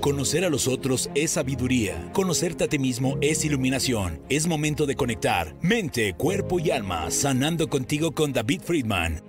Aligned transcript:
Conocer 0.00 0.44
a 0.44 0.48
los 0.48 0.68
otros 0.68 1.10
es 1.16 1.32
sabiduría. 1.32 2.12
Conocerte 2.12 2.62
a 2.62 2.68
ti 2.68 2.78
mismo 2.78 3.18
es 3.20 3.44
iluminación. 3.44 4.20
Es 4.28 4.46
momento 4.46 4.86
de 4.86 4.94
conectar 4.94 5.56
mente, 5.60 6.14
cuerpo 6.14 6.60
y 6.60 6.70
alma, 6.70 7.10
sanando 7.10 7.68
contigo 7.68 8.12
con 8.12 8.32
David 8.32 8.60
Friedman. 8.62 9.20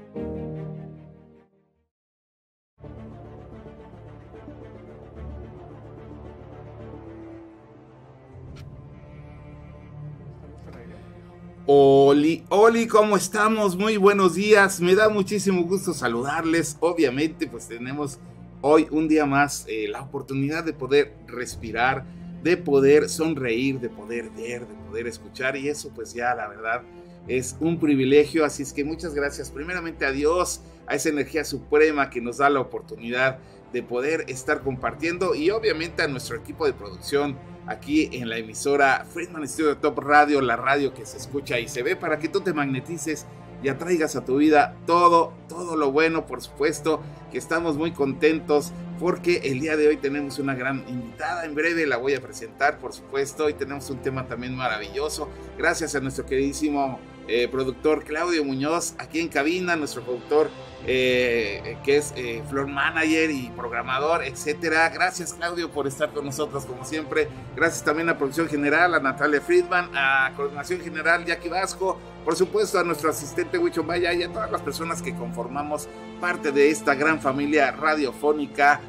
Oli, 11.66 12.44
Oli, 12.50 12.86
¿cómo 12.86 13.18
estamos? 13.18 13.76
Muy 13.76 13.98
buenos 13.98 14.36
días. 14.36 14.80
Me 14.80 14.94
da 14.94 15.10
muchísimo 15.10 15.64
gusto 15.64 15.96
saludarles. 15.96 16.78
Obviamente, 16.80 17.48
pues 17.48 17.68
tenemos 17.68 18.20
hoy 18.66 18.88
un 18.91 19.09
día 19.09 19.25
más 19.25 19.66
eh, 19.68 19.88
la 19.89 20.02
oportunidad 20.02 20.64
de 20.64 20.71
poder 20.71 21.14
respirar, 21.27 22.06
de 22.42 22.56
poder 22.56 23.10
sonreír, 23.10 23.79
de 23.79 23.89
poder 23.89 24.29
ver, 24.29 24.65
de 24.65 24.74
poder 24.88 25.05
escuchar. 25.05 25.57
Y 25.57 25.68
eso 25.68 25.92
pues 25.93 26.14
ya 26.14 26.33
la 26.33 26.47
verdad 26.47 26.82
es 27.28 27.57
un 27.60 27.78
privilegio. 27.78 28.46
Así 28.46 28.64
es 28.64 28.71
que 28.71 28.86
muchas 28.86 29.14
gracias 29.14 29.52
primeramente 29.52 30.05
a 30.05 30.11
Dios, 30.11 30.61
a 30.88 30.96
esa 30.96 31.10
energía 31.10 31.43
suprema 31.43 32.09
que 32.09 32.22
nos 32.22 32.38
da 32.38 32.50
la 32.50 32.61
oportunidad 32.61 33.38
de 33.73 33.83
poder 33.83 34.25
estar 34.30 34.61
compartiendo 34.61 35.36
y 35.36 35.50
obviamente 35.50 36.02
a 36.02 36.08
nuestro 36.08 36.38
equipo 36.38 36.66
de 36.66 36.73
producción 36.73 37.36
aquí 37.67 38.09
en 38.14 38.30
la 38.30 38.38
emisora 38.38 39.05
Friedman 39.11 39.47
Studio 39.47 39.77
Top 39.77 40.00
Radio, 40.00 40.41
la 40.41 40.55
radio 40.55 40.94
que 40.94 41.05
se 41.05 41.17
escucha 41.17 41.59
y 41.59 41.67
se 41.67 41.83
ve 41.83 41.95
para 41.95 42.19
que 42.19 42.30
tú 42.30 42.41
te 42.41 42.53
magnetices 42.53 43.25
y 43.64 43.70
atraigas 43.70 44.16
a 44.16 44.26
tu 44.26 44.38
vida 44.38 44.76
todo, 44.86 45.34
todo 45.48 45.76
lo 45.76 45.92
bueno, 45.92 46.28
por 46.28 46.42
supuesto, 46.42 47.02
que 47.31 47.38
estamos 47.38 47.78
muy 47.78 47.92
contentos 47.92 48.72
porque 49.00 49.42
el 49.45 49.62
día 49.62 49.76
de 49.76 49.88
hoy 49.88 49.98
tenemos 49.98 50.38
una 50.38 50.53
gran 50.53 50.86
invitada, 50.88 51.45
en 51.45 51.56
breve 51.56 51.88
la 51.88 51.98
voy 51.98 52.14
a 52.14 52.22
presentar, 52.22 52.78
por 52.78 52.94
supuesto, 52.94 53.50
y 53.50 53.53
tenemos 53.53 53.89
un 53.89 53.97
tema 54.00 54.28
también 54.28 54.55
maravilloso, 54.55 55.30
gracias 55.58 55.95
a 55.95 56.00
nuestro 56.00 56.25
queridísimo 56.25 57.00
eh, 57.27 57.47
productor 57.47 58.03
Claudio 58.03 58.43
Muñoz, 58.43 58.95
aquí 58.97 59.19
en 59.19 59.29
cabina, 59.29 59.75
nuestro 59.75 60.03
productor 60.03 60.49
eh, 60.85 61.77
que 61.85 61.95
es 61.95 62.13
eh, 62.17 62.43
floor 62.49 62.67
manager 62.67 63.31
y 63.31 63.49
programador, 63.55 64.25
etcétera. 64.25 64.89
Gracias 64.89 65.33
Claudio 65.33 65.71
por 65.71 65.88
estar 65.88 66.11
con 66.11 66.25
nosotros 66.25 66.65
como 66.65 66.83
siempre. 66.83 67.30
Gracias 67.55 67.85
también 67.85 68.09
a 68.09 68.17
producción 68.17 68.49
general, 68.49 68.93
a 68.93 68.99
Natalia 68.99 69.39
Friedman, 69.39 69.91
a 69.95 70.33
coordinación 70.35 70.81
general 70.81 71.23
Jackie 71.23 71.47
Vasco, 71.47 71.97
por 72.25 72.35
supuesto 72.35 72.80
a 72.80 72.83
nuestro 72.83 73.09
asistente 73.09 73.58
Wicho 73.58 73.83
Maya 73.83 74.11
y 74.13 74.23
a 74.23 74.31
todas 74.31 74.52
las 74.52 74.61
personas 74.61 75.02
que 75.02 75.15
conformamos 75.15 75.87
parte 76.19 76.52
de 76.52 76.69
esta 76.69 76.95
gran 76.95 77.21
familia 77.21 77.71
radiofónica 77.71 78.81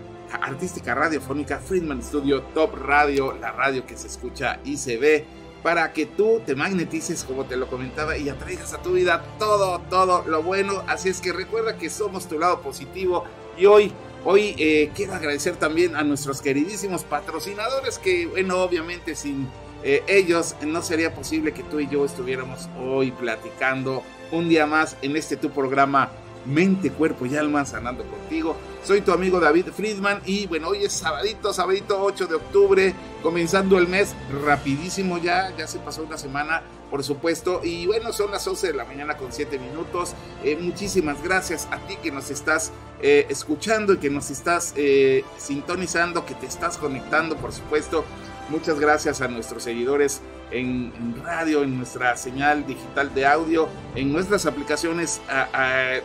artística 0.42 0.96
radiofónica 0.96 1.58
Friedman 1.58 2.02
Studio 2.02 2.42
Top 2.54 2.74
Radio, 2.74 3.36
la 3.40 3.52
radio 3.52 3.86
que 3.86 3.96
se 3.96 4.08
escucha 4.08 4.58
y 4.64 4.78
se 4.78 4.96
ve 4.96 5.24
para 5.64 5.94
que 5.94 6.04
tú 6.04 6.42
te 6.44 6.54
magnetices, 6.54 7.24
como 7.24 7.46
te 7.46 7.56
lo 7.56 7.68
comentaba, 7.68 8.18
y 8.18 8.28
atraigas 8.28 8.74
a 8.74 8.82
tu 8.82 8.92
vida 8.92 9.24
todo, 9.38 9.80
todo 9.88 10.22
lo 10.26 10.42
bueno. 10.42 10.84
Así 10.86 11.08
es 11.08 11.22
que 11.22 11.32
recuerda 11.32 11.78
que 11.78 11.88
somos 11.88 12.28
tu 12.28 12.38
lado 12.38 12.60
positivo. 12.60 13.24
Y 13.56 13.64
hoy, 13.64 13.90
hoy 14.26 14.54
eh, 14.58 14.90
quiero 14.94 15.14
agradecer 15.14 15.56
también 15.56 15.96
a 15.96 16.04
nuestros 16.04 16.42
queridísimos 16.42 17.02
patrocinadores, 17.04 17.98
que, 17.98 18.26
bueno, 18.26 18.58
obviamente 18.58 19.14
sin 19.14 19.48
eh, 19.82 20.02
ellos 20.06 20.54
no 20.60 20.82
sería 20.82 21.14
posible 21.14 21.54
que 21.54 21.62
tú 21.62 21.80
y 21.80 21.88
yo 21.88 22.04
estuviéramos 22.04 22.68
hoy 22.78 23.10
platicando 23.10 24.02
un 24.32 24.50
día 24.50 24.66
más 24.66 24.98
en 25.00 25.16
este 25.16 25.38
tu 25.38 25.48
programa 25.48 26.10
mente, 26.46 26.90
cuerpo 26.90 27.26
y 27.26 27.36
alma 27.36 27.64
sanando 27.64 28.04
contigo. 28.04 28.56
Soy 28.84 29.00
tu 29.00 29.12
amigo 29.12 29.40
David 29.40 29.66
Friedman 29.74 30.20
y 30.26 30.46
bueno, 30.46 30.68
hoy 30.68 30.84
es 30.84 30.92
sabadito, 30.92 31.52
sabadito 31.52 32.02
8 32.02 32.26
de 32.26 32.34
octubre, 32.34 32.94
comenzando 33.22 33.78
el 33.78 33.88
mes 33.88 34.14
rapidísimo 34.44 35.18
ya, 35.18 35.54
ya 35.56 35.66
se 35.66 35.78
pasó 35.78 36.02
una 36.02 36.18
semana, 36.18 36.62
por 36.90 37.02
supuesto, 37.02 37.60
y 37.64 37.86
bueno, 37.86 38.12
son 38.12 38.30
las 38.30 38.46
11 38.46 38.68
de 38.68 38.74
la 38.74 38.84
mañana 38.84 39.16
con 39.16 39.32
7 39.32 39.58
minutos. 39.58 40.14
Eh, 40.44 40.56
muchísimas 40.60 41.22
gracias 41.22 41.66
a 41.70 41.78
ti 41.86 41.96
que 42.02 42.10
nos 42.10 42.30
estás 42.30 42.72
eh, 43.00 43.26
escuchando 43.30 43.94
y 43.94 43.98
que 43.98 44.10
nos 44.10 44.30
estás 44.30 44.74
eh, 44.76 45.24
sintonizando, 45.38 46.26
que 46.26 46.34
te 46.34 46.46
estás 46.46 46.76
conectando, 46.76 47.36
por 47.36 47.52
supuesto. 47.52 48.04
Muchas 48.50 48.78
gracias 48.78 49.22
a 49.22 49.28
nuestros 49.28 49.62
seguidores 49.62 50.20
en, 50.50 50.92
radio, 51.22 51.62
en 51.62 51.76
nuestra 51.76 52.16
señal 52.16 52.66
digital 52.66 53.12
de 53.14 53.26
audio, 53.26 53.68
en 53.94 54.12
nuestras 54.12 54.46
aplicaciones 54.46 55.20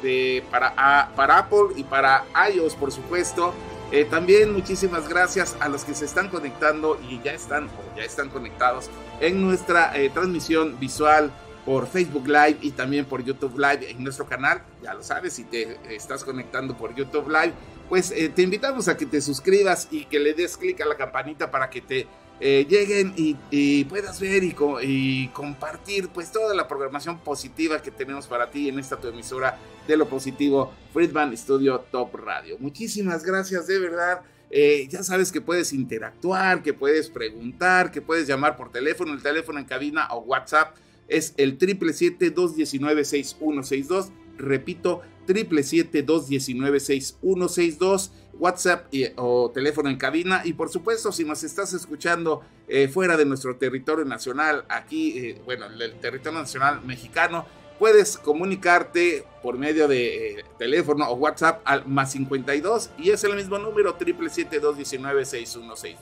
de, 0.01 0.43
para, 0.49 1.09
para 1.15 1.37
Apple 1.37 1.75
y 1.75 1.83
para 1.83 2.25
iOS, 2.51 2.75
por 2.75 2.91
supuesto. 2.91 3.53
Eh, 3.91 4.05
también 4.05 4.53
muchísimas 4.53 5.09
gracias 5.09 5.55
a 5.59 5.67
los 5.67 5.83
que 5.83 5.95
se 5.95 6.05
están 6.05 6.29
conectando 6.29 6.99
y 7.09 7.19
ya 7.23 7.33
están 7.33 7.65
o 7.65 7.97
ya 7.97 8.03
están 8.03 8.29
conectados 8.29 8.87
en 9.19 9.41
nuestra 9.41 9.97
eh, 9.97 10.11
transmisión 10.11 10.79
visual 10.79 11.31
por 11.65 11.87
Facebook 11.87 12.27
Live 12.27 12.57
y 12.61 12.71
también 12.71 13.05
por 13.05 13.23
YouTube 13.23 13.57
Live 13.57 13.89
en 13.89 14.03
nuestro 14.03 14.27
canal. 14.27 14.61
Ya 14.83 14.93
lo 14.93 15.01
sabes, 15.01 15.33
si 15.33 15.43
te 15.43 15.79
estás 15.95 16.23
conectando 16.23 16.77
por 16.77 16.93
YouTube 16.93 17.29
Live, 17.29 17.53
pues 17.89 18.11
eh, 18.11 18.29
te 18.29 18.43
invitamos 18.43 18.87
a 18.87 18.95
que 18.95 19.07
te 19.07 19.21
suscribas 19.21 19.87
y 19.89 20.05
que 20.05 20.19
le 20.19 20.35
des 20.35 20.55
clic 20.55 20.79
a 20.81 20.85
la 20.85 20.95
campanita 20.95 21.49
para 21.49 21.71
que 21.71 21.81
te 21.81 22.07
eh, 22.39 22.65
lleguen 22.69 23.13
y, 23.15 23.83
puedas 23.85 24.19
ver 24.19 24.43
y, 24.43 25.27
compartir 25.33 26.09
pues 26.09 26.31
toda 26.31 26.55
la 26.55 26.67
programación 26.67 27.19
positiva 27.19 27.81
que 27.81 27.91
tenemos 27.91 28.27
para 28.27 28.49
ti 28.49 28.69
en 28.69 28.79
esta 28.79 28.97
tu 28.97 29.07
emisora 29.07 29.57
de 29.87 29.97
lo 29.97 30.07
positivo 30.07 30.71
Friedman 30.93 31.35
Studio 31.35 31.79
Top 31.91 32.15
Radio. 32.15 32.57
Muchísimas 32.59 33.23
gracias 33.23 33.67
de 33.67 33.79
verdad. 33.79 34.21
Eh, 34.51 34.87
ya 34.89 35.03
sabes 35.03 35.31
que 35.31 35.41
puedes 35.41 35.73
interactuar, 35.73 36.63
que 36.63 36.73
puedes 36.73 37.09
preguntar, 37.09 37.91
que 37.91 38.01
puedes 38.01 38.27
llamar 38.27 38.57
por 38.57 38.71
teléfono, 38.71 39.13
el 39.13 39.21
teléfono 39.21 39.59
en 39.59 39.65
cabina 39.65 40.07
o 40.11 40.21
WhatsApp 40.21 40.75
es 41.09 41.33
el 41.37 41.59
777-219-6162. 41.59 44.11
Repito, 44.37 45.01
777-219-6162. 45.27 48.11
WhatsApp 48.39 48.87
o 49.17 49.51
teléfono 49.51 49.89
en 49.89 49.97
cabina. 49.97 50.41
Y 50.43 50.53
por 50.53 50.69
supuesto, 50.69 51.11
si 51.11 51.25
nos 51.25 51.43
estás 51.43 51.73
escuchando 51.73 52.41
eh, 52.67 52.87
fuera 52.87 53.17
de 53.17 53.25
nuestro 53.25 53.57
territorio 53.57 54.05
nacional, 54.05 54.65
aquí, 54.69 55.17
eh, 55.17 55.41
bueno, 55.45 55.67
el 55.67 55.99
territorio 55.99 56.39
nacional 56.39 56.81
mexicano, 56.83 57.45
puedes 57.77 58.17
comunicarte 58.17 59.25
por 59.41 59.57
medio 59.57 59.87
de 59.87 60.39
eh, 60.39 60.45
teléfono 60.57 61.07
o 61.09 61.15
WhatsApp 61.15 61.61
al 61.65 61.85
más 61.85 62.13
52 62.13 62.91
y 62.97 63.11
es 63.11 63.23
el 63.23 63.35
mismo 63.35 63.57
número 63.57 63.97
777-219-6162. 63.97 65.97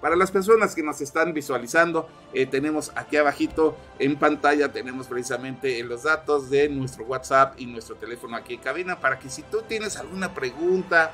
Para 0.00 0.16
las 0.16 0.30
personas 0.30 0.74
que 0.74 0.82
nos 0.82 1.00
están 1.02 1.34
visualizando, 1.34 2.08
tenemos 2.50 2.90
aquí 2.94 3.18
abajito 3.18 3.76
en 3.98 4.16
pantalla, 4.16 4.72
tenemos 4.72 5.06
precisamente 5.06 5.84
los 5.84 6.04
datos 6.04 6.48
de 6.48 6.70
nuestro 6.70 7.04
WhatsApp 7.04 7.60
y 7.60 7.66
nuestro 7.66 7.96
teléfono 7.96 8.34
aquí 8.34 8.54
en 8.54 8.60
cabina 8.60 8.98
para 8.98 9.18
que 9.18 9.28
si 9.28 9.42
tú 9.42 9.58
tienes 9.68 9.98
alguna 9.98 10.32
pregunta, 10.32 11.12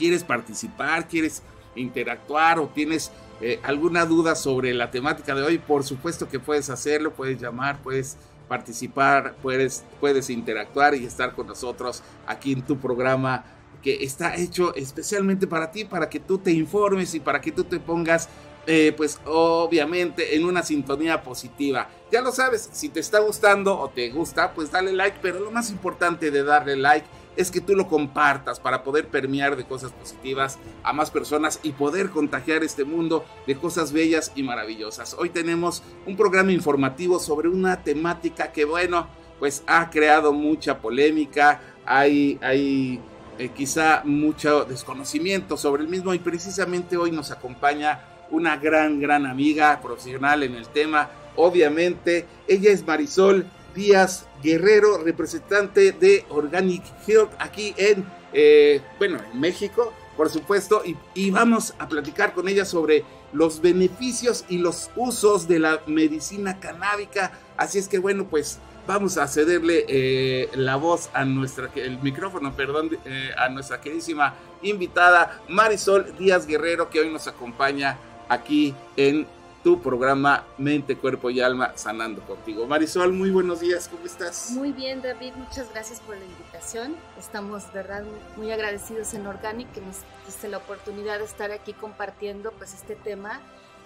quieres 0.00 0.24
participar, 0.24 1.06
quieres 1.08 1.42
interactuar 1.76 2.58
o 2.58 2.68
tienes 2.68 3.12
eh, 3.42 3.60
alguna 3.62 4.06
duda 4.06 4.34
sobre 4.34 4.72
la 4.72 4.90
temática 4.90 5.34
de 5.34 5.42
hoy, 5.42 5.58
por 5.58 5.84
supuesto 5.84 6.26
que 6.26 6.40
puedes 6.40 6.70
hacerlo, 6.70 7.12
puedes 7.12 7.38
llamar, 7.38 7.82
puedes 7.82 8.16
participar, 8.48 9.34
puedes, 9.42 9.84
puedes 10.00 10.30
interactuar 10.30 10.94
y 10.94 11.04
estar 11.04 11.34
con 11.34 11.48
nosotros 11.48 12.02
aquí 12.26 12.52
en 12.52 12.62
tu 12.62 12.78
programa 12.78 13.44
que 13.82 14.02
está 14.02 14.34
hecho 14.36 14.74
especialmente 14.74 15.46
para 15.46 15.70
ti, 15.70 15.84
para 15.84 16.08
que 16.08 16.18
tú 16.18 16.38
te 16.38 16.50
informes 16.50 17.14
y 17.14 17.20
para 17.20 17.42
que 17.42 17.52
tú 17.52 17.64
te 17.64 17.78
pongas, 17.78 18.30
eh, 18.66 18.94
pues 18.96 19.20
obviamente 19.26 20.34
en 20.34 20.46
una 20.46 20.62
sintonía 20.62 21.22
positiva. 21.22 21.88
Ya 22.10 22.22
lo 22.22 22.32
sabes, 22.32 22.70
si 22.72 22.88
te 22.88 23.00
está 23.00 23.18
gustando 23.18 23.78
o 23.78 23.90
te 23.90 24.08
gusta, 24.08 24.54
pues 24.54 24.70
dale 24.70 24.94
like, 24.94 25.18
pero 25.20 25.40
lo 25.40 25.50
más 25.50 25.70
importante 25.70 26.30
de 26.30 26.42
darle 26.42 26.76
like 26.76 27.06
es 27.36 27.50
que 27.50 27.60
tú 27.60 27.74
lo 27.74 27.88
compartas 27.88 28.60
para 28.60 28.82
poder 28.82 29.08
permear 29.08 29.56
de 29.56 29.64
cosas 29.64 29.92
positivas 29.92 30.58
a 30.82 30.92
más 30.92 31.10
personas 31.10 31.60
y 31.62 31.72
poder 31.72 32.10
contagiar 32.10 32.62
este 32.62 32.84
mundo 32.84 33.24
de 33.46 33.56
cosas 33.56 33.92
bellas 33.92 34.32
y 34.34 34.42
maravillosas. 34.42 35.14
Hoy 35.18 35.30
tenemos 35.30 35.82
un 36.06 36.16
programa 36.16 36.52
informativo 36.52 37.18
sobre 37.18 37.48
una 37.48 37.82
temática 37.82 38.52
que, 38.52 38.64
bueno, 38.64 39.06
pues 39.38 39.62
ha 39.66 39.88
creado 39.90 40.32
mucha 40.32 40.78
polémica, 40.78 41.60
hay, 41.86 42.38
hay 42.42 43.00
eh, 43.38 43.48
quizá 43.56 44.02
mucho 44.04 44.64
desconocimiento 44.64 45.56
sobre 45.56 45.82
el 45.82 45.88
mismo 45.88 46.12
y 46.12 46.18
precisamente 46.18 46.96
hoy 46.98 47.10
nos 47.10 47.30
acompaña 47.30 48.00
una 48.30 48.56
gran, 48.56 49.00
gran 49.00 49.24
amiga 49.26 49.80
profesional 49.82 50.42
en 50.42 50.54
el 50.54 50.68
tema. 50.68 51.08
Obviamente, 51.36 52.26
ella 52.46 52.70
es 52.70 52.86
Marisol 52.86 53.46
Díaz 53.74 54.26
Guerrero, 54.42 54.98
representante 54.98 55.92
de 55.92 56.24
Organic 56.28 56.82
Health 57.06 57.32
aquí 57.38 57.74
en, 57.76 58.04
eh, 58.32 58.80
bueno, 58.98 59.18
en 59.32 59.40
México. 59.40 59.92
por 60.16 60.28
supuesto, 60.28 60.82
y, 61.14 61.30
vamos 61.30 61.72
a 61.78 61.88
platicar 61.88 62.34
con 62.34 62.46
ella 62.46 62.66
sobre 62.66 63.04
los 63.32 63.62
beneficios 63.62 64.44
y 64.50 64.58
los 64.58 64.90
usos 64.94 65.48
de 65.48 65.58
la 65.58 65.80
medicina 65.86 66.60
canábica. 66.60 67.32
Así 67.56 67.78
es 67.78 67.88
que 67.88 67.98
bueno, 67.98 68.26
pues 68.26 68.58
vamos 68.86 69.16
a 69.16 69.26
cederle 69.26 69.86
eh, 69.88 70.50
la 70.54 70.76
voz 70.76 71.08
a 71.14 71.24
nuestra, 71.24 71.70
el 71.74 71.98
micrófono, 72.02 72.54
perdón, 72.54 72.90
eh, 73.06 73.30
a 73.38 73.48
nuestra 73.48 73.80
queridísima 73.80 74.34
invitada 74.60 75.40
Marisol 75.48 76.14
Díaz 76.18 76.46
Guerrero, 76.46 76.90
que 76.90 77.00
hoy 77.00 77.10
nos 77.10 77.26
acompaña 77.26 77.96
aquí 78.28 78.74
en 78.96 79.26
tu 79.62 79.80
programa 79.80 80.44
Mente, 80.58 80.96
Cuerpo 80.96 81.30
y 81.30 81.40
Alma 81.40 81.72
Sanando 81.76 82.22
contigo. 82.22 82.66
Marisol, 82.66 83.12
muy 83.12 83.30
buenos 83.30 83.60
días, 83.60 83.88
¿cómo 83.88 84.06
estás? 84.06 84.50
Muy 84.52 84.72
bien, 84.72 85.02
David, 85.02 85.34
muchas 85.36 85.70
gracias 85.72 86.00
por 86.00 86.16
la 86.16 86.24
invitación. 86.24 86.96
Estamos, 87.18 87.70
verdad, 87.72 88.04
muy 88.36 88.50
agradecidos 88.50 89.12
en 89.14 89.26
Organic 89.26 89.70
que 89.72 89.80
nos 89.80 89.98
diste 90.26 90.48
la 90.48 90.58
oportunidad 90.58 91.18
de 91.18 91.24
estar 91.24 91.50
aquí 91.50 91.72
compartiendo 91.74 92.52
pues 92.52 92.74
este 92.74 92.96
tema 92.96 93.40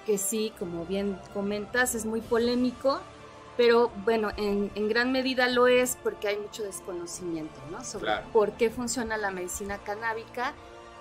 que 0.06 0.18
sí, 0.18 0.52
como 0.58 0.84
bien 0.84 1.18
comentas, 1.32 1.94
es 1.94 2.04
muy 2.04 2.20
polémico, 2.20 3.00
pero 3.56 3.90
bueno, 4.04 4.30
en, 4.36 4.70
en 4.74 4.88
gran 4.88 5.12
medida 5.12 5.48
lo 5.48 5.66
es 5.66 5.96
porque 6.02 6.28
hay 6.28 6.36
mucho 6.36 6.62
desconocimiento, 6.62 7.58
¿no? 7.70 7.82
Sobre 7.84 8.12
por 8.32 8.52
qué 8.52 8.70
funciona 8.70 9.16
la 9.16 9.30
medicina 9.30 9.78
canábica 9.78 10.52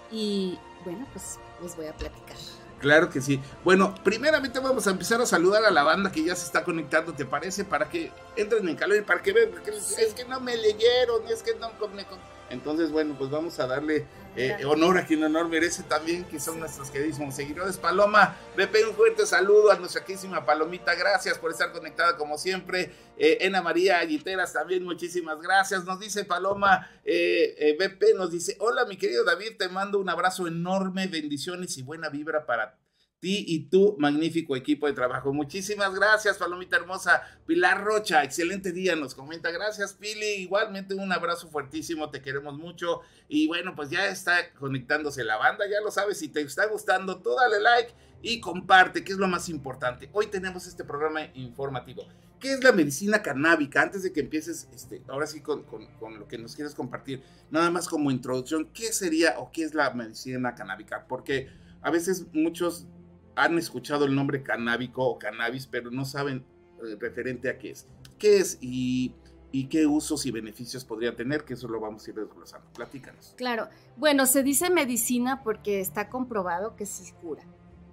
y 0.10 0.58
bueno, 0.86 1.06
pues 1.12 1.38
les 1.62 1.75
voy 1.75 1.88
a 1.88 1.94
platicar. 1.94 2.38
Claro 2.83 3.09
que 3.09 3.21
sí. 3.21 3.39
Bueno, 3.63 3.95
primeramente 4.03 4.59
vamos 4.59 4.88
a 4.88 4.91
empezar 4.91 5.21
a 5.21 5.25
saludar 5.25 5.63
a 5.63 5.71
la 5.71 5.83
banda 5.83 6.12
que 6.12 6.21
ya 6.21 6.35
se 6.35 6.45
está 6.45 6.65
conectando, 6.65 7.13
¿te 7.13 7.24
parece? 7.24 7.63
Para 7.63 7.88
que 7.88 8.12
entren 8.35 8.68
en 8.68 8.75
calor 8.75 8.97
y 8.97 9.01
para 9.03 9.21
que 9.21 9.31
vean, 9.31 9.51
porque 9.51 9.71
es 9.71 10.13
que 10.13 10.25
no 10.25 10.41
me 10.41 10.57
leyeron, 10.57 11.25
es 11.30 11.41
que 11.44 11.56
no 11.56 11.71
me... 11.95 12.06
Entonces, 12.50 12.91
bueno, 12.91 13.15
pues 13.18 13.30
vamos 13.30 13.57
a 13.62 13.68
darle 13.68 14.06
eh, 14.35 14.65
honor 14.65 14.97
a 14.97 15.06
quien 15.06 15.24
honor 15.24 15.47
merece 15.47 15.83
también, 15.83 16.25
que 16.25 16.39
son 16.39 16.59
nuestros 16.59 16.89
queridísimos 16.89 17.35
seguidores. 17.35 17.77
Paloma, 17.77 18.35
Pepe, 18.56 18.85
un 18.85 18.95
fuerte 18.95 19.25
saludo 19.25 19.71
a 19.71 19.77
nuestra 19.77 20.03
queridísima 20.03 20.45
Palomita, 20.45 20.95
gracias 20.95 21.38
por 21.38 21.51
estar 21.51 21.71
conectada 21.71 22.18
como 22.18 22.38
siempre. 22.38 22.91
Eh, 23.18 23.38
Ena 23.41 23.62
María 23.62 24.00
Aguiteras 24.00 24.53
también, 24.53 24.83
muchísimas 24.83 25.39
gracias. 25.41 25.85
Nos 25.85 26.00
dice 26.00 26.25
Paloma, 26.25 26.89
eh, 27.03 27.56
eh 27.57 28.13
nos 28.15 28.31
dice, 28.31 28.56
hola 28.59 28.85
mi 28.85 28.97
querido 28.97 29.24
David, 29.24 29.57
te 29.57 29.69
mando 29.69 30.00
un 30.00 30.09
abrazo 30.09 30.47
enorme, 30.47 31.07
bendiciones 31.07 31.77
y 31.77 31.83
buena 31.83 32.09
vibra 32.09 32.45
para 32.45 32.82
ti 33.24 33.46
y 33.48 33.62
tu 33.70 33.96
magnífico 34.00 34.54
equipo 34.54 34.86
de 34.86 34.92
trabajo. 34.92 35.31
Muchísimas 35.31 35.96
gracias, 35.96 36.38
Palomita 36.38 36.75
Hermosa. 36.75 37.22
Pilar 37.48 37.81
Rocha, 37.81 38.22
excelente 38.22 38.74
día, 38.74 38.98
nos 38.98 39.16
comenta. 39.16 39.50
Gracias, 39.50 39.94
Pili. 39.94 40.42
Igualmente 40.42 40.94
un 40.94 41.10
abrazo 41.10 41.48
fuertísimo, 41.48 42.10
te 42.10 42.22
queremos 42.22 42.58
mucho. 42.58 43.00
Y 43.30 43.48
bueno, 43.48 43.75
pues 43.78 43.90
ya 43.90 44.10
está 44.10 44.52
conectándose 44.56 45.24
la 45.24 45.38
banda, 45.38 45.64
ya 45.72 45.80
lo 45.80 45.90
sabes. 45.90 46.18
Si 46.18 46.28
te 46.28 46.42
está 46.42 46.66
gustando, 46.66 47.22
tú 47.22 47.30
dale 47.34 47.62
like 47.62 47.94
y 48.22 48.42
comparte, 48.42 49.06
que 49.06 49.14
es 49.14 49.18
lo 49.18 49.30
más 49.30 49.48
importante. 49.48 50.10
Hoy 50.12 50.28
tenemos 50.28 50.68
este 50.68 50.84
programa 50.84 51.22
informativo. 51.34 52.06
¿Qué 52.42 52.52
es 52.52 52.62
la 52.62 52.74
medicina 52.74 53.22
canábica? 53.22 53.84
Antes 53.84 54.04
de 54.04 54.12
que 54.12 54.20
empieces, 54.20 54.68
este, 54.75 55.02
ahora 55.08 55.28
sí, 55.28 55.40
con, 55.40 55.64
con 55.64 56.20
lo 56.20 56.28
que 56.28 56.38
nos 56.38 56.58
quieres 56.58 56.75
compartir, 56.75 57.24
nada 57.50 57.72
más 57.72 57.88
como 57.88 58.12
introducción, 58.12 58.68
¿qué 58.74 58.92
sería 58.92 59.40
o 59.40 59.50
qué 59.50 59.64
es 59.64 59.74
la 59.74 59.94
medicina 59.94 60.54
canábica? 60.56 61.06
Porque 61.08 61.48
a 61.81 61.90
veces 61.90 62.25
muchos 62.34 62.86
han 63.35 63.57
escuchado 63.57 64.06
el 64.06 64.15
nombre 64.15 64.44
canábico 64.44 65.06
o 65.06 65.18
cannabis, 65.18 65.68
pero 65.68 65.91
no 65.91 66.06
saben 66.06 66.45
eh, 66.83 66.95
referente 67.00 67.50
a 67.50 67.57
qué 67.57 67.71
es. 67.71 67.88
¿Qué 68.18 68.38
es 68.38 68.57
y, 68.62 69.13
y, 69.51 69.65
qué 69.65 69.88
usos 69.88 70.25
y 70.25 70.31
beneficios 70.31 70.85
podría 70.85 71.15
tener? 71.15 71.44
Que 71.44 71.53
eso 71.53 71.68
lo 71.68 71.80
vamos 71.80 72.06
a 72.06 72.09
ir 72.12 72.15
desglosando. 72.15 72.68
Platícanos. 72.74 73.33
Claro. 73.38 73.68
Bueno, 73.97 74.25
se 74.25 74.44
dice 74.44 74.69
medicina 74.69 75.44
porque 75.44 75.80
está 75.80 76.09
comprobado 76.09 76.75
que 76.75 76.85
se 76.85 77.13
cura. 77.15 77.44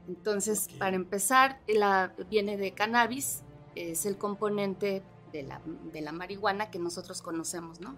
Entonces, 0.09 0.69
para 0.79 0.97
empezar, 0.97 1.61
la, 1.69 2.13
viene 2.29 2.57
de 2.57 2.73
cannabis, 2.73 3.43
es 3.75 4.07
el 4.07 4.17
componente 4.17 5.03
de 5.33 5.45
la, 5.45 5.61
de 5.93 6.01
la 6.01 6.13
marihuana 6.13 6.71
que 6.71 6.79
nosotros 6.79 7.23
conocemos, 7.23 7.81
¿no? 7.81 7.97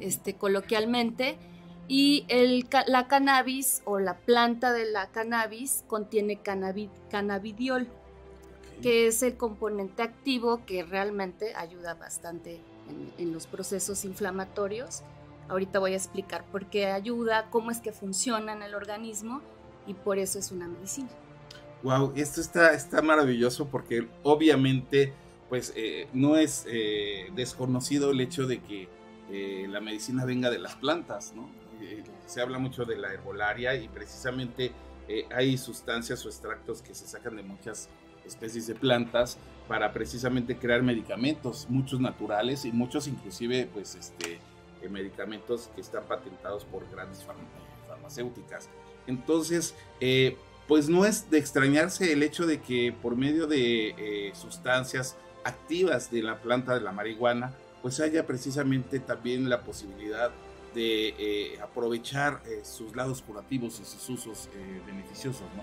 Este, 0.00 0.36
coloquialmente 0.36 1.36
y 1.88 2.26
el, 2.28 2.68
la 2.86 3.08
cannabis 3.08 3.80
o 3.86 3.98
la 3.98 4.18
planta 4.18 4.72
de 4.72 4.90
la 4.90 5.06
cannabis 5.06 5.84
contiene 5.88 6.38
cannabidiol, 7.10 7.88
que 8.82 9.06
es 9.06 9.22
el 9.22 9.36
componente 9.38 10.02
activo 10.02 10.60
que 10.66 10.84
realmente 10.84 11.54
ayuda 11.54 11.94
bastante 11.94 12.60
en, 13.18 13.32
los 13.32 13.46
procesos 13.46 14.04
inflamatorios. 14.04 15.02
Ahorita 15.48 15.78
voy 15.78 15.94
a 15.94 15.96
explicar 15.96 16.44
por 16.52 16.66
qué 16.66 16.86
ayuda, 16.86 17.48
cómo 17.50 17.70
es 17.70 17.80
que 17.80 17.92
funciona 17.92 18.52
en 18.52 18.62
el 18.62 18.74
organismo 18.74 19.40
y 19.86 19.94
por 19.94 20.18
eso 20.18 20.38
es 20.38 20.52
una 20.52 20.68
medicina. 20.68 21.08
Wow, 21.82 22.12
esto 22.16 22.42
está, 22.42 22.74
está 22.74 23.00
maravilloso 23.00 23.66
porque 23.66 24.06
obviamente 24.24 25.14
pues 25.48 25.72
eh, 25.74 26.06
no 26.12 26.36
es 26.36 26.66
eh, 26.68 27.30
desconocido 27.34 28.10
el 28.10 28.20
hecho 28.20 28.46
de 28.46 28.60
que 28.60 28.88
eh, 29.30 29.66
la 29.70 29.80
medicina 29.80 30.26
venga 30.26 30.50
de 30.50 30.58
las 30.58 30.74
plantas, 30.76 31.32
¿no? 31.34 31.48
Eh, 31.80 32.02
se 32.26 32.40
habla 32.40 32.58
mucho 32.58 32.84
de 32.84 32.96
la 32.96 33.12
herbolaria 33.12 33.74
y 33.74 33.88
precisamente 33.88 34.72
eh, 35.06 35.26
hay 35.34 35.56
sustancias 35.56 36.24
o 36.26 36.28
extractos 36.28 36.82
que 36.82 36.94
se 36.94 37.06
sacan 37.06 37.36
de 37.36 37.42
muchas 37.42 37.88
especies 38.26 38.66
de 38.66 38.74
plantas 38.74 39.38
para 39.68 39.92
precisamente 39.92 40.56
crear 40.56 40.82
medicamentos, 40.82 41.66
muchos 41.68 42.00
naturales 42.00 42.64
y 42.64 42.72
muchos 42.72 43.06
inclusive 43.06 43.68
pues 43.72 43.94
este 43.94 44.40
eh, 44.82 44.88
medicamentos 44.88 45.70
que 45.74 45.80
están 45.80 46.04
patentados 46.04 46.64
por 46.64 46.88
grandes 46.90 47.24
farmacéuticas. 47.86 48.68
Entonces, 49.06 49.74
pues 50.66 50.90
no 50.90 51.06
es 51.06 51.30
de 51.30 51.38
extrañarse 51.38 52.12
el 52.12 52.22
hecho 52.22 52.46
de 52.46 52.60
que 52.60 52.94
por 53.00 53.16
medio 53.16 53.46
de 53.46 54.30
sustancias 54.34 55.16
activas 55.44 56.10
de 56.10 56.22
la 56.22 56.42
planta 56.42 56.74
de 56.74 56.82
la 56.82 56.92
marihuana, 56.92 57.54
pues 57.80 58.00
haya 58.00 58.26
precisamente 58.26 59.00
también 59.00 59.48
la 59.48 59.62
posibilidad 59.62 60.30
eh, 60.80 61.58
aprovechar 61.62 62.42
eh, 62.46 62.60
sus 62.62 62.94
lados 62.94 63.22
curativos 63.22 63.80
y 63.80 63.84
sus 63.84 64.08
usos 64.08 64.48
eh, 64.54 64.82
beneficiosos, 64.86 65.46
¿no? 65.56 65.62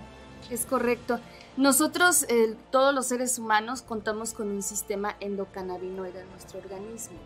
Es 0.50 0.66
correcto. 0.66 1.18
Nosotros, 1.56 2.26
todos 2.70 2.94
los 2.94 3.06
seres 3.06 3.38
humanos, 3.38 3.82
contamos 3.82 4.32
con 4.32 4.48
un 4.48 4.62
sistema 4.62 5.16
endocannabinoide 5.18 6.20
en 6.20 6.30
nuestro 6.30 6.60
organismo. 6.60 7.16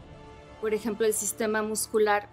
Por 0.60 0.72
ejemplo, 0.72 1.06
el 1.06 1.12
sistema 1.12 1.62
muscular 1.62 2.28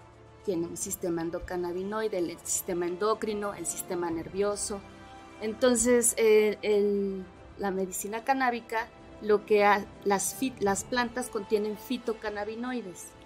tiene 0.45 0.67
un 0.67 0.77
sistema 0.77 1.23
endocannabinoide, 1.23 2.19
el 2.19 2.37
sistema 2.43 2.85
endocrino, 2.85 3.53
el 3.53 3.65
sistema 3.65 4.09
nervioso. 4.11 4.79
Entonces, 5.41 6.15
la 7.57 7.71
medicina 7.71 8.23
canábica, 8.23 8.87
lo 9.21 9.45
que 9.45 9.67
las, 10.05 10.37
las 10.59 10.83
plantas 10.85 11.27
contienen 11.27 11.77
fitocannabinoides 11.77 13.16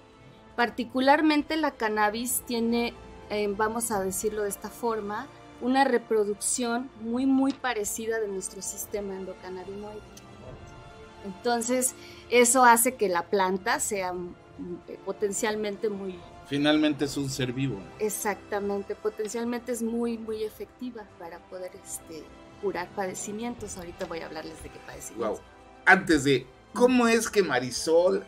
Particularmente 0.55 1.55
la 1.57 1.71
cannabis 1.71 2.41
tiene, 2.45 2.93
eh, 3.29 3.53
vamos 3.55 3.91
a 3.91 4.03
decirlo 4.03 4.43
de 4.43 4.49
esta 4.49 4.69
forma, 4.69 5.27
una 5.61 5.83
reproducción 5.83 6.89
muy 7.01 7.25
muy 7.25 7.53
parecida 7.53 8.19
de 8.19 8.27
nuestro 8.27 8.61
sistema 8.61 9.15
endocannabinoide. 9.15 10.01
Entonces, 11.23 11.93
eso 12.29 12.65
hace 12.65 12.95
que 12.95 13.07
la 13.07 13.23
planta 13.23 13.79
sea 13.79 14.11
mm, 14.11 14.35
eh, 14.87 14.99
potencialmente 15.05 15.89
muy... 15.89 16.19
Finalmente 16.47 17.05
es 17.05 17.15
un 17.15 17.29
ser 17.29 17.53
vivo. 17.53 17.79
Exactamente, 17.99 18.95
potencialmente 18.95 19.71
es 19.71 19.81
muy 19.83 20.17
muy 20.17 20.43
efectiva 20.43 21.05
para 21.19 21.39
poder 21.47 21.71
este, 21.81 22.23
curar 22.61 22.89
padecimientos. 22.89 23.77
Ahorita 23.77 24.05
voy 24.05 24.19
a 24.19 24.25
hablarles 24.25 24.61
de 24.63 24.69
qué 24.69 24.79
padecimientos. 24.85 25.39
Wow. 25.39 25.47
Antes 25.85 26.23
de, 26.23 26.45
¿cómo 26.73 27.07
es 27.07 27.29
que 27.29 27.43
Marisol 27.43 28.25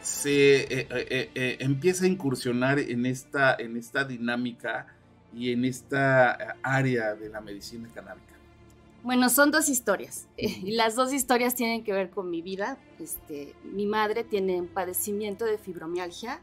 se 0.00 0.60
eh, 0.62 0.88
eh, 0.90 1.30
eh, 1.34 1.56
empieza 1.60 2.04
a 2.04 2.08
incursionar 2.08 2.78
en 2.78 3.06
esta, 3.06 3.54
en 3.54 3.76
esta 3.76 4.04
dinámica 4.04 4.86
y 5.34 5.52
en 5.52 5.64
esta 5.64 6.56
área 6.62 7.14
de 7.14 7.28
la 7.28 7.40
medicina 7.40 7.88
canábica? 7.92 8.26
Bueno, 9.02 9.28
son 9.30 9.50
dos 9.50 9.68
historias 9.68 10.26
y 10.36 10.72
las 10.72 10.96
dos 10.96 11.12
historias 11.12 11.54
tienen 11.54 11.84
que 11.84 11.92
ver 11.92 12.10
con 12.10 12.30
mi 12.30 12.42
vida. 12.42 12.78
Este, 12.98 13.54
mi 13.64 13.86
madre 13.86 14.24
tiene 14.24 14.60
un 14.60 14.68
padecimiento 14.68 15.44
de 15.44 15.58
fibromialgia. 15.58 16.40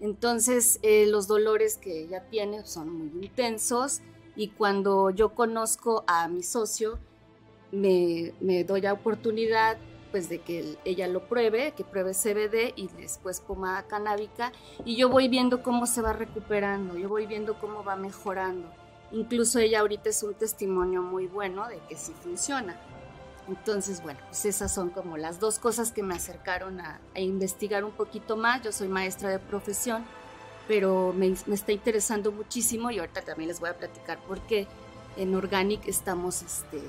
Entonces, 0.00 0.80
los 0.82 1.26
dolores 1.26 1.76
que 1.76 2.04
ella 2.04 2.24
tiene 2.30 2.64
son 2.66 3.14
muy 3.14 3.26
intensos 3.26 4.00
y 4.36 4.48
cuando 4.48 5.10
yo 5.10 5.34
conozco 5.34 6.04
a 6.06 6.28
mi 6.28 6.42
socio, 6.42 6.98
me, 7.72 8.32
me 8.40 8.64
doy 8.64 8.80
la 8.80 8.92
oportunidad 8.92 9.78
pues 10.10 10.28
de 10.28 10.40
que 10.40 10.76
ella 10.84 11.08
lo 11.08 11.26
pruebe, 11.26 11.72
que 11.72 11.84
pruebe 11.84 12.12
CBD 12.12 12.72
y 12.76 12.88
después 12.88 13.40
pomada 13.40 13.84
canábica 13.84 14.52
y 14.84 14.96
yo 14.96 15.08
voy 15.08 15.28
viendo 15.28 15.62
cómo 15.62 15.86
se 15.86 16.02
va 16.02 16.12
recuperando, 16.12 16.96
yo 16.96 17.08
voy 17.08 17.26
viendo 17.26 17.58
cómo 17.58 17.84
va 17.84 17.96
mejorando. 17.96 18.68
Incluso 19.12 19.58
ella 19.58 19.80
ahorita 19.80 20.10
es 20.10 20.22
un 20.22 20.34
testimonio 20.34 21.02
muy 21.02 21.26
bueno 21.26 21.66
de 21.68 21.78
que 21.88 21.96
sí 21.96 22.12
funciona. 22.22 22.76
Entonces, 23.48 24.02
bueno, 24.02 24.20
pues 24.28 24.44
esas 24.44 24.72
son 24.72 24.90
como 24.90 25.16
las 25.16 25.40
dos 25.40 25.58
cosas 25.58 25.90
que 25.90 26.04
me 26.04 26.14
acercaron 26.14 26.80
a, 26.80 27.00
investigar 27.16 27.84
un 27.84 27.90
poquito 27.90 28.36
más. 28.36 28.62
Yo 28.62 28.70
soy 28.70 28.86
maestra 28.86 29.28
de 29.30 29.40
profesión, 29.40 30.04
pero 30.68 31.12
me, 31.12 31.34
me, 31.46 31.54
está 31.54 31.72
interesando 31.72 32.30
muchísimo 32.30 32.92
y 32.92 33.00
ahorita 33.00 33.22
también 33.22 33.48
les 33.48 33.58
voy 33.58 33.70
a 33.70 33.76
platicar 33.76 34.20
porque 34.28 34.68
en 35.16 35.34
Organic 35.34 35.88
estamos 35.88 36.42
este, 36.42 36.80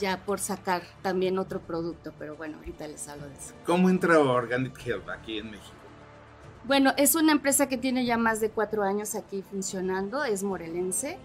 ya 0.00 0.24
por 0.24 0.40
sacar 0.40 0.82
también 1.02 1.38
otro 1.38 1.60
producto, 1.60 2.12
pero 2.18 2.34
bueno, 2.34 2.58
ahorita 2.58 2.88
les 2.88 3.06
hablo 3.08 3.28
de 3.28 3.34
eso. 3.34 3.54
¿Cómo 3.64 3.88
entra 3.88 4.18
Organic 4.18 4.76
Health 4.84 5.08
aquí 5.08 5.38
en 5.38 5.52
México? 5.52 5.76
Bueno, 6.64 6.92
es 6.96 7.14
una 7.14 7.32
empresa 7.32 7.68
que 7.68 7.78
tiene 7.78 8.04
ya 8.04 8.16
más 8.18 8.40
de 8.40 8.50
cuatro 8.50 8.82
años 8.82 9.14
aquí 9.14 9.42
funcionando, 9.42 10.24
es 10.24 10.42
morelense 10.42 11.18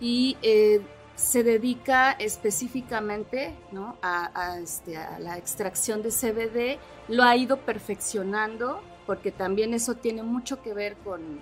y 0.00 0.36
eh, 0.42 0.80
se 1.16 1.42
dedica 1.42 2.12
específicamente 2.12 3.54
¿no? 3.72 3.98
a, 4.00 4.58
este, 4.62 4.96
a, 4.96 5.18
la 5.18 5.36
extracción 5.36 6.02
de 6.02 6.10
CBD, 6.10 6.78
lo 7.08 7.24
ha 7.24 7.36
ido 7.36 7.58
perfeccionando 7.58 8.80
porque 9.06 9.30
también 9.30 9.74
eso 9.74 9.96
tiene 9.96 10.22
mucho 10.22 10.62
que 10.62 10.72
ver 10.72 10.96
con 11.04 11.40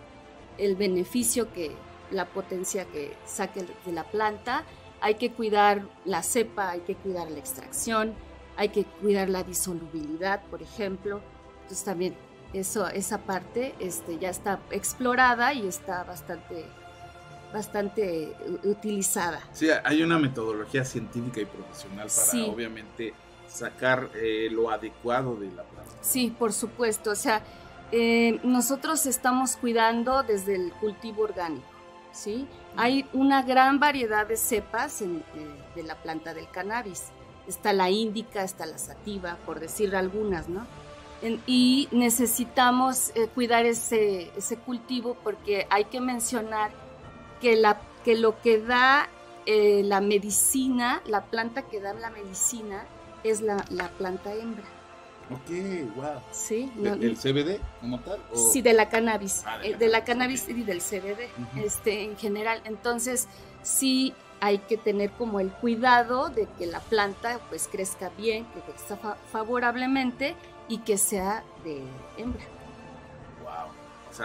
el 0.58 0.75
beneficio 0.75 1.52
que 1.52 1.76
la 2.11 2.26
potencia 2.26 2.87
que 2.87 3.14
saque 3.25 3.66
de 3.85 3.92
la 3.92 4.04
planta. 4.04 4.64
Hay 5.00 5.14
que 5.14 5.33
cuidar 5.33 5.83
la 6.05 6.23
cepa, 6.23 6.71
hay 6.71 6.81
que 6.81 6.95
cuidar 6.95 7.31
la 7.31 7.38
extracción, 7.38 8.14
hay 8.57 8.71
que 8.71 8.85
cuidar 8.85 9.28
la 9.28 9.45
disolubilidad, 9.45 10.43
por 10.45 10.62
ejemplo. 10.62 11.21
Entonces 11.62 11.85
también 11.85 12.17
eso, 12.52 12.88
esa 12.88 13.19
parte 13.19 13.75
este, 13.78 14.19
ya 14.19 14.31
está 14.31 14.61
explorada 14.71 15.52
y 15.52 15.67
está 15.67 16.05
bastante 16.05 16.64
bastante 17.52 18.35
utilizada. 18.64 19.40
Sí, 19.52 19.69
hay 19.83 20.02
una 20.02 20.19
metodología 20.19 20.85
científica 20.85 21.40
y 21.40 21.47
profesional 21.47 22.09
para 22.09 22.45
obviamente 22.47 23.14
sacar 23.49 24.11
eh, 24.14 24.49
lo 24.50 24.71
adecuado 24.71 25.35
de 25.37 25.47
la 25.47 25.62
planta. 25.62 25.90
Sí, 26.02 26.35
por 26.38 26.52
supuesto. 26.52 27.11
O 27.11 27.14
sea, 27.14 27.43
eh, 27.90 28.38
nosotros 28.43 29.07
estamos 29.07 29.57
cuidando 29.57 30.23
desde 30.23 30.57
el 30.57 30.73
cultivo 30.73 31.23
orgánico. 31.23 31.78
¿sí? 32.12 32.47
Hay 32.80 33.06
una 33.12 33.42
gran 33.42 33.80
variedad 33.80 34.26
de 34.26 34.37
cepas 34.37 35.02
eh, 35.02 35.08
de 35.75 35.82
la 35.82 35.97
planta 35.97 36.32
del 36.32 36.49
cannabis. 36.49 37.06
Está 37.49 37.73
la 37.73 37.90
índica, 37.90 38.44
está 38.44 38.66
la 38.66 38.78
sativa, 38.78 39.37
por 39.44 39.58
decir 39.58 39.97
algunas, 39.97 40.49
¿no? 40.49 40.66
y 41.49 41.88
necesitamos 41.90 43.12
cuidar 43.35 43.66
ese, 43.66 44.30
cultivo 44.64 45.16
porque 45.25 45.66
hay 45.68 45.87
que 45.87 46.00
mencionar 46.00 46.70
que, 47.40 47.56
lo 48.14 48.40
que 48.40 48.61
da 48.61 49.08
eh, 49.44 49.82
la 49.85 50.00
medicina, 50.00 51.02
la 51.06 51.25
planta 51.25 51.62
que 51.62 51.80
da 51.80 51.92
la 51.92 52.11
medicina, 52.11 52.85
es 53.25 53.40
la 53.40 53.88
planta 53.99 54.32
hembra. 54.32 54.77
Ok, 55.30 55.94
wow. 55.97 56.20
Sí. 56.32 56.70
¿El 56.82 57.16
CBD 57.16 57.61
como 57.80 58.00
tal? 58.00 58.18
Sí, 58.52 58.62
de 58.62 58.73
la 58.73 58.88
cannabis. 58.88 59.44
Ah, 59.47 59.58
de, 59.58 59.88
la, 59.88 60.04
cannabis 60.04 60.49
y 60.49 60.62
del 60.62 60.80
CBD, 60.80 61.28
este, 61.62 62.04
en 62.04 62.16
general. 62.16 62.62
Entonces, 62.64 63.28
sí 63.62 64.14
hay 64.40 64.58
que 64.58 64.76
tener 64.76 65.11
como 65.11 65.40
el 65.40 65.50
cuidado 65.50 66.28
de 66.28 66.47
que 66.58 66.66
la 66.66 66.80
planta 66.80 67.40
pues 67.49 67.68
crezca 67.70 68.11
bien, 68.16 68.47
que 68.54 68.61
crezca 68.61 69.16
favorablemente 69.32 70.37
y 70.68 70.78
que 70.78 70.97
sea 70.97 71.42
de 71.64 71.82
hembra 72.16 72.44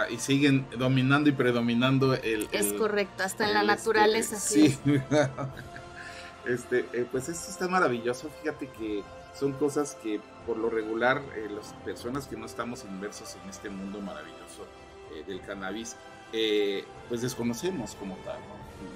y 0.09 0.17
siguen 0.17 0.65
dominando 0.77 1.29
y 1.29 1.33
predominando 1.33 2.13
el... 2.13 2.47
Es 2.51 2.73
correcto, 2.73 3.23
hasta 3.23 3.47
en 3.47 3.53
la 3.53 3.61
este, 3.61 3.75
naturaleza. 3.75 4.39
sí, 4.39 4.77
este, 6.45 6.85
eh, 6.93 7.07
pues 7.11 7.29
esto 7.29 7.51
está 7.51 7.67
maravilloso, 7.67 8.29
fíjate 8.41 8.67
que 8.69 9.03
son 9.37 9.53
cosas 9.53 9.97
que 10.01 10.19
por 10.45 10.57
lo 10.57 10.69
regular 10.69 11.21
eh, 11.35 11.49
las 11.49 11.73
personas 11.85 12.27
que 12.27 12.37
no 12.37 12.45
estamos 12.45 12.83
inmersos 12.85 13.35
en 13.41 13.49
este 13.49 13.69
mundo 13.69 14.01
maravilloso 14.01 14.65
eh, 15.13 15.23
del 15.25 15.41
cannabis, 15.41 15.95
pues 17.09 17.21
desconocemos 17.21 17.93
como 17.95 18.15
tal, 18.25 18.39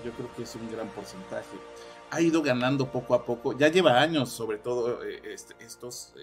Yo 0.03 0.11
creo 0.13 0.35
que 0.35 0.43
es 0.43 0.55
un 0.55 0.71
gran 0.71 0.87
porcentaje. 0.89 1.55
Ha 2.09 2.19
ido 2.19 2.41
ganando 2.41 2.91
poco 2.91 3.13
a 3.13 3.25
poco, 3.25 3.55
ya 3.55 3.67
lleva 3.67 4.01
años 4.01 4.29
sobre 4.29 4.57
todo 4.57 5.03
este, 5.03 5.53
estos, 5.63 6.15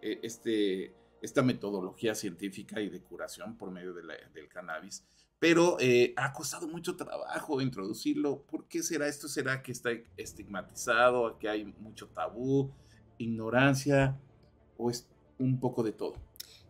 este 0.00 0.94
esta 1.24 1.42
metodología 1.42 2.14
científica 2.14 2.80
y 2.80 2.90
de 2.90 3.00
curación 3.00 3.56
por 3.56 3.70
medio 3.70 3.94
del 3.94 4.48
cannabis, 4.48 5.04
pero 5.38 5.78
eh, 5.80 6.12
ha 6.16 6.32
costado 6.32 6.68
mucho 6.68 6.96
trabajo 6.96 7.60
introducirlo. 7.62 8.42
¿Por 8.42 8.68
qué 8.68 8.82
será 8.82 9.08
esto? 9.08 9.26
¿Será 9.26 9.62
que 9.62 9.72
está 9.72 9.90
estigmatizado, 10.16 11.38
que 11.38 11.48
hay 11.48 11.64
mucho 11.64 12.08
tabú, 12.08 12.72
ignorancia 13.16 14.20
o 14.76 14.90
es 14.90 15.06
un 15.38 15.60
poco 15.60 15.82
de 15.82 15.92
todo? 15.92 16.14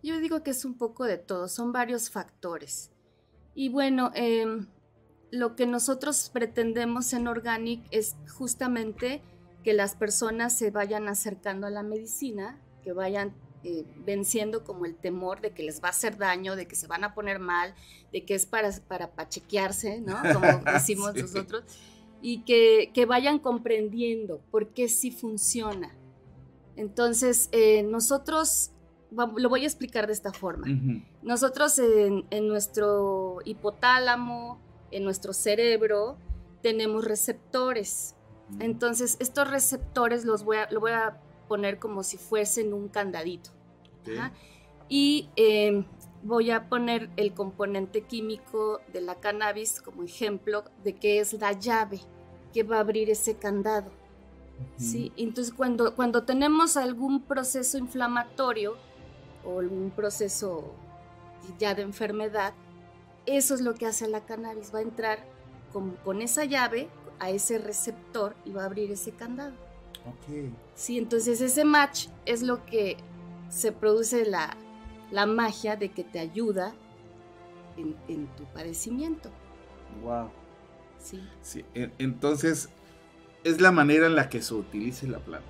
Yo 0.02 0.20
digo 0.20 0.42
que 0.42 0.50
es 0.50 0.64
un 0.64 0.74
poco 0.74 1.04
de 1.04 1.18
todo, 1.18 1.48
son 1.48 1.72
varios 1.72 2.10
factores. 2.10 2.90
Y 3.54 3.68
bueno, 3.68 4.10
em, 4.14 4.66
lo 5.30 5.56
que 5.56 5.66
nosotros 5.66 6.30
pretendemos 6.32 7.12
en 7.12 7.26
Organic 7.26 7.86
es 7.90 8.16
justamente 8.36 9.22
que 9.62 9.72
las 9.72 9.96
personas 9.96 10.56
se 10.56 10.70
vayan 10.70 11.08
acercando 11.08 11.66
a 11.66 11.70
la 11.70 11.82
medicina, 11.82 12.60
que 12.82 12.92
vayan 12.92 13.34
eh, 13.66 13.86
venciendo 14.04 14.62
como 14.62 14.84
el 14.84 14.94
temor 14.94 15.40
de 15.40 15.52
que 15.52 15.62
les 15.62 15.82
va 15.82 15.88
a 15.88 15.90
hacer 15.92 16.18
daño, 16.18 16.54
de 16.54 16.68
que 16.68 16.76
se 16.76 16.86
van 16.86 17.02
a 17.02 17.14
poner 17.14 17.38
mal, 17.38 17.74
de 18.12 18.26
que 18.26 18.34
es 18.34 18.44
para, 18.44 18.70
para 18.86 19.12
pachequearse, 19.12 20.02
¿no? 20.02 20.16
Como 20.34 20.46
decimos 20.72 21.14
nosotros, 21.14 21.64
y 22.20 22.42
que, 22.42 22.90
que, 22.92 23.06
vayan 23.06 23.38
comprendiendo 23.38 24.42
por 24.50 24.68
qué 24.74 24.88
sí 24.88 25.10
funciona. 25.10 25.96
Entonces, 26.76 27.48
eh, 27.52 27.82
nosotros, 27.82 28.72
lo 29.10 29.48
voy 29.48 29.62
a 29.62 29.66
explicar 29.66 30.06
de 30.06 30.12
esta 30.12 30.32
forma. 30.32 30.66
Nosotros 31.22 31.78
en, 31.78 32.26
en, 32.30 32.48
nuestro 32.48 33.38
hipotálamo, 33.44 34.60
en 34.90 35.04
nuestro 35.04 35.32
cerebro, 35.32 36.18
tenemos 36.62 37.04
receptores. 37.04 38.16
Entonces, 38.58 39.16
estos 39.20 39.50
receptores 39.50 40.24
los 40.24 40.44
voy 40.44 40.58
a, 40.58 40.70
lo 40.70 40.80
voy 40.80 40.92
a 40.92 41.20
poner 41.48 41.78
como 41.78 42.02
si 42.02 42.16
fuesen 42.16 42.72
un 42.72 42.88
candadito. 42.88 43.50
Y 44.88 45.30
em, 45.36 45.84
voy 46.22 46.50
a 46.50 46.68
poner 46.68 47.10
el 47.16 47.32
componente 47.34 48.02
químico 48.02 48.80
de 48.92 49.00
la 49.00 49.14
cannabis 49.16 49.80
como 49.80 50.02
ejemplo 50.02 50.64
de 50.82 50.94
que 50.94 51.20
es 51.20 51.32
la 51.34 51.52
llave 51.52 52.00
que 52.52 52.62
va 52.62 52.76
a 52.76 52.80
abrir 52.80 53.10
ese 53.10 53.36
candado. 53.36 53.90
¿Sí? 54.76 55.12
Entonces, 55.16 55.52
cuando, 55.52 55.94
cuando 55.94 56.24
tenemos 56.24 56.76
algún 56.76 57.22
proceso 57.22 57.78
inflamatorio 57.78 58.76
o 59.44 59.60
algún 59.60 59.90
proceso 59.90 60.72
ya 61.58 61.74
de 61.74 61.82
enfermedad, 61.82 62.54
eso 63.26 63.54
es 63.54 63.60
lo 63.60 63.74
que 63.74 63.86
hace 63.86 64.08
la 64.08 64.20
cannabis, 64.24 64.74
va 64.74 64.80
a 64.80 64.82
entrar 64.82 65.18
con, 65.72 65.96
con 66.04 66.22
esa 66.22 66.44
llave 66.44 66.88
a 67.18 67.30
ese 67.30 67.58
receptor 67.58 68.34
y 68.44 68.52
va 68.52 68.62
a 68.62 68.66
abrir 68.66 68.90
ese 68.90 69.12
candado. 69.12 69.54
Sí, 70.74 70.98
entonces 70.98 71.40
ese 71.40 71.64
match 71.64 72.08
es 72.26 72.42
lo 72.42 72.64
que 72.66 72.96
se 73.48 73.72
produce 73.72 74.26
la, 74.26 74.56
magia 75.26 75.76
de 75.76 75.90
que 75.90 76.04
te 76.04 76.18
ayuda 76.18 76.74
en, 77.76 78.26
tu 78.36 78.44
padecimiento. 78.44 79.30
Wow. 80.02 80.30
Sí. 80.98 81.22
sí. 81.40 81.64
Entonces, 81.98 82.68
es 83.44 83.60
la 83.60 83.70
manera 83.70 84.06
en 84.06 84.16
la 84.16 84.28
que 84.28 84.42
se 84.42 84.54
utilice 84.54 85.06
la 85.06 85.18
planta. 85.18 85.46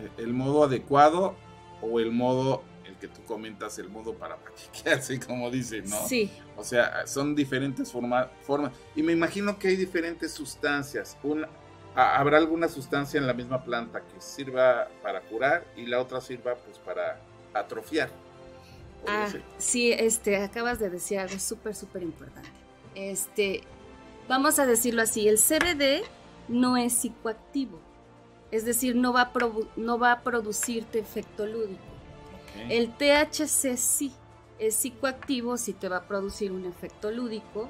E, 0.00 0.22
el 0.22 0.32
modo 0.32 0.64
adecuado 0.64 1.36
o 1.82 2.00
el 2.00 2.12
modo, 2.12 2.62
el 2.86 2.94
que 2.96 3.08
tú 3.08 3.22
comentas, 3.24 3.78
el 3.78 3.90
modo 3.90 4.14
para 4.14 4.36
pachequearse, 4.36 5.20
como 5.26 5.50
dicen, 5.50 5.88
¿no? 5.90 6.06
Sí. 6.06 6.30
O 6.56 6.64
sea, 6.64 7.06
son 7.06 7.34
diferentes 7.34 7.92
formas. 7.92 8.28
Y 8.94 9.02
me 9.02 9.12
imagino 9.12 9.58
que 9.58 9.68
hay 9.68 9.76
diferentes 9.76 10.32
sustancias. 10.32 11.18
Una, 11.22 11.48
habrá 11.94 12.38
alguna 12.38 12.68
sustancia 12.68 13.18
en 13.18 13.26
la 13.26 13.34
misma 13.34 13.64
planta 13.64 14.02
que 14.02 14.20
sirva 14.20 14.88
para 15.02 15.20
curar 15.22 15.66
y 15.76 15.86
la 15.86 16.00
otra 16.00 16.20
sirva 16.20 16.54
pues 16.54 16.78
para 16.78 17.20
atrofiar. 17.52 18.10
Ah, 19.06 19.28
sí, 19.58 19.92
este, 19.92 20.36
acabas 20.36 20.78
de 20.78 20.88
decir 20.88 21.18
algo 21.18 21.38
súper, 21.38 21.74
súper 21.74 22.04
importante. 22.04 22.48
Este, 22.94 23.62
vamos 24.28 24.60
a 24.60 24.66
decirlo 24.66 25.02
así, 25.02 25.28
el 25.28 25.38
CBD 25.38 26.04
no 26.52 26.76
es 26.76 26.92
psicoactivo, 26.92 27.80
es 28.50 28.64
decir, 28.64 28.94
no 28.94 29.12
va 29.12 29.22
a, 29.22 29.32
no 29.76 29.98
va 29.98 30.12
a 30.12 30.20
producirte 30.22 30.98
efecto 30.98 31.46
lúdico. 31.46 31.82
El 32.68 32.92
THC 32.92 33.76
sí 33.76 34.12
es 34.58 34.76
psicoactivo, 34.76 35.56
sí 35.56 35.72
te 35.72 35.88
va 35.88 35.98
a 35.98 36.08
producir 36.08 36.52
un 36.52 36.66
efecto 36.66 37.10
lúdico. 37.10 37.68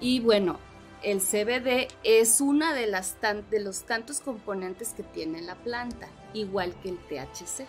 Y 0.00 0.20
bueno, 0.20 0.58
el 1.02 1.20
CBD 1.20 1.88
es 2.04 2.40
una 2.40 2.74
de, 2.74 2.86
las 2.86 3.16
de 3.50 3.60
los 3.60 3.84
tantos 3.84 4.20
componentes 4.20 4.92
que 4.92 5.02
tiene 5.02 5.42
la 5.42 5.56
planta, 5.56 6.08
igual 6.34 6.74
que 6.82 6.90
el 6.90 6.98
THC. 6.98 7.66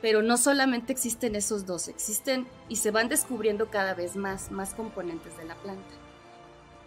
Pero 0.00 0.22
no 0.22 0.36
solamente 0.36 0.92
existen 0.92 1.34
esos 1.36 1.64
dos, 1.64 1.88
existen 1.88 2.46
y 2.68 2.76
se 2.76 2.90
van 2.90 3.08
descubriendo 3.08 3.70
cada 3.70 3.94
vez 3.94 4.16
más, 4.16 4.50
más 4.50 4.74
componentes 4.74 5.36
de 5.38 5.44
la 5.44 5.54
planta. 5.56 5.94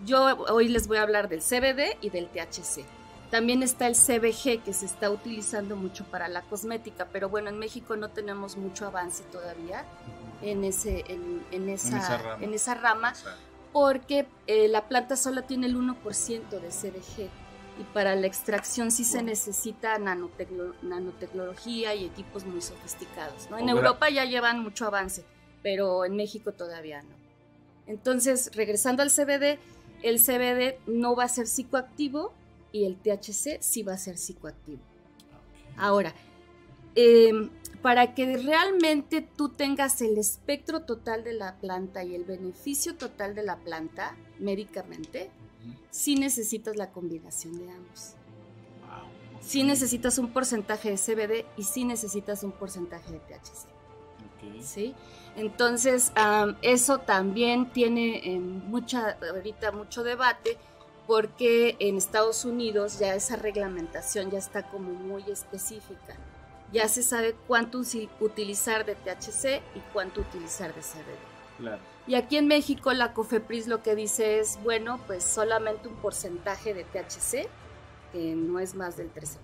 Yo 0.03 0.23
hoy 0.49 0.67
les 0.67 0.87
voy 0.87 0.97
a 0.97 1.03
hablar 1.03 1.29
del 1.29 1.41
CBD 1.41 1.97
y 2.01 2.09
del 2.09 2.27
THC. 2.27 2.83
También 3.31 3.63
está 3.63 3.87
el 3.87 3.95
CBG 3.95 4.63
que 4.63 4.73
se 4.73 4.85
está 4.85 5.09
utilizando 5.09 5.75
mucho 5.75 6.05
para 6.05 6.27
la 6.27 6.41
cosmética, 6.41 7.07
pero 7.11 7.29
bueno, 7.29 7.49
en 7.49 7.57
México 7.57 7.95
no 7.95 8.09
tenemos 8.09 8.55
mucho 8.57 8.85
avance 8.85 9.23
todavía 9.31 9.83
en, 10.41 10.63
ese, 10.63 11.03
en, 11.07 11.69
esa, 11.69 12.37
en, 12.39 12.53
esa, 12.53 12.75
rama, 12.75 13.13
porque 13.73 14.27
eh, 14.47 14.67
la 14.67 14.87
planta 14.87 15.15
solo 15.15 15.43
tiene 15.43 15.67
el 15.67 15.75
1% 15.75 16.49
de 16.49 16.69
CDG 16.69 17.29
y 17.79 17.83
para 17.93 18.15
la 18.15 18.27
extracción 18.27 18.91
sí 18.91 19.03
se 19.03 19.21
necesita 19.23 19.97
nanotecnología 19.97 21.95
y 21.95 22.05
equipos 22.05 22.45
muy 22.45 22.61
sofisticados. 22.61 23.49
En 23.57 23.69
Europa 23.69 24.09
ya 24.09 24.23
llevan 24.25 24.61
mucho 24.61 24.85
avance, 24.85 25.25
pero 25.63 26.05
en 26.05 26.15
México 26.15 26.51
todavía 26.51 27.01
no. 27.01 27.15
Entonces, 27.87 28.51
regresando 28.55 29.03
al 29.03 29.09
CBD, 29.09 29.59
el 30.05 30.19
CBD 30.19 30.77
no 30.85 31.15
va 31.15 31.23
a 31.23 31.27
ser 31.27 31.47
psicoactivo 31.47 32.31
y 32.71 32.85
el 32.85 32.95
THC 32.95 33.59
sí 33.59 33.81
va 33.81 33.93
a 33.93 33.97
ser 33.97 34.19
psicoactivo. 34.19 34.79
Ahora, 35.77 36.13
em, 36.93 37.49
para 37.81 38.13
que 38.13 38.37
realmente 38.37 39.21
tú 39.21 39.49
tengas 39.49 40.01
el 40.01 40.19
espectro 40.19 40.81
total 40.81 41.23
de 41.23 41.33
la 41.33 41.55
planta 41.55 42.03
y 42.03 42.13
el 42.13 42.23
beneficio 42.23 42.95
total 42.95 43.33
de 43.33 43.41
la 43.41 43.57
planta 43.57 44.15
médicamente, 44.37 45.31
sí 45.89 46.15
necesitas 46.15 46.75
la 46.75 46.91
combinación 46.91 47.57
de 47.57 47.71
ambos. 47.71 48.13
Sí 49.41 49.63
necesitas 49.63 50.19
un 50.19 50.31
porcentaje 50.31 50.91
de 50.91 50.97
CBD 50.97 51.45
y 51.57 51.63
sí 51.63 51.83
necesitas 51.83 52.43
un 52.43 52.51
porcentaje 52.51 53.11
de 53.11 53.19
THC. 53.19 53.67
¿Sí? 54.61 54.93
Entonces, 55.35 56.13
eso 56.61 56.99
también 56.99 57.69
tiene 57.71 58.17
eh, 58.23 58.39
mucha, 58.39 59.17
ahorita 59.29 59.71
mucho 59.71 60.03
debate 60.03 60.57
porque 61.07 61.75
en 61.79 61.97
Estados 61.97 62.45
Unidos 62.45 62.99
ya 62.99 63.13
esa 63.15 63.35
reglamentación 63.35 64.31
ya 64.31 64.39
está 64.39 64.63
como 64.63 64.91
muy 64.93 65.23
específica. 65.29 66.15
Ya 66.71 66.87
se 66.87 67.03
sabe 67.03 67.35
cuánto 67.47 67.81
utilizar 68.19 68.85
de 68.85 68.95
THC 68.95 69.61
y 69.75 69.79
cuánto 69.93 70.21
utilizar 70.21 70.73
de 70.73 70.81
CBD. 70.81 71.59
Claro. 71.59 71.81
Y 72.07 72.15
aquí 72.15 72.37
en 72.37 72.47
México 72.47 72.91
la 72.93 73.13
COFEPRIS 73.13 73.67
lo 73.67 73.81
que 73.83 73.95
dice 73.95 74.39
es, 74.39 74.59
bueno, 74.63 74.99
pues 75.05 75.23
solamente 75.23 75.87
un 75.87 75.95
porcentaje 75.95 76.73
de 76.73 76.83
THC, 76.83 77.47
que 78.11 78.35
no 78.35 78.59
es 78.59 78.75
más 78.75 78.97
del 78.97 79.13
13%. 79.13 79.37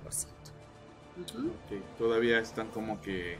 Todavía 1.98 2.40
están 2.40 2.70
como 2.70 3.02
que 3.02 3.38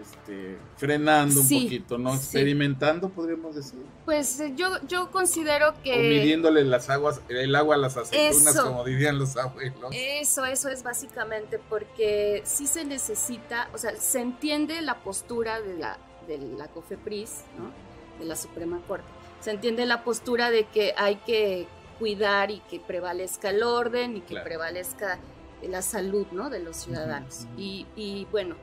este, 0.00 0.58
frenando 0.76 1.40
un 1.40 1.48
poquito, 1.48 1.98
¿no? 1.98 2.14
Experimentando, 2.14 3.08
podríamos 3.08 3.54
decir. 3.54 3.80
Pues 4.04 4.40
eh, 4.40 4.52
yo, 4.56 4.68
yo 4.86 5.10
considero 5.10 5.74
que... 5.82 5.92
O 5.92 5.98
midiéndole 5.98 6.64
las 6.64 6.88
aguas, 6.90 7.20
el 7.28 7.54
agua 7.54 7.74
a 7.74 7.78
las 7.78 7.96
aceitunas, 7.96 8.60
como 8.60 8.84
dirían 8.84 9.18
los 9.18 9.36
abuelos. 9.36 9.90
Eso, 9.92 10.44
eso 10.44 10.68
es 10.68 10.82
básicamente 10.82 11.58
porque 11.68 12.42
sí 12.44 12.66
se 12.66 12.84
necesita, 12.84 13.68
o 13.74 13.78
sea, 13.78 13.96
se 13.96 14.20
entiende 14.20 14.80
la 14.82 14.98
postura 14.98 15.60
de 15.60 15.76
la, 15.76 15.98
de 16.26 16.38
la 16.38 16.68
COFEPRIS, 16.68 17.42
¿no? 17.58 17.72
de 18.18 18.24
la 18.24 18.36
Suprema 18.36 18.80
Corte. 18.86 19.06
Se 19.40 19.50
entiende 19.50 19.86
la 19.86 20.04
postura 20.04 20.50
de 20.50 20.64
que 20.64 20.94
hay 20.96 21.16
que 21.16 21.66
cuidar 21.98 22.50
y 22.50 22.60
que 22.60 22.80
prevalezca 22.80 23.50
el 23.50 23.62
orden 23.62 24.16
y 24.16 24.20
que 24.20 24.36
prevalezca 24.40 25.18
la 25.62 25.82
salud 25.82 26.26
¿no? 26.32 26.50
de 26.50 26.60
los 26.60 26.76
ciudadanos. 26.76 27.46
y, 27.56 27.86
y, 27.96 28.26
bueno, 28.30 28.56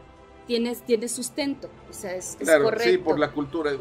tiene, 0.47 0.75
tiene 0.75 1.07
sustento, 1.07 1.69
o 1.89 1.93
sea, 1.93 2.15
es, 2.15 2.37
correcto. 2.39 2.83
Sí, 2.83 2.97
por 2.97 3.19
la 3.19 3.31
cultura, 3.31 3.71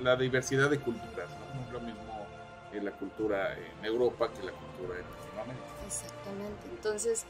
la, 0.00 0.16
diversidad 0.16 0.70
de 0.70 0.78
culturas, 0.78 1.28
¿no? 1.30 1.64
es 1.64 1.72
lo 1.72 1.80
mismo 1.80 2.26
en 2.72 2.84
la 2.84 2.92
cultura 2.92 3.56
en 3.56 3.84
Europa 3.84 4.28
que 4.32 4.44
la 4.44 4.52
cultura 4.52 4.98
en 4.98 5.04
Latinoamérica. 5.10 5.66
Exactamente, 5.86 6.68
entonces, 6.70 7.24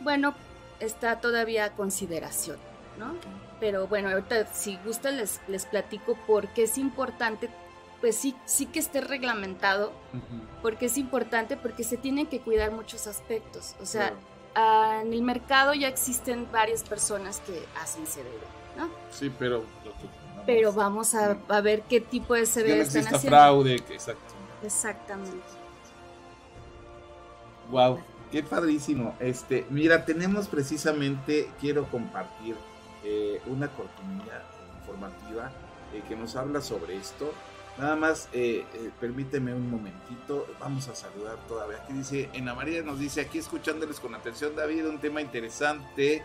bueno, 0.00 0.34
está 0.80 1.20
todavía 1.20 1.64
a 1.64 1.72
consideración, 1.72 2.58
¿no? 2.98 3.14
Pero 3.60 3.86
bueno, 3.86 4.10
ahorita 4.10 4.46
si 4.52 4.78
gusta 4.84 5.10
les, 5.10 5.40
les 5.48 5.64
platico 5.64 6.16
por 6.26 6.48
qué 6.48 6.64
es 6.64 6.76
importante, 6.76 7.48
pues 8.00 8.16
sí, 8.16 8.36
sí 8.44 8.66
que 8.66 8.78
esté 8.78 9.00
reglamentado, 9.00 9.92
porque 10.62 10.86
es 10.86 10.98
importante, 10.98 11.56
porque 11.56 11.84
se 11.84 11.96
tienen 11.96 12.26
que 12.26 12.40
cuidar 12.40 12.70
muchos 12.70 13.06
aspectos. 13.06 13.74
O 13.80 13.86
sea, 13.86 14.12
en 14.56 15.12
el 15.12 15.22
mercado 15.22 15.74
ya 15.74 15.88
existen 15.88 16.48
varias 16.50 16.82
personas 16.82 17.40
que 17.40 17.62
hacen 17.80 18.04
CBD, 18.04 18.78
¿no? 18.78 18.88
Sí, 19.10 19.30
pero... 19.38 19.64
pero 20.46 20.72
vamos 20.72 21.14
a, 21.14 21.34
ver 21.60 21.82
qué 21.82 22.00
tipo 22.00 22.34
de 22.34 22.44
CBD 22.44 22.76
no 22.76 22.82
están 22.82 23.02
haciendo. 23.02 23.28
fraude, 23.28 23.74
exacto. 23.74 24.34
Exactamente. 24.62 25.44
Wow, 27.70 28.00
qué 28.32 28.42
padrísimo. 28.42 29.14
Este, 29.20 29.66
mira, 29.70 30.04
tenemos 30.04 30.48
precisamente, 30.48 31.50
quiero 31.60 31.84
compartir 31.90 32.56
eh, 33.04 33.40
una 33.46 33.68
cortinilla 33.68 34.42
informativa 34.80 35.50
eh, 35.92 36.02
que 36.08 36.16
nos 36.16 36.34
habla 36.36 36.60
sobre 36.60 36.96
esto. 36.96 37.32
Nada 37.78 37.94
más, 37.94 38.28
eh, 38.32 38.64
permíteme 39.00 39.52
un 39.52 39.70
momentito, 39.70 40.46
vamos 40.58 40.88
a 40.88 40.94
saludar 40.94 41.36
todavía. 41.46 41.76
Aquí 41.82 41.92
dice, 41.92 42.30
Ana 42.34 42.54
María 42.54 42.82
nos 42.82 42.98
dice, 42.98 43.20
aquí 43.20 43.38
escuchándoles 43.38 44.00
con 44.00 44.14
atención, 44.14 44.56
David, 44.56 44.86
un 44.86 44.98
tema 44.98 45.20
interesante 45.20 46.24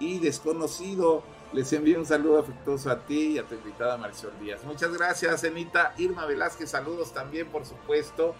y 0.00 0.18
desconocido. 0.18 1.22
Les 1.52 1.72
envío 1.72 1.98
un 1.98 2.04
saludo 2.04 2.40
afectuoso 2.40 2.90
a 2.90 3.06
ti 3.06 3.34
y 3.34 3.38
a 3.38 3.44
tu 3.44 3.54
invitada 3.54 3.96
Marisol 3.96 4.32
Díaz. 4.40 4.64
Muchas 4.64 4.92
gracias, 4.92 5.44
Enita. 5.44 5.94
Irma 5.98 6.26
Velázquez, 6.26 6.70
saludos 6.70 7.14
también, 7.14 7.46
por 7.46 7.64
supuesto. 7.64 8.34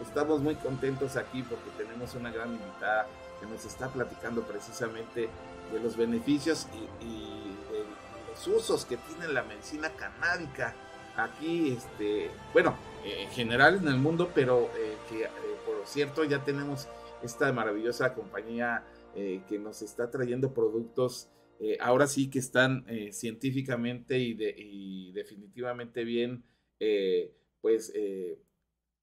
Estamos 0.00 0.40
muy 0.40 0.54
contentos 0.54 1.16
aquí 1.16 1.42
porque 1.42 1.70
tenemos 1.76 2.14
una 2.14 2.30
gran 2.30 2.52
invitada 2.52 3.06
que 3.40 3.46
nos 3.46 3.64
está 3.64 3.88
platicando 3.88 4.42
precisamente 4.42 5.28
de 5.72 5.80
los 5.80 5.96
beneficios 5.96 6.68
y, 7.00 7.04
de 7.72 7.84
los 8.30 8.46
usos 8.46 8.84
que 8.84 8.96
tiene 8.96 9.28
la 9.28 9.42
medicina 9.42 9.90
canábica 9.90 10.74
aquí, 11.16 11.70
este, 11.70 12.30
bueno, 12.52 12.76
en 13.04 13.28
general 13.30 13.76
en 13.76 13.88
el 13.88 13.98
mundo, 13.98 14.30
pero 14.34 14.70
eh, 14.76 14.96
que 15.08 15.24
eh, 15.24 15.28
por 15.66 15.86
cierto 15.86 16.24
ya 16.24 16.42
tenemos 16.44 16.88
esta 17.22 17.52
maravillosa 17.52 18.14
compañía 18.14 18.84
eh, 19.14 19.42
que 19.48 19.58
nos 19.58 19.82
está 19.82 20.10
trayendo 20.10 20.52
productos 20.52 21.28
ahora 21.80 22.06
sí 22.06 22.28
que 22.28 22.40
están 22.40 22.84
científicamente 23.10 24.18
y, 24.18 24.34
de, 24.34 24.54
y, 24.58 25.12
definitivamente 25.12 26.04
bien, 26.04 26.44
pues 27.62 27.90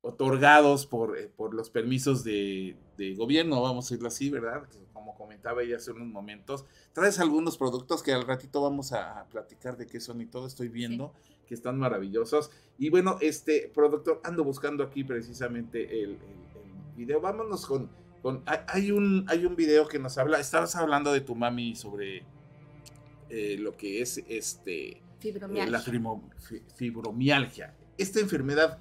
otorgados 0.02 0.86
por, 0.86 1.32
por 1.32 1.56
los 1.56 1.72
permisos 1.72 2.24
de, 2.24 2.78
de, 2.98 3.16
gobierno, 3.16 3.64
vamos 3.64 3.86
a 3.86 3.88
decirlo 3.88 4.10
así, 4.10 4.30
¿verdad? 4.30 4.68
como 5.02 5.16
comentaba 5.16 5.64
ella 5.64 5.78
hace 5.78 5.92
unos 5.92 6.08
momentos. 6.08 6.66
Traes 6.94 7.20
algunos 7.20 7.58
productos 7.58 8.04
que 8.04 8.14
al 8.14 8.28
ratito 8.28 8.62
vamos 8.62 8.94
a, 8.94 9.26
platicar 9.32 9.76
de 9.76 9.88
qué 9.88 10.00
son 10.00 10.22
y 10.22 10.28
todo, 10.28 10.46
estoy 10.46 10.68
viendo 10.68 11.14
que 11.52 11.56
están 11.56 11.78
maravillosos. 11.78 12.50
Y 12.78 12.90
bueno, 12.90 13.18
este 13.20 13.70
productor, 13.76 14.22
ando 14.24 14.46
buscando 14.46 14.86
aquí 14.86 15.04
precisamente 15.04 16.02
el, 16.02 16.18
video. 16.96 17.20
Vámonos 17.20 17.66
con, 17.66 17.90
con 18.22 18.42
hay, 18.46 18.92
un, 18.92 19.26
hay 19.28 19.46
un 19.46 19.58
video 19.58 19.86
que 19.86 20.00
nos 20.00 20.18
habla, 20.18 20.40
estabas 20.40 20.78
hablando 20.78 21.12
de 21.12 21.20
tu 21.20 21.36
mami 21.36 21.76
sobre 21.76 22.24
eh, 23.30 23.58
lo 23.60 23.76
que 23.76 24.02
es 24.02 24.24
este... 24.30 25.02
Fibromialgia. 25.20 25.72
la 25.72 25.82
fibromialgia. 26.74 27.76
Esta 27.98 28.22
enfermedad 28.22 28.80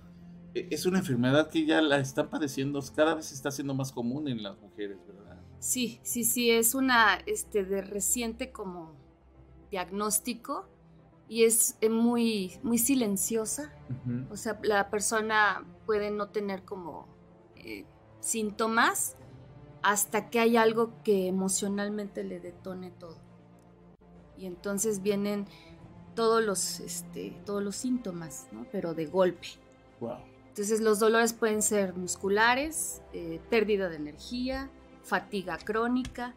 eh, 0.55 0.69
es 0.71 0.87
una 0.87 1.01
enfermedad 1.01 1.51
que 1.51 1.67
ya 1.67 1.83
la 1.83 1.99
están 1.99 2.31
padeciendo, 2.31 2.81
cada 2.95 3.17
vez 3.17 3.33
está 3.33 3.51
siendo 3.51 3.75
más 3.75 3.91
común 3.91 4.29
en 4.29 4.45
las 4.45 4.57
mujeres, 4.61 4.99
¿verdad? 5.09 5.41
Sí, 5.59 5.99
sí, 6.05 6.23
sí, 6.23 6.53
es 6.53 6.77
una 6.77 7.17
este, 7.27 7.65
de 7.65 7.83
reciente 7.83 8.53
como 8.53 8.95
diagnóstico 9.73 10.69
y 11.31 11.45
es 11.45 11.77
eh, 11.81 11.89
muy, 11.89 12.59
muy 12.65 12.77
silenciosa. 12.77 13.73
O 14.31 14.37
sea, 14.37 14.59
la 14.65 14.91
persona 14.91 15.65
puede 15.87 16.11
no 16.11 16.31
tener 16.31 16.65
como 16.65 17.07
eh, 17.55 17.85
síntomas 18.19 19.17
hasta 19.81 20.29
que 20.29 20.41
hay 20.41 20.57
algo 20.57 20.93
que 21.05 21.29
emocionalmente 21.29 22.25
le 22.25 22.41
detone 22.41 22.91
todo. 22.91 23.17
Y 24.37 24.47
entonces 24.47 25.03
vienen 25.03 25.47
todos 26.17 26.43
los, 26.43 26.81
este, 26.81 27.41
todos 27.47 27.63
los 27.63 27.77
síntomas, 27.77 28.49
¿no? 28.51 28.67
pero 28.73 28.93
de 28.95 29.07
golpe. 29.07 29.47
Entonces 30.49 30.81
los 30.81 30.99
dolores 30.99 31.33
pueden 31.33 31.63
ser 31.63 31.95
musculares, 31.95 33.03
eh, 33.13 33.41
pérdida 33.49 33.89
de 33.89 33.97
energía, 33.97 34.69
fatiga 35.05 35.59
crónica 35.59 36.35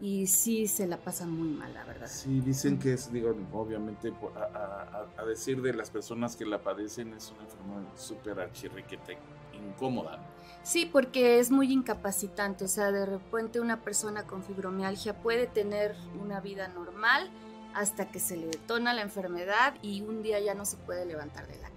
y 0.00 0.26
sí 0.26 0.66
se 0.66 0.86
la 0.86 0.98
pasan 0.98 1.30
muy 1.30 1.48
mal, 1.48 1.72
la 1.72 1.84
verdad. 1.84 2.06
Sí, 2.06 2.40
dicen 2.40 2.78
que 2.78 2.92
es, 2.92 3.10
digo, 3.12 3.34
obviamente, 3.52 4.12
a, 4.36 5.24
decir 5.24 5.62
de 5.62 5.72
las 5.72 5.90
personas 5.90 6.36
que 6.36 6.44
la 6.44 6.62
padecen, 6.62 7.14
es 7.14 7.32
una 7.32 7.42
enfermedad 7.42 7.96
súper 7.96 8.40
archirriquete, 8.40 9.18
incómoda. 9.52 10.20
Sí, 10.62 10.86
porque 10.86 11.38
es 11.38 11.50
muy 11.50 11.72
incapacitante, 11.72 12.64
o 12.64 12.68
sea, 12.68 12.92
de 12.92 13.06
repente 13.06 13.60
una 13.60 13.82
persona 13.82 14.26
con 14.26 14.42
fibromialgia 14.42 15.20
puede 15.22 15.46
tener 15.46 15.96
una 16.20 16.40
vida 16.40 16.68
normal 16.68 17.30
hasta 17.74 18.10
que 18.10 18.20
se 18.20 18.36
le 18.36 18.46
detona 18.46 18.94
la 18.94 19.02
enfermedad 19.02 19.74
y 19.82 20.02
un 20.02 20.22
día 20.22 20.40
ya 20.40 20.54
no 20.54 20.64
se 20.64 20.76
puede 20.78 21.04
levantar 21.04 21.46
de 21.46 21.58
la 21.60 21.70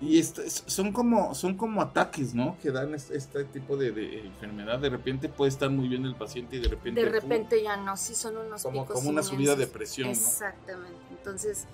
Y 0.00 0.22
son 0.22 0.92
como 0.92 1.34
son 1.34 1.56
como 1.56 1.80
ataques, 1.80 2.34
¿no? 2.34 2.56
Que 2.60 2.70
dan 2.70 2.94
este, 2.94 3.44
tipo 3.44 3.76
de, 3.76 4.20
enfermedad. 4.26 4.78
De 4.78 4.90
repente 4.90 5.28
puede 5.28 5.50
estar 5.50 5.70
muy 5.70 5.88
bien 5.88 6.04
el 6.04 6.14
paciente 6.14 6.56
y 6.56 6.60
de 6.60 6.68
repente... 6.68 7.00
De 7.02 7.08
repente 7.08 7.62
ya 7.62 7.76
no, 7.76 7.96
sí 7.96 8.14
son 8.14 8.36
unos 8.36 8.62
como, 8.62 8.86
Como 8.86 9.08
una 9.08 9.22
subida 9.22 9.54
de 9.54 9.66
presión, 9.66 10.10
Exactamente. 10.10 10.98
Entonces, 11.10 11.66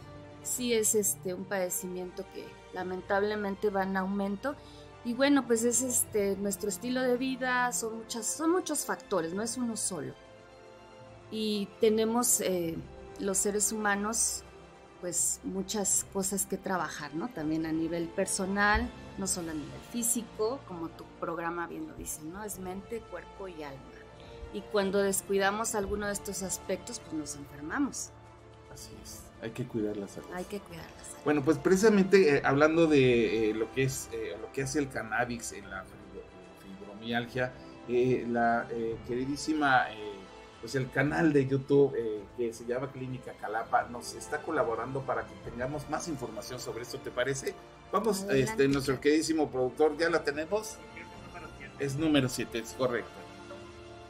sí 0.43 0.73
es 0.73 0.95
este 0.95 1.35
un 1.35 1.45
padecimiento 1.45 2.25
que 2.35 2.47
lamentablemente 2.73 3.71
va 3.71 3.83
en 3.83 3.97
aumento 3.97 4.55
y 5.05 5.15
bueno, 5.15 5.47
pues 5.47 5.65
es 5.65 5.81
este 5.83 6.37
nuestro 6.37 6.69
estilo 6.69 7.01
de 7.01 7.17
vida, 7.17 7.73
son 7.73 7.99
muchas 7.99 8.27
son 8.27 8.51
muchos 8.51 8.85
factores, 8.85 9.33
no 9.33 9.43
es 9.43 9.57
uno 9.57 9.77
solo. 9.77 10.13
Y 11.31 11.69
tenemos 11.81 12.41
eh, 12.41 12.77
los 13.19 13.39
seres 13.39 13.73
humanos 13.73 14.43
pues 15.01 15.41
muchas 15.45 16.07
cosas 16.13 16.47
que 16.47 16.57
trabajar, 16.57 17.15
¿no? 17.15 17.29
También 17.29 17.67
a 17.67 17.73
nivel 17.73 18.09
personal, 18.09 18.91
no 19.19 19.27
solo 19.27 19.51
a 19.51 19.55
nivel 19.55 19.81
físico, 19.91 20.61
como 20.67 20.89
tu 20.89 21.05
programa 21.19 21.67
bien 21.67 21.89
lo 21.89 21.95
dice, 21.95 22.23
¿no? 22.23 22.45
Es 22.45 22.59
mente, 22.59 23.01
cuerpo 23.11 23.49
y 23.49 23.63
alma. 23.63 23.81
Y 24.53 24.63
cuando 24.63 24.99
descuidamos 24.99 25.75
alguno 25.75 26.07
de 26.07 26.13
estos 26.13 26.43
aspectos, 26.43 27.01
pues 27.01 27.13
nos 27.13 27.37
enfermamos. 27.37 28.11
Así 28.73 28.91
es, 29.03 29.23
hay 29.43 29.51
que 29.51 29.67
cuidar 29.67 29.97
la 29.97 30.09
salud. 30.09 30.29
Hay 30.35 30.45
que 30.45 30.61
cuidar 30.61 30.85
la 30.85 31.05
salud. 31.05 31.19
Bueno, 31.25 31.43
pues 31.45 31.59
precisamente 31.59 32.37
eh, 32.37 32.43
hablando 32.45 32.87
de 32.87 33.51
eh, 33.51 33.55
lo 33.55 33.73
que 33.73 33.85
es 33.85 34.09
eh, 34.13 34.37
lo 34.41 34.51
que 34.53 34.63
hace 34.63 34.79
el 34.79 34.89
cannabis 34.89 35.53
en 35.53 35.69
la 35.69 35.85
fibromialgia, 36.79 37.53
la 37.89 38.69
queridísima 39.09 39.87
pues 40.61 40.75
el 40.75 40.91
canal 40.91 41.33
de 41.33 41.47
YouTube 41.47 41.95
eh, 41.97 42.23
que 42.37 42.53
se 42.53 42.67
llama 42.67 42.93
Clínica 42.93 43.33
Calapa 43.41 43.89
nos 43.91 44.15
está 44.15 44.43
colaborando 44.43 45.01
para 45.01 45.27
que 45.27 45.35
tengamos 45.51 45.89
más 45.89 46.07
información 46.09 46.61
sobre 46.61 46.83
esto, 46.83 46.99
¿te 46.99 47.11
parece? 47.11 47.55
Vamos, 47.91 48.25
este, 48.31 48.69
nuestro 48.69 49.01
queridísimo 49.01 49.51
productor, 49.51 49.97
¿ya 49.97 50.11
la 50.11 50.23
tenemos? 50.23 50.77
Es 51.79 51.97
número 51.97 52.29
7, 52.29 52.59
es 52.59 52.75
correcto. 52.75 53.11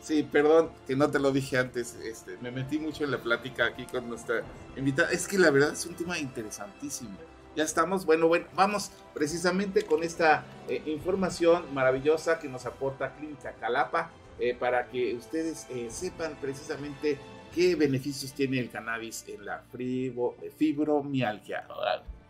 Sí, 0.02 0.22
perdón 0.22 0.70
que 0.86 0.96
no 0.96 1.10
te 1.10 1.18
lo 1.18 1.30
dije 1.30 1.58
antes, 1.58 1.94
este, 2.02 2.36
me 2.40 2.50
metí 2.50 2.78
mucho 2.78 3.04
en 3.04 3.12
la 3.12 3.18
plática 3.18 3.66
aquí 3.66 3.84
con 3.86 4.08
nuestra 4.08 4.42
invitada. 4.76 5.10
Es 5.12 5.28
que 5.28 5.38
la 5.38 5.50
verdad 5.50 5.72
es 5.72 5.86
un 5.86 5.94
tema 5.94 6.18
interesantísimo. 6.18 7.16
Ya 7.54 7.64
estamos, 7.64 8.06
bueno, 8.06 8.26
bueno, 8.28 8.46
vamos 8.54 8.90
precisamente 9.12 9.82
con 9.82 10.02
esta 10.02 10.44
eh, 10.68 10.82
información 10.86 11.72
maravillosa 11.74 12.38
que 12.38 12.48
nos 12.48 12.64
aporta 12.64 13.14
Clínica 13.16 13.52
Calapa 13.60 14.10
eh, 14.40 14.57
para 14.59 14.87
que 14.88 15.14
ustedes 15.14 15.66
eh, 15.70 15.88
sepan 15.90 16.35
precisamente 16.40 17.18
qué 17.55 17.74
beneficios 17.74 18.33
tiene 18.33 18.59
el 18.59 18.70
cannabis 18.70 19.24
en 19.29 19.44
la 19.44 19.62
eh, 19.79 20.53
fibromialgia. 20.57 21.66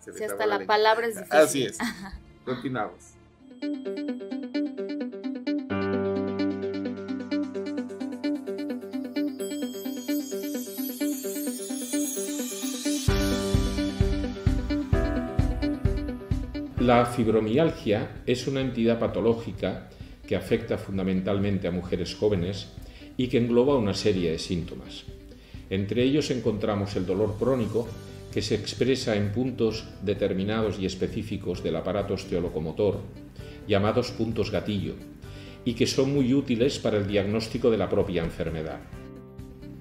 Si 0.00 0.24
hasta 0.24 0.46
la, 0.46 0.66
palabra 0.66 1.06
es 1.06 1.16
difícil. 1.16 1.38
Así 1.38 1.64
es. 1.64 1.78
Continuamos. 2.44 3.14
La 16.80 17.06
fibromialgia 17.06 18.22
es 18.26 18.48
una 18.48 18.62
entidad 18.62 18.98
patológica 18.98 19.90
que 20.30 20.36
afecta 20.36 20.78
fundamentalmente 20.78 21.66
a 21.66 21.72
mujeres 21.72 22.14
jóvenes 22.14 22.68
y 23.16 23.26
que 23.26 23.38
engloba 23.38 23.74
una 23.76 23.94
serie 23.94 24.30
de 24.30 24.38
síntomas. 24.38 25.02
Entre 25.70 26.04
ellos 26.04 26.30
encontramos 26.30 26.94
el 26.94 27.04
dolor 27.04 27.34
crónico, 27.36 27.88
que 28.32 28.40
se 28.40 28.54
expresa 28.54 29.16
en 29.16 29.32
puntos 29.32 29.86
determinados 30.04 30.78
y 30.78 30.86
específicos 30.86 31.64
del 31.64 31.74
aparato 31.74 32.14
osteolocomotor, 32.14 33.00
llamados 33.66 34.12
puntos 34.12 34.52
gatillo, 34.52 34.94
y 35.64 35.74
que 35.74 35.88
son 35.88 36.14
muy 36.14 36.32
útiles 36.32 36.78
para 36.78 36.98
el 36.98 37.08
diagnóstico 37.08 37.68
de 37.68 37.78
la 37.78 37.88
propia 37.88 38.22
enfermedad. 38.22 38.78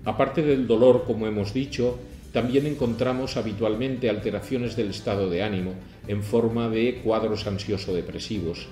Aparte 0.04 0.42
del 0.42 0.66
dolor, 0.66 1.04
como 1.06 1.28
hemos 1.28 1.54
dicho, 1.54 2.00
también 2.34 2.66
encontramos 2.66 3.38
habitualmente 3.38 4.10
alteraciones 4.10 4.76
del 4.76 4.90
estado 4.90 5.30
de 5.30 5.44
ánimo 5.44 5.76
en 6.08 6.24
forma 6.24 6.70
de 6.70 7.02
cuadros 7.04 7.46
ansioso-depresivos, 7.46 8.68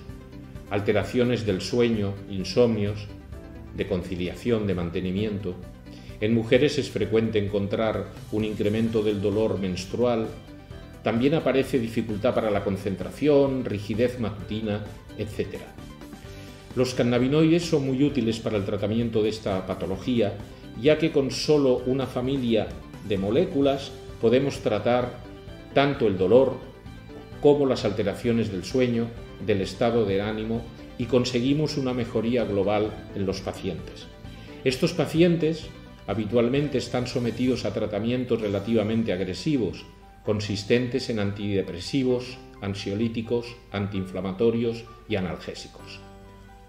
alteraciones 0.70 1.46
del 1.46 1.62
sueño, 1.62 2.14
insomnios, 2.30 3.08
de 3.76 3.88
conciliación, 3.88 4.68
de 4.68 4.76
mantenimiento. 4.76 5.56
En 6.20 6.34
mujeres 6.34 6.78
es 6.80 6.90
frecuente 6.90 7.40
encontrar 7.40 8.08
un 8.32 8.44
incremento 8.44 9.04
del 9.04 9.22
dolor 9.22 9.60
menstrual. 9.60 10.28
También 11.04 11.36
aparece 11.36 11.80
dificultad 11.80 12.34
para 12.34 12.50
la 12.50 12.64
concentración, 12.64 13.64
rigidez 13.64 14.20
matutina, 14.20 14.84
etc. 15.18 15.60
Los 16.76 16.94
cannabinoides 16.94 17.66
son 17.66 17.86
muy 17.86 18.04
útiles 18.04 18.40
para 18.40 18.58
el 18.58 18.66
tratamiento 18.66 19.22
de 19.22 19.30
esta 19.30 19.66
patología, 19.66 20.34
ya 20.82 20.98
que 20.98 21.12
con 21.12 21.32
solo 21.32 21.82
una 21.86 22.08
familia 22.08 22.68
de 23.08 23.18
moléculas 23.18 23.92
podemos 24.20 24.60
tratar 24.60 25.12
tanto 25.74 26.08
el 26.08 26.18
dolor 26.18 26.54
como 27.42 27.66
las 27.68 27.86
alteraciones 27.86 28.52
del 28.52 28.64
sueño, 28.64 29.08
del 29.46 29.62
estado 29.62 30.06
de 30.06 30.22
ánimo 30.22 30.62
y 30.98 31.06
conseguimos 31.06 31.78
una 31.78 31.94
mejoría 31.94 32.44
global 32.44 32.92
en 33.16 33.26
los 33.26 33.42
pacientes. 33.42 34.08
Estos 34.64 34.94
pacientes 34.94 35.68
habitualmente 36.08 36.78
están 36.78 37.08
sometidos 37.08 37.66
a 37.66 37.74
tratamientos 37.74 38.42
relativamente 38.42 39.14
agresivos, 39.14 39.86
consistentes 40.26 41.10
en 41.10 41.20
antidepresivos, 41.20 42.38
ansiolíticos, 42.62 43.56
antiinflamatorios 43.72 44.86
y 45.08 45.16
analgésicos. 45.16 46.00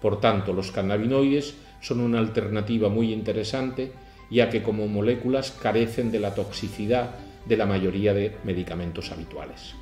Por 0.01 0.19
tanto, 0.21 0.53
los 0.53 0.71
cannabinoides 0.71 1.55
son 1.81 1.99
una 1.99 2.19
alternativa 2.19 2.89
muy 2.89 3.11
interesante, 3.11 3.91
ya 4.29 4.49
que 4.49 4.61
como 4.61 4.87
moléculas 4.87 5.51
carecen 5.51 6.11
de 6.11 6.19
la 6.19 6.35
toxicidad 6.35 7.15
de 7.45 7.57
la 7.57 7.65
mayoría 7.65 8.13
de 8.13 8.35
medicamentos 8.43 9.11
habituales. 9.11 9.73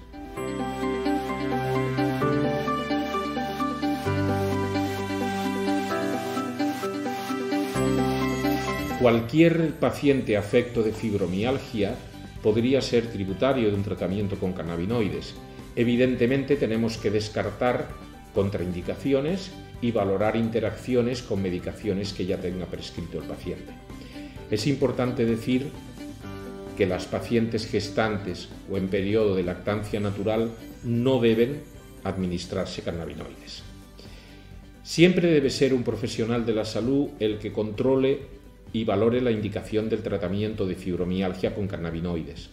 Cualquier 9.00 9.74
paciente 9.74 10.38
afecto 10.38 10.82
de 10.82 10.92
fibromialgia 10.92 11.94
podría 12.42 12.82
ser 12.82 13.12
tributario 13.12 13.70
de 13.70 13.76
un 13.76 13.84
tratamiento 13.84 14.38
con 14.38 14.54
cannabinoides. 14.54 15.36
Evidentemente 15.76 16.56
tenemos 16.56 16.98
que 16.98 17.12
descartar 17.12 17.90
contraindicaciones 18.34 19.52
y 19.82 19.92
valorar 19.92 20.36
interacciones 20.36 21.22
con 21.22 21.44
medicaciones 21.44 22.12
que 22.12 22.26
ya 22.26 22.38
tenga 22.38 22.66
prescrito 22.66 23.20
el 23.20 23.26
paciente. 23.26 23.72
Es 24.50 24.66
importante 24.66 25.26
decir 25.26 25.70
que 26.76 26.88
las 26.88 27.06
pacientes 27.06 27.68
gestantes 27.68 28.50
o 28.72 28.78
en 28.78 28.88
periodo 28.88 29.36
de 29.36 29.44
lactancia 29.44 30.00
natural 30.00 30.50
no 30.84 31.22
deben 31.22 31.62
administrarse 32.04 32.82
cannabinoides. 32.82 33.62
Siempre 34.82 35.30
debe 35.30 35.52
ser 35.52 35.76
un 35.76 35.84
profesional 35.84 36.48
de 36.48 36.54
la 36.54 36.66
salud 36.66 37.10
el 37.20 37.38
que 37.38 37.52
controle 37.52 38.37
y 38.74 38.84
valore 38.84 39.22
la 39.22 39.32
indicación 39.32 39.90
del 39.90 40.04
tratamiento 40.04 40.66
de 40.66 40.76
fibromialgia 40.76 41.56
con 41.56 41.68
cannabinoides, 41.68 42.50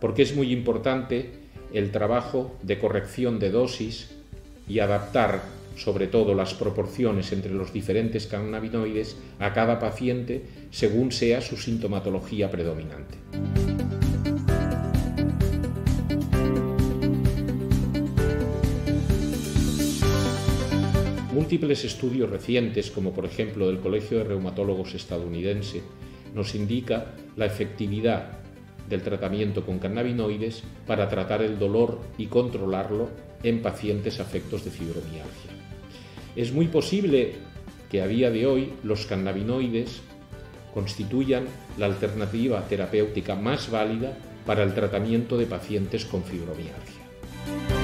porque 0.00 0.22
es 0.22 0.34
muy 0.34 0.52
importante 0.52 1.30
el 1.72 1.90
trabajo 1.90 2.56
de 2.62 2.78
corrección 2.78 3.38
de 3.38 3.50
dosis 3.50 4.14
y 4.68 4.78
adaptar 4.78 5.42
sobre 5.76 6.06
todo 6.06 6.34
las 6.34 6.54
proporciones 6.54 7.32
entre 7.32 7.52
los 7.52 7.72
diferentes 7.72 8.26
cannabinoides 8.26 9.16
a 9.38 9.52
cada 9.52 9.78
paciente 9.78 10.42
según 10.70 11.12
sea 11.12 11.40
su 11.40 11.56
sintomatología 11.56 12.50
predominante. 12.50 13.16
Múltiples 21.34 21.84
estudios 21.84 22.30
recientes, 22.30 22.92
como 22.92 23.12
por 23.12 23.24
ejemplo 23.24 23.66
del 23.66 23.80
Colegio 23.80 24.18
de 24.18 24.24
Reumatólogos 24.24 24.94
estadounidense, 24.94 25.82
nos 26.32 26.54
indica 26.54 27.06
la 27.34 27.46
efectividad 27.46 28.38
del 28.88 29.02
tratamiento 29.02 29.66
con 29.66 29.80
cannabinoides 29.80 30.62
para 30.86 31.08
tratar 31.08 31.42
el 31.42 31.58
dolor 31.58 31.98
y 32.18 32.26
controlarlo 32.26 33.10
en 33.42 33.62
pacientes 33.62 34.20
afectos 34.20 34.64
de 34.64 34.70
fibromialgia. 34.70 35.50
Es 36.36 36.52
muy 36.52 36.68
posible 36.68 37.32
que 37.90 38.00
a 38.00 38.06
día 38.06 38.30
de 38.30 38.46
hoy 38.46 38.72
los 38.84 39.04
cannabinoides 39.04 40.02
constituyan 40.72 41.46
la 41.78 41.86
alternativa 41.86 42.64
terapéutica 42.68 43.34
más 43.34 43.72
válida 43.72 44.16
para 44.46 44.62
el 44.62 44.72
tratamiento 44.72 45.36
de 45.36 45.46
pacientes 45.46 46.04
con 46.04 46.22
fibromialgia. 46.22 47.83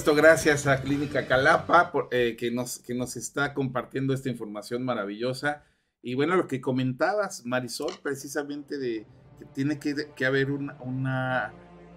Supuesto, 0.00 0.14
gracias 0.14 0.66
a 0.66 0.80
Clínica 0.80 1.26
Calapa 1.26 1.92
por, 1.92 2.08
eh, 2.10 2.34
que, 2.38 2.50
nos, 2.50 2.78
que 2.78 2.94
nos 2.94 3.16
está 3.16 3.52
compartiendo 3.52 4.14
esta 4.14 4.30
información 4.30 4.82
maravillosa. 4.82 5.62
Y 6.00 6.14
bueno, 6.14 6.36
lo 6.36 6.46
que 6.46 6.62
comentabas, 6.62 7.44
Marisol, 7.44 7.92
precisamente 8.02 8.78
de 8.78 9.06
que 9.38 9.44
tiene 9.52 9.78
que, 9.78 10.24
haber 10.24 10.50
una, 10.52 11.52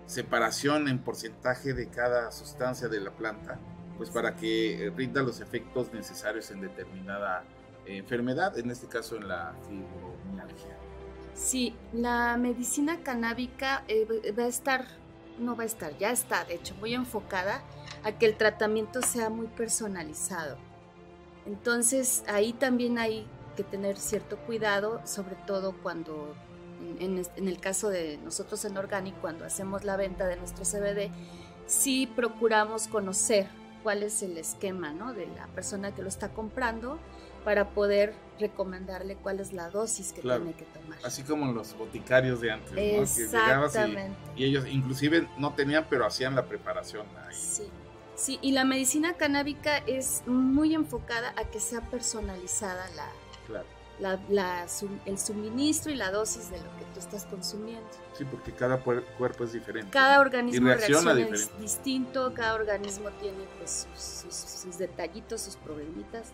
separación 0.06 0.90
en 0.90 1.00
porcentaje 1.00 1.74
de 1.74 1.88
cada 1.88 2.30
sustancia 2.34 2.90
de 2.90 3.00
la 3.00 3.12
planta, 3.12 3.58
pues 3.96 4.10
para 4.10 4.36
que 4.36 4.92
rinda 4.98 5.22
los 5.22 5.40
efectos 5.40 5.94
necesarios 5.94 6.52
en 6.52 6.60
determinada 6.60 7.46
enfermedad, 7.86 8.58
en 8.58 8.70
este 8.70 8.88
caso 8.88 9.16
en 9.16 9.30
la 9.30 9.56
fibromialgia. 9.66 10.76
Sí, 11.36 11.74
la 11.94 12.36
medicina 12.36 13.00
canábica 13.02 13.86
eh, 13.88 14.34
va 14.38 14.44
a 14.44 14.48
estar, 14.48 14.88
no 15.40 15.56
va 15.56 15.64
a 15.64 15.68
estar, 15.68 15.98
ya 15.98 16.12
está, 16.12 16.44
de 16.44 16.56
hecho, 16.56 16.76
muy 16.76 16.94
enfocada 16.94 17.64
a 18.04 18.12
que 18.12 18.26
el 18.26 18.36
tratamiento 18.36 19.02
sea 19.02 19.30
muy 19.30 19.48
personalizado. 19.48 20.58
Entonces, 21.46 22.24
ahí 22.28 22.54
también 22.54 22.98
hay 22.98 23.26
que 23.56 23.64
tener 23.64 23.98
cierto 23.98 24.38
cuidado, 24.38 25.02
sobre 25.06 25.36
todo 25.48 25.74
cuando, 25.84 26.36
en, 27.00 27.22
en 27.36 27.48
el 27.48 27.60
caso 27.60 27.90
de 27.90 28.18
nosotros 28.24 28.64
en 28.66 28.78
Organic, 28.78 29.16
cuando 29.20 29.46
hacemos 29.46 29.84
la 29.84 29.98
venta 29.98 30.26
de 30.28 30.38
nuestro 30.38 30.64
CBD, 30.64 31.12
sí 31.66 32.08
procuramos 32.08 32.88
conocer 32.88 33.48
cuál 33.84 34.04
es 34.04 34.24
el 34.24 34.38
esquema 34.38 34.94
¿no? 34.94 35.14
de 35.14 35.28
la 35.28 35.48
persona 35.48 35.94
que 35.94 36.02
lo 36.02 36.08
está 36.08 36.30
comprando 36.30 36.98
para 37.44 37.70
poder 37.70 38.14
recomendarle 38.40 39.18
cuál 39.18 39.42
es 39.42 39.52
la 39.52 39.70
dosis 39.70 40.14
que 40.14 40.22
tiene 40.22 40.54
que 40.54 40.64
tomar. 40.66 40.98
Así 41.04 41.24
como 41.24 41.52
los 41.52 41.78
boticarios 41.78 42.40
de 42.40 42.52
antes, 42.52 42.72
¿no? 42.72 42.80
Exactamente. 42.80 44.16
y, 44.38 44.46
ellos 44.46 44.66
inclusive 44.66 45.28
no 45.38 45.54
tenían, 45.54 45.86
pero 45.90 46.06
hacían 46.06 46.36
la 46.36 46.46
preparación 46.46 47.06
ahí. 47.28 47.36
Sí. 47.36 47.64
Sí, 48.16 48.40
y 48.42 48.52
la 48.52 48.64
medicina 48.64 49.14
canábica 49.14 49.78
es 49.78 50.24
muy 50.28 50.76
enfocada 50.76 51.34
a 51.38 51.46
que 51.46 51.60
sea 51.60 51.82
personalizada 51.90 52.88
la, 52.96 54.20
la, 54.30 54.68
el 55.06 55.18
suministro 55.18 55.92
y 55.92 55.96
la 55.96 56.12
dosis 56.12 56.50
de 56.50 56.58
lo 56.58 56.78
que 56.78 56.86
tú 56.94 57.00
estás 57.00 57.26
consumiendo. 57.26 57.88
Sí, 58.14 58.26
porque 58.26 58.52
cada 58.52 58.78
cuerpo 58.80 59.44
es 59.44 59.54
diferente. 59.54 59.90
Cada 59.92 60.20
organismo 60.20 60.68
reacciona, 60.68 61.14
distinto, 61.60 62.34
cada 62.34 62.56
organismo 62.56 63.10
tiene 63.22 63.46
pues, 63.58 63.88
sus, 63.96 64.78
detallitos, 64.78 65.42
sus 65.42 65.56
problemitas, 65.58 66.32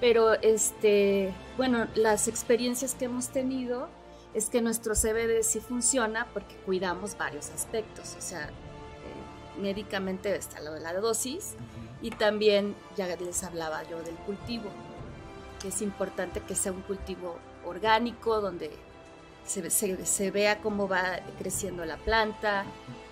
Pero, 0.00 0.34
este, 0.34 1.32
bueno, 1.56 1.86
las 1.94 2.28
experiencias 2.28 2.94
que 2.94 3.06
hemos 3.06 3.28
tenido 3.28 3.88
es 4.34 4.50
que 4.50 4.60
nuestro 4.60 4.94
CBD 4.94 5.42
sí 5.42 5.60
funciona 5.60 6.26
porque 6.32 6.56
cuidamos 6.66 7.16
varios 7.16 7.50
aspectos, 7.50 8.16
o 8.18 8.20
sea, 8.20 8.50
médicamente 9.58 10.34
está 10.34 10.60
lo 10.60 10.72
de 10.72 10.80
la 10.80 10.92
dosis 10.94 11.54
y 12.02 12.10
también 12.10 12.74
ya 12.96 13.06
les 13.16 13.44
hablaba 13.44 13.82
yo 13.84 14.02
del 14.02 14.16
cultivo 14.16 14.70
es 15.68 15.82
importante 15.82 16.40
que 16.40 16.54
sea 16.54 16.72
un 16.72 16.82
cultivo 16.82 17.38
orgánico, 17.64 18.40
donde 18.40 18.70
se, 19.46 19.68
se, 19.70 20.30
vea 20.30 20.60
cómo 20.60 20.88
va 20.88 21.20
creciendo 21.38 21.84
la 21.84 21.96
planta, 21.96 22.64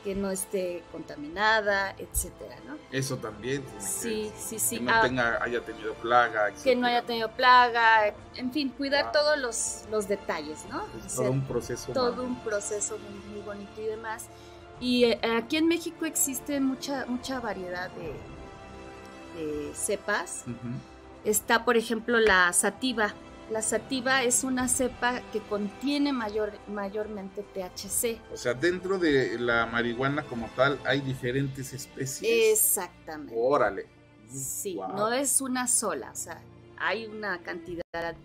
que 0.04 0.14
no 0.14 0.30
esté 0.30 0.82
contaminada, 0.90 1.94
etcétera, 1.98 2.56
¿no? 2.66 2.76
Eso 2.90 3.18
también. 3.18 3.64
Sí, 3.78 4.32
sí, 4.36 4.58
sí. 4.58 4.78
Que 4.78 4.82
no 4.82 4.94
ah, 4.94 5.02
tenga, 5.02 5.42
haya 5.42 5.60
tenido 5.60 5.94
plaga, 5.94 6.50
Que 6.64 6.74
no 6.74 6.86
haya 6.86 7.02
tenido 7.02 7.30
plaga, 7.30 8.14
en 8.34 8.52
fin, 8.52 8.70
cuidar 8.70 9.12
todos 9.12 9.38
los, 9.38 9.84
los, 9.90 10.08
detalles, 10.08 10.64
¿no? 10.70 10.84
todo 11.14 11.30
un 11.30 11.46
proceso. 11.46 11.92
Todo 11.92 12.24
un 12.24 12.42
proceso 12.42 12.98
muy, 13.30 13.42
bonito 13.42 13.80
y 13.80 13.86
demás. 13.86 14.26
Y 14.82 15.04
eh, 15.04 15.20
aquí 15.36 15.58
en 15.58 15.68
México 15.68 16.06
existe 16.06 16.58
mucha, 16.58 17.06
mucha 17.06 17.38
variedad 17.38 17.88
de, 17.92 19.72
cepas. 19.74 20.44
Está, 21.24 21.64
por 21.64 21.76
ejemplo, 21.76 22.18
la 22.18 22.52
sativa. 22.52 23.14
La 23.48 23.62
sativa 23.62 24.24
es 24.24 24.44
una 24.44 24.66
cepa 24.68 25.20
que 25.32 25.40
contiene 25.40 26.12
mayor, 26.12 26.52
mayormente 26.68 27.42
THC. 27.42 28.20
O 28.32 28.36
sea, 28.36 28.54
dentro 28.54 28.98
de 28.98 29.38
la 29.38 29.66
marihuana 29.66 30.24
como 30.24 30.48
tal 30.56 30.80
hay 30.84 31.00
diferentes 31.00 31.72
especies. 31.72 32.52
Exactamente. 32.52 33.34
Órale. 33.36 33.86
Sí, 34.28 34.78
no 34.94 35.12
es 35.12 35.40
una 35.40 35.68
sola, 35.68 36.10
o 36.12 36.16
sea, 36.16 36.40
hay 36.78 37.06
una 37.06 37.38
cantidad 37.42 38.16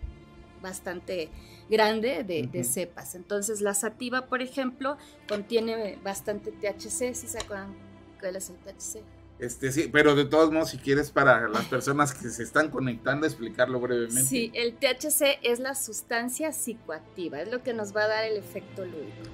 bastante 0.62 1.30
grande 1.68 2.24
de, 2.24 2.64
cepas. 2.64 3.14
Entonces, 3.14 3.60
la 3.60 3.74
sativa, 3.74 4.26
por 4.26 4.42
ejemplo, 4.42 4.96
contiene 5.28 5.98
bastante 6.02 6.52
THC, 6.52 7.14
si 7.14 7.26
se 7.28 7.38
acuerdan 7.38 7.74
cuál 8.20 8.36
es 8.36 8.50
el 8.50 8.56
THC. 8.56 9.02
Este, 9.38 9.70
sí, 9.70 9.88
pero 9.92 10.16
de 10.16 10.24
todos 10.24 10.50
modos, 10.50 10.70
si 10.70 10.78
quieres 10.78 11.12
para 11.12 11.48
las 11.48 11.64
personas 11.66 12.12
que 12.12 12.28
se 12.28 12.42
están 12.42 12.70
conectando, 12.70 13.24
explicarlo 13.24 13.78
brevemente. 13.78 14.22
Sí, 14.22 14.50
el 14.52 14.74
THC 14.74 15.38
es 15.42 15.60
la 15.60 15.76
sustancia 15.76 16.52
psicoactiva, 16.52 17.40
es 17.40 17.50
lo 17.50 17.62
que 17.62 17.72
nos 17.72 17.94
va 17.94 18.04
a 18.04 18.08
dar 18.08 18.24
el 18.24 18.36
efecto 18.36 18.84
lúdico. 18.84 19.30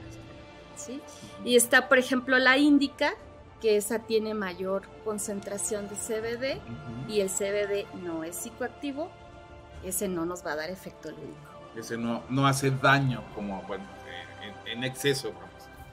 ¿sí? 0.77 1.01
Y 1.45 1.57
está, 1.57 1.89
por 1.89 1.99
ejemplo, 1.99 2.39
la 2.39 2.59
índica, 2.59 3.15
que 3.63 3.79
esa 3.79 4.01
tiene 4.01 4.35
mayor 4.35 4.83
concentración 5.05 5.89
de 5.89 5.95
CBD, 5.95 6.61
y 7.09 7.21
el 7.21 7.31
CBD 7.31 7.87
no 8.03 8.25
es 8.25 8.37
psicoactivo, 8.37 9.11
ese 9.87 10.09
no 10.09 10.25
nos 10.25 10.45
va 10.45 10.53
a 10.53 10.57
dar 10.57 10.71
efecto 10.71 11.11
lúdico. 11.11 11.55
Ese 11.77 11.97
no, 11.97 12.23
no 12.29 12.47
hace 12.47 12.71
daño 12.71 13.25
como, 13.35 13.63
bueno, 13.63 13.85
en, 14.67 14.79
en 14.79 14.85
exceso, 14.85 15.33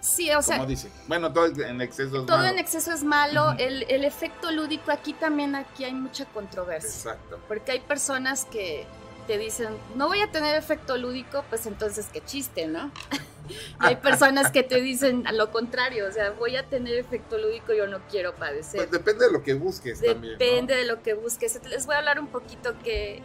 Sí, 0.01 0.31
o 0.31 0.41
sea. 0.41 0.57
Como 0.57 0.67
dice. 0.67 0.91
Bueno, 1.07 1.31
todo 1.31 1.45
en 1.45 1.79
exceso 1.79 2.21
es 2.21 2.25
todo 2.25 2.37
malo. 2.37 2.49
en 2.49 2.59
exceso 2.59 2.91
es 2.91 3.03
malo. 3.03 3.51
el, 3.59 3.83
el, 3.83 4.03
efecto 4.03 4.51
lúdico 4.51 4.91
aquí 4.91 5.13
también 5.13 5.55
aquí 5.55 5.83
hay 5.83 5.93
mucha 5.93 6.25
controversia. 6.25 7.11
Exacto. 7.11 7.39
Porque 7.47 7.71
hay 7.71 7.79
personas 7.81 8.45
que 8.45 8.85
te 9.27 9.37
dicen, 9.37 9.69
no 9.95 10.07
voy 10.07 10.21
a 10.21 10.31
tener 10.31 10.55
efecto 10.55 10.97
lúdico, 10.97 11.45
pues 11.49 11.67
entonces 11.67 12.07
qué 12.11 12.21
chiste, 12.25 12.65
¿no? 12.65 12.91
y 13.51 13.55
hay 13.79 13.95
personas 13.97 14.51
que 14.51 14.63
te 14.63 14.81
dicen 14.81 15.25
a 15.27 15.31
lo 15.31 15.51
contrario, 15.51 16.07
o 16.07 16.11
sea, 16.11 16.31
voy 16.31 16.55
a 16.55 16.63
tener 16.67 16.95
efecto 16.97 17.37
lúdico, 17.37 17.73
yo 17.73 17.87
no 17.87 17.99
quiero 18.09 18.35
padecer. 18.35 18.77
Pues 18.77 18.91
depende 18.91 19.25
de 19.25 19.31
lo 19.31 19.43
que 19.43 19.53
busques 19.53 20.01
también. 20.01 20.37
Depende 20.37 20.75
de 20.75 20.85
lo 20.85 21.01
que 21.01 21.13
busques. 21.13 21.59
Les 21.67 21.85
voy 21.85 21.95
a 21.95 21.99
hablar 21.99 22.19
un 22.19 22.27
poquito 22.27 22.73
qué, 22.83 23.21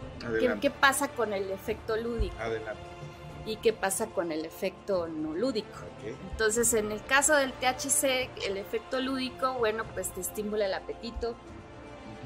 qué 0.61 0.71
pasa 0.71 1.09
con 1.09 1.33
el 1.33 1.51
efecto 1.51 1.97
lúdico. 1.97 2.37
Adelante 2.39 2.97
y 3.47 3.57
qué 3.57 3.73
pasa 3.73 4.09
con 4.09 4.33
el 4.33 4.45
efecto 4.45 5.07
no 5.07 5.33
lúdico. 5.33 5.79
Entonces, 6.33 6.75
en 6.75 6.91
el 6.91 7.03
caso 7.05 7.35
del 7.37 7.53
THC, 7.53 8.29
el 8.45 8.57
efecto 8.57 9.01
lúdico, 9.01 9.55
bueno, 9.55 9.85
pues 9.95 10.13
te 10.13 10.21
estimula 10.21 10.67
el 10.67 10.75
apetito, 10.75 11.37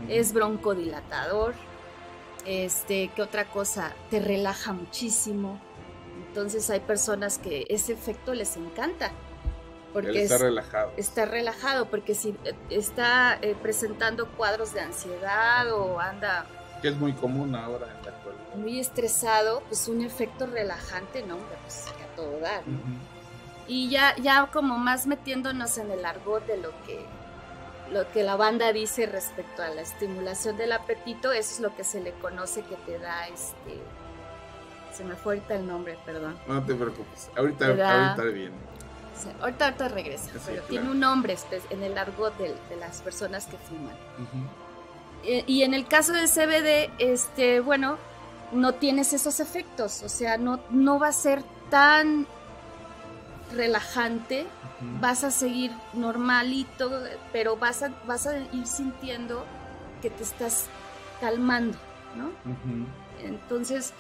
es 0.09 0.33
broncodilatador, 0.33 1.55
este, 2.47 3.11
¿qué 3.15 3.23
otra 3.23 3.45
cosa? 3.45 3.95
Te 4.11 4.21
relaja 4.21 4.73
muchísimo. 4.73 5.61
Entonces 6.31 6.71
hay 6.71 6.79
personas 6.79 7.39
que 7.39 7.67
ese 7.69 7.93
efecto 7.93 8.35
les 8.35 8.57
encanta. 8.57 9.11
Porque 9.93 10.23
está 10.23 10.39
relajado. 10.39 10.93
Está 10.97 11.25
relajado, 11.25 11.87
porque 11.91 12.15
si 12.15 12.37
eh, 12.45 12.55
está 12.71 13.37
eh, 13.43 13.57
presentando 13.61 14.29
cuadros 14.29 14.73
de 14.73 14.81
ansiedad 14.81 15.73
o 15.73 15.99
anda... 15.99 16.47
Que 16.81 16.89
es 16.89 16.97
muy 16.97 17.13
común 17.15 17.57
ahora 17.57 17.89
en 17.99 18.07
la 18.07 18.13
muy 18.55 18.79
estresado, 18.79 19.63
pues 19.69 19.89
un 19.89 20.03
efecto 20.03 20.47
relajante, 20.47 21.23
¿no? 21.23 21.37
Pues 21.63 21.87
a 21.87 22.17
todo 22.17 22.41
dar, 22.41 22.63
Y 23.67 23.89
ya, 23.89 24.15
ya 24.17 24.49
como 24.53 24.79
más 24.79 25.07
metiéndonos 25.07 25.79
en 25.79 25.91
el 25.91 26.05
argot 26.05 26.47
de 26.47 26.57
lo 26.59 26.71
que, 26.85 27.05
lo 27.93 28.11
que 28.13 28.23
la 28.23 28.37
banda 28.37 28.73
dice 28.73 29.07
respecto 29.07 29.63
a 29.63 29.69
la 29.69 29.83
estimulación 29.83 30.57
del 30.57 30.73
apetito, 30.73 31.33
eso 31.33 31.55
es 31.55 31.61
lo 31.61 31.75
que 31.75 31.85
se 31.85 32.01
le 32.01 32.13
conoce 32.13 32.63
que 32.63 32.77
te 32.77 32.99
da 32.99 33.27
este... 33.27 33.81
Se 34.93 35.05
me 35.05 35.15
fue 35.15 35.35
ahorita 35.35 35.55
el 35.55 35.67
nombre, 35.67 35.99
perdón. 36.05 36.37
No 36.47 36.63
te 36.65 36.75
preocupes, 36.75 37.31
ahorita, 37.37 37.67
ahorita 37.67 38.23
bien. 38.25 38.53
ahorita, 39.41 39.67
ahorita 39.67 39.89
regresa, 39.89 40.31
pero 40.47 40.63
tiene 40.63 40.91
un 40.91 41.01
nombre 41.01 41.37
en 41.71 41.83
el 41.83 41.97
argot 41.97 42.37
de, 42.39 42.55
las 42.79 43.01
personas 43.01 43.47
que 43.47 43.57
fuman. 43.57 43.95
Y 45.47 45.63
en 45.63 45.75
el 45.75 45.87
caso 45.87 46.13
del 46.13 46.29
CBD, 46.29 46.91
este, 46.99 47.61
bueno, 47.61 47.99
no 48.53 48.75
tienes 48.75 49.13
esos 49.13 49.41
efectos, 49.41 50.03
o 50.03 50.09
sea, 50.09 50.37
no, 50.39 50.61
no 50.71 50.99
va 50.99 51.09
a 51.09 51.13
ser 51.13 51.43
tan 51.71 52.27
relajante, 53.53 54.47
vas 55.01 55.25
a 55.25 55.31
seguir 55.31 55.73
normalito, 55.93 56.91
pero 57.33 57.57
vas 57.57 57.83
a, 57.83 57.91
vas 58.07 58.27
a 58.27 58.39
ir 58.39 58.67
sintiendo 58.67 59.45
que 60.01 60.11
te 60.11 60.23
estás 60.23 60.67
calmando, 61.21 61.77
¿no? 62.17 62.31
Entonces, 63.23 63.93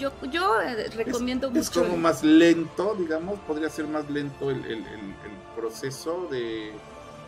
yo, 0.00 0.12
yo 0.30 0.60
eh, 0.60 0.88
recomiendo 0.96 1.48
mucho. 1.50 1.60
Es 1.60 1.70
como 1.70 1.96
más 1.96 2.24
lento, 2.24 2.96
digamos, 2.98 3.38
podría 3.40 3.68
ser 3.68 3.86
más 3.86 4.08
lento 4.10 4.50
el, 4.50 4.84
proceso 5.54 6.26
de, 6.30 6.72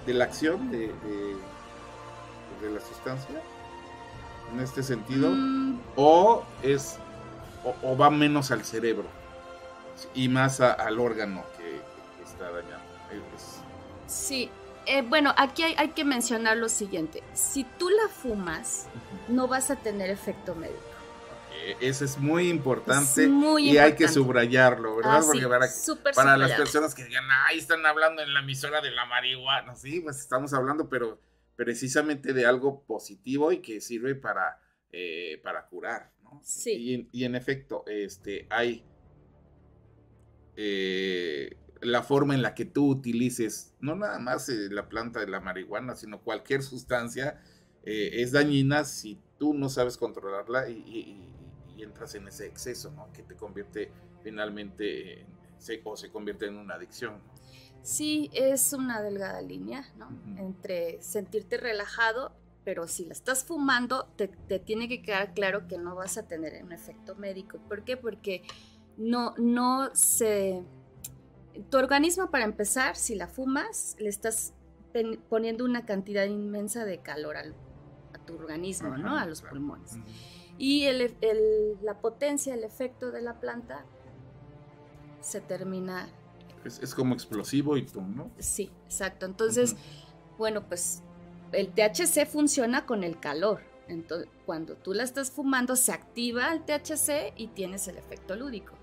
la 0.07 0.25
acción 0.25 0.71
de, 0.71 0.87
de 2.63 2.71
la 2.71 2.81
sustancia 2.81 3.43
en 4.53 4.61
este 4.61 4.83
sentido, 4.83 5.31
mm. 5.31 5.81
o 5.97 6.45
es 6.63 6.99
o, 7.83 7.97
va 7.97 8.11
menos 8.11 8.51
al 8.51 8.65
cerebro 8.65 9.05
y 10.15 10.29
más 10.29 10.61
al 10.61 10.99
órgano 10.99 11.45
que, 11.57 11.81
está 12.25 12.51
dañando. 12.51 12.83
Sí, 14.07 14.51
Eh, 14.85 15.03
bueno, 15.03 15.33
aquí 15.37 15.63
hay, 15.63 15.75
hay, 15.79 15.91
que 15.91 16.05
mencionar 16.05 16.57
lo 16.57 16.69
siguiente. 16.69 17.23
Si 17.35 17.63
tú 17.79 17.89
la 17.89 18.09
fumas, 18.09 18.87
no 19.29 19.47
vas 19.47 19.71
a 19.71 19.77
tener 19.77 20.11
efecto 20.11 20.57
médico. 20.57 20.92
Eso 21.81 22.05
es 22.05 22.19
muy 22.19 22.49
importante 22.49 23.29
y 23.61 23.77
hay 23.77 23.95
que 23.95 24.09
subrayarlo, 24.09 24.97
¿verdad? 24.97 25.19
Ah, 25.19 25.23
Porque 25.25 25.47
para, 25.47 25.69
para 26.15 26.37
las 26.37 26.53
personas 26.53 26.95
que 26.95 27.05
digan, 27.05 27.25
ahí 27.47 27.59
están 27.59 27.85
hablando 27.87 28.23
en 28.23 28.33
la 28.35 28.41
emisora 28.41 28.81
de 28.81 28.91
la 28.91 29.07
marihuana, 29.07 29.75
sí, 29.75 30.01
pues 30.01 30.19
estamos 30.19 30.53
hablando, 30.53 30.89
pero 30.89 31.21
precisamente 31.57 32.33
de 32.33 32.47
algo 32.47 32.83
positivo 32.85 33.53
y 33.53 33.59
que 33.59 33.81
sirve 33.81 34.15
para, 34.15 34.61
eh, 34.91 35.41
para 35.43 35.67
curar, 35.67 36.13
¿no? 36.23 36.41
Sí. 36.43 37.09
Y, 37.13 37.25
en 37.25 37.35
efecto, 37.35 37.85
este, 37.87 38.47
hay 38.51 38.85
eh, 40.57 41.57
la 41.81 42.03
forma 42.03 42.35
en 42.35 42.43
la 42.43 42.55
que 42.55 42.65
tú 42.65 42.89
utilices, 42.89 43.75
no 43.81 43.95
nada 43.95 44.19
más 44.19 44.49
eh, 44.49 44.69
la 44.71 44.89
planta 44.89 45.21
de 45.21 45.29
la 45.29 45.41
marihuana, 45.41 45.95
sino 45.95 46.21
cualquier 46.23 46.63
sustancia, 46.63 47.41
es 47.85 48.31
dañina 48.31 48.85
si 48.85 49.21
tú 49.39 49.55
no 49.55 49.69
sabes 49.69 49.97
controlarla 49.97 50.69
y, 50.69 51.29
entras 51.81 52.15
en 52.15 52.27
ese 52.29 52.47
exceso, 52.47 52.91
¿no? 52.91 53.13
Que 53.13 53.23
te 53.23 53.37
convierte 53.37 53.91
finalmente 54.23 55.25
o 55.85 55.97
se 55.97 56.11
convierte 56.11 56.47
en 56.47 56.57
una 56.57 56.75
adicción. 56.75 57.21
Sí, 57.83 58.31
es 58.33 58.73
una 58.73 59.03
delgada 59.03 59.41
línea, 59.43 59.85
¿no? 59.97 60.09
Entre 60.37 61.01
sentirte 61.03 61.57
relajado, 61.57 62.33
pero 62.65 62.87
si 62.87 63.05
la 63.05 63.13
estás 63.13 63.45
fumando, 63.45 64.09
te, 64.17 64.29
tiene 64.61 64.89
que 64.89 65.03
quedar 65.03 65.35
claro 65.35 65.67
que 65.67 65.79
no 65.79 65.97
vas 65.97 66.17
a 66.17 66.27
tener 66.27 66.63
un 66.63 66.73
efecto 66.73 67.17
médico. 67.17 67.59
¿Por 67.69 67.85
qué? 67.85 67.97
Porque 67.97 68.43
no, 68.97 69.35
no 69.37 69.91
se... 69.95 70.63
Tu 71.71 71.77
organismo, 71.77 72.31
para 72.31 72.45
empezar, 72.45 72.97
si 72.97 73.15
la 73.15 73.27
fumas, 73.27 73.97
le 73.99 74.09
estás 74.09 74.55
poniendo 75.29 75.65
una 75.65 75.85
cantidad 75.85 76.25
inmensa 76.25 76.85
de 76.85 77.01
calor 77.01 77.37
a 77.37 77.45
tu 78.25 78.35
organismo, 78.35 78.97
¿no? 78.97 79.17
A 79.17 79.27
los 79.27 79.43
pulmones. 79.43 79.99
Y 80.59 80.87
la 81.83 81.95
potencia, 82.01 82.55
el 82.55 82.65
efecto 82.65 83.11
de 83.11 83.23
la 83.23 83.41
planta 83.41 83.85
se 85.21 85.41
termina 85.41 86.09
es, 86.65 86.95
como 86.95 87.15
explosivo 87.15 87.77
y 87.77 87.83
tú, 87.83 88.01
¿no? 88.01 88.31
Sí, 88.39 88.71
exacto. 88.87 89.27
Entonces, 89.27 89.77
bueno, 90.39 90.63
pues 90.63 91.03
el 91.53 91.69
THC 91.69 92.27
funciona 92.27 92.87
con 92.87 93.05
el 93.05 93.19
calor. 93.19 93.61
Entonces, 93.89 94.29
cuando 94.47 94.77
tú 94.77 94.95
la 94.95 95.03
estás 95.03 95.31
fumando, 95.31 95.77
se 95.77 95.93
activa 95.93 96.53
el 96.53 96.63
THC 96.63 97.35
y 97.37 97.49
tienes 97.49 97.89
el 97.89 97.99
efecto 97.99 98.37
lúdico. 98.37 98.75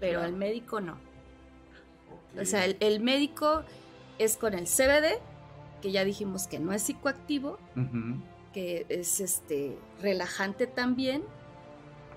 Pero 0.00 0.24
el 0.24 0.32
médico 0.32 0.80
no. 0.80 0.98
O 2.40 2.44
sea, 2.44 2.64
el, 2.64 3.00
médico 3.00 3.62
es 4.18 4.36
con 4.36 4.54
el 4.54 4.66
CBD, 4.66 5.20
que 5.80 5.90
ya 5.90 6.04
dijimos 6.04 6.46
que 6.46 6.58
no 6.58 6.72
es 6.72 6.82
psicoactivo, 6.82 7.58
que 8.56 8.86
es 8.88 9.20
este 9.20 9.76
relajante 10.00 10.66
también, 10.66 11.22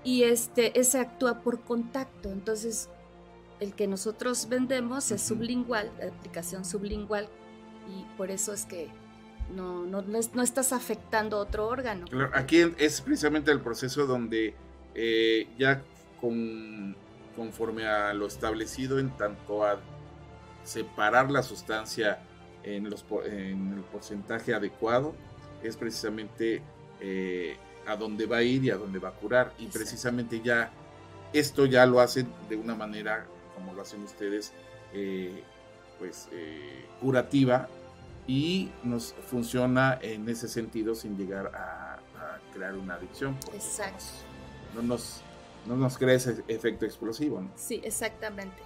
y 0.02 0.22
este, 0.22 0.80
ese 0.80 0.98
actúa 0.98 1.42
por 1.42 1.60
contacto. 1.60 2.30
Entonces, 2.30 2.88
el 3.60 3.74
que 3.74 3.86
nosotros 3.86 4.48
vendemos 4.48 5.10
es 5.10 5.20
sublingual, 5.20 5.92
la 5.98 6.06
aplicación 6.06 6.64
sublingual, 6.64 7.28
y 7.90 8.16
por 8.16 8.30
eso 8.30 8.54
es 8.54 8.64
que 8.64 8.88
no, 9.54 9.84
no, 9.84 10.00
no, 10.00 10.42
estás 10.42 10.72
afectando 10.72 11.36
otro 11.36 11.68
órgano. 11.68 12.06
aquí 12.32 12.64
es 12.78 13.02
precisamente 13.02 13.50
el 13.50 13.60
proceso 13.60 14.06
donde 14.06 14.54
eh, 14.94 15.46
ya 15.58 15.82
con, 16.22 16.96
conforme 17.36 17.86
a 17.86 18.14
lo 18.14 18.26
establecido 18.26 18.98
en 18.98 19.10
tanto 19.10 19.62
a 19.62 19.78
separar 20.64 21.30
la 21.30 21.42
sustancia 21.42 22.22
en, 22.62 22.88
los, 22.88 23.04
en 23.26 23.74
el 23.74 23.82
porcentaje 23.92 24.54
adecuado, 24.54 25.14
es 25.62 25.76
precisamente 25.76 26.62
eh, 27.00 27.56
a 27.86 27.96
dónde 27.96 28.26
va 28.26 28.38
a 28.38 28.42
ir 28.42 28.64
y 28.64 28.70
a 28.70 28.76
dónde 28.76 28.98
va 28.98 29.10
a 29.10 29.12
curar. 29.12 29.52
Y 29.58 29.66
precisamente 29.66 30.40
ya 30.40 30.70
esto 31.32 31.66
ya 31.66 31.86
lo 31.86 32.00
hacen 32.00 32.28
de 32.48 32.56
una 32.56 32.74
manera 32.74 33.26
como 33.54 33.74
lo 33.74 33.82
hacen 33.82 34.02
ustedes, 34.02 34.52
eh, 34.92 35.42
pues 35.98 36.28
eh, 36.32 36.86
curativa 37.00 37.68
y 38.26 38.70
nos 38.82 39.14
funciona 39.26 39.98
en 40.00 40.28
ese 40.28 40.48
sentido 40.48 40.94
sin 40.94 41.16
llegar 41.16 41.52
a, 41.54 41.98
crear 42.54 42.74
una 42.74 42.94
adicción. 42.94 43.36
Exacto. 43.54 44.04
No 44.74 44.82
nos, 44.82 45.22
no 45.66 45.76
nos 45.76 45.96
crea 45.96 46.14
ese 46.14 46.42
efecto 46.48 46.84
explosivo. 46.84 47.40
¿no? 47.40 47.50
Sí, 47.54 47.80
exactamente. 47.84 48.56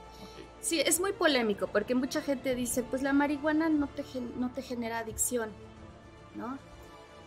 Sí, 0.60 0.80
es 0.80 1.00
muy 1.00 1.12
polémico 1.12 1.66
porque 1.66 1.94
mucha 1.94 2.22
gente 2.22 2.54
dice, 2.54 2.82
pues 2.82 3.02
la 3.02 3.12
marihuana 3.12 3.68
no 3.68 3.86
te, 3.88 4.02
no 4.38 4.50
te 4.50 4.62
genera 4.62 5.00
adicción, 5.00 5.50
¿no? 6.34 6.58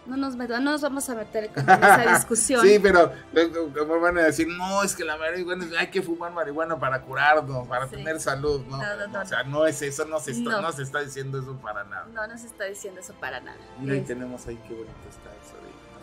No 0.08 0.18
nos, 0.18 0.36
no 0.36 0.60
nos 0.60 0.82
vamos 0.82 1.10
a 1.10 1.16
meter 1.16 1.50
con 1.50 1.64
esa 1.64 2.14
discusión. 2.16 2.62
sí, 2.62 2.80
pero 2.80 3.12
como 3.78 4.00
van 4.00 4.18
a 4.18 4.24
decir, 4.24 4.48
no, 4.48 4.84
es 4.84 4.96
que 4.96 5.04
la 5.04 5.18
marihuana, 5.18 5.66
hay 5.80 5.88
que 5.88 6.02
fumar 6.02 6.32
marihuana 6.32 6.80
para 6.80 7.02
curarnos, 7.02 7.68
para 7.68 7.88
tener 7.88 8.20
salud, 8.20 8.62
¿no? 8.68 8.78
No, 8.78 9.08
no, 9.08 9.22
O 9.22 9.26
sea, 9.26 9.44
no 9.44 9.66
es 9.66 9.82
eso, 9.82 10.06
no 10.06 10.20
se, 10.20 10.32
está, 10.32 10.62
no. 10.62 10.72
se 10.72 10.84
está 10.84 11.00
diciendo 11.02 11.40
eso 11.40 11.56
para 11.58 11.84
nada. 11.84 12.08
No, 12.14 12.28
no 12.28 12.38
se 12.38 12.48
está 12.48 12.66
diciendo 12.66 13.00
eso 13.02 13.14
para 13.20 13.40
nada. 13.42 13.58
Mira, 13.80 13.94
ahí 13.96 14.02
tenemos 14.02 14.48
ahí 14.48 14.58
qué 14.68 14.74
bonito 14.74 15.10
está 15.10 15.30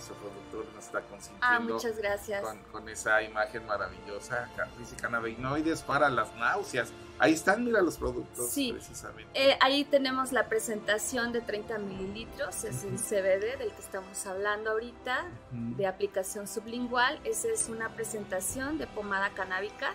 nuestro 0.05 0.17
productor 0.17 0.67
nos 0.75 0.85
está 0.85 1.01
consintiendo. 1.03 1.47
Ah, 1.47 1.61
muchas 1.61 1.97
gracias. 1.97 2.43
Con, 2.43 2.59
con 2.71 2.89
esa 2.89 3.23
imagen 3.23 3.65
maravillosa, 3.67 4.49
dice 4.79 4.97
cannabinoides 4.97 5.83
para 5.83 6.09
las 6.11 6.35
náuseas. 6.37 6.93
Ahí 7.19 7.33
están, 7.33 7.65
mira 7.65 7.81
los 7.81 7.97
productos. 7.97 8.51
Sí, 8.51 8.73
precisamente. 8.73 9.31
Eh, 9.35 9.57
ahí 9.61 9.85
tenemos 9.85 10.33
la 10.33 10.49
presentación 10.49 11.33
de 11.33 11.41
30 11.41 11.79
mililitros, 11.79 12.65
es 12.65 12.85
el 12.85 12.99
CBD 12.99 13.59
del 13.59 13.73
que 13.73 13.81
estamos 13.81 14.27
hablando 14.27 14.71
ahorita, 14.73 15.25
de 15.53 15.87
aplicación 15.87 16.47
sublingual. 16.49 17.21
Esa 17.25 17.49
es 17.49 17.69
una 17.69 17.91
presentación 17.91 18.79
de 18.79 18.87
pomada 18.87 19.31
canábica. 19.31 19.95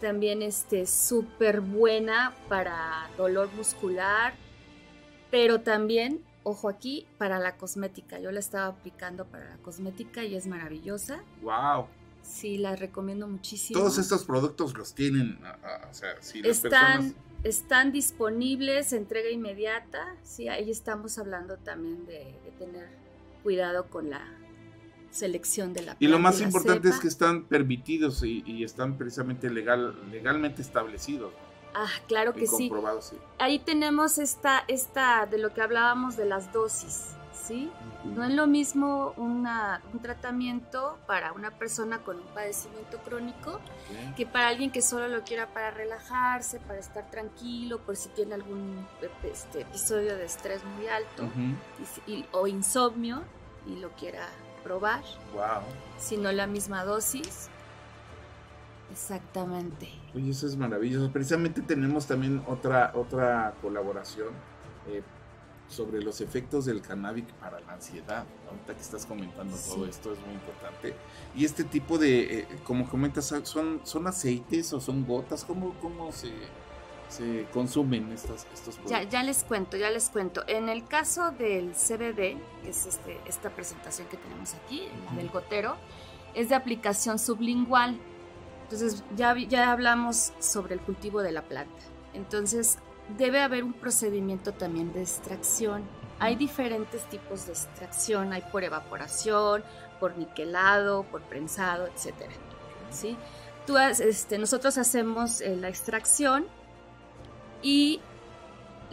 También 0.00 0.42
este 0.42 0.86
súper 0.86 1.60
buena 1.60 2.34
para 2.48 3.10
dolor 3.16 3.50
muscular, 3.52 4.34
pero 5.30 5.60
también, 5.60 6.24
ojo 6.42 6.68
aquí, 6.68 7.06
para 7.18 7.38
la 7.38 7.56
cosmética. 7.56 8.18
Yo 8.18 8.32
la 8.32 8.40
estaba 8.40 8.66
aplicando 8.66 9.26
para 9.26 9.48
la 9.48 9.56
cosmética 9.58 10.24
y 10.24 10.34
es 10.34 10.46
maravillosa. 10.46 11.22
¡Wow! 11.42 11.86
Sí, 12.22 12.58
las 12.58 12.78
recomiendo 12.78 13.26
muchísimo. 13.26 13.78
Todos 13.78 13.98
estos 13.98 14.24
productos 14.24 14.76
los 14.76 14.94
tienen, 14.94 15.38
o 15.90 15.94
sea, 15.94 16.10
si 16.20 16.42
las 16.42 16.64
están, 16.64 17.14
están 17.42 17.92
disponibles, 17.92 18.92
entrega 18.92 19.30
inmediata. 19.30 20.16
Sí, 20.22 20.48
ahí 20.48 20.70
estamos 20.70 21.18
hablando 21.18 21.56
también 21.56 22.06
de, 22.06 22.34
tener 22.58 22.88
cuidado 23.42 23.88
con 23.88 24.10
la 24.10 24.22
selección 25.10 25.72
de 25.72 25.82
la 25.82 25.96
Y 25.98 26.08
lo 26.08 26.18
más 26.18 26.40
importante 26.40 26.88
es 26.90 27.00
que 27.00 27.08
están 27.08 27.44
permitidos 27.44 28.22
y, 28.22 28.62
están 28.62 28.98
precisamente 28.98 29.50
legal, 29.50 30.10
legalmente 30.10 30.62
establecidos. 30.62 31.32
Ah, 31.74 31.90
claro 32.08 32.34
que 32.34 32.46
sí. 32.46 32.70
sí. 33.00 33.16
Ahí 33.38 33.58
tenemos 33.58 34.18
esta, 34.18 34.64
esta, 34.68 35.26
de 35.26 35.38
lo 35.38 35.54
que 35.54 35.62
hablábamos 35.62 36.16
de 36.16 36.26
las 36.26 36.52
dosis. 36.52 37.14
No 38.04 38.24
es 38.24 38.30
lo 38.30 38.46
mismo 38.46 39.12
un 39.16 39.46
tratamiento 40.02 40.98
para 41.06 41.32
una 41.32 41.50
persona 41.50 41.98
con 41.98 42.18
un 42.18 42.26
padecimiento 42.28 42.98
crónico 42.98 43.60
que 44.16 44.26
para 44.26 44.48
alguien 44.48 44.70
que 44.70 44.82
solo 44.82 45.08
lo 45.08 45.22
quiera 45.22 45.52
para 45.52 45.70
relajarse, 45.70 46.60
para 46.60 46.78
estar 46.78 47.10
tranquilo, 47.10 47.78
por 47.78 47.96
si 47.96 48.08
tiene 48.10 48.34
algún 48.34 48.86
este, 49.22 49.62
episodio 49.62 50.16
de 50.16 50.24
estrés 50.24 50.62
muy 50.64 50.86
alto 50.88 51.28
o 52.32 52.46
insomnio 52.46 53.22
y 53.66 53.76
lo 53.76 53.90
quiera 53.90 54.26
probar. 54.62 55.02
Wow. 55.34 55.62
Si 55.98 56.16
no 56.16 56.32
la 56.32 56.46
misma 56.46 56.84
dosis. 56.84 57.48
Exactamente. 58.90 59.88
Oye, 60.14 60.30
eso 60.30 60.46
es 60.46 60.56
maravilloso. 60.56 61.12
Precisamente 61.12 61.62
tenemos 61.62 62.06
también 62.06 62.42
otra, 62.46 62.92
otra 62.94 63.54
colaboración. 63.60 64.28
Eh, 64.88 65.02
sobre 65.70 66.02
los 66.02 66.20
efectos 66.20 66.64
del 66.64 66.82
cannabis 66.82 67.24
para 67.40 67.60
la 67.60 67.72
ansiedad. 67.74 68.26
Ahorita 68.48 68.74
que 68.74 68.80
estás 68.80 69.06
comentando 69.06 69.56
todo 69.56 69.86
esto 69.86 70.12
es 70.12 70.18
muy 70.20 70.34
importante. 70.34 70.94
Y 71.34 71.44
este 71.44 71.64
tipo 71.64 71.96
de, 71.96 72.40
eh, 72.40 72.46
como 72.64 72.88
comentas, 72.88 73.32
son, 73.44 73.80
son 73.84 74.06
aceites 74.06 74.72
o 74.72 74.80
son 74.80 75.06
gotas, 75.06 75.44
¿cómo, 75.44 75.74
cómo 75.80 76.10
se, 76.10 76.32
se 77.08 77.46
consumen 77.52 78.10
estas, 78.12 78.46
estos 78.52 78.74
productos? 78.74 78.90
Ya, 78.90 79.04
ya 79.04 79.22
les 79.22 79.44
cuento, 79.44 79.76
ya 79.76 79.90
les 79.90 80.10
cuento. 80.10 80.42
En 80.48 80.68
el 80.68 80.86
caso 80.86 81.30
del 81.30 81.72
CBD, 81.72 82.36
que 82.62 82.70
es 82.70 82.86
este, 82.86 83.20
esta 83.26 83.50
presentación 83.50 84.08
que 84.08 84.16
tenemos 84.16 84.54
aquí, 84.54 84.88
del 85.14 85.30
gotero, 85.30 85.76
es 86.34 86.48
de 86.48 86.56
aplicación 86.56 87.18
sublingual. 87.18 87.96
Entonces 88.70 89.02
ya, 89.16 89.36
ya 89.36 89.72
hablamos 89.72 90.32
sobre 90.38 90.74
el 90.74 90.80
cultivo 90.80 91.22
de 91.22 91.32
la 91.32 91.42
planta. 91.42 91.82
Entonces 92.14 92.78
debe 93.18 93.40
haber 93.40 93.64
un 93.64 93.72
procedimiento 93.72 94.52
también 94.52 94.92
de 94.92 95.02
extracción. 95.02 95.82
Hay 96.20 96.36
diferentes 96.36 97.02
tipos 97.08 97.46
de 97.46 97.52
extracción, 97.52 98.32
hay 98.32 98.42
por 98.52 98.62
evaporación, 98.62 99.64
por 99.98 100.16
niquelado, 100.16 101.02
por 101.02 101.22
prensado, 101.22 101.88
etc. 101.88 102.14
¿sí? 102.92 103.16
este, 104.00 104.38
nosotros 104.38 104.78
hacemos 104.78 105.40
eh, 105.40 105.56
la 105.56 105.68
extracción 105.68 106.46
y 107.62 108.00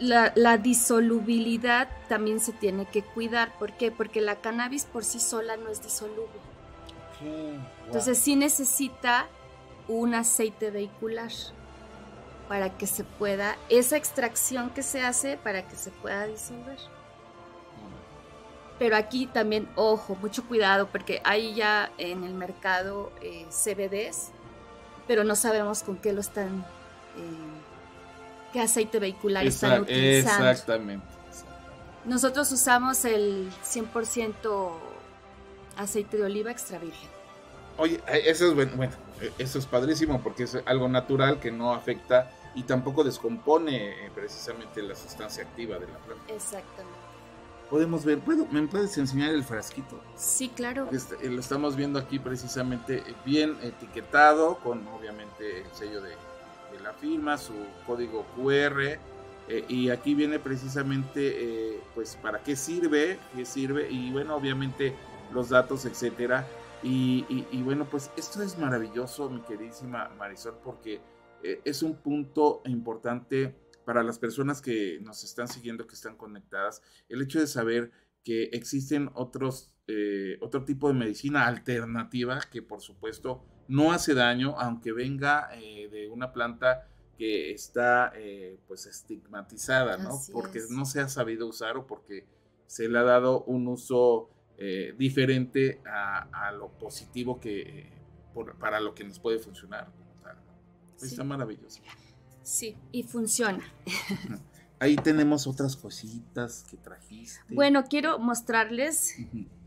la, 0.00 0.58
disolubilidad 0.58 1.88
también 2.08 2.40
se 2.40 2.52
tiene 2.52 2.86
que 2.86 3.02
cuidar. 3.02 3.56
¿Por 3.60 3.76
qué? 3.76 3.92
Porque 3.92 4.20
la 4.20 4.40
cannabis 4.40 4.86
por 4.86 5.04
sí 5.04 5.20
sola 5.20 5.56
no 5.56 5.68
es 5.70 5.82
disoluble. 5.82 6.40
Entonces 7.86 8.18
sí 8.18 8.34
necesita 8.34 9.28
un 9.88 10.14
aceite 10.14 10.70
vehicular 10.70 11.32
para 12.48 12.76
que 12.76 12.86
se 12.86 13.04
pueda, 13.04 13.56
esa 13.68 13.96
extracción 13.96 14.70
que 14.70 14.82
se 14.82 15.02
hace 15.02 15.36
para 15.36 15.66
que 15.66 15.76
se 15.76 15.90
pueda 15.90 16.26
disolver. 16.26 16.78
Pero 18.78 18.96
aquí 18.96 19.26
también, 19.26 19.68
ojo, 19.74 20.16
mucho 20.16 20.46
cuidado, 20.46 20.86
porque 20.86 21.20
hay 21.24 21.54
ya 21.54 21.90
en 21.98 22.24
el 22.24 22.32
mercado 22.32 23.12
eh, 23.20 23.46
CBDs, 23.50 24.30
pero 25.06 25.24
no 25.24 25.34
sabemos 25.34 25.82
con 25.82 25.96
qué 25.96 26.12
lo 26.12 26.20
están, 26.20 26.64
eh, 27.16 28.52
qué 28.52 28.60
aceite 28.60 28.98
vehicular 28.98 29.44
están 29.46 29.82
utilizando. 29.82 30.48
Exactamente, 30.48 31.04
Nosotros 32.04 32.50
usamos 32.52 33.04
el 33.04 33.50
100% 33.64 34.70
aceite 35.76 36.16
de 36.16 36.24
oliva 36.24 36.50
extra 36.50 36.78
virgen. 36.78 37.08
Oye, 37.78 38.00
eh, 38.08 38.22
eso 38.26 38.48
es 38.48 38.54
bueno, 38.54 38.72
bueno, 38.76 38.92
eso 39.38 39.58
es 39.58 39.66
padrísimo 39.66 40.20
porque 40.20 40.44
es 40.44 40.58
algo 40.64 40.88
natural 40.88 41.40
que 41.40 41.50
no 41.50 41.72
afecta 41.72 42.30
y 42.54 42.62
tampoco 42.62 43.04
descompone 43.04 44.10
precisamente 44.14 44.82
la 44.82 44.94
sustancia 44.94 45.44
activa 45.44 45.78
de 45.78 45.86
la 45.86 45.98
planta. 45.98 46.32
Exactamente 46.32 47.08
podemos 47.68 48.04
ver. 48.04 48.18
¿Puedo, 48.18 48.46
¿Me 48.46 48.66
puedes 48.66 48.96
enseñar 48.98 49.30
el 49.30 49.44
frasquito? 49.44 50.00
Sí, 50.16 50.48
claro. 50.48 50.88
Este, 50.92 51.14
eh, 51.22 51.30
lo 51.30 51.40
estamos 51.40 51.76
viendo 51.76 51.98
aquí 51.98 52.18
precisamente 52.18 52.98
eh, 52.98 53.14
bien 53.24 53.56
etiquetado, 53.62 54.58
con 54.58 54.86
obviamente 54.88 55.62
el 55.62 55.70
sello 55.72 56.00
de, 56.00 56.14
la 56.82 56.92
firma, 56.92 57.36
su 57.36 57.54
código 57.86 58.24
QR. 58.36 58.98
Eh, 59.48 59.64
y 59.68 59.90
aquí 59.90 60.14
viene 60.14 60.38
precisamente, 60.38 61.80
pues, 61.94 62.16
para 62.16 62.40
qué 62.42 62.54
sirve, 62.54 63.18
qué 63.34 63.44
sirve, 63.44 63.90
y 63.90 64.12
bueno, 64.12 64.36
obviamente 64.36 64.94
los 65.32 65.48
datos, 65.48 65.86
etcétera. 65.86 66.46
Y, 66.82 67.24
y, 67.50 67.62
bueno, 67.62 67.88
pues 67.90 68.10
esto 68.16 68.42
es 68.42 68.58
maravilloso, 68.58 69.28
mi 69.28 69.40
queridísima 69.40 70.08
Marisol, 70.18 70.58
porque 70.62 71.00
es 71.42 71.82
un 71.82 71.96
punto 71.96 72.62
importante 72.66 73.54
para 73.88 74.02
las 74.02 74.18
personas 74.18 74.60
que 74.60 75.00
nos 75.00 75.24
están 75.24 75.48
siguiendo, 75.48 75.86
que 75.86 75.94
están 75.94 76.14
conectadas, 76.14 76.82
el 77.08 77.22
hecho 77.22 77.40
de 77.40 77.46
saber 77.46 77.90
que 78.22 78.50
existen 78.52 79.08
otros, 79.14 79.72
eh, 79.86 80.36
otro 80.42 80.66
tipo 80.66 80.88
de 80.88 80.92
medicina 80.92 81.46
alternativa 81.46 82.38
que 82.52 82.60
por 82.60 82.82
supuesto 82.82 83.42
no 83.66 83.92
hace 83.92 84.12
daño, 84.12 84.56
aunque 84.58 84.92
venga 84.92 85.48
eh, 85.54 85.88
de 85.90 86.06
una 86.10 86.34
planta 86.34 86.86
que 87.16 87.50
está 87.52 88.12
eh, 88.14 88.60
pues 88.68 88.84
estigmatizada, 88.84 89.96
¿no? 89.96 90.10
porque 90.34 90.60
no 90.68 90.84
se 90.84 91.00
ha 91.00 91.08
sabido 91.08 91.46
usar 91.46 91.78
o 91.78 91.86
porque 91.86 92.26
se 92.66 92.90
le 92.90 92.98
ha 92.98 93.04
dado 93.04 93.42
un 93.44 93.68
uso 93.68 94.28
diferente 94.98 95.80
a, 95.86 96.52
lo 96.52 96.68
positivo 96.68 97.38
que 97.38 97.92
para 98.58 98.80
lo 98.80 98.94
que 98.94 99.04
nos 99.04 99.18
puede 99.18 99.38
funcionar. 99.38 99.88
Está 101.00 101.24
maravilloso. 101.24 101.80
Sí, 102.42 102.76
y 102.92 103.02
funciona. 103.02 103.62
Ahí 104.80 104.96
tenemos 104.96 105.46
otras 105.46 105.76
cositas 105.76 106.64
que 106.70 106.76
trajiste. 106.76 107.42
Bueno, 107.54 107.84
quiero 107.84 108.18
mostrarles 108.18 109.16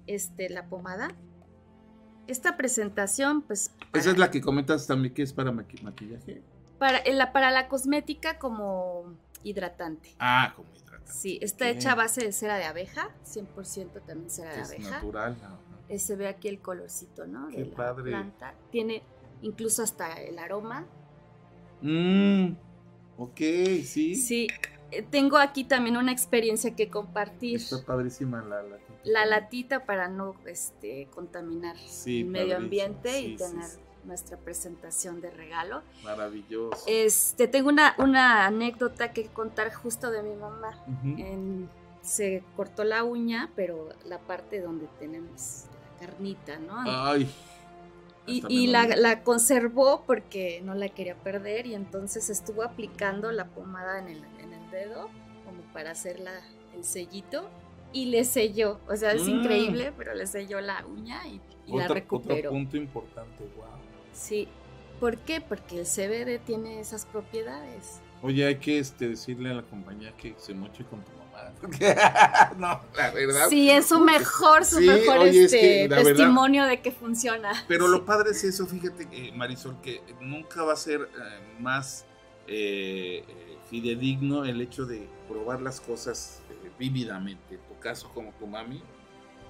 este, 0.07 0.49
la 0.49 0.67
pomada. 0.67 1.09
Esta 2.27 2.55
presentación, 2.55 3.41
pues... 3.41 3.71
Esa 3.93 4.11
es 4.11 4.17
la 4.17 4.31
que 4.31 4.41
comentas 4.41 4.87
también 4.87 5.13
que 5.13 5.21
es 5.21 5.33
para 5.33 5.51
maquillaje. 5.51 6.41
Para 6.79 7.03
la, 7.05 7.33
para 7.33 7.51
la 7.51 7.67
cosmética 7.67 8.39
como 8.39 9.15
hidratante. 9.43 10.15
Ah, 10.19 10.53
como 10.55 10.69
hidratante. 10.75 11.11
Sí, 11.11 11.39
está 11.41 11.69
hecha 11.69 11.93
a 11.93 11.95
base 11.95 12.23
de 12.23 12.31
cera 12.31 12.57
de 12.57 12.65
abeja, 12.65 13.09
100% 13.25 14.01
también 14.05 14.29
cera 14.29 14.53
de 14.53 14.61
abeja. 14.61 14.75
Es 14.75 14.89
natural. 14.89 15.37
Eh, 15.89 15.99
se 15.99 16.15
ve 16.15 16.27
aquí 16.27 16.47
el 16.47 16.59
colorcito, 16.59 17.27
¿no? 17.27 17.49
Qué 17.49 17.63
de 17.63 17.65
padre. 17.65 18.11
planta. 18.11 18.53
Tiene 18.71 19.03
incluso 19.41 19.83
hasta 19.83 20.13
el 20.21 20.39
aroma. 20.39 20.85
Mmm 21.81 22.55
Ok, 23.21 23.37
sí. 23.83 24.15
Sí, 24.15 24.47
eh, 24.89 25.03
tengo 25.03 25.37
aquí 25.37 25.63
también 25.63 25.95
una 25.95 26.11
experiencia 26.11 26.75
que 26.75 26.89
compartir. 26.89 27.57
Está 27.57 27.85
padrísima 27.85 28.41
la 28.41 28.63
latita. 28.63 28.93
La 29.03 29.25
latita 29.27 29.85
para 29.85 30.07
no 30.07 30.35
este, 30.45 31.07
contaminar 31.13 31.75
el 32.07 32.25
medio 32.25 32.57
ambiente 32.57 33.21
y 33.21 33.35
tener 33.35 33.69
nuestra 34.05 34.37
presentación 34.37 35.21
de 35.21 35.31
regalo. 35.31 35.81
Maravilloso. 36.03 36.83
Este, 36.87 37.47
tengo 37.47 37.69
una, 37.69 37.95
una 37.97 38.45
anécdota 38.45 39.13
que 39.13 39.27
contar 39.27 39.73
justo 39.73 40.11
de 40.11 40.23
mi 40.23 40.35
mamá. 40.35 40.83
se 42.01 42.43
cortó 42.55 42.83
la 42.83 43.03
uña, 43.03 43.51
pero 43.55 43.89
la 44.05 44.19
parte 44.19 44.59
donde 44.59 44.87
tenemos 44.99 45.65
la 45.71 46.07
carnita, 46.07 46.57
¿no? 46.59 46.73
Ay. 46.77 47.29
Y, 48.27 48.67
la, 48.67 49.23
conservó 49.23 50.03
porque 50.05 50.61
no 50.63 50.75
la 50.75 50.89
quería 50.89 51.15
perder 51.15 51.65
y 51.65 51.75
entonces 51.75 52.29
estuvo 52.29 52.63
aplicando 52.63 53.31
la 53.31 53.45
pomada 53.45 53.99
en 53.99 54.07
el, 54.07 54.21
dedo 54.71 55.09
como 55.43 55.61
para 55.73 55.91
hacer 55.91 56.23
el 56.73 56.83
sellito 56.85 57.49
y 57.91 58.05
le 58.05 58.23
selló. 58.23 58.79
O 58.87 58.95
sea, 58.95 59.11
es 59.11 59.23
mm. 59.23 59.29
increíble, 59.29 59.93
pero 59.97 60.13
le 60.13 60.25
selló 60.27 60.61
la 60.61 60.85
uña 60.85 61.21
y, 61.27 61.41
la 61.75 61.89
recuperó. 61.89 62.49
Otro 62.49 62.51
punto 62.51 62.77
importante, 62.77 63.43
wow. 63.55 63.65
Sí. 64.13 64.47
¿Por 64.99 65.17
qué? 65.17 65.41
Porque 65.41 65.79
el 65.79 65.85
CBD 65.85 66.39
tiene 66.43 66.79
esas 66.79 67.05
propiedades. 67.05 68.01
Oye, 68.21 68.45
hay 68.45 68.57
que 68.57 68.77
este, 68.77 69.09
decirle 69.09 69.49
a 69.49 69.55
la 69.55 69.63
compañía 69.63 70.15
que 70.15 70.35
se 70.37 70.53
moche 70.53 70.85
con 70.85 71.03
tu 71.03 71.11
no, 72.57 72.81
la 72.95 73.11
verdad. 73.11 73.47
Sí, 73.49 73.69
es 73.69 73.87
su 73.87 73.99
mejor, 73.99 74.65
su 74.65 74.79
mejor 74.79 75.27
este, 75.27 75.87
testimonio 75.89 76.65
de 76.65 76.81
que 76.81 76.91
funciona. 76.91 77.51
Pero 77.67 77.87
lo 77.87 78.05
padre 78.05 78.31
es 78.31 78.43
eso, 78.43 78.65
fíjate, 78.65 79.07
eh, 79.11 79.31
Marisol, 79.35 79.79
que 79.81 80.01
nunca 80.19 80.63
va 80.63 80.73
a 80.73 80.77
ser 80.77 81.01
eh, 81.01 81.59
más 81.59 82.05
eh, 82.47 83.23
fidedigno 83.69 84.45
el 84.45 84.61
hecho 84.61 84.85
de 84.85 85.07
probar 85.27 85.61
las 85.61 85.79
cosas 85.79 86.41
vívidamente. 86.77 87.55
En 87.55 87.61
tu 87.61 87.79
caso, 87.79 88.09
como 88.13 88.31
tu 88.33 88.47
mami, 88.47 88.81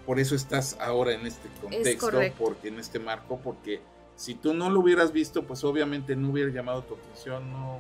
por 0.06 0.20
eso 0.20 0.36
estás 0.36 0.78
ahora 0.80 1.14
en 1.14 1.26
este 1.26 1.50
contexto, 1.62 2.12
porque 2.38 2.68
en 2.68 2.80
este 2.80 3.00
marco, 3.00 3.40
porque 3.42 3.82
si 4.22 4.36
tú 4.36 4.54
no 4.54 4.70
lo 4.70 4.82
hubieras 4.82 5.12
visto, 5.12 5.42
pues 5.48 5.64
obviamente 5.64 6.16
no 6.16 6.30
hubiera 6.30 6.52
llamado 6.52 6.84
tu 6.84 6.94
atención, 6.94 7.52
no 7.52 7.80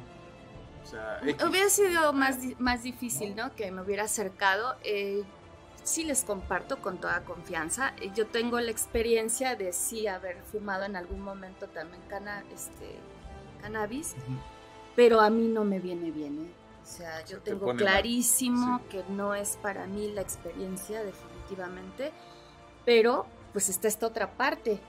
Hubiera 1.47 1.69
sido 1.69 2.13
más, 2.13 2.39
más 2.57 2.81
difícil, 2.81 3.35
¿no? 3.35 3.55
Que 3.55 3.71
me 3.71 3.83
hubiera 3.83 4.05
acercado. 4.05 4.75
Eh, 4.83 5.23
sí 5.83 6.03
les 6.03 6.23
comparto 6.23 6.81
con 6.81 6.97
toda 6.97 7.23
confianza. 7.25 7.93
Eh, 8.01 8.11
yo 8.15 8.25
tengo 8.25 8.59
la 8.59 8.71
experiencia 8.71 9.55
de 9.55 9.71
sí 9.71 10.07
haber 10.07 10.41
fumado 10.51 10.85
en 10.85 10.95
algún 10.95 11.21
momento 11.21 11.67
también 11.67 12.01
este, 12.51 12.97
cannabis, 13.61 14.15
pero 14.95 15.21
a 15.21 15.29
mí 15.29 15.47
no 15.47 15.63
me 15.63 15.79
viene 15.79 16.09
bien. 16.09 16.47
¿eh? 16.47 16.51
O 16.81 16.85
sea, 16.87 17.23
yo 17.23 17.39
tengo 17.39 17.75
clarísimo 17.75 18.81
que 18.89 19.03
no 19.09 19.35
es 19.35 19.57
para 19.61 19.85
mí 19.85 20.11
la 20.11 20.21
experiencia 20.21 21.03
definitivamente, 21.03 22.11
pero 22.83 23.27
pues 23.53 23.69
está 23.69 23.87
esta 23.87 24.07
otra 24.07 24.35
parte 24.35 24.81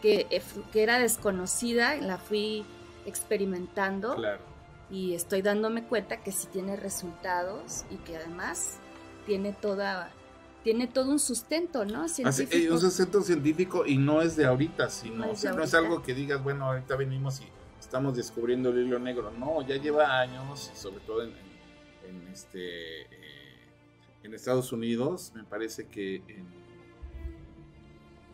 que, 0.00 0.26
que 0.72 0.82
era 0.82 0.98
desconocida, 0.98 1.96
la 1.96 2.18
fui 2.18 2.64
experimentando. 3.06 4.14
Claro 4.14 4.48
y 4.90 5.14
estoy 5.14 5.42
dándome 5.42 5.84
cuenta 5.84 6.22
que 6.22 6.32
sí 6.32 6.48
tiene 6.52 6.76
resultados 6.76 7.84
y 7.90 7.96
que 7.96 8.16
además 8.16 8.78
tiene 9.26 9.52
toda 9.52 10.10
tiene 10.64 10.86
todo 10.86 11.10
un 11.10 11.18
sustento, 11.18 11.84
¿no? 11.84 12.08
Científico. 12.08 12.74
un 12.74 12.80
sustento 12.80 13.22
científico 13.22 13.86
y 13.86 13.96
no 13.96 14.20
es 14.20 14.36
de 14.36 14.44
ahorita, 14.44 14.90
sino 14.90 15.26
no 15.26 15.32
es, 15.32 15.44
no 15.44 15.62
es 15.62 15.72
algo 15.72 16.02
que 16.02 16.14
digas, 16.14 16.42
bueno, 16.42 16.66
ahorita 16.66 16.96
venimos 16.96 17.40
y 17.40 17.44
estamos 17.78 18.16
descubriendo 18.16 18.70
el 18.70 18.86
hilo 18.86 18.98
negro. 18.98 19.30
No, 19.30 19.66
ya 19.66 19.76
lleva 19.76 20.20
años, 20.20 20.70
sobre 20.74 21.00
todo 21.00 21.22
en, 21.22 21.32
este 22.32 23.02
eh, 23.02 23.06
en 24.24 24.34
Estados 24.34 24.72
Unidos, 24.72 25.32
me 25.34 25.44
parece 25.44 25.86
que 25.86 26.16
en, 26.16 26.46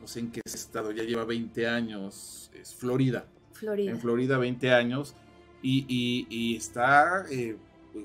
no 0.04 0.08
sé 0.08 0.20
en 0.20 0.30
qué 0.30 0.42
estado, 0.44 0.90
ya 0.90 1.02
lleva 1.02 1.24
20 1.24 1.66
años, 1.66 2.50
es 2.52 2.74
Florida. 2.74 3.24
Florida. 3.54 3.90
En 3.90 3.98
Florida 3.98 4.36
20 4.36 4.70
años 4.70 5.14
y, 5.62 6.54
está 6.54 7.24
eh, 7.30 7.56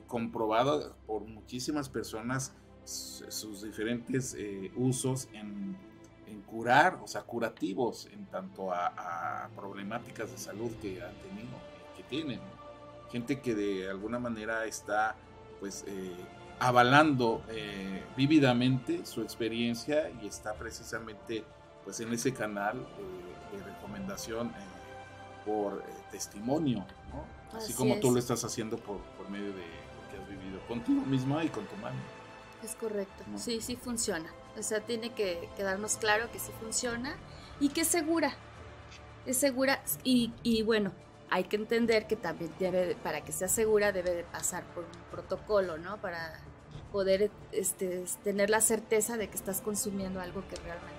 comprobado 0.08 0.96
por 1.06 1.24
muchísimas 1.24 1.90
personas 1.90 2.54
sus 2.86 3.64
diferentes 3.64 4.34
eh, 4.40 4.72
usos 4.78 5.28
en, 5.34 5.76
curar, 6.50 7.00
o 7.04 7.08
sea, 7.08 7.24
curativos 7.24 8.08
en 8.14 8.26
tanto 8.28 8.72
a, 8.72 9.50
problemáticas 9.54 10.32
de 10.32 10.38
salud 10.38 10.72
que 10.82 11.04
han 11.04 11.14
tenido, 11.16 11.50
que 11.98 12.04
tienen. 12.04 12.40
Gente 13.12 13.42
que 13.42 13.54
de 13.54 13.90
alguna 13.90 14.20
manera 14.20 14.66
está 14.66 15.18
pues 15.60 15.84
eh, 15.86 16.16
avalando 16.60 17.44
vívidamente 18.16 19.06
su 19.06 19.22
experiencia 19.22 20.10
y 20.24 20.28
está 20.28 20.54
precisamente 20.54 21.44
pues 21.90 22.02
en 22.02 22.14
ese 22.14 22.32
canal 22.36 22.88
de 23.52 23.64
recomendación 23.64 24.52
por 25.44 25.84
testimonio, 26.12 26.86
¿no? 27.12 27.58
Así, 27.58 27.74
como 27.74 28.00
tú 28.00 28.12
lo 28.12 28.20
estás 28.20 28.44
haciendo 28.44 28.78
por, 28.78 29.00
medio 29.28 29.48
de 29.48 29.64
lo 29.64 30.12
que 30.12 30.22
has 30.22 30.30
vivido 30.30 30.60
contigo 30.68 31.02
misma 31.02 31.44
y 31.44 31.50
con 31.50 31.66
tu 31.66 31.76
mano. 31.78 31.98
Es 32.64 32.76
correcto, 32.76 33.24
sí, 33.38 33.60
sí 33.60 33.76
funciona. 33.76 34.32
O 34.56 34.62
sea, 34.62 34.82
tiene 34.82 35.14
que 35.14 35.50
quedarnos 35.58 35.98
claro 35.98 36.32
que 36.32 36.38
sí 36.38 36.52
funciona 36.62 37.16
y 37.60 37.70
que 37.70 37.82
es 37.82 37.88
segura. 37.88 38.36
Es 39.26 39.38
segura 39.38 39.82
y, 40.04 40.32
y 40.44 40.62
bueno, 40.62 40.92
hay 41.32 41.46
que 41.46 41.56
entender 41.56 42.06
que 42.06 42.18
también 42.18 42.54
debe, 42.60 42.94
para 42.98 43.22
que 43.22 43.32
sea 43.32 43.48
segura, 43.48 43.92
debe 43.92 44.14
de 44.14 44.26
pasar 44.26 44.64
por 44.76 44.84
un 44.84 44.92
protocolo, 45.10 45.80
¿no? 45.80 45.98
Para 45.98 46.40
poder 46.92 47.32
este, 47.52 48.06
tener 48.24 48.52
la 48.52 48.62
certeza 48.62 49.18
de 49.18 49.28
que 49.28 49.36
estás 49.36 49.62
consumiendo 49.62 50.22
algo 50.22 50.44
que 50.48 50.56
realmente 50.58 50.99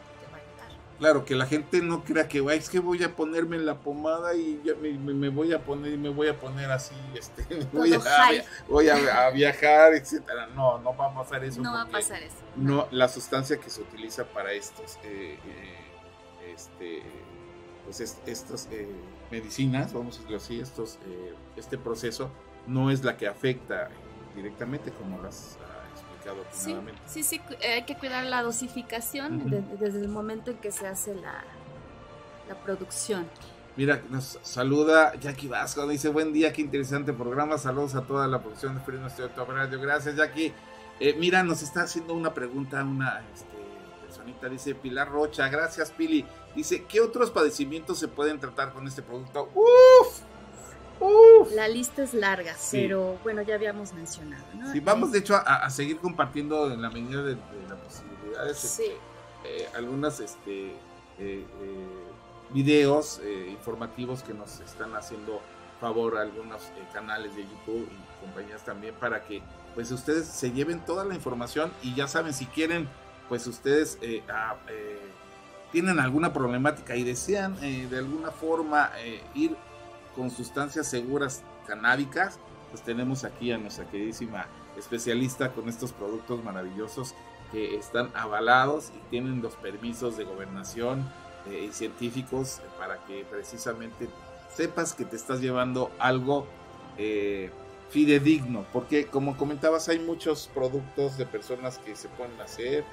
Claro, 1.00 1.24
que 1.24 1.34
la 1.34 1.46
gente 1.46 1.80
no 1.80 2.04
crea 2.04 2.28
que 2.28 2.44
es 2.54 2.68
que 2.68 2.78
voy 2.78 3.02
a 3.02 3.16
ponerme 3.16 3.56
la 3.56 3.78
pomada 3.78 4.34
y 4.34 4.60
ya 4.62 4.74
me, 4.74 4.92
me, 4.92 5.30
voy 5.30 5.50
a 5.54 5.64
poner 5.64 5.94
y 5.94 5.96
me 5.96 6.10
voy 6.10 6.28
a 6.28 6.38
poner 6.38 6.70
así, 6.70 6.94
este, 7.14 7.42
voy, 7.72 7.94
a, 7.94 8.44
voy 8.68 8.88
a, 8.90 9.30
viajar, 9.30 9.94
etcétera. 9.94 10.48
No, 10.48 10.78
no 10.78 10.94
va 10.94 11.06
a 11.06 11.14
pasar 11.14 11.42
eso. 11.42 11.62
No 11.62 11.72
va 11.72 11.82
a 11.82 11.88
pasar 11.88 12.22
eso. 12.22 12.36
No, 12.54 12.86
la 12.90 13.08
sustancia 13.08 13.58
que 13.58 13.70
se 13.70 13.80
utiliza 13.80 14.26
para 14.26 14.52
estos, 14.52 14.96
eh, 15.02 15.38
eh, 15.42 16.52
este, 16.52 17.02
pues 17.86 18.00
estas 18.26 18.68
eh, 18.70 18.86
medicinas, 19.30 19.94
vamos 19.94 20.16
a 20.16 20.18
decirlo 20.18 20.36
así, 20.36 20.60
estos, 20.60 20.98
este 21.56 21.78
proceso 21.78 22.30
no 22.66 22.90
es 22.90 23.04
la 23.04 23.16
que 23.16 23.26
afecta 23.26 23.88
directamente 24.36 24.90
como 24.90 25.18
las 25.22 25.56
Sí, 26.52 26.76
sí, 27.06 27.22
sí, 27.22 27.40
hay 27.62 27.84
que 27.84 27.96
cuidar 27.96 28.24
la 28.24 28.42
dosificación 28.42 29.50
desde 29.78 30.00
el 30.00 30.08
momento 30.08 30.50
en 30.50 30.58
que 30.58 30.72
se 30.72 30.86
hace 30.86 31.14
la, 31.14 31.44
la 32.48 32.54
producción. 32.62 33.26
Mira, 33.76 34.02
nos 34.10 34.38
saluda 34.42 35.14
Jackie 35.14 35.48
Vasco, 35.48 35.86
dice 35.86 36.08
buen 36.08 36.32
día, 36.32 36.52
qué 36.52 36.60
interesante 36.60 37.12
programa, 37.12 37.56
saludos 37.56 37.94
a 37.94 38.02
toda 38.02 38.26
la 38.26 38.40
producción 38.42 38.74
de 38.74 38.80
Free 38.80 38.98
Top 39.34 39.48
Radio, 39.48 39.80
gracias 39.80 40.16
Jackie. 40.16 40.52
Eh, 40.98 41.16
mira, 41.18 41.42
nos 41.42 41.62
está 41.62 41.82
haciendo 41.82 42.12
una 42.12 42.34
pregunta 42.34 42.82
una 42.82 43.22
este, 43.32 43.56
personita, 44.02 44.48
dice 44.48 44.74
Pilar 44.74 45.08
Rocha, 45.08 45.48
gracias 45.48 45.92
Pili, 45.92 46.26
dice, 46.54 46.84
¿qué 46.84 47.00
otros 47.00 47.30
padecimientos 47.30 47.98
se 47.98 48.08
pueden 48.08 48.38
tratar 48.38 48.72
con 48.72 48.86
este 48.86 49.02
producto? 49.02 49.48
¡Uf! 49.54 50.20
La 51.54 51.66
lista 51.68 52.02
es 52.02 52.12
larga, 52.14 52.54
pero 52.70 53.18
bueno, 53.22 53.42
ya 53.42 53.54
habíamos 53.54 53.92
mencionado. 53.94 54.44
¿no? 54.54 54.70
Sí, 54.72 54.80
vamos 54.80 55.12
de 55.12 55.20
hecho 55.20 55.34
a, 55.34 55.68
seguir 55.70 55.98
compartiendo 55.98 56.70
en 56.70 56.82
la 56.82 56.90
medida 56.90 57.22
de, 57.22 57.36
las 57.68 57.78
posibilidades 57.78 58.58
sí. 58.58 58.92
eh, 59.44 59.68
algunas 59.74 60.20
este, 60.20 60.68
eh, 60.68 60.74
eh, 61.18 61.44
videos 62.50 63.20
informativos 63.50 64.22
que 64.22 64.34
nos 64.34 64.60
están 64.60 64.94
haciendo 64.94 65.40
favor 65.80 66.18
a 66.18 66.22
algunos 66.22 66.60
canales 66.92 67.34
de 67.34 67.42
YouTube 67.42 67.88
y 67.90 68.24
compañías 68.24 68.62
también 68.64 68.94
para 68.94 69.24
que 69.24 69.42
pues 69.74 69.90
ustedes 69.92 70.26
se 70.26 70.50
lleven 70.52 70.80
toda 70.80 71.04
la 71.04 71.14
información 71.14 71.72
y 71.82 71.94
ya 71.94 72.06
saben 72.06 72.34
si 72.34 72.44
quieren 72.46 72.88
pues 73.28 73.46
ustedes 73.46 73.98
tienen 75.72 76.00
alguna 76.00 76.32
problemática 76.32 76.96
y 76.96 77.04
desean 77.04 77.58
de 77.60 77.96
alguna 77.96 78.30
forma 78.30 78.90
ir 79.34 79.56
con 80.14 80.30
sustancias 80.30 80.88
seguras 80.88 81.42
canábicas, 81.66 82.38
pues 82.70 82.82
tenemos 82.82 83.24
aquí 83.24 83.52
a 83.52 83.58
nuestra 83.58 83.84
queridísima 83.88 84.46
especialista 84.76 85.52
con 85.52 85.68
estos 85.68 85.92
productos 85.92 86.42
maravillosos 86.44 87.14
que 87.52 87.76
están 87.76 88.10
avalados 88.14 88.92
y 88.96 89.10
tienen 89.10 89.42
los 89.42 89.56
permisos 89.56 90.16
de 90.16 90.24
gobernación 90.24 91.10
eh, 91.48 91.66
y 91.68 91.72
científicos 91.72 92.60
para 92.78 92.98
que 93.06 93.24
precisamente 93.24 94.08
sepas 94.54 94.94
que 94.94 95.04
te 95.04 95.16
estás 95.16 95.40
llevando 95.40 95.90
algo 95.98 96.46
eh, 96.96 97.50
fidedigno, 97.90 98.64
porque 98.72 99.06
como 99.06 99.36
comentabas 99.36 99.88
hay 99.88 99.98
muchos 99.98 100.48
productos 100.54 101.18
de 101.18 101.26
personas 101.26 101.78
que 101.78 101.96
se 101.96 102.08
pueden 102.08 102.40
hacer 102.40 102.84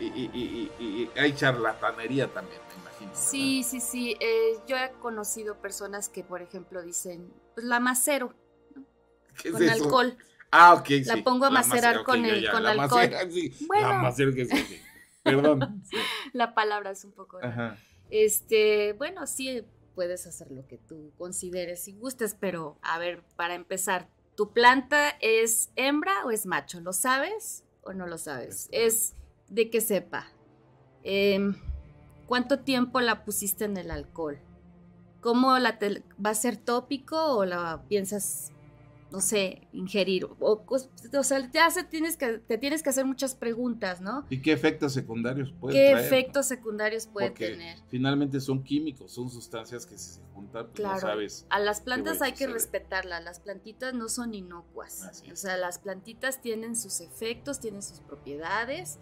y, 0.00 1.10
hay 1.16 1.34
charlatanería 1.34 2.32
también, 2.32 2.60
me 2.68 2.82
imagino. 2.82 3.10
Sí, 3.14 3.62
sí, 3.62 3.80
sí. 3.80 4.16
Eh, 4.20 4.58
yo 4.66 4.76
he 4.76 4.90
conocido 5.00 5.56
personas 5.60 6.08
que, 6.08 6.24
por 6.24 6.42
ejemplo, 6.42 6.82
dicen, 6.82 7.32
pues 7.54 7.66
la 7.66 7.80
macero, 7.80 8.34
con 9.50 9.68
alcohol. 9.68 10.16
Ah, 10.50 10.74
ok, 10.74 10.88
La 11.04 11.16
pongo 11.22 11.44
a 11.44 11.50
macerar 11.50 12.04
con, 12.04 12.24
el, 12.24 12.50
con 12.50 12.64
alcohol. 12.64 13.10
Bueno. 13.66 13.88
La 13.88 13.98
macero 13.98 14.32
que 14.34 14.44
sí, 14.46 14.80
Perdón. 15.22 15.82
la 16.32 16.54
palabra 16.54 16.90
es 16.90 17.04
un 17.04 17.12
poco... 17.12 17.38
Este, 18.10 18.94
bueno, 18.94 19.26
sí, 19.26 19.66
puedes 19.94 20.26
hacer 20.26 20.50
lo 20.50 20.66
que 20.66 20.78
tú 20.78 21.12
consideres 21.18 21.88
y 21.88 21.92
gustes, 21.92 22.34
pero 22.38 22.78
a 22.82 22.98
ver, 22.98 23.22
para 23.36 23.54
empezar, 23.54 24.08
¿tu 24.34 24.52
planta 24.52 25.10
es 25.20 25.70
hembra 25.76 26.24
o 26.24 26.30
es 26.30 26.46
macho? 26.46 26.80
¿Lo 26.80 26.94
sabes 26.94 27.64
o 27.82 27.92
no 27.92 28.06
lo 28.06 28.16
sabes? 28.16 28.68
Es 28.72 29.14
de 29.48 29.70
que 29.70 29.80
sepa. 29.80 30.26
Em, 31.02 31.54
¿Cuánto 32.26 32.58
tiempo 32.58 33.00
la 33.00 33.24
pusiste 33.24 33.64
en 33.64 33.78
el 33.78 33.90
alcohol? 33.90 34.38
¿Cómo 35.22 35.58
la 35.58 35.78
va 36.24 36.30
a 36.30 36.34
ser 36.34 36.58
tópico 36.58 37.16
o 37.36 37.46
la 37.46 37.82
piensas, 37.88 38.52
no 39.10 39.20
sé, 39.20 39.66
ingerir? 39.72 40.26
O, 40.38 40.62
o 40.68 41.22
sea, 41.22 41.50
te, 41.50 41.84
tienes 41.84 42.18
que, 42.18 42.38
te 42.38 42.58
tienes 42.58 42.82
que 42.82 42.90
hacer 42.90 43.06
muchas 43.06 43.34
preguntas, 43.34 44.02
¿no? 44.02 44.26
¿Y 44.28 44.42
qué 44.42 44.52
efectos 44.52 44.92
secundarios 44.92 45.52
puede 45.58 45.74
¿Qué 45.74 45.92
efectos 45.92 46.44
secundarios 46.46 47.06
puede 47.06 47.30
tener? 47.30 47.78
Finalmente 47.88 48.40
son 48.40 48.62
químicos, 48.62 49.10
son 49.12 49.30
sustancias 49.30 49.86
que 49.86 49.96
se 49.96 50.20
juntan, 50.34 50.66
pues 50.66 50.74
claro. 50.74 51.00
sabes. 51.00 51.46
A 51.48 51.58
las 51.58 51.80
plantas 51.80 52.20
hay 52.20 52.32
que 52.32 52.46
respetarlas, 52.46 53.24
las 53.24 53.40
plantitas 53.40 53.94
no 53.94 54.10
son 54.10 54.34
inocuas. 54.34 55.22
O 55.32 55.36
sea, 55.36 55.56
las 55.56 55.78
plantitas 55.78 56.42
tienen 56.42 56.76
sus 56.76 57.00
efectos, 57.00 57.58
tienen 57.58 57.82
sus 57.82 58.00
propiedades 58.00 58.98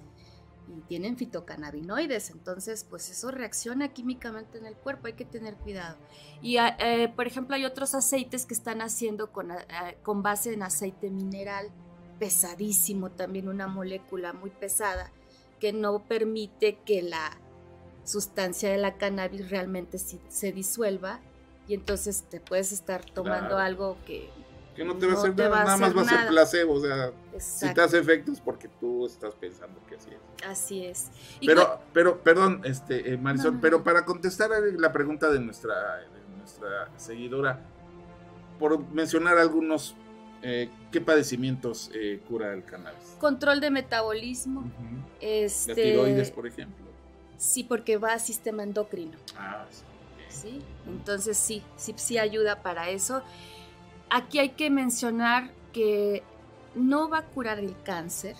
y 0.69 0.81
tienen 0.83 1.17
fitocannabinoides, 1.17 2.31
entonces 2.31 2.85
pues 2.89 3.11
eso 3.11 3.31
reacciona 3.31 3.89
químicamente 3.89 4.59
en 4.59 4.67
el 4.67 4.75
cuerpo, 4.75 5.07
hay 5.07 5.13
que 5.13 5.25
tener 5.25 5.55
cuidado. 5.55 5.97
Y 6.43 6.57
ah, 6.59 6.77
eh, 6.81 7.09
por 7.09 7.27
ejemplo 7.27 7.57
hay 7.57 7.65
otros 7.65 7.95
aceites 7.95 8.47
que 8.47 8.55
están 8.55 8.81
haciendo 8.81 9.33
con, 9.33 9.51
ah, 9.53 9.65
ah, 9.71 9.93
con 10.03 10.23
base 10.23 10.53
en 10.53 10.63
aceite 10.63 11.11
mineral, 11.11 11.71
pesadísimo 12.19 13.11
también, 13.11 13.49
una 13.49 13.69
molécula 13.69 14.33
muy 14.33 14.51
pesada, 14.51 15.13
que 15.61 15.73
no 15.73 16.01
permite 16.01 16.79
que 16.85 17.03
la 17.03 17.39
sustancia 18.05 18.71
de 18.71 18.79
la 18.79 18.97
cannabis 18.97 19.51
realmente 19.51 19.99
se, 19.99 20.53
disuelva 20.53 21.21
y 21.69 21.75
entonces 21.75 22.25
te 22.29 22.41
puedes 22.41 22.73
estar 22.73 23.05
tomando 23.05 23.59
algo 23.59 23.97
que 24.07 24.31
que 24.77 24.85
no 24.85 24.97
te 24.97 25.07
va 25.07 25.15
a 25.15 25.17
hacer 25.17 25.35
nada, 25.35 25.65
nada 25.65 25.77
más 25.79 25.97
va 25.97 26.03
a 26.03 26.05
ser 26.05 26.29
placebo, 26.29 26.75
o 26.75 26.81
sea, 26.81 27.13
si 27.39 27.73
te 27.73 27.81
hace 27.81 27.99
efectos 27.99 28.41
porque 28.41 28.69
tú 28.69 29.07
estás 29.07 29.35
pensando 29.35 29.81
que 29.89 29.97
así 29.97 30.11
es. 30.11 30.47
Así 30.47 30.85
es. 30.85 31.11
pero, 31.45 31.81
pero, 31.93 32.23
perdón, 32.23 32.61
este, 32.65 33.13
eh, 33.13 33.17
Marisol, 33.17 33.59
pero 33.61 33.83
para 33.83 34.05
contestar 34.05 34.53
a 34.53 34.61
la 34.61 34.93
pregunta 34.93 35.31
de 35.31 35.41
nuestra, 35.41 35.97
de 35.97 36.39
nuestra 36.39 36.91
seguidora, 36.97 37.61
por 38.59 38.87
mencionar 38.93 39.39
algunos, 39.39 39.97
eh, 40.43 40.71
¿qué 40.93 41.01
padecimientos 41.01 41.91
eh, 41.95 42.21
cura 42.29 42.53
el 42.53 42.65
cannabis? 42.65 43.17
Control 43.19 43.61
de 43.61 43.71
metabolismo. 43.71 44.71
este, 45.21 45.71
La 45.71 45.75
tiroides, 45.75 46.31
por 46.31 46.47
ejemplo. 46.47 46.87
Sí, 47.39 47.65
porque 47.65 47.97
va 47.97 48.13
al 48.13 48.21
sistema 48.21 48.63
endocrino. 48.63 49.17
Ah, 49.37 49.67
sí. 49.71 49.83
Sí, 50.29 50.63
entonces 50.87 51.39
sí, 51.39 51.63
sí, 51.77 51.95
sí 51.97 52.19
ayuda 52.19 52.63
para 52.63 52.91
eso. 52.91 53.23
Aquí 54.11 54.39
hay 54.39 54.51
que 54.51 54.71
mencionar 54.71 55.51
que 55.73 56.23
no 56.75 57.09
va 57.09 57.19
a 57.19 57.25
curar 57.25 57.59
el 57.59 57.75
cáncer, 57.83 58.37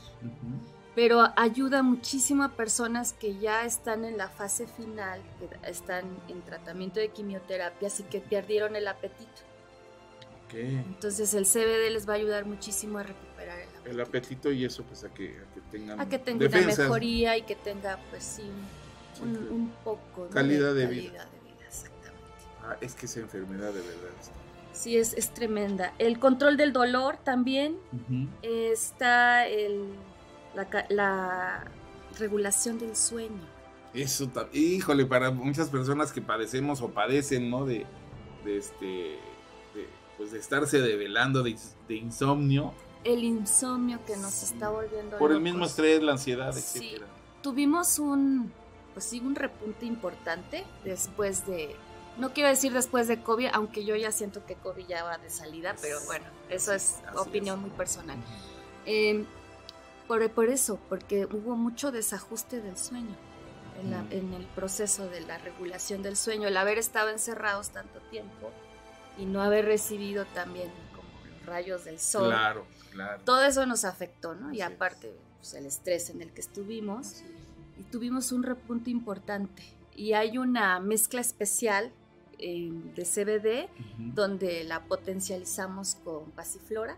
pero 0.95 1.29
ayuda 1.37 1.83
muchísimo 1.83 2.45
a 2.45 2.51
personas 2.51 3.13
que 3.13 3.37
ya 3.39 3.65
están 3.65 4.05
en 4.05 4.17
la 4.17 4.29
fase 4.29 4.67
final, 4.67 5.21
que 5.39 5.71
están 5.71 6.05
en 6.29 6.43
tratamiento 6.43 7.01
de 7.01 7.09
quimioterapia, 7.09 7.89
así 7.89 8.05
que 8.05 8.21
perdieron 8.21 8.77
el 8.77 8.87
apetito. 8.89 9.43
Entonces 10.53 11.35
el 11.35 11.45
CBD 11.45 11.91
les 11.93 12.09
va 12.09 12.15
a 12.15 12.17
ayudar 12.17 12.47
muchísimo 12.47 12.99
a 12.99 13.03
recuperar 13.03 13.59
el 13.59 13.69
apetito. 13.69 13.91
El 13.91 14.01
apetito 14.01 14.53
y 14.53 14.65
eso 14.65 14.85
pues 14.85 15.05
a 15.05 15.09
que, 15.09 15.37
tengan 15.71 16.01
a 16.01 16.09
que 16.09 16.19
tenga 16.19 16.47
una 16.47 16.61
mejoría 16.61 17.37
y 17.37 17.43
que 17.43 17.57
tenga 17.57 17.99
pues 18.11 18.23
sí 18.25 18.51
un, 19.21 19.73
poco 19.83 20.29
calidad, 20.29 20.75
de, 20.75 20.87
vida. 20.87 21.27
exactamente. 21.67 22.23
Ah, 22.63 22.77
es 22.81 22.95
que 22.95 23.07
esa 23.07 23.21
enfermedad 23.21 23.73
de 23.73 23.81
verdad 23.81 24.11
Sí, 24.77 24.99
es, 24.99 25.15
es 25.15 25.33
tremenda. 25.33 25.95
El 25.99 26.19
control 26.19 26.57
del 26.57 26.73
dolor 26.73 27.17
también. 27.17 27.79
Está 28.43 29.47
el, 29.47 29.87
la, 30.91 31.65
regulación 32.19 32.79
del 32.79 32.95
sueño. 32.95 33.57
Eso, 33.95 34.31
híjole, 34.53 35.07
para 35.07 35.31
muchas 35.31 35.71
personas 35.71 36.13
que 36.13 36.21
padecemos 36.21 36.83
o 36.83 36.89
padecen, 36.91 37.51
¿no? 37.51 37.65
De, 37.65 37.87
de 38.45 38.59
este, 38.59 39.19
pues 40.19 40.33
de 40.33 40.39
estarse 40.39 40.81
develando, 40.81 41.43
de, 41.43 41.57
de, 41.89 41.97
insomnio. 41.97 42.75
El 43.05 43.25
insomnio 43.25 44.01
que 44.07 44.17
nos 44.17 44.43
está 44.43 44.69
volviendo. 44.69 45.17
Por 45.17 45.33
el 45.33 45.41
mismo 45.41 45.65
estrés, 45.65 46.03
la 46.03 46.13
ansiedad, 46.13 46.53
sí. 46.53 46.97
Tuvimos 47.43 47.99
un, 47.99 48.53
pues 48.93 49.07
sí, 49.07 49.21
un 49.21 49.35
repunte 49.35 49.87
importante 49.87 50.65
después 50.85 51.47
de 51.47 51.77
no 52.19 52.33
quiero 52.33 52.49
decir 52.49 52.73
después 52.73 53.09
de 53.09 53.23
COVID, 53.23 53.49
aunque 53.53 53.85
yo 53.85 53.97
ya 53.97 54.13
siento 54.13 54.45
que 54.47 54.55
COVID 54.55 54.87
ya 54.87 55.05
va 55.05 55.19
de 55.19 55.31
salida, 55.31 55.75
pero 55.81 55.99
bueno, 56.07 56.25
eso 56.49 56.73
es 56.73 56.97
opinión 57.17 57.61
muy 57.61 57.71
personal. 57.71 58.19
Em, 58.87 59.27
por, 60.09 60.31
por, 60.31 60.49
eso, 60.49 60.79
porque 60.89 61.27
hubo 61.27 61.57
mucho 61.57 61.93
desajuste 61.93 62.61
del 62.61 62.77
sueño 62.77 63.17
en, 63.81 63.93
en, 64.13 64.33
el 64.33 64.45
proceso 64.47 65.09
de 65.09 65.21
la 65.21 65.39
regulación 65.39 66.03
del 66.03 66.17
sueño, 66.17 66.49
el 66.49 66.57
haber 66.57 66.79
estado 66.79 67.11
encerrados 67.11 67.71
tanto 67.71 68.01
tiempo 68.11 68.51
y 69.19 69.27
no 69.27 69.43
haber 69.43 69.65
recibido 69.65 70.25
también 70.27 70.71
como 70.95 71.09
los 71.31 71.47
rayos 71.47 71.85
del 71.85 71.99
sol. 71.99 72.29
Claro, 72.29 72.67
claro. 72.93 73.23
Todo 73.25 73.45
eso 73.45 73.67
nos 73.67 73.85
afectó, 73.85 74.35
¿no? 74.35 74.53
Y 74.53 74.61
Así 74.61 74.73
aparte, 74.73 75.15
pues, 75.39 75.55
el 75.55 75.67
estrés 75.67 76.11
en 76.11 76.23
el 76.23 76.33
que 76.33 76.41
estuvimos, 76.41 77.23
y 77.79 77.83
tuvimos 77.85 78.33
un 78.33 78.43
repunte 78.43 78.91
importante. 78.91 79.63
Y 79.95 80.13
hay 80.13 80.39
una 80.39 80.81
mezcla 80.81 81.21
especial 81.21 81.93
eh, 82.39 82.71
de 82.95 83.05
CBD 83.05 83.69
donde 83.99 84.65
la 84.65 84.85
potencializamos 84.85 85.95
con 85.97 86.31
pasiflora, 86.33 86.97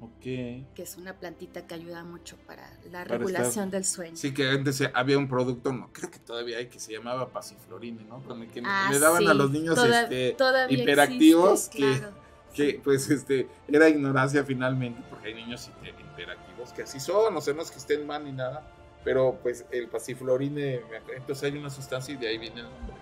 Ok. 0.00 0.20
que 0.20 0.64
es 0.82 0.96
una 0.96 1.14
plantita 1.14 1.66
que 1.66 1.74
ayuda 1.74 2.04
mucho 2.04 2.36
para 2.46 2.70
la 2.90 3.04
Para 3.04 3.16
regulación 3.18 3.70
del 3.70 3.84
sueño. 3.84 4.16
Sí, 4.16 4.34
que 4.34 4.48
antes 4.50 4.76
se- 4.76 4.90
había 4.94 5.16
un 5.18 5.26
producto, 5.28 5.72
no, 5.72 5.90
creo 5.92 6.10
que 6.10 6.18
todavía 6.18 6.58
hay, 6.58 6.66
que 6.68 6.78
se 6.78 6.92
llamaba 6.92 7.28
Pasiflorine, 7.30 8.04
¿no? 8.04 8.22
Con 8.22 8.42
el 8.42 8.48
que 8.50 8.62
Ah, 8.64 8.88
le 8.92 8.98
daban 8.98 9.26
a 9.26 9.32
los 9.34 9.50
niños 9.50 9.74
toda- 9.74 10.02
este, 10.02 10.36
hiperactivos 10.68 11.66
existe, 11.68 11.78
que, 11.78 11.98
claro. 11.98 12.14
que, 12.54 12.80
pues 12.84 13.08
este 13.10 13.48
era 13.68 13.88
ignorancia 13.88 14.44
finalmente, 14.44 15.02
porque 15.08 15.28
hay 15.28 15.34
niños 15.34 15.70
hiper- 15.70 15.94
hiperactivos 16.12 16.72
que 16.72 16.82
así 16.82 17.00
son, 17.00 17.34
o 17.36 17.40
sea, 17.40 17.54
no 17.54 17.62
es 17.62 17.70
que 17.70 17.78
estén 17.78 18.06
mal 18.06 18.24
ni 18.24 18.32
nada, 18.32 18.70
pero 19.04 19.38
pues 19.42 19.64
el 19.70 19.88
pasiflorine, 19.88 20.80
entonces 21.16 21.44
hay 21.44 21.58
una 21.58 21.70
sustancia 21.70 22.12
y 22.14 22.16
de 22.18 22.28
ahí 22.28 22.38
viene 22.38 22.60
el 22.60 22.66
nombre 22.70 22.94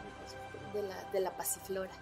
de 0.74 0.82
la, 0.82 1.04
de 1.12 1.20
la 1.20 1.36
pasiflora, 1.36 1.92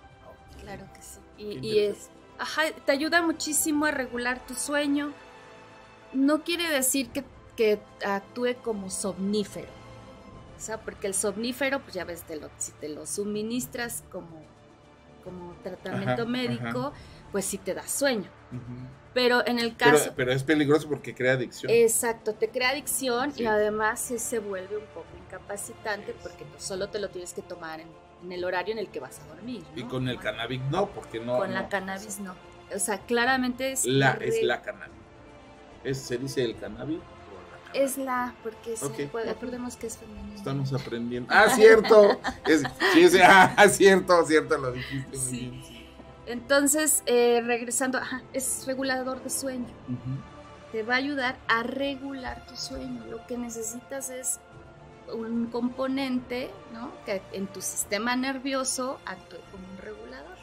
claro 0.60 0.84
que 0.94 1.02
sí. 1.02 1.20
Y, 1.62 1.78
es, 1.78 2.10
ajá, 2.38 2.62
te 2.84 2.92
ayuda 2.92 3.22
muchísimo 3.22 3.84
a 3.86 3.90
regular 3.90 4.44
tu 4.46 4.54
sueño. 4.54 5.12
No 6.12 6.42
quiere 6.42 6.68
decir 6.68 7.10
que, 7.10 7.24
que 7.56 7.80
actúe 8.04 8.56
como 8.62 8.90
somnífero. 8.90 9.68
O 10.56 10.60
sea, 10.60 10.78
porque 10.80 11.06
el 11.06 11.14
somnífero, 11.14 11.80
pues 11.80 11.94
ya 11.94 12.04
ves, 12.04 12.22
te 12.22 12.36
lo, 12.36 12.48
si 12.58 12.72
te 12.72 12.88
lo 12.88 13.06
suministras 13.06 14.04
como, 14.12 14.42
como 15.24 15.54
tratamiento 15.62 16.22
Ajá, 16.22 16.24
médico, 16.24 16.92
pues 17.32 17.44
sí 17.46 17.58
te 17.58 17.74
da 17.74 17.86
sueño. 17.88 18.30
Pero 19.14 19.44
en 19.46 19.58
el 19.58 19.76
caso... 19.76 20.12
pero 20.14 20.32
es 20.32 20.42
peligroso 20.42 20.88
porque 20.88 21.14
crea 21.14 21.32
adicción. 21.32 21.72
Exacto, 21.74 22.34
te 22.34 22.48
crea 22.48 22.70
adicción 22.70 23.32
Sí. 23.32 23.42
y 23.42 23.46
además 23.46 24.00
se 24.00 24.38
vuelve 24.38 24.76
un 24.76 24.86
poco 24.94 25.08
incapacitante 25.26 26.14
porque 26.22 26.44
tú 26.44 26.58
solo 26.58 26.88
te 26.88 26.98
lo 26.98 27.08
tienes 27.08 27.32
que 27.32 27.42
tomar 27.42 27.80
en, 27.80 27.88
en 28.22 28.32
el 28.32 28.44
horario 28.44 28.72
en 28.72 28.78
el 28.78 28.88
que 28.88 29.00
vas 29.00 29.20
a 29.20 29.26
dormir. 29.34 29.62
y 29.76 29.82
con 29.84 30.08
el 30.08 30.18
cannabis 30.18 30.60
no, 30.70 30.86
porque 30.90 31.20
no. 31.20 31.38
Con 31.38 31.52
la 31.54 31.68
cannabis 31.68 32.20
no. 32.20 32.34
O 32.74 32.78
sea, 32.78 32.98
claramente 32.98 33.72
es 33.72 33.84
La, 33.84 34.12
re- 34.14 34.28
es 34.28 34.42
la 34.42 34.62
cannabis. 34.62 34.94
Es, 35.84 35.98
¿Se 35.98 36.16
dice 36.18 36.44
el 36.44 36.56
cannabis? 36.56 36.98
o 36.98 37.00
la 37.00 37.58
cannabis? 37.66 37.90
es 37.90 37.98
la 37.98 38.34
porque 38.42 38.76
se 38.76 38.84
Ok, 38.86 39.10
puede- 39.10 39.30
acordemos 39.30 39.76
que 39.76 39.88
es 39.88 39.98
femenino. 39.98 40.34
Estamos 40.36 40.72
aprendiendo. 40.72 41.32
Ah, 41.34 41.48
cierto. 41.50 42.18
Es, 42.46 42.62
sí, 42.94 43.02
es- 43.02 43.16
ah, 43.22 43.54
cierto, 43.68 44.24
cierto, 44.24 44.56
lo 44.58 44.72
dijiste 44.72 45.16
muy 45.16 45.26
Sí. 45.26 45.38
bien. 45.50 45.64
sí. 45.64 45.78
Entonces, 46.26 47.02
eh, 47.06 47.42
regresando, 47.44 47.98
ajá, 47.98 48.22
es 48.32 48.64
regulador 48.66 49.22
de 49.22 49.28
sueño. 49.28 49.66
Te 50.70 50.82
va 50.84 50.94
a 50.94 50.96
ayudar 50.98 51.36
a 51.48 51.62
regular 51.64 52.46
tu 52.46 52.56
sueño. 52.56 53.04
Lo 53.06 53.26
que 53.26 53.36
necesitas 53.36 54.08
es 54.08 54.38
un 55.12 55.46
componente, 55.46 56.50
¿no? 56.72 56.90
Que 57.04 57.22
en 57.32 57.46
tu 57.46 57.60
sistema 57.60 58.16
nervioso 58.16 58.98
actúe 59.06 59.38
como 59.50 59.64
un 59.72 59.78
regulador. 59.78 60.36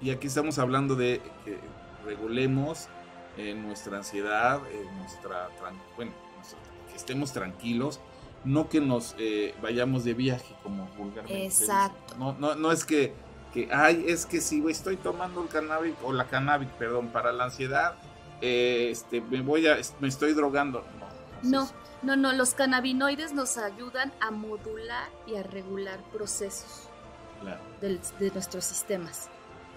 Y 0.00 0.10
aquí 0.10 0.26
estamos 0.28 0.58
hablando 0.58 0.94
de 0.94 1.20
que 1.44 1.58
regulemos 2.04 2.88
eh, 3.36 3.54
nuestra 3.54 3.98
ansiedad, 3.98 4.60
eh, 4.70 4.84
nuestra, 4.98 5.48
bueno, 5.96 6.12
nuestra- 6.36 6.58
que 6.90 6.96
estemos 6.96 7.32
tranquilos, 7.32 8.00
no 8.44 8.68
que 8.68 8.80
nos 8.80 9.14
eh, 9.18 9.54
vayamos 9.62 10.04
de 10.04 10.14
viaje 10.14 10.54
como 10.62 10.86
vulgarmente. 10.96 11.44
Exacto. 11.46 12.14
No, 12.18 12.32
no, 12.38 12.54
no 12.54 12.72
es 12.72 12.84
que, 12.84 13.12
que, 13.52 13.68
ay, 13.72 14.04
es 14.08 14.26
que 14.26 14.40
si 14.40 14.64
estoy 14.68 14.96
tomando 14.96 15.42
el 15.42 15.48
cannabis, 15.48 15.94
o 16.04 16.12
la 16.12 16.26
cannabis, 16.26 16.68
perdón, 16.78 17.08
para 17.08 17.32
la 17.32 17.44
ansiedad, 17.44 17.94
eh, 18.40 18.88
este, 18.90 19.20
me 19.20 19.40
voy 19.42 19.66
a, 19.66 19.76
me 20.00 20.08
estoy 20.08 20.32
drogando. 20.32 20.84
No, 21.42 21.62
No. 21.62 21.68
No, 22.02 22.16
no, 22.16 22.32
los 22.32 22.54
cannabinoides 22.54 23.32
nos 23.32 23.58
ayudan 23.58 24.12
a 24.20 24.30
modular 24.30 25.08
y 25.26 25.36
a 25.36 25.42
regular 25.42 25.98
procesos 26.12 26.88
Claro, 27.40 27.60
de 27.80 28.30
nuestros 28.32 28.64
sistemas. 28.64 29.28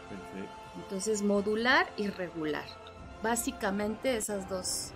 perfecto. 0.09 0.61
Entonces, 0.75 1.21
modular 1.21 1.91
y 1.97 2.07
regular. 2.07 2.65
Básicamente 3.21 4.17
esas 4.17 4.49
dos, 4.49 4.91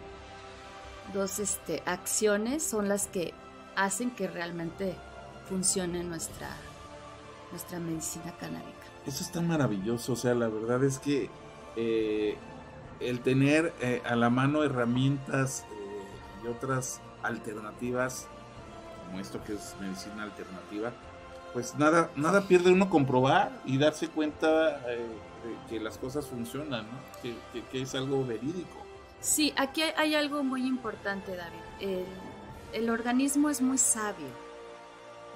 dos 1.14 1.40
este, 1.40 1.84
acciones 1.86 2.64
son 2.64 2.88
las 2.88 3.08
que 3.08 3.34
hacen 3.76 4.12
que 4.12 4.28
realmente 4.28 4.96
funcione 5.48 6.04
nuestra, 6.04 6.50
nuestra 7.52 7.80
medicina 7.80 8.34
canábica. 8.40 8.72
Eso 9.06 9.24
está 9.24 9.42
maravilloso, 9.42 10.14
o 10.14 10.16
sea, 10.16 10.34
la 10.34 10.48
verdad 10.48 10.84
es 10.84 10.98
que 10.98 11.30
eh, 11.76 12.38
el 13.00 13.20
tener 13.20 13.74
eh, 13.82 14.02
a 14.06 14.16
la 14.16 14.30
mano 14.30 14.64
herramientas 14.64 15.66
eh, 15.72 16.44
y 16.44 16.48
otras 16.48 17.02
alternativas, 17.26 18.28
como 19.06 19.20
esto 19.20 19.44
que 19.44 19.54
es 19.54 19.76
medicina 19.80 20.24
alternativa, 20.24 20.92
pues 21.54 21.76
nada, 21.76 22.12
nada 22.16 22.48
pierde 22.48 22.72
uno 22.72 22.90
comprobar 22.90 23.62
y 23.66 23.78
darse 23.78 24.10
cuenta 24.10 24.82
eh, 24.92 25.06
que 25.70 25.80
las 25.80 25.98
cosas 25.98 26.28
funcionan, 26.28 26.86
que, 27.22 27.82
es 27.82 27.96
algo 27.96 28.26
verídico. 28.26 28.86
Sí, 29.22 29.54
aquí 29.56 29.82
hay, 29.82 29.94
hay 29.96 30.16
algo 30.16 30.44
muy 30.44 30.66
importante, 30.66 31.36
David. 31.36 31.60
El, 31.80 32.06
el 32.74 32.90
organismo 32.90 33.50
es 33.50 33.62
muy 33.62 33.78
sabio. 33.78 34.28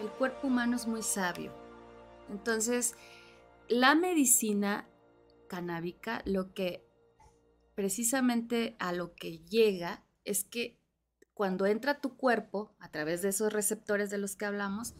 El 0.01 0.09
cuerpo 0.09 0.47
humano 0.47 0.75
es 0.75 0.87
muy 0.87 1.01
sabio. 1.03 1.51
Entonces, 2.29 2.95
la 3.69 3.95
medicina 3.95 4.89
canábica, 5.47 6.21
lo 6.25 6.53
que 6.53 6.85
precisamente 7.75 8.75
a 8.79 8.91
lo 8.91 9.15
que 9.15 9.39
llega 9.39 10.03
es 10.25 10.43
que 10.43 10.78
cuando 11.39 11.65
entra 11.67 11.93
a 11.93 12.01
tu 12.01 12.17
cuerpo, 12.17 12.75
a 12.81 12.91
través 12.91 13.21
de 13.21 13.29
esos 13.29 13.53
receptores 13.53 14.09
de 14.09 14.17
los 14.17 14.35
que 14.35 14.43
hablamos, 14.43 14.93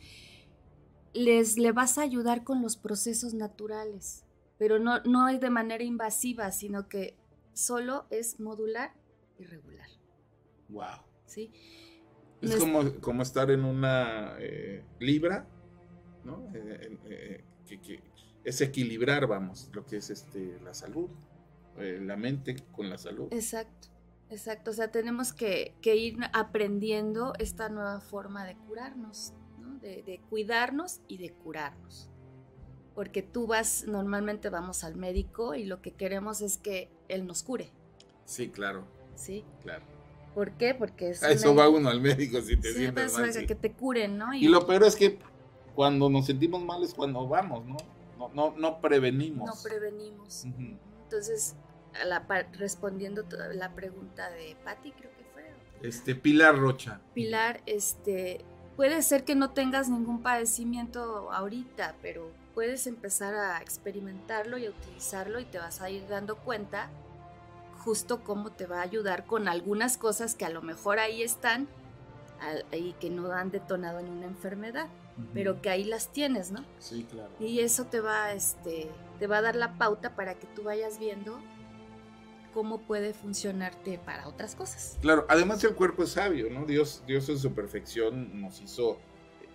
les 1.13 1.57
le 1.57 1.73
vas 1.73 1.97
a 1.97 2.01
ayudar 2.03 2.45
con 2.45 2.61
los 2.61 2.77
procesos 2.77 3.33
naturales, 3.33 4.23
pero 4.57 4.79
no, 4.79 5.01
no 5.01 5.27
es 5.27 5.41
de 5.41 5.49
manera 5.49 5.83
invasiva, 5.83 6.49
sino 6.51 6.87
que 6.87 7.17
solo 7.51 8.07
es 8.09 8.39
modular 8.39 8.93
y 9.37 9.43
regular, 9.43 9.89
Wow. 10.69 11.03
¿sí? 11.25 11.51
Es 12.41 12.55
como, 12.55 12.89
como 13.01 13.21
estar 13.21 13.51
en 13.51 13.65
una 13.65 14.37
eh, 14.39 14.85
libra, 15.01 15.45
¿no? 16.23 16.49
Eh, 16.53 16.97
eh, 17.09 17.43
que, 17.67 17.81
que 17.81 18.01
es 18.45 18.61
equilibrar, 18.61 19.27
vamos, 19.27 19.69
lo 19.73 19.85
que 19.85 19.97
es 19.97 20.09
este 20.09 20.57
la 20.61 20.73
salud, 20.73 21.09
la 21.75 22.15
mente 22.15 22.55
con 22.71 22.89
la 22.89 22.97
salud. 22.97 23.27
Exacto, 23.31 23.89
exacto. 24.29 24.71
O 24.71 24.73
sea, 24.73 24.91
tenemos 24.91 25.33
que, 25.33 25.75
que 25.81 25.95
ir 25.95 26.17
aprendiendo 26.33 27.33
esta 27.39 27.69
nueva 27.69 27.99
forma 28.01 28.45
de 28.45 28.55
curarnos, 28.55 29.33
¿no? 29.59 29.77
de, 29.79 30.03
de 30.03 30.19
cuidarnos 30.29 31.01
y 31.07 31.17
de 31.17 31.31
curarnos. 31.33 32.09
Porque 32.95 33.21
tú 33.21 33.47
vas, 33.47 33.85
normalmente 33.87 34.49
vamos 34.49 34.83
al 34.83 34.95
médico 34.95 35.55
y 35.55 35.65
lo 35.65 35.81
que 35.81 35.91
queremos 35.91 36.41
es 36.41 36.57
que 36.57 36.89
él 37.07 37.25
nos 37.25 37.43
cure, 37.43 37.71
Sí, 38.25 38.49
claro, 38.49 38.83
¿sí? 39.15 39.43
claro. 39.63 39.83
¿Por 40.35 40.51
qué? 40.51 40.75
Porque 40.75 41.09
es 41.11 41.23
A 41.23 41.31
eso 41.31 41.51
una- 41.51 41.63
va 41.63 41.69
uno 41.69 41.89
al 41.89 41.99
médico 42.01 42.39
si 42.41 42.55
te 42.57 42.71
Sí, 42.73 42.79
sientes 42.79 43.13
mal. 43.17 43.33
sí. 43.33 43.45
que 43.47 43.55
te 43.55 43.71
curen, 43.73 44.17
¿no? 44.17 44.33
Y 44.33 44.47
lo 44.47 44.65
peor 44.67 44.83
es 44.83 44.95
que 44.95 45.17
cuando 45.75 46.09
nos 46.09 46.25
sentimos 46.27 46.61
mal 46.63 46.83
es 46.83 46.93
cuando 46.93 47.27
vamos, 47.27 47.65
¿no? 47.65 47.77
No, 48.17 48.29
no, 48.33 48.53
no 48.57 48.81
prevenimos. 48.81 49.47
no 49.47 49.53
prevenimos. 49.63 50.45
Entonces, 50.45 51.55
a 52.01 52.05
la, 52.05 52.25
respondiendo 52.53 53.25
la 53.53 53.73
pregunta 53.73 54.29
de 54.29 54.55
Patti, 54.63 54.91
creo 54.91 55.11
que 55.11 55.23
fue. 55.33 55.51
Este, 55.81 56.15
Pilar 56.15 56.57
Rocha. 56.57 57.01
Pilar, 57.13 57.61
este, 57.65 58.43
puede 58.75 59.01
ser 59.01 59.25
que 59.25 59.35
no 59.35 59.51
tengas 59.51 59.89
ningún 59.89 60.21
padecimiento 60.21 61.31
ahorita, 61.31 61.95
pero 62.01 62.31
puedes 62.53 62.87
empezar 62.87 63.35
a 63.35 63.61
experimentarlo 63.61 64.57
y 64.57 64.65
a 64.65 64.69
utilizarlo 64.69 65.39
y 65.39 65.45
te 65.45 65.59
vas 65.59 65.81
a 65.81 65.89
ir 65.89 66.07
dando 66.07 66.37
cuenta 66.37 66.89
justo 67.79 68.23
cómo 68.23 68.51
te 68.51 68.65
va 68.65 68.79
a 68.79 68.83
ayudar 68.83 69.25
con 69.25 69.47
algunas 69.47 69.97
cosas 69.97 70.35
que 70.35 70.45
a 70.45 70.49
lo 70.49 70.61
mejor 70.61 70.99
ahí 70.99 71.23
están 71.23 71.67
y 72.71 72.93
que 72.93 73.09
no 73.09 73.31
han 73.31 73.51
detonado 73.51 73.99
en 73.99 74.09
una 74.09 74.25
enfermedad, 74.25 74.87
pero 75.33 75.61
que 75.61 75.69
ahí 75.69 75.83
las 75.83 76.11
tienes, 76.11 76.51
¿no? 76.51 76.63
Sí, 76.79 77.05
claro. 77.09 77.31
Y 77.39 77.59
eso 77.59 77.85
te 77.85 77.99
va, 77.99 78.31
este, 78.33 78.89
te 79.19 79.27
va 79.27 79.37
a 79.37 79.41
dar 79.41 79.55
la 79.55 79.77
pauta 79.77 80.15
para 80.15 80.35
que 80.35 80.47
tú 80.47 80.63
vayas 80.63 80.99
viendo 80.99 81.39
cómo 82.59 82.81
puede 82.81 83.13
funcionarte 83.13 83.99
para 83.99 84.27
otras 84.27 84.53
cosas. 84.53 84.97
Claro, 84.99 85.25
además 85.29 85.63
el 85.63 85.75
cuerpo 85.75 86.03
es 86.03 86.09
sabio, 86.09 86.49
¿no? 86.49 86.65
Dios, 86.65 87.01
Dios 87.07 87.29
en 87.29 87.39
su 87.39 87.53
perfección 87.53 88.41
nos 88.41 88.59
hizo 88.59 88.97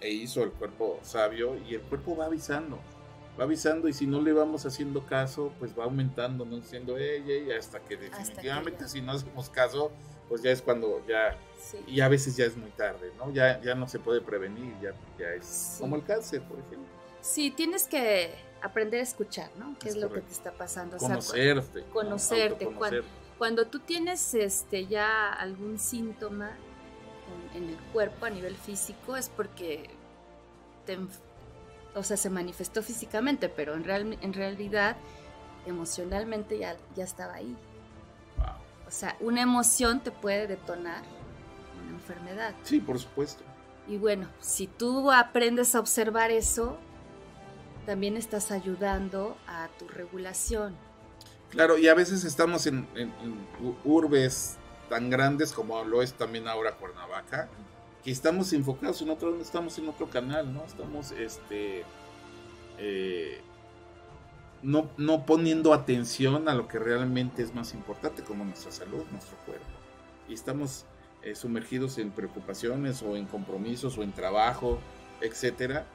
e 0.01 0.11
hizo 0.11 0.43
el 0.43 0.53
cuerpo 0.53 0.99
sabio 1.03 1.55
y 1.69 1.75
el 1.75 1.83
cuerpo 1.83 2.17
va 2.17 2.25
avisando. 2.25 2.79
va 3.39 3.45
avisando 3.45 3.89
y 3.89 3.93
si 3.93 4.07
no 4.07 4.23
le 4.23 4.33
vamos 4.33 4.65
haciendo 4.65 5.05
caso, 5.05 5.53
pues 5.59 5.79
va 5.79 5.85
aumentando, 5.85 6.47
no 6.47 6.63
siendo 6.63 6.97
ella 6.97 7.35
y 7.35 7.53
hasta 7.53 7.79
que 7.81 7.99
definitivamente 7.99 8.89
si 8.89 9.03
no 9.03 9.13
hacemos 9.13 9.51
caso, 9.51 9.93
pues 10.31 10.41
ya 10.43 10.51
es 10.51 10.63
cuando 10.63 11.05
ya, 11.07 11.37
y 11.87 12.01
a 12.01 12.09
veces 12.09 12.39
ya 12.39 12.47
es 12.47 12.57
muy 12.57 12.71
tarde, 12.71 13.13
¿no? 13.19 13.31
Ya, 13.35 13.61
ya 13.61 13.75
no 13.75 13.87
se 13.87 13.99
puede 13.99 14.23
prevenir, 14.23 14.73
ya, 14.81 14.95
ya 15.19 15.29
es 15.35 15.77
como 15.79 15.97
el 15.97 16.05
cáncer, 16.05 16.41
por 16.43 16.59
ejemplo. 16.59 16.89
Sí, 17.21 17.51
tienes 17.51 17.87
que 17.87 18.35
aprender 18.65 19.01
a 19.01 19.03
escuchar, 19.03 19.51
¿no? 19.59 19.77
¿Qué 19.79 19.91
es, 19.91 19.97
lo 19.97 20.11
que 20.11 20.23
te 20.23 20.33
está 20.33 20.53
pasando? 20.53 20.97
Conocerte. 20.97 21.85
conocerte. 21.93 22.67
Cuando, 23.37 23.67
tú 23.67 23.81
tienes 23.81 24.33
este 24.35 24.87
ya 24.87 25.31
algún 25.33 25.79
síntoma 25.79 26.53
en, 27.55 27.69
el 27.69 27.77
cuerpo 27.93 28.25
a 28.25 28.31
nivel 28.31 28.57
físico 28.57 29.17
es 29.17 29.29
porque 29.29 29.91
te, 30.87 30.99
o 31.95 32.03
sea, 32.03 32.17
se 32.17 32.31
manifestó 32.31 32.83
físicamente, 32.83 33.51
pero 33.51 33.75
en, 33.75 33.85
real, 33.85 34.19
en 34.21 34.33
realidad 34.33 34.97
emocionalmente 35.67 36.59
ya, 36.59 36.77
ya 36.97 37.05
estaba 37.05 37.35
ahí. 37.35 37.55
O 38.87 38.91
sea, 38.91 39.17
una 39.21 39.43
emoción 39.43 40.01
te 40.01 40.11
puede 40.11 40.47
detonar 40.47 41.03
una 41.83 41.91
enfermedad. 41.91 42.55
Sí, 42.63 42.81
por 42.81 42.99
supuesto. 42.99 43.45
Y 43.87 43.99
bueno, 43.99 44.27
si 44.41 44.69
tú 44.69 45.11
aprendes 45.11 45.75
a 45.75 45.81
observar 45.81 46.31
eso, 46.31 46.79
también 47.85 48.17
estás 48.17 48.51
ayudando 48.51 49.37
a 49.47 49.69
tu 49.79 49.87
regulación. 49.89 50.75
Claro, 51.51 51.79
y 51.79 51.89
a 51.89 51.95
veces 51.95 52.25
estamos 52.25 52.67
en, 52.67 52.87
urbes 53.85 54.57
tan 54.89 55.09
grandes 55.11 55.53
como 55.53 55.85
lo 55.85 56.03
es 56.03 56.15
también 56.15 56.49
ahora 56.49 56.73
Cuernavaca, 56.73 57.49
que 58.03 58.11
estamos 58.11 58.53
enfocados 58.53 59.01
en 59.03 59.11
otro, 59.11 59.41
estamos 59.41 59.79
en 59.79 59.89
otro 59.89 60.11
canal, 60.11 60.53
¿no? 60.53 60.65
Estamos, 60.65 61.13
este, 61.13 61.85
eh, 62.79 63.41
no, 64.63 64.91
no 64.97 65.25
poniendo 65.25 65.73
atención 65.73 66.49
a 66.49 66.55
lo 66.55 66.67
que 66.69 66.79
realmente 66.79 67.43
es 67.43 67.55
más 67.55 67.73
importante, 67.73 68.23
como 68.23 68.45
nuestra 68.45 68.73
salud, 68.73 69.05
nuestro 69.13 69.37
cuerpo. 69.47 69.65
Y 70.29 70.35
estamos 70.35 70.85
eh, 71.23 71.35
sumergidos 71.35 71.99
en 71.99 72.11
preocupaciones 72.11 73.03
o 73.03 73.17
en 73.17 73.27
compromisos 73.27 73.97
o 73.97 74.03
en 74.03 74.13
trabajo, 74.13 74.79
etcétera, 75.21 75.87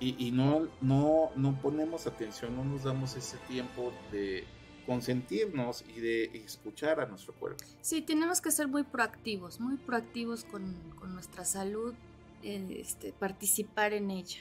y, 0.00 0.30
no, 0.30 0.68
no, 0.80 1.30
no 1.34 1.60
ponemos 1.60 2.06
atención, 2.06 2.54
no 2.56 2.64
nos 2.64 2.84
damos 2.84 3.16
ese 3.16 3.36
tiempo 3.48 3.92
de 4.12 4.44
consentirnos 4.86 5.84
y 5.94 6.00
de 6.00 6.24
escuchar 6.44 7.00
a 7.00 7.06
nuestro 7.06 7.34
cuerpo. 7.34 7.64
Sí, 7.80 8.00
tenemos 8.00 8.40
que 8.40 8.50
ser 8.50 8.68
muy 8.68 8.84
proactivos, 8.84 9.60
muy 9.60 9.76
proactivos 9.76 10.44
con, 10.44 10.76
nuestra 11.12 11.44
salud, 11.44 11.94
este, 12.42 13.12
participar 13.12 13.92
en 13.92 14.10
ella, 14.10 14.40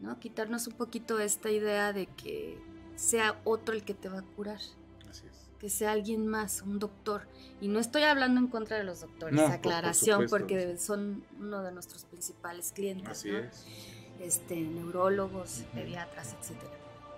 ¿no? 0.00 0.18
Quitarnos 0.18 0.66
un 0.66 0.74
poquito 0.74 1.18
esta 1.18 1.50
idea 1.50 1.92
de 1.92 2.06
que 2.06 2.58
sea 2.96 3.40
otro 3.44 3.74
el 3.74 3.84
que 3.84 3.94
te 3.94 4.08
va 4.08 4.20
a 4.20 4.22
curar. 4.22 4.60
Así 5.08 5.26
es. 5.26 5.50
Que 5.60 5.68
sea 5.68 5.92
alguien 5.92 6.26
más, 6.26 6.62
un 6.62 6.78
doctor. 6.78 7.28
Y 7.60 7.68
no 7.68 7.78
estoy 7.78 8.04
hablando 8.04 8.40
en 8.40 8.46
contra 8.46 8.78
de 8.78 8.84
los 8.84 9.02
doctores, 9.02 9.38
aclaración, 9.38 10.26
porque 10.30 10.78
son 10.78 11.22
uno 11.38 11.62
de 11.62 11.72
nuestros 11.72 12.04
principales 12.04 12.72
clientes. 12.72 13.10
Así 13.10 13.30
es 13.30 13.66
este, 14.20 14.56
neurólogos, 14.56 15.64
pediatras, 15.74 16.34
etc. 16.34 16.56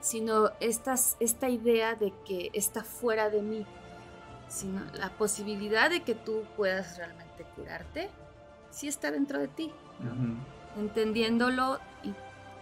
Sino 0.00 0.50
estas, 0.60 1.16
esta 1.20 1.48
idea 1.48 1.94
de 1.94 2.12
que 2.26 2.50
está 2.54 2.84
fuera 2.84 3.30
de 3.30 3.42
mí, 3.42 3.66
sino 4.48 4.82
la 4.94 5.10
posibilidad 5.10 5.90
de 5.90 6.02
que 6.02 6.14
tú 6.14 6.44
puedas 6.56 6.96
realmente 6.96 7.44
curarte, 7.54 8.10
sí 8.70 8.88
está 8.88 9.10
dentro 9.10 9.38
de 9.38 9.48
ti, 9.48 9.70
entendiéndolo 10.76 11.78
y 12.02 12.14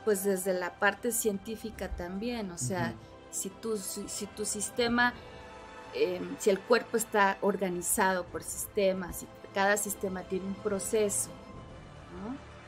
pues 0.04 0.24
desde 0.24 0.52
la 0.54 0.78
parte 0.78 1.12
científica 1.12 1.88
también, 1.88 2.50
o 2.50 2.58
sea, 2.58 2.94
si, 3.30 3.50
tu, 3.50 3.76
si, 3.76 4.26
tu 4.26 4.44
sistema, 4.44 5.12
em, 5.94 6.36
si 6.38 6.50
el 6.50 6.58
cuerpo 6.60 6.96
está 6.96 7.38
organizado 7.40 8.24
por 8.24 8.42
sistemas 8.42 9.22
y 9.22 9.26
cada 9.54 9.76
sistema 9.76 10.22
tiene 10.22 10.46
un 10.46 10.54
proceso, 10.54 11.30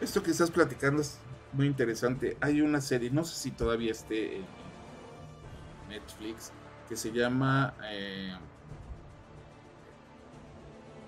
Esto 0.00 0.22
que 0.22 0.30
estás 0.30 0.50
platicando 0.50 1.02
es 1.02 1.18
muy 1.52 1.66
interesante. 1.66 2.36
Hay 2.40 2.60
una 2.60 2.80
serie, 2.80 3.10
no 3.10 3.24
sé 3.24 3.36
si 3.36 3.50
todavía 3.50 3.92
esté 3.92 4.36
en 4.36 4.44
Netflix, 5.88 6.52
que 6.88 6.96
se 6.96 7.12
llama 7.12 7.74
eh, 7.90 8.34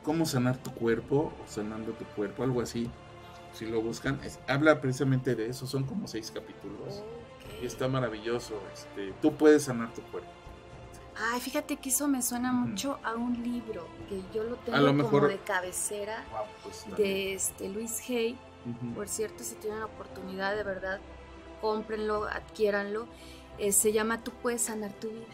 ¿Cómo 0.02 0.26
sanar 0.26 0.56
tu 0.58 0.72
cuerpo? 0.72 1.32
o 1.42 1.48
Sanando 1.48 1.92
tu 1.92 2.04
cuerpo, 2.04 2.42
algo 2.42 2.60
así. 2.60 2.90
Si 3.52 3.66
lo 3.66 3.80
buscan, 3.82 4.18
habla 4.48 4.80
precisamente 4.80 5.34
de 5.34 5.48
eso. 5.48 5.66
Son 5.66 5.84
como 5.84 6.08
seis 6.08 6.30
capítulos. 6.30 7.02
Y 7.60 7.66
está 7.66 7.86
maravilloso. 7.86 8.60
Este, 8.72 9.12
tú 9.20 9.34
puedes 9.34 9.64
sanar 9.64 9.92
tu 9.92 10.02
cuerpo. 10.02 10.30
Ay, 11.14 11.40
fíjate 11.40 11.76
que 11.76 11.90
eso 11.90 12.08
me 12.08 12.22
suena 12.22 12.52
mucho 12.52 12.98
a 13.04 13.14
un 13.14 13.42
libro 13.42 13.86
que 14.08 14.22
yo 14.34 14.44
lo 14.44 14.56
tengo 14.56 15.10
como 15.10 15.28
de 15.28 15.38
cabecera 15.38 16.24
pues, 16.62 16.86
de 16.96 17.34
este 17.34 17.68
Luis 17.68 18.00
Hay 18.08 18.38
por 18.94 19.08
cierto, 19.08 19.44
si 19.44 19.54
tienen 19.56 19.80
la 19.80 19.86
oportunidad, 19.86 20.56
de 20.56 20.62
verdad, 20.62 21.00
cómprenlo, 21.60 22.24
adquiéranlo. 22.24 23.06
Eh, 23.58 23.72
se 23.72 23.92
llama 23.92 24.22
Tú 24.22 24.32
puedes 24.42 24.62
sanar 24.62 24.92
tu 24.92 25.08
vida. 25.08 25.26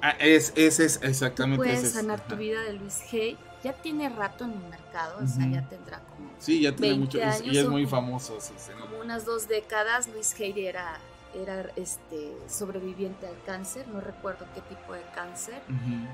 Ah, 0.00 0.10
es, 0.20 0.52
ese 0.56 0.84
es 0.84 1.00
exactamente. 1.02 1.62
Tú 1.62 1.70
puedes 1.70 1.92
sanar 1.92 2.26
tu 2.26 2.36
vida 2.36 2.62
de 2.62 2.74
Luis 2.74 3.00
Hay. 3.12 3.36
Ya 3.64 3.72
tiene 3.72 4.08
rato 4.08 4.44
en 4.44 4.52
el 4.52 4.68
mercado, 4.68 5.18
o 5.22 5.26
sea, 5.26 5.44
ya 5.48 5.68
tendrá 5.68 5.98
como. 6.00 6.30
Sí, 6.38 6.60
ya 6.60 6.74
tiene 6.76 6.98
mucho. 6.98 7.18
y 7.44 7.58
es 7.58 7.68
muy 7.68 7.86
famoso. 7.86 8.38
como 8.80 9.00
unas 9.00 9.24
dos 9.24 9.48
décadas, 9.48 10.08
Luis 10.08 10.34
Hay 10.38 10.66
era 10.66 11.00
era 11.42 11.70
este, 11.76 12.36
sobreviviente 12.48 13.26
al 13.26 13.40
cáncer, 13.44 13.86
no 13.88 14.00
recuerdo 14.00 14.46
qué 14.54 14.60
tipo 14.62 14.92
de 14.92 15.02
cáncer, 15.14 15.60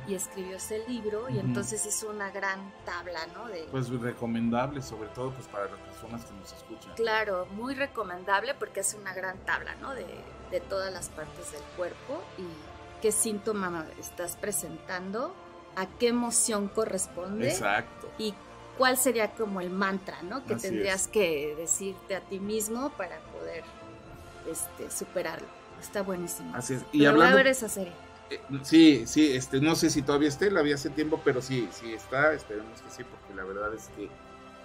y 0.07 0.15
escribió 0.15 0.57
ese 0.57 0.87
libro 0.89 1.29
y 1.29 1.39
entonces 1.39 1.85
hizo 1.87 2.11
una 2.11 2.31
gran 2.31 2.73
tabla, 2.85 3.21
¿no? 3.35 3.47
De, 3.49 3.67
pues 3.71 3.89
recomendable, 3.89 4.83
sobre 4.83 5.09
todo 5.11 5.33
pues 5.33 5.47
para 5.49 5.65
las 5.67 5.81
personas 5.81 6.25
que 6.25 6.35
nos 6.35 6.53
escuchan. 6.53 6.95
Claro, 6.95 7.47
muy 7.53 7.75
recomendable 7.75 8.55
porque 8.55 8.81
hace 8.81 8.97
una 8.97 9.15
gran 9.15 9.39
tabla, 9.45 9.75
¿no? 9.77 9.95
De, 9.95 10.07
de 10.51 10.61
todas 10.61 10.93
las 10.93 11.09
partes 11.09 11.53
del 11.53 11.63
cuerpo 11.77 12.23
y 12.39 12.45
qué 13.03 13.13
síntoma 13.13 13.87
estás 13.99 14.37
presentando, 14.37 15.35
a 15.77 15.87
qué 15.87 16.09
emoción 16.09 16.69
corresponde. 16.69 17.49
Exacto. 17.49 18.11
Y 18.19 18.35
cuál 18.79 18.97
sería 18.97 19.33
como 19.35 19.61
el 19.61 19.71
mantra, 19.71 20.23
¿no? 20.23 20.45
Que 20.45 20.57
tendrías 20.57 21.09
que 21.09 21.55
decirte 21.57 22.17
a 22.17 22.21
ti 22.21 22.41
mismo 22.41 22.91
para 22.91 23.19
poder 23.33 23.65
este, 24.51 24.91
superarlo. 24.91 25.47
Está 25.81 26.03
buenísimo. 26.03 26.55
Así 26.55 26.75
es. 26.75 26.85
Y 26.93 27.05
hablando, 27.05 27.33
voy 27.33 27.41
a 27.41 27.45
ver 27.45 27.47
esa 27.49 27.69
serie. 27.69 27.93
Eh, 28.31 28.41
sí, 28.63 29.05
sí, 29.07 29.35
este, 29.37 29.61
no 29.61 29.75
sé 29.77 29.91
si 29.91 30.03
todavía 30.03 30.29
esté, 30.29 30.51
la 30.51 30.63
vi 30.63 30.73
hace 30.73 30.91
tiempo, 30.91 31.21
pero 31.25 31.43
sí, 31.43 31.69
sí 31.73 31.93
está, 31.93 32.33
esperemos 32.33 32.81
que 32.81 32.91
sí, 32.91 33.05
porque 33.05 33.35
la 33.35 33.45
verdad 33.45 33.75
es 33.75 33.89
que 33.97 34.09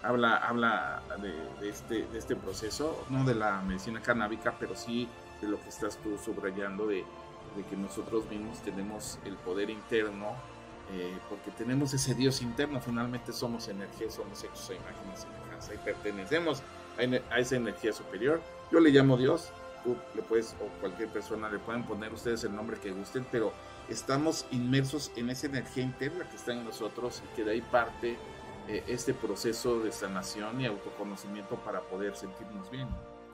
habla, 0.01 0.37
habla 0.37 1.01
de, 1.21 1.69
este, 1.69 2.07
de 2.07 2.17
este 2.17 2.35
proceso, 2.35 3.05
no 3.09 3.25
de 3.25 3.35
la 3.35 3.61
medicina 3.61 4.01
canábica, 4.01 4.55
pero 4.59 4.75
sí 4.75 5.09
de 5.41 5.47
lo 5.47 5.61
que 5.61 5.69
estás 5.69 5.97
tú 5.97 6.17
subrayando, 6.23 6.87
de, 6.87 7.03
que 7.69 7.75
nosotros 7.75 8.25
mismos 8.29 8.59
tenemos 8.59 9.19
el 9.25 9.35
poder 9.35 9.69
interno, 9.69 10.33
eh, 10.93 11.17
porque 11.27 11.51
tenemos 11.51 11.93
ese 11.93 12.13
Dios 12.13 12.41
interno, 12.41 12.79
finalmente 12.79 13.33
somos 13.33 13.67
energía, 13.67 14.09
somos 14.09 14.41
hechos 14.43 14.69
a 14.69 14.73
imagen 14.75 15.11
y 15.13 15.17
semejanza 15.17 15.73
y 15.73 15.77
pertenecemos 15.77 16.61
a, 16.97 17.33
a 17.33 17.39
esa 17.39 17.55
energía 17.57 17.91
superior. 17.91 18.41
Yo 18.71 18.79
le 18.79 18.91
llamo 18.91 19.17
Dios, 19.17 19.49
tú 19.83 19.95
le 20.15 20.21
puedes, 20.21 20.55
o 20.61 20.67
cualquier 20.79 21.09
persona 21.09 21.49
le 21.49 21.59
pueden 21.59 21.83
poner 21.85 22.13
ustedes 22.13 22.43
el 22.43 22.55
nombre 22.55 22.79
que 22.79 22.91
gusten, 22.91 23.25
pero 23.31 23.53
estamos 23.89 24.45
inmersos 24.51 25.11
en 25.15 25.29
esa 25.29 25.47
energía 25.47 25.83
interna 25.83 26.29
que 26.29 26.35
está 26.35 26.53
en 26.53 26.63
nosotros 26.63 27.21
y 27.25 27.35
que 27.35 27.43
de 27.43 27.51
ahí 27.51 27.61
parte 27.61 28.17
eh, 28.67 28.83
este 28.87 29.13
proceso 29.13 29.79
de 29.79 29.91
sanación 29.91 30.61
y 30.61 30.65
autoconocimiento 30.65 31.55
para 31.63 31.81
poder 31.81 32.15
sentirnos 32.15 32.69
bien. 32.69 32.87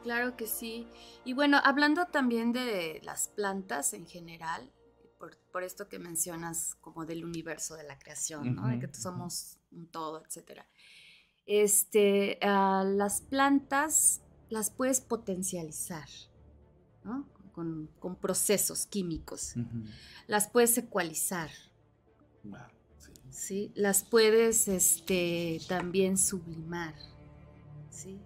Claro 0.03 0.37
que 0.37 0.47
sí. 0.47 0.87
Y 1.23 1.33
bueno, 1.33 1.59
hablando 1.63 2.05
también 2.05 2.53
de 2.53 3.01
las 3.03 3.27
plantas 3.29 3.93
en 3.93 4.05
general, 4.05 4.71
por, 5.51 5.63
esto 5.63 5.89
que 5.89 5.99
mencionas 5.99 6.75
como 6.81 7.05
del 7.05 7.25
universo 7.25 7.75
de 7.75 7.83
la 7.83 7.97
creación, 7.97 8.55
¿no? 8.55 8.67
de 8.67 8.79
que 8.79 8.93
somos 8.93 9.57
un 9.71 9.87
todo, 9.87 10.23
etcétera. 10.23 10.67
Este, 11.45 12.37
ah, 12.41 12.83
las 12.85 13.21
plantas 13.21 14.21
las 14.49 14.69
puedes 14.69 15.01
potencializar 15.01 16.07
con, 17.53 17.89
procesos 18.19 18.85
químicos. 18.85 19.55
Las 20.27 20.49
puedes 20.49 20.77
ecualizar. 20.77 21.49
sí. 23.29 23.71
Las 23.75 24.03
puedes 24.03 24.67
este, 24.67 25.61
también 25.67 26.17
sublimar. 26.17 26.95
¿sí? 27.89 28.19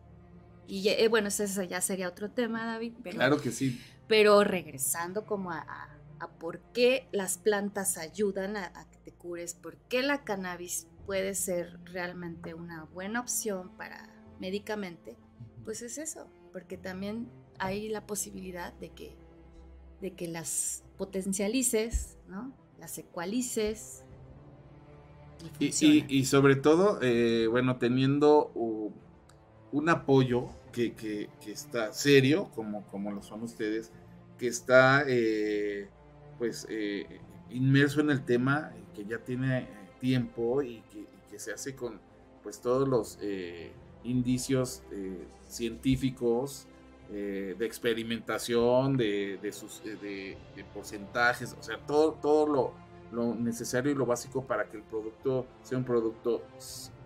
Y 0.67 0.87
eh, 0.89 1.07
bueno, 1.07 1.27
eso 1.27 1.63
ya 1.63 1.81
sería 1.81 2.07
otro 2.07 2.31
tema, 2.31 2.65
David. 2.65 2.93
claro 3.03 3.39
que 3.39 3.51
sí. 3.51 3.81
Pero 4.07 4.43
regresando 4.43 5.25
como 5.25 5.51
a, 5.51 5.89
por 6.39 6.59
qué 6.73 7.07
las 7.11 7.37
plantas 7.37 7.97
ayudan 7.97 8.57
a, 8.57 8.71
a, 8.75 8.89
que 8.89 8.97
te 8.99 9.11
cures, 9.11 9.53
por 9.53 9.77
qué 9.77 10.01
la 10.01 10.23
cannabis 10.23 10.87
puede 11.05 11.33
ser 11.33 11.79
realmente 11.85 12.53
una 12.53 12.85
buena 12.85 13.19
opción 13.19 13.75
para 13.77 14.09
médicamente, 14.39 15.17
pues 15.63 15.81
es 15.81 15.97
eso, 15.97 16.27
porque 16.51 16.77
también 16.77 17.29
hay 17.59 17.89
la 17.89 18.05
posibilidad 18.05 18.73
de 18.73 18.89
que 18.89 19.15
de 20.01 20.11
que 20.11 20.27
las 20.27 20.83
potencialices, 20.97 22.17
¿no? 22.27 22.53
Las 22.79 22.97
ecualices. 22.97 24.03
Y, 25.59 26.25
sobre 26.25 26.57
todo, 26.57 26.99
eh, 27.01 27.47
bueno, 27.47 27.77
teniendo 27.77 28.51
un 29.71 29.89
apoyo 29.89 30.49
que, 30.73 31.29
está 31.45 31.93
serio, 31.93 32.49
como, 32.55 32.85
como 32.87 33.11
lo 33.11 33.23
son 33.23 33.43
ustedes, 33.43 33.91
que 34.37 34.47
está 34.47 35.03
eh, 35.07 35.89
pues 36.37 36.67
eh, 36.69 37.21
inmerso 37.49 38.01
en 38.01 38.09
el 38.09 38.25
tema, 38.25 38.73
que 38.93 39.05
ya 39.05 39.19
tiene 39.19 39.67
tiempo 39.99 40.61
y 40.61 40.83
que, 40.91 41.07
se 41.39 41.53
hace 41.53 41.73
con 41.73 42.01
pues 42.43 42.59
todos 42.59 42.85
los 42.85 43.17
indicios 44.03 44.83
científicos 45.47 46.67
de 47.09 47.65
experimentación, 47.65 48.95
de, 48.95 49.51
sus, 49.51 49.83
de, 49.83 50.37
porcentajes, 50.73 51.55
o 51.59 51.63
sea, 51.63 51.77
todo, 51.79 52.13
todo 52.13 52.47
lo, 52.47 52.73
lo 53.11 53.35
necesario 53.35 53.91
y 53.91 53.95
lo 53.95 54.05
básico 54.05 54.45
para 54.45 54.65
que 54.65 54.77
el 54.77 54.83
producto 54.83 55.45
sea 55.63 55.77
un 55.77 55.83
producto 55.83 56.43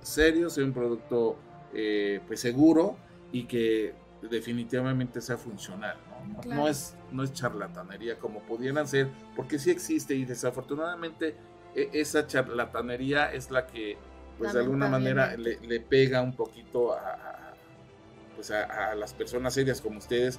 serio, 0.02 0.50
sea 0.50 0.64
un 0.64 0.74
producto 0.74 1.38
eh, 1.74 2.20
pues 2.28 2.40
seguro 2.40 2.98
y 3.32 3.46
que 3.46 3.94
definitivamente 4.22 5.22
sea 5.22 5.38
funcional. 5.38 5.98
¿no? 6.08 6.56
No, 6.56 6.68
es, 6.68 6.96
no 7.12 7.24
es 7.24 7.34
charlatanería 7.34 8.18
como 8.20 8.42
pudieran 8.42 8.88
ser, 8.88 9.10
porque 9.36 9.60
sí 9.60 9.72
existe 9.72 10.16
y 10.16 10.26
desafortunadamente 10.26 11.36
e, 11.76 11.90
esa 11.94 12.28
charlatanería 12.28 13.34
es 13.34 13.52
la 13.52 13.68
que 13.68 13.98
pues 14.38 14.54
de 14.54 14.60
alguna 14.60 14.88
manera 14.88 15.36
le, 15.38 15.80
pega 15.80 16.22
un 16.22 16.36
poquito 16.36 16.94
a, 16.94 17.43
pues 18.44 18.52
a, 18.52 18.94
las 18.96 19.14
personas 19.14 19.54
serias 19.54 19.80
como 19.80 20.00
ustedes 20.00 20.38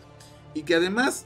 y 0.53 0.63
que 0.63 0.75
además 0.75 1.25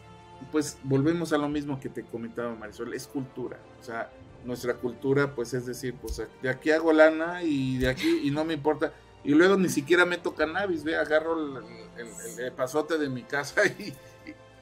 pues 0.53 0.79
volvemos 0.85 1.33
a 1.33 1.39
lo 1.39 1.49
mismo 1.49 1.81
que 1.81 1.89
te 1.89 2.05
comentaba 2.05 2.55
Marisol, 2.55 2.95
es 2.95 3.09
cultura, 3.09 3.59
o 3.81 3.83
sea, 3.83 4.12
nuestra 4.45 4.74
cultura, 4.74 5.35
pues 5.35 5.53
es 5.55 5.66
decir, 5.66 5.97
pues 6.01 6.22
de 6.41 6.49
aquí 6.49 6.70
hago 6.70 6.93
lana 6.93 7.43
y 7.43 7.79
de 7.79 7.89
aquí 7.89 8.20
y 8.22 8.31
no 8.31 8.45
me 8.45 8.55
importa. 8.55 8.93
Y 9.24 9.33
luego 9.33 9.57
ni 9.57 9.68
siquiera 9.68 10.07
meto 10.07 10.37
cannabis, 10.37 10.85
ve, 10.85 10.95
agarro 10.95 11.59
el, 11.99 12.53
pasote 12.53 12.97
de 12.97 13.09
mi 13.09 13.24
casa 13.24 13.62
y, 13.66 13.93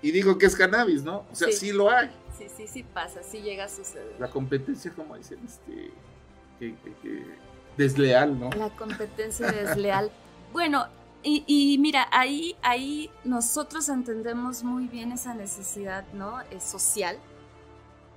y, 0.00 0.10
digo 0.10 0.38
que 0.38 0.46
es 0.46 0.56
cannabis, 0.56 1.02
¿no? 1.02 1.26
O 1.30 1.34
sea, 1.34 1.52
sí. 1.52 1.72
lo 1.72 1.90
hay. 1.90 2.10
Sí, 2.38 2.46
sí, 2.56 2.66
sí 2.66 2.82
pasa, 2.82 3.22
sí 3.22 3.42
llega 3.42 3.64
a 3.64 3.68
suceder. 3.68 4.16
La 4.18 4.30
competencia, 4.30 4.90
como 4.92 5.14
dicen, 5.18 5.38
este, 5.44 5.92
desleal, 7.76 8.40
¿no? 8.40 8.48
La 8.56 8.70
competencia 8.70 9.52
desleal. 9.52 10.10
bueno, 10.54 10.86
y, 11.28 11.42
y, 11.48 11.76
mira, 11.78 12.06
ahí, 12.12 12.54
ahí 12.62 13.10
nosotros 13.24 13.88
entendemos 13.88 14.62
muy 14.62 14.86
bien 14.86 15.10
esa 15.10 15.34
necesidad, 15.34 16.04
¿no? 16.12 16.40
Es 16.52 16.62
social 16.62 17.18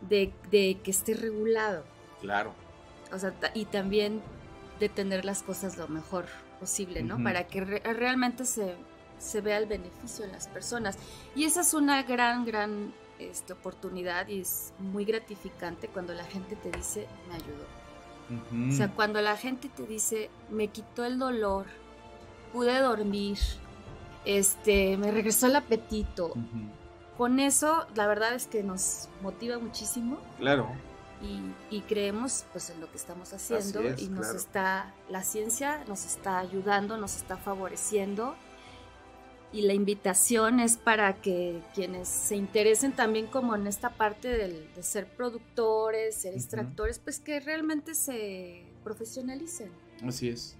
de, 0.01 0.32
que 0.51 0.80
esté 0.86 1.16
regulado. 1.16 1.84
Claro. 2.22 2.53
O 3.12 3.18
sea, 3.18 3.34
y 3.55 3.66
también 3.66 4.22
de 4.80 4.89
tener 4.89 5.26
las 5.26 5.41
cosas 5.41 5.76
lo 5.76 5.88
mejor 5.88 6.26
posible, 6.60 7.01
¿no? 7.01 7.22
Para 7.24 7.47
que 7.47 7.62
realmente 7.62 8.45
se, 8.45 8.76
vea 9.41 9.57
el 9.57 9.66
beneficio 9.66 10.24
en 10.24 10.32
las 10.32 10.47
personas. 10.47 10.95
Y 11.36 11.45
esa 11.45 11.62
es 11.62 11.74
una 11.74 12.03
gran, 12.03 12.45
gran 12.45 12.93
este, 13.18 13.53
oportunidad 13.53 14.28
y 14.28 14.41
es 14.41 14.72
muy 14.78 15.03
gratificante 15.03 15.88
cuando 15.88 16.14
la 16.14 16.26
gente 16.26 16.55
te 16.55 16.70
dice, 16.70 17.07
me 17.28 17.34
ayudó. 17.34 18.70
O 18.70 18.72
sea, 18.72 18.89
cuando 18.93 19.20
la 19.22 19.36
gente 19.36 19.68
te 19.70 19.88
dice, 19.88 20.30
me 20.51 20.68
quitó 20.68 21.03
el 21.03 21.18
dolor, 21.18 21.66
pude 22.52 22.80
dormir, 22.80 23.38
este, 24.26 24.97
me 24.97 25.12
regresó 25.12 25.47
el 25.47 25.56
apetito, 25.56 26.34
con 27.18 27.39
eso, 27.39 27.86
la 27.95 28.08
verdad 28.08 28.34
es 28.34 28.47
que 28.47 28.64
nos 28.64 29.10
motiva 29.22 29.60
muchísimo. 29.60 30.20
Claro. 30.38 30.70
Y, 31.70 31.82
creemos 31.82 32.45
pues 32.54 32.70
en 32.70 32.80
lo 32.80 32.89
que 32.89 32.95
estamos 32.95 33.34
haciendo 33.34 33.82
y 33.97 34.08
nos 34.08 34.34
está, 34.34 34.93
la 35.10 35.24
ciencia 35.24 35.84
nos 35.89 36.06
está 36.06 36.39
ayudando, 36.39 36.95
nos 36.95 37.18
está 37.18 37.36
favoreciendo 37.36 38.36
y 39.52 39.64
la 39.64 39.74
invitación 39.74 40.62
es 40.62 40.78
para 40.78 41.22
que 41.22 41.62
quienes 41.74 42.08
se 42.08 42.38
interesen 42.38 42.93
también 42.93 43.28
como 43.28 43.56
en 43.56 43.68
esta 43.68 43.89
parte 43.89 44.30
de 44.30 44.84
ser 44.84 45.08
productores, 45.08 46.16
ser 46.16 46.36
extractores, 46.36 47.00
pues 47.00 47.20
que 47.20 47.41
realmente 47.41 47.95
se 47.95 48.64
profesionalicen. 48.84 49.72
Así 50.06 50.30
es. 50.30 50.56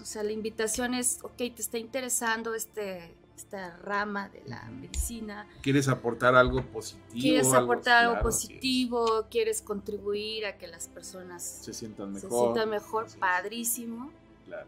O 0.00 0.04
sea, 0.04 0.22
la 0.22 0.32
invitación 0.32 0.94
es, 0.94 1.18
ok, 1.22 1.36
te 1.36 1.54
está 1.58 1.78
interesando 1.78 2.54
este 2.54 3.14
esta 3.38 3.76
rama 3.78 4.28
de 4.28 4.42
la 4.46 4.64
medicina. 4.64 5.46
¿Quieres 5.62 5.88
aportar 5.88 6.34
algo 6.34 6.62
positivo? 6.66 7.20
¿Quieres 7.20 7.52
aportar 7.52 8.04
algo, 8.04 8.20
positivo? 8.20 9.26
¿Quieres 9.30 9.62
contribuir 9.62 10.44
a 10.44 10.58
que 10.58 10.66
las 10.66 10.88
personas 10.88 11.42
se 11.42 11.72
sientan 11.72 12.12
mejor? 12.12 12.30
Se 12.30 12.36
sientan 12.36 12.70
mejor, 12.70 13.06
padrísimo. 13.18 14.10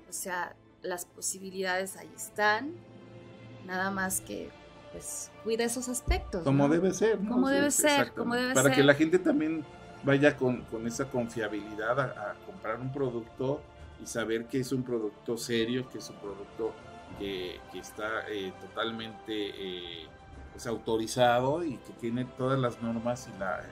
O 0.08 0.12
sea, 0.12 0.54
las 0.82 1.04
posibilidades 1.04 1.96
ahí 1.96 2.10
están. 2.14 2.72
Nada 3.66 3.90
más 3.90 4.20
que 4.20 4.50
pues 4.92 5.30
cuida 5.44 5.64
esos 5.64 5.88
aspectos. 5.88 6.44
Como 6.44 6.68
debe 6.68 6.94
ser. 6.94 7.18
Como 7.18 7.48
debe 7.48 7.70
ser, 7.70 8.12
como 8.12 8.34
debe 8.34 8.54
Para 8.54 8.70
que 8.70 8.82
la 8.84 8.94
gente 8.94 9.18
también 9.18 9.64
vaya 10.04 10.36
con, 10.36 10.64
esa 10.86 11.10
confiabilidad 11.10 11.98
a 12.00 12.34
comprar 12.46 12.80
un 12.80 12.92
producto 12.92 13.60
y 14.02 14.06
saber 14.06 14.46
que 14.46 14.60
es 14.60 14.72
un 14.72 14.82
producto 14.82 15.36
serio, 15.36 15.88
que 15.90 15.98
es 15.98 16.08
un 16.10 16.16
producto 16.16 16.72
que, 17.18 17.60
está 17.74 18.28
eh, 18.28 18.52
totalmente 18.60 19.24
eh, 19.28 20.06
pues, 20.52 20.66
autorizado 20.66 21.64
y 21.64 21.76
que 21.76 21.92
tiene 22.00 22.24
todas 22.24 22.58
las 22.58 22.80
normas 22.82 23.28
y 23.34 23.38
la, 23.38 23.62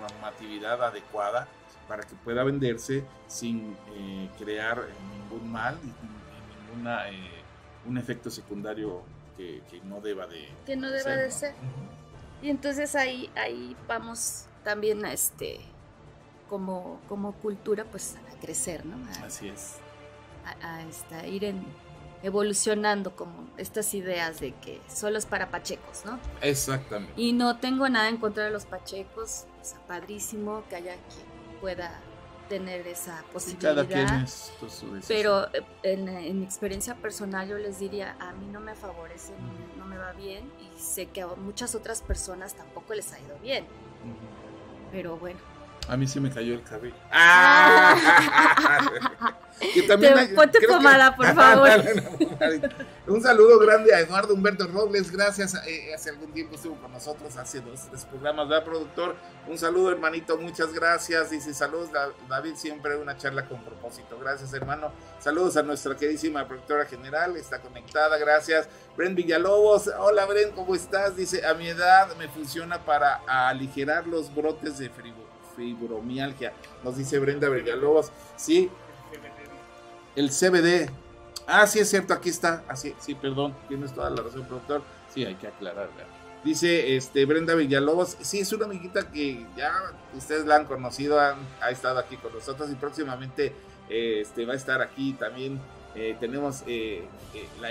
normatividad 0.00 0.80
adecuada 0.80 1.48
para 1.88 2.04
que 2.04 2.14
pueda 2.14 2.44
venderse 2.44 3.04
sin 3.26 3.76
eh, 3.96 4.28
crear 4.38 4.80
ningún 5.10 5.50
mal 5.50 5.76
y, 5.82 6.70
ninguna 6.70 7.02
un 7.84 7.98
efecto 7.98 8.30
secundario 8.30 9.02
que, 9.36 9.60
no 9.82 10.00
deba 10.00 10.28
de 10.28 10.48
que 10.66 10.76
no 10.76 10.88
deba 10.88 11.16
de 11.16 11.32
ser. 11.32 11.54
Y 12.42 12.50
entonces 12.50 12.94
ahí 12.94 13.28
ahí 13.34 13.76
vamos 13.88 14.44
también 14.62 15.04
a 15.04 15.12
este 15.12 15.58
como 16.52 17.00
como 17.08 17.32
cultura 17.32 17.86
pues 17.90 18.16
a 18.30 18.38
crecer 18.38 18.84
no 18.84 18.96
así 19.24 19.48
es 19.48 19.76
a, 20.44 20.82
a, 21.16 21.26
ir 21.26 21.44
en 21.44 21.64
evolucionando 22.22 23.16
como 23.16 23.48
estas 23.56 23.94
ideas 23.94 24.38
de 24.38 24.52
que 24.52 24.80
solo 24.86 25.18
es 25.18 25.26
para 25.26 25.50
pachecos, 25.50 26.04
¿no? 26.04 26.20
Exactamente. 26.40 27.14
Y 27.16 27.32
no 27.32 27.56
tengo 27.56 27.88
nada 27.88 28.08
en 28.08 28.16
contra 28.16 28.44
de 28.44 28.50
los 28.50 28.64
pachecos, 28.64 29.46
es 29.60 29.74
padrísimo 29.88 30.62
que 30.68 30.76
haya 30.76 30.94
quien 30.94 31.60
pueda 31.60 32.00
tener 32.48 32.86
esa 32.86 33.24
posibilidad. 33.32 33.88
Cada 33.88 34.26
pero 35.08 35.46
eh, 35.54 35.64
en, 35.82 36.38
mi 36.38 36.44
experiencia 36.44 36.94
personal 36.94 37.48
yo 37.48 37.58
les 37.58 37.78
diría, 37.78 38.14
a 38.20 38.32
mí 38.32 38.46
no 38.46 38.60
me 38.60 38.74
favorece, 38.74 39.32
no, 39.78 39.86
me 39.86 39.96
va 39.96 40.12
bien 40.12 40.50
y 40.60 40.78
sé 40.78 41.06
que 41.06 41.22
a 41.22 41.28
muchas 41.28 41.74
otras 41.74 42.02
personas 42.02 42.54
tampoco 42.54 42.94
les 42.94 43.12
ha 43.12 43.18
ido 43.18 43.36
bien. 43.40 43.64
Pero 44.92 45.16
bueno, 45.16 45.40
a 45.88 45.96
mí 45.96 46.06
sí 46.06 46.20
me 46.20 46.30
cayó 46.30 46.54
el 46.54 46.62
cabello. 46.62 46.94
¡Ah! 47.10 47.96
ponte 50.34 50.66
pomada, 50.66 51.14
por 51.14 51.26
favor. 51.34 51.70
Un 53.06 53.20
saludo 53.20 53.58
grande 53.58 53.94
a 53.94 54.00
Eduardo 54.00 54.34
Humberto 54.34 54.66
Robles. 54.66 55.10
Gracias. 55.10 55.54
Eh, 55.66 55.92
hace 55.94 56.10
algún 56.10 56.32
tiempo 56.32 56.54
estuvo 56.54 56.76
con 56.76 56.92
nosotros 56.92 57.36
hace 57.36 57.60
dos 57.60 57.88
tres 57.88 58.04
programas, 58.04 58.48
¿verdad, 58.48 58.64
productor? 58.64 59.16
Un 59.48 59.58
saludo, 59.58 59.90
hermanito. 59.90 60.38
Muchas 60.38 60.72
gracias. 60.72 61.30
Dice 61.30 61.52
saludos, 61.54 61.90
David. 62.28 62.54
Siempre 62.54 62.96
una 62.96 63.16
charla 63.16 63.46
con 63.46 63.62
propósito. 63.64 64.18
Gracias, 64.18 64.52
hermano. 64.54 64.92
Saludos 65.18 65.56
a 65.56 65.62
nuestra 65.62 65.96
queridísima 65.96 66.46
productora 66.46 66.86
general. 66.86 67.36
Está 67.36 67.60
conectada. 67.60 68.16
Gracias. 68.18 68.68
Brent 68.96 69.16
Villalobos. 69.16 69.90
Hola, 69.98 70.26
Brent, 70.26 70.54
¿cómo 70.54 70.74
estás? 70.74 71.16
Dice, 71.16 71.44
a 71.44 71.54
mi 71.54 71.68
edad 71.68 72.14
me 72.16 72.28
funciona 72.28 72.84
para 72.84 73.20
aligerar 73.26 74.06
los 74.06 74.34
brotes 74.34 74.78
de 74.78 74.88
frío 74.90 75.21
fibromialgia. 75.62 76.52
Nos 76.82 76.96
dice 76.96 77.18
Brenda 77.18 77.48
Villalobos. 77.48 78.10
Sí. 78.36 78.70
El 80.16 80.30
CBD. 80.30 80.90
Ah, 81.46 81.66
sí, 81.66 81.78
es 81.78 81.90
cierto, 81.90 82.14
aquí 82.14 82.28
está. 82.28 82.64
Ah, 82.68 82.76
sí, 82.76 82.94
perdón, 83.20 83.54
tienes 83.68 83.94
toda 83.94 84.10
la 84.10 84.22
razón, 84.22 84.44
productor. 84.44 84.82
Sí, 85.12 85.24
hay 85.24 85.34
que 85.34 85.46
aclarar. 85.46 85.88
Dice 86.44 86.96
este, 86.96 87.24
Brenda 87.24 87.54
Villalobos, 87.54 88.16
sí, 88.20 88.40
es 88.40 88.52
una 88.52 88.64
amiguita 88.64 89.10
que 89.10 89.46
ya 89.56 89.72
ustedes 90.16 90.44
la 90.44 90.56
han 90.56 90.66
conocido, 90.66 91.20
ha 91.20 91.70
estado 91.70 91.98
aquí 91.98 92.16
con 92.16 92.32
nosotros 92.32 92.68
y 92.70 92.74
próximamente 92.74 93.52
este, 93.88 94.44
va 94.44 94.54
a 94.54 94.56
estar 94.56 94.82
aquí 94.82 95.12
también. 95.14 95.60
Eh, 95.94 96.16
tenemos 96.18 96.62
eh, 96.66 97.04
eh, 97.34 97.48
la, 97.60 97.70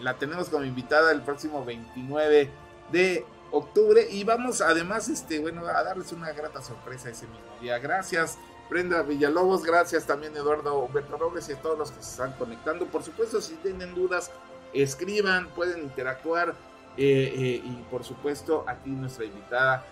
la, 0.00 0.14
tenemos 0.14 0.48
como 0.48 0.64
invitada 0.64 1.10
el 1.10 1.22
próximo 1.22 1.64
29 1.64 2.48
de 2.92 3.24
octubre 3.56 4.06
y 4.10 4.24
vamos 4.24 4.60
además 4.60 5.08
este 5.08 5.38
bueno 5.38 5.66
a 5.66 5.82
darles 5.82 6.12
una 6.12 6.32
grata 6.32 6.62
sorpresa 6.62 7.10
ese 7.10 7.26
mismo 7.26 7.60
día 7.60 7.78
gracias 7.78 8.38
Brenda 8.68 9.02
Villalobos 9.02 9.62
gracias 9.62 10.06
también 10.06 10.36
Eduardo 10.36 10.78
Humberto 10.80 11.16
Robles 11.16 11.48
y 11.48 11.52
a 11.52 11.62
todos 11.62 11.78
los 11.78 11.90
que 11.90 12.02
se 12.02 12.10
están 12.10 12.32
conectando 12.32 12.86
por 12.86 13.02
supuesto 13.02 13.40
si 13.40 13.54
tienen 13.56 13.94
dudas 13.94 14.30
escriban 14.72 15.48
pueden 15.50 15.82
interactuar 15.82 16.54
y 16.96 17.84
por 17.90 18.04
supuesto 18.04 18.64
aquí 18.66 18.90
nuestra 18.90 19.24
invitada 19.24 19.84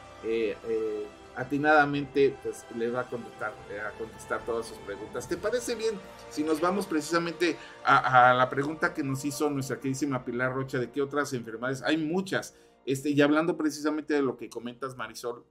atinadamente 1.37 2.37
pues 2.43 2.65
le 2.77 2.91
va 2.91 3.01
a 3.01 3.05
contestar, 3.05 3.53
a 3.53 3.99
contestar 3.99 4.45
todas 4.45 4.67
sus 4.67 4.79
preguntas. 4.79 5.29
¿Te 5.29 5.37
parece 5.37 5.75
bien 5.75 5.95
si 6.31 6.43
nos 6.43 6.61
vamos 6.61 6.87
precisamente 6.87 7.57
a, 7.85 8.33
la 8.35 8.49
pregunta 8.49 8.95
que 8.95 9.03
nos 9.03 9.25
hizo 9.25 9.51
nuestra 9.51 9.77
queridísima 9.77 10.25
Pilar 10.25 10.55
Rocha 10.55 10.79
de 10.79 10.91
qué 10.91 11.03
otras 11.03 11.33
enfermedades? 11.33 11.83
Hay 11.83 11.97
muchas. 11.97 12.55
Este, 12.87 13.11
y 13.11 13.21
hablando 13.21 13.57
precisamente 13.57 14.15
de 14.15 14.23
lo 14.23 14.37
que 14.37 14.49
comentas, 14.49 14.97
Marisol, 14.97 15.45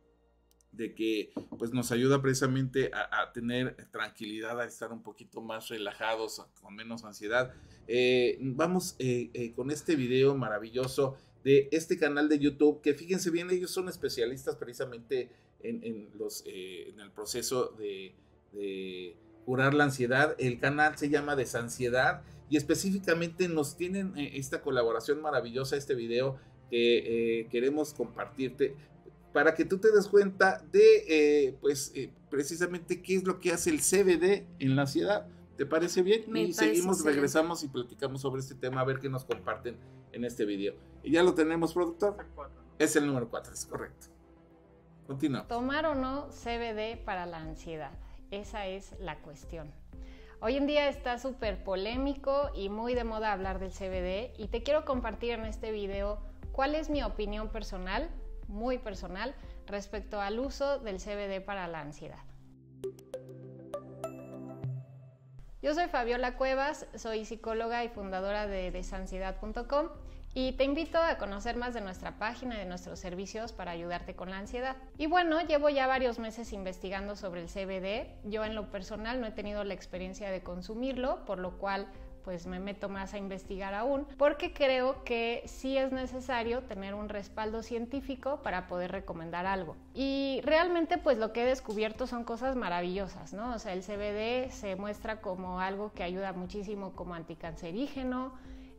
de 0.74 0.96
que 0.96 1.32
pues 1.58 1.72
nos 1.72 1.92
ayuda 1.92 2.22
precisamente 2.22 2.92
a, 2.94 3.32
tener 3.32 3.76
tranquilidad, 3.92 4.60
a 4.60 4.66
estar 4.66 4.92
un 4.92 5.04
poquito 5.04 5.40
más 5.40 5.70
relajados, 5.70 6.44
con 6.62 6.76
menos 6.76 7.04
ansiedad. 7.04 7.54
Eh, 7.88 8.38
vamos 8.42 8.96
eh, 8.98 9.30
eh, 9.34 9.54
con 9.54 9.70
este 9.70 9.96
video 9.96 10.36
maravilloso 10.36 11.16
de 11.44 11.70
este 11.72 11.98
canal 11.98 12.28
de 12.28 12.40
YouTube, 12.40 12.82
que 12.82 12.96
fíjense 12.96 13.30
bien, 13.30 13.52
ellos 13.52 13.70
son 13.70 13.88
especialistas 13.88 14.56
precisamente 14.56 15.30
en, 15.62 16.10
los, 16.18 16.44
en 16.46 17.00
el 17.00 17.12
proceso 17.12 17.76
de, 17.78 18.16
curar 19.46 19.74
la 19.74 19.84
ansiedad. 19.84 20.36
El 20.40 20.60
canal 20.60 20.98
se 20.98 21.10
llama 21.10 21.36
Desansiedad 21.36 22.24
y 22.50 22.58
específicamente 22.58 23.48
nos 23.48 23.76
tienen 23.76 24.14
esta 24.16 24.62
colaboración 24.62 25.22
maravillosa, 25.22 25.76
este 25.76 25.96
video 25.96 26.40
que 26.70 27.48
queremos 27.52 27.94
compartirte 27.94 28.76
para 29.34 29.56
que 29.56 29.66
tú 29.66 29.80
te 29.80 29.92
des 29.92 30.08
cuenta 30.08 30.64
de, 30.72 31.04
eh, 31.08 31.58
pues, 31.60 31.92
eh, 31.96 32.12
precisamente 32.30 33.02
qué 33.02 33.16
es 33.16 33.24
lo 33.26 33.40
que 33.40 33.52
hace 33.52 33.72
el 33.72 33.82
CBD 33.82 34.46
en 34.60 34.76
la 34.76 34.84
ansiedad. 34.84 35.28
¿Te 35.58 35.66
parece 35.66 36.02
bien? 36.02 36.24
y 36.36 36.54
seguimos, 36.54 37.04
regresamos 37.04 37.64
y 37.64 37.68
platicamos 37.68 38.22
sobre 38.22 38.42
este 38.42 38.56
tema, 38.56 38.82
a 38.82 38.86
ver 38.86 39.00
qué 39.00 39.10
nos 39.10 39.26
comparten 39.26 39.76
en 40.12 40.24
este 40.24 40.46
video. 40.46 40.76
Y 41.04 41.12
ya 41.12 41.24
lo 41.24 41.34
tenemos, 41.34 41.74
productor. 41.74 42.16
Es 42.80 42.96
el 42.96 43.06
número 43.06 43.30
4, 43.30 43.54
es 43.54 43.66
correcto. 43.66 44.08
Continúa. 45.06 45.48
Tomar 45.48 45.86
o 45.86 45.96
no 45.96 46.30
CBD 46.30 47.04
para 47.04 47.26
la 47.26 47.38
ansiedad. 47.38 47.92
Esa 48.32 48.68
es 48.68 48.96
la 49.00 49.20
cuestión. 49.22 49.72
Hoy 50.42 50.58
en 50.58 50.66
día 50.66 50.90
está 50.90 51.20
súper 51.20 51.64
polémico 51.64 52.50
y 52.56 52.70
muy 52.70 52.96
de 52.96 53.04
moda 53.04 53.32
hablar 53.32 53.60
del 53.60 53.72
CBD 53.72 54.34
y 54.38 54.48
te 54.48 54.64
quiero 54.64 54.86
compartir 54.86 55.32
en 55.34 55.46
este 55.46 55.72
video 55.72 56.20
cuál 56.54 56.76
es 56.76 56.90
mi 56.90 57.04
opinión 57.04 57.50
personal 57.50 58.10
muy 58.48 58.78
personal 58.78 59.36
respecto 59.68 60.22
al 60.22 60.40
uso 60.40 60.80
del 60.80 61.00
CBD 61.00 61.44
para 61.44 61.68
la 61.68 61.82
ansiedad. 61.82 62.20
Yo 65.62 65.74
soy 65.74 65.88
Fabiola 65.88 66.36
Cuevas, 66.36 66.88
soy 66.96 67.26
psicóloga 67.26 67.84
y 67.84 67.90
fundadora 67.90 68.48
de 68.48 68.72
desansiedad.com 68.72 69.88
y 70.36 70.54
te 70.54 70.64
invito 70.64 70.98
a 70.98 71.18
conocer 71.18 71.56
más 71.58 71.74
de 71.74 71.82
nuestra 71.82 72.18
página 72.18 72.56
y 72.56 72.60
de 72.60 72.66
nuestros 72.66 73.00
servicios 73.00 73.54
para 73.54 73.72
ayudarte 73.72 74.16
con 74.16 74.30
la 74.32 74.40
ansiedad. 74.40 74.76
Y 74.98 75.06
bueno, 75.06 75.40
llevo 75.42 75.70
ya 75.70 75.88
varios 75.88 76.20
meses 76.20 76.52
investigando 76.54 77.16
sobre 77.16 77.42
el 77.42 77.48
CBD. 77.48 78.10
Yo 78.30 78.44
en 78.44 78.56
lo 78.56 78.72
personal 78.72 79.22
no 79.22 79.28
he 79.28 79.32
tenido 79.32 79.64
la 79.64 79.74
experiencia 79.74 80.32
de 80.32 80.42
consumirlo, 80.42 81.24
por 81.26 81.40
lo 81.40 81.58
cual 81.60 81.88
pues 82.24 82.48
me 82.48 82.60
meto 82.60 82.90
más 82.90 83.14
a 83.14 83.18
investigar 83.18 83.74
aún, 83.74 84.06
porque 84.18 84.54
creo 84.54 85.04
que 85.04 85.44
sí 85.46 85.78
es 85.78 85.92
necesario 85.92 86.64
tener 86.64 86.94
un 86.94 87.10
respaldo 87.10 87.64
científico 87.64 88.42
para 88.44 88.68
poder 88.68 88.92
recomendar 88.92 89.46
algo. 89.46 89.76
Y 89.94 90.42
realmente 90.44 90.98
pues 90.98 91.18
lo 91.18 91.34
que 91.34 91.44
he 91.44 91.46
descubierto 91.46 92.08
son 92.08 92.24
cosas 92.24 92.56
maravillosas, 92.56 93.34
¿no? 93.34 93.54
O 93.54 93.60
sea, 93.60 93.74
el 93.74 93.84
CBD 93.84 94.52
se 94.52 94.76
muestra 94.76 95.22
como 95.22 95.60
algo 95.60 95.92
que 95.94 96.04
ayuda 96.04 96.34
muchísimo 96.34 96.94
como 96.94 97.14
anticancerígeno, 97.14 98.34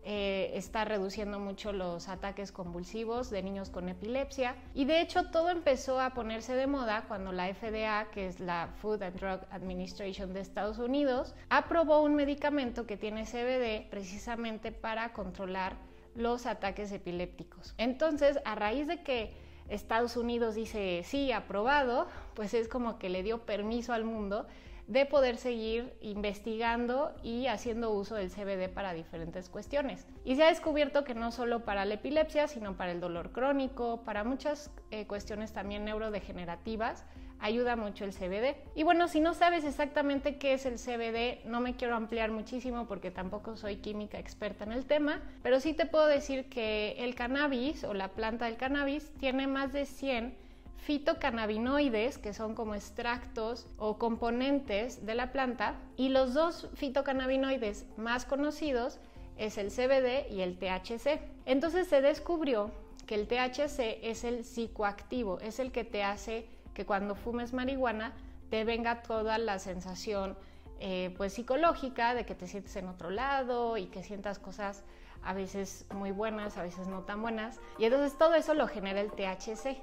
eh, 0.06 0.50
está 0.54 0.84
reduciendo 0.84 1.38
mucho 1.38 1.72
los 1.72 2.08
ataques 2.08 2.52
convulsivos 2.52 3.30
de 3.30 3.42
niños 3.42 3.70
con 3.70 3.88
epilepsia 3.88 4.54
y 4.74 4.84
de 4.84 5.00
hecho 5.00 5.30
todo 5.30 5.48
empezó 5.48 5.98
a 5.98 6.10
ponerse 6.10 6.54
de 6.54 6.66
moda 6.66 7.06
cuando 7.08 7.32
la 7.32 7.52
FDA, 7.54 8.10
que 8.10 8.26
es 8.26 8.38
la 8.38 8.68
Food 8.82 9.02
and 9.02 9.18
Drug 9.18 9.40
Administration 9.50 10.34
de 10.34 10.40
Estados 10.40 10.78
Unidos, 10.78 11.34
aprobó 11.48 12.02
un 12.02 12.14
medicamento 12.16 12.86
que 12.86 12.98
tiene 12.98 13.24
CBD 13.24 13.88
precisamente 13.88 14.72
para 14.72 15.14
controlar 15.14 15.76
los 16.14 16.44
ataques 16.44 16.92
epilépticos. 16.92 17.74
Entonces, 17.78 18.38
a 18.44 18.54
raíz 18.54 18.86
de 18.86 19.02
que 19.02 19.32
Estados 19.68 20.18
Unidos 20.18 20.54
dice 20.54 21.02
sí, 21.04 21.32
aprobado, 21.32 22.06
pues 22.34 22.52
es 22.52 22.68
como 22.68 22.98
que 22.98 23.08
le 23.08 23.22
dio 23.22 23.46
permiso 23.46 23.94
al 23.94 24.04
mundo 24.04 24.46
de 24.86 25.06
poder 25.06 25.36
seguir 25.38 25.94
investigando 26.00 27.14
y 27.22 27.46
haciendo 27.46 27.90
uso 27.90 28.16
del 28.16 28.30
CBD 28.30 28.68
para 28.68 28.92
diferentes 28.92 29.48
cuestiones. 29.48 30.06
Y 30.24 30.36
se 30.36 30.44
ha 30.44 30.48
descubierto 30.48 31.04
que 31.04 31.14
no 31.14 31.32
solo 31.32 31.64
para 31.64 31.84
la 31.84 31.94
epilepsia, 31.94 32.48
sino 32.48 32.76
para 32.76 32.92
el 32.92 33.00
dolor 33.00 33.32
crónico, 33.32 34.02
para 34.04 34.24
muchas 34.24 34.70
eh, 34.90 35.06
cuestiones 35.06 35.52
también 35.52 35.84
neurodegenerativas, 35.84 37.04
ayuda 37.40 37.76
mucho 37.76 38.04
el 38.04 38.12
CBD. 38.12 38.56
Y 38.74 38.82
bueno, 38.82 39.08
si 39.08 39.20
no 39.20 39.34
sabes 39.34 39.64
exactamente 39.64 40.36
qué 40.36 40.54
es 40.54 40.66
el 40.66 40.78
CBD, 40.78 41.44
no 41.46 41.60
me 41.60 41.76
quiero 41.76 41.94
ampliar 41.96 42.30
muchísimo 42.30 42.86
porque 42.86 43.10
tampoco 43.10 43.56
soy 43.56 43.76
química 43.76 44.18
experta 44.18 44.64
en 44.64 44.72
el 44.72 44.86
tema, 44.86 45.22
pero 45.42 45.60
sí 45.60 45.74
te 45.74 45.86
puedo 45.86 46.06
decir 46.06 46.48
que 46.48 46.96
el 46.98 47.14
cannabis 47.14 47.84
o 47.84 47.94
la 47.94 48.08
planta 48.08 48.46
del 48.46 48.56
cannabis 48.56 49.12
tiene 49.18 49.46
más 49.46 49.72
de 49.72 49.86
100 49.86 50.43
fitocannabinoides, 50.84 52.18
que 52.18 52.34
son 52.34 52.54
como 52.54 52.74
extractos 52.74 53.66
o 53.78 53.96
componentes 53.98 55.06
de 55.06 55.14
la 55.14 55.32
planta, 55.32 55.76
y 55.96 56.10
los 56.10 56.34
dos 56.34 56.68
fitocannabinoides 56.74 57.86
más 57.96 58.26
conocidos 58.26 58.98
es 59.38 59.56
el 59.56 59.70
CBD 59.70 60.30
y 60.30 60.42
el 60.42 60.58
THC. 60.58 61.20
Entonces 61.46 61.88
se 61.88 62.02
descubrió 62.02 62.70
que 63.06 63.14
el 63.14 63.26
THC 63.26 63.98
es 64.02 64.24
el 64.24 64.44
psicoactivo, 64.44 65.40
es 65.40 65.58
el 65.58 65.72
que 65.72 65.84
te 65.84 66.02
hace 66.02 66.46
que 66.74 66.84
cuando 66.84 67.14
fumes 67.14 67.54
marihuana 67.54 68.12
te 68.50 68.64
venga 68.64 69.02
toda 69.02 69.38
la 69.38 69.58
sensación 69.58 70.36
eh, 70.80 71.14
pues 71.16 71.32
psicológica 71.32 72.14
de 72.14 72.26
que 72.26 72.34
te 72.34 72.46
sientes 72.46 72.76
en 72.76 72.88
otro 72.88 73.08
lado 73.08 73.78
y 73.78 73.86
que 73.86 74.02
sientas 74.02 74.38
cosas 74.38 74.84
a 75.22 75.32
veces 75.32 75.86
muy 75.94 76.10
buenas, 76.10 76.58
a 76.58 76.62
veces 76.62 76.88
no 76.88 77.04
tan 77.04 77.22
buenas. 77.22 77.58
Y 77.78 77.86
entonces 77.86 78.18
todo 78.18 78.34
eso 78.34 78.52
lo 78.52 78.68
genera 78.68 79.00
el 79.00 79.10
THC. 79.12 79.78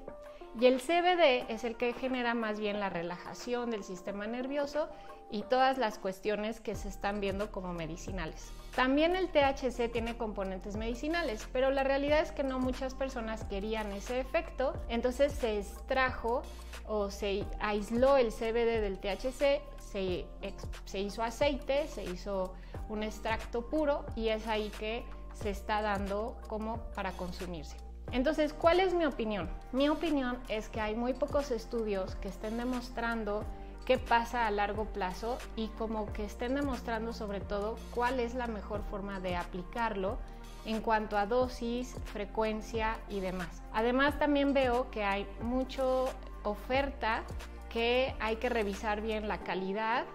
Y 0.60 0.66
el 0.66 0.82
CBD 0.82 1.45
es 1.49 1.64
el 1.64 1.78
que 1.78 1.93
genera 1.93 2.34
más 2.34 2.60
bien 2.60 2.80
la 2.80 2.89
relajación 2.89 3.72
del 3.72 3.84
sistema 3.84 4.28
nervioso 4.28 4.89
y 5.32 5.43
todas 5.43 5.78
las 5.78 5.97
cuestiones 5.97 6.60
que 6.60 6.76
se 6.76 6.89
están 6.89 7.22
viendo 7.22 7.52
como 7.52 7.74
medicinales. 7.74 8.52
También 8.76 9.16
el 9.16 9.30
THC 9.30 9.91
tiene 9.91 10.18
componentes 10.18 10.76
medicinales, 10.76 11.47
pero 11.54 11.72
la 11.72 11.84
realidad 11.84 12.20
es 12.20 12.32
que 12.32 12.43
no 12.43 12.60
muchas 12.60 12.93
personas 12.93 13.45
querían 13.45 13.91
ese 13.93 14.20
efecto, 14.20 14.74
entonces 14.89 15.32
se 15.34 15.60
extrajo 15.60 16.41
o 16.86 17.10
se 17.10 17.45
aisló 17.60 18.18
el 18.18 18.32
CBD 18.32 18.82
del 18.82 18.99
THC, 18.99 19.62
se, 19.80 20.26
se 20.86 20.99
hizo 20.99 21.24
aceite, 21.24 21.88
se 21.88 22.04
hizo 22.04 22.54
un 22.89 23.04
extracto 23.04 23.70
puro 23.70 24.06
y 24.16 24.30
es 24.30 24.47
ahí 24.47 24.70
que 24.80 25.06
se 25.34 25.49
está 25.49 25.82
dando 25.82 26.38
como 26.47 26.78
para 26.93 27.12
consumirse. 27.14 27.90
Entonces, 28.12 28.54
¿cuál 28.54 28.80
es 28.80 28.93
mi 28.93 29.06
opinión? 29.06 29.49
Mi 29.72 29.89
opinión 29.89 30.38
es 30.49 30.70
que 30.70 30.82
hay 30.82 30.95
muy 30.95 31.14
pocos 31.14 31.52
estudios 31.52 32.16
que 32.16 32.28
estén 32.28 32.58
demostrando 32.58 33.45
qué 33.86 33.97
pasa 33.97 34.47
a 34.47 34.52
largo 34.52 34.86
plazo 34.86 35.38
y 35.56 35.68
como 35.70 36.12
que 36.14 36.26
estén 36.26 36.56
demostrando 36.56 37.14
sobre 37.14 37.39
todo 37.39 37.78
cuál 37.93 38.20
es 38.20 38.36
la 38.36 38.47
mejor 38.47 38.82
forma 38.89 39.20
de 39.20 39.36
aplicarlo 39.36 40.18
en 40.66 40.82
cuanto 40.82 41.18
a 41.18 41.26
dosis, 41.26 41.95
frecuencia 42.06 42.99
y 43.10 43.20
demás. 43.20 43.62
Además 43.74 44.20
también 44.20 44.54
veo 44.54 44.91
que 44.91 45.04
hay 45.04 45.28
mucha 45.41 45.84
oferta 46.43 47.24
que 47.70 48.14
hay 48.20 48.36
que 48.36 48.49
revisar 48.49 49.02
bien 49.02 49.28
la 49.28 49.39
calidad 49.39 50.06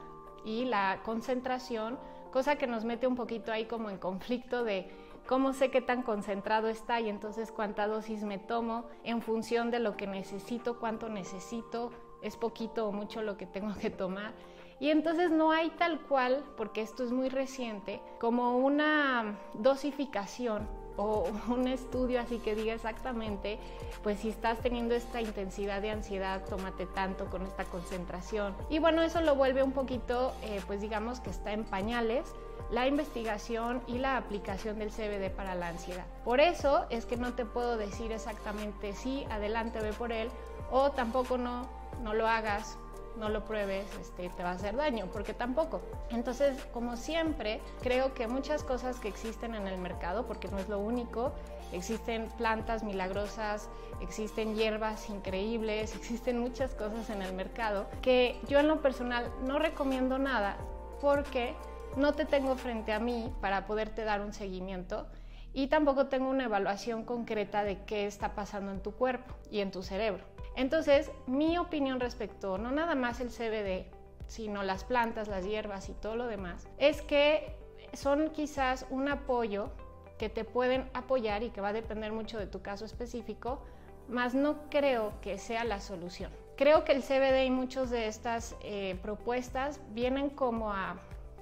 y 0.45 0.67
la 0.67 1.01
concentración, 1.05 1.99
cosa 2.31 2.57
que 2.57 2.67
nos 2.67 2.85
mete 2.85 3.07
un 3.07 3.17
poquito 3.17 3.51
ahí 3.51 3.65
como 3.65 3.91
en 3.91 3.99
conflicto 3.99 4.63
de 4.63 4.89
cómo 5.27 5.53
sé 5.53 5.71
qué 5.71 5.81
tan 5.81 6.03
concentrado 6.03 6.69
está 6.69 7.01
y 7.01 7.09
entonces 7.09 7.53
cuánta 7.53 7.87
dosis 7.87 8.23
me 8.23 8.39
tomo 8.39 8.87
en 9.05 9.23
función 9.23 9.71
de 9.71 9.81
lo 9.81 9.97
que 9.97 10.07
necesito, 10.07 10.79
cuánto 10.79 11.09
necesito, 11.09 11.91
es 12.23 12.37
poquito 12.37 12.89
o 12.89 12.93
mucho 12.93 13.23
lo 13.23 13.37
que 13.37 13.47
tengo 13.47 13.75
que 13.75 13.91
tomar. 13.91 14.33
Y 14.79 14.91
entonces 14.91 15.31
no 15.31 15.53
hay 15.53 15.71
tal 15.71 16.01
cual, 16.01 16.45
porque 16.57 16.83
esto 16.83 17.03
es 17.03 17.11
muy 17.11 17.29
reciente, 17.29 18.01
como 18.21 18.59
una 18.59 19.39
dosificación 19.55 20.69
o 20.97 21.29
un 21.49 21.67
estudio 21.67 22.21
así 22.21 22.39
que 22.39 22.55
diga 22.55 22.75
exactamente, 22.75 23.59
pues 24.03 24.21
si 24.21 24.29
estás 24.29 24.59
teniendo 24.61 24.95
esta 24.95 25.21
intensidad 25.21 25.81
de 25.81 25.91
ansiedad, 25.91 26.45
tómate 26.45 26.87
tanto 26.87 27.27
con 27.27 27.43
esta 27.43 27.65
concentración. 27.65 28.55
Y 28.69 28.79
bueno, 28.79 29.03
eso 29.03 29.21
lo 29.23 29.35
vuelve 29.35 29.63
un 29.63 29.73
poquito, 29.73 30.35
eh, 30.43 30.61
pues 30.67 30.81
digamos 30.81 31.21
que 31.21 31.31
está 31.31 31.53
en 31.53 31.65
pañales 31.65 32.35
la 32.71 32.87
investigación 32.87 33.83
y 33.87 33.99
la 33.99 34.17
aplicación 34.17 34.79
del 34.79 34.91
CBD 34.91 35.31
para 35.31 35.55
la 35.55 35.69
ansiedad. 35.69 36.05
Por 36.25 36.41
eso 36.41 36.87
es 36.91 37.07
que 37.07 37.17
no 37.17 37.35
te 37.35 37.45
puedo 37.45 37.77
decir 37.77 38.13
exactamente 38.13 38.95
sí, 38.95 39.27
adelante, 39.31 39.81
ve 39.81 39.93
por 39.93 40.13
él, 40.13 40.31
o 40.71 40.91
tampoco 40.91 41.39
no, 41.39 41.69
no 42.03 42.15
lo 42.15 42.27
hagas, 42.27 42.77
no 43.17 43.29
lo 43.29 43.45
pruebes, 43.45 43.87
este, 44.01 44.29
te 44.29 44.43
va 44.43 44.51
a 44.51 44.55
hacer 44.55 44.77
daño, 44.77 45.07
porque 45.13 45.33
tampoco. 45.33 45.81
Entonces, 46.11 46.63
como 46.73 46.97
siempre, 46.97 47.61
creo 47.81 48.15
que 48.15 48.27
muchas 48.27 48.63
cosas 48.63 48.99
que 48.99 49.09
existen 49.09 49.55
en 49.55 49.67
el 49.67 49.79
mercado, 49.79 50.27
porque 50.27 50.49
no 50.49 50.59
es 50.59 50.69
lo 50.69 50.79
único, 50.79 51.33
existen 51.73 52.29
plantas 52.37 52.83
milagrosas, 52.83 53.69
existen 54.01 54.55
hierbas 54.55 55.09
increíbles, 55.09 55.95
existen 55.97 56.39
muchas 56.39 56.75
cosas 56.75 57.11
en 57.11 57.23
el 57.23 57.33
mercado 57.33 57.87
que 58.03 58.41
yo 58.49 58.59
en 58.59 58.69
lo 58.69 58.83
personal 58.83 59.31
no 59.45 59.59
recomiendo 59.59 60.19
nada 60.19 60.57
porque 61.01 61.55
no 61.97 62.13
te 62.13 62.25
tengo 62.25 62.57
frente 62.57 62.93
a 62.93 63.01
mí 63.01 63.33
para 63.41 63.67
poderte 63.67 64.05
dar 64.05 64.21
un 64.21 64.33
seguimiento 64.33 65.07
y 65.53 65.69
tampoco 65.69 66.07
tengo 66.07 66.29
una 66.29 66.45
evaluación 66.45 67.05
concreta 67.05 67.65
de 67.65 67.83
qué 67.85 68.07
está 68.07 68.35
pasando 68.35 68.73
en 68.73 68.83
tu 68.83 68.93
cuerpo 68.93 69.35
y 69.51 69.61
en 69.61 69.71
tu 69.71 69.83
cerebro. 69.83 70.23
Entonces, 70.55 71.11
mi 71.27 71.57
opinión 71.59 71.99
respecto, 71.99 72.59
no 72.59 72.71
nada 72.71 72.95
más 72.95 73.21
el 73.21 73.31
CBD, 73.31 73.87
sino 74.27 74.63
las 74.63 74.85
plantas, 74.85 75.29
las 75.29 75.47
hierbas 75.47 75.89
y 75.89 75.95
todo 75.95 76.17
lo 76.17 76.27
demás, 76.27 76.69
es 76.79 77.01
que 77.03 77.57
son 77.95 78.31
quizás 78.31 78.87
un 78.91 79.09
apoyo 79.09 79.71
que 80.19 80.29
te 80.29 80.45
pueden 80.45 80.91
apoyar 80.95 81.43
y 81.43 81.51
que 81.51 81.61
va 81.61 81.69
a 81.69 81.73
depender 81.73 82.13
mucho 82.13 82.39
de 82.39 82.47
tu 82.47 82.63
caso 82.63 82.85
específico, 82.85 83.63
mas 84.09 84.35
no 84.35 84.69
creo 84.71 85.13
que 85.21 85.39
sea 85.39 85.65
la 85.65 85.81
solución. 85.81 86.31
Creo 86.57 86.85
que 86.85 86.93
el 86.93 87.03
CBD 87.03 87.45
y 87.45 87.51
muchas 87.51 87.91
de 87.91 88.07
estas 88.07 88.57
eh, 88.63 88.99
propuestas 89.03 89.81
vienen 89.91 90.31
como 90.31 90.73
a 90.73 90.99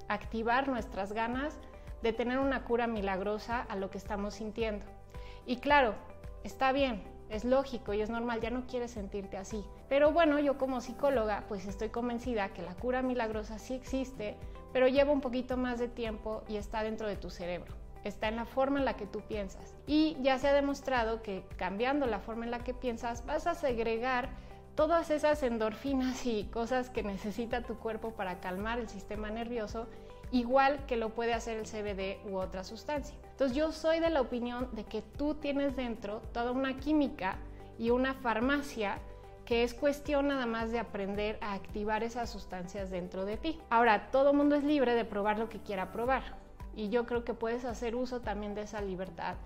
activar 0.09 0.69
nuestras 0.69 1.13
ganas 1.13 1.59
de 2.03 2.13
tener 2.13 2.39
una 2.39 2.65
cura 2.65 2.87
milagrosa 2.87 3.61
a 3.63 3.77
lo 3.77 3.91
que 3.91 3.99
estamos 3.99 4.35
sintiendo. 4.35 4.85
Y 5.47 5.57
claro, 5.57 5.95
está 6.43 6.73
bien, 6.73 7.03
es 7.31 7.45
lógico 7.45 7.95
y 7.95 8.01
es 8.01 8.11
normal, 8.11 8.41
ya 8.41 8.51
no 8.51 8.67
quieres 8.67 8.91
sentirte 8.91 9.37
así. 9.37 9.65
Pero 9.89 10.13
bueno, 10.13 10.39
yo 10.39 10.59
como 10.59 10.81
psicóloga 10.81 11.45
pues 11.49 11.67
estoy 11.67 11.89
convencida 11.89 12.51
que 12.51 12.63
la 12.63 12.75
cura 12.75 13.03
milagrosa 13.03 13.59
sí 13.59 13.75
existe, 13.75 14.37
pero 14.73 14.89
lleva 14.89 15.13
un 15.13 15.21
poquito 15.21 15.57
más 15.57 15.79
de 15.79 15.89
tiempo 15.89 16.43
y 16.49 16.57
está 16.57 16.83
dentro 16.83 17.09
de 17.09 17.17
tu 17.17 17.31
cerebro 17.31 17.75
está 18.05 18.29
en 18.29 18.37
la 18.37 18.45
forma 18.45 18.79
en 18.79 18.85
la 18.85 18.97
que 18.97 19.07
tú 19.07 19.21
piensas. 19.23 19.75
Y 19.87 20.17
ya 20.21 20.39
se 20.39 20.49
ha 20.49 20.53
demostrado 20.53 21.23
que 21.23 21.45
cambiando 21.57 22.07
la 22.07 22.21
forma 22.21 22.45
en 22.45 22.51
la 22.51 22.61
que 22.61 22.75
piensas 22.75 23.25
vas 23.27 23.47
a 23.47 23.55
segregar 23.55 24.29
todas 24.75 25.11
esas 25.11 25.43
endorfinas 25.43 26.27
y 26.27 26.45
cosas 26.45 26.91
que 26.91 27.03
necesita 27.03 27.63
tu 27.63 27.77
cuerpo 27.77 28.13
para 28.13 28.41
calmar 28.41 28.79
el 28.79 28.89
sistema 28.89 29.31
nervioso, 29.31 29.87
igual 30.33 30.85
que 30.87 30.97
lo 30.97 31.11
puede 31.11 31.33
hacer 31.33 31.59
el 31.59 31.67
CBD 31.67 32.27
u 32.29 32.37
otra 32.37 32.65
sustancia. 32.65 33.17
Entonces 33.31 33.57
yo 33.57 33.73
soy 33.73 34.01
de 34.01 34.11
la 34.11 34.21
opinión 34.21 34.69
de 34.73 34.85
que 34.85 35.03
tú 35.03 35.35
tienes 35.35 35.77
dentro 35.77 36.21
toda 36.33 36.53
una 36.53 36.77
química 36.79 37.37
y 37.79 37.91
una 37.91 38.15
farmacia 38.15 38.99
que 39.45 39.63
es 39.63 39.75
cuestión 39.75 40.29
nada 40.29 40.47
más 40.47 40.73
de 40.73 40.79
aprender 40.79 41.39
a 41.43 41.53
activar 41.53 42.03
esas 42.03 42.31
sustancias 42.31 42.91
dentro 42.91 43.25
de 43.25 43.37
ti. 43.37 43.61
Ahora, 43.69 44.11
todo 44.11 44.33
mundo 44.33 44.57
es 44.57 44.65
libre 44.65 44.95
de 44.95 45.05
probar 45.05 45.39
lo 45.39 45.49
que 45.49 45.61
quiera 45.61 45.93
probar 45.93 46.23
y 46.75 46.89
yo 46.89 47.07
creo 47.07 47.25
que 47.25 47.35
puedes 47.35 47.65
hacer 47.65 47.95
uso 47.95 48.21
también 48.21 48.55
de 48.55 48.63
esa 48.63 48.81
libertad 48.81 49.37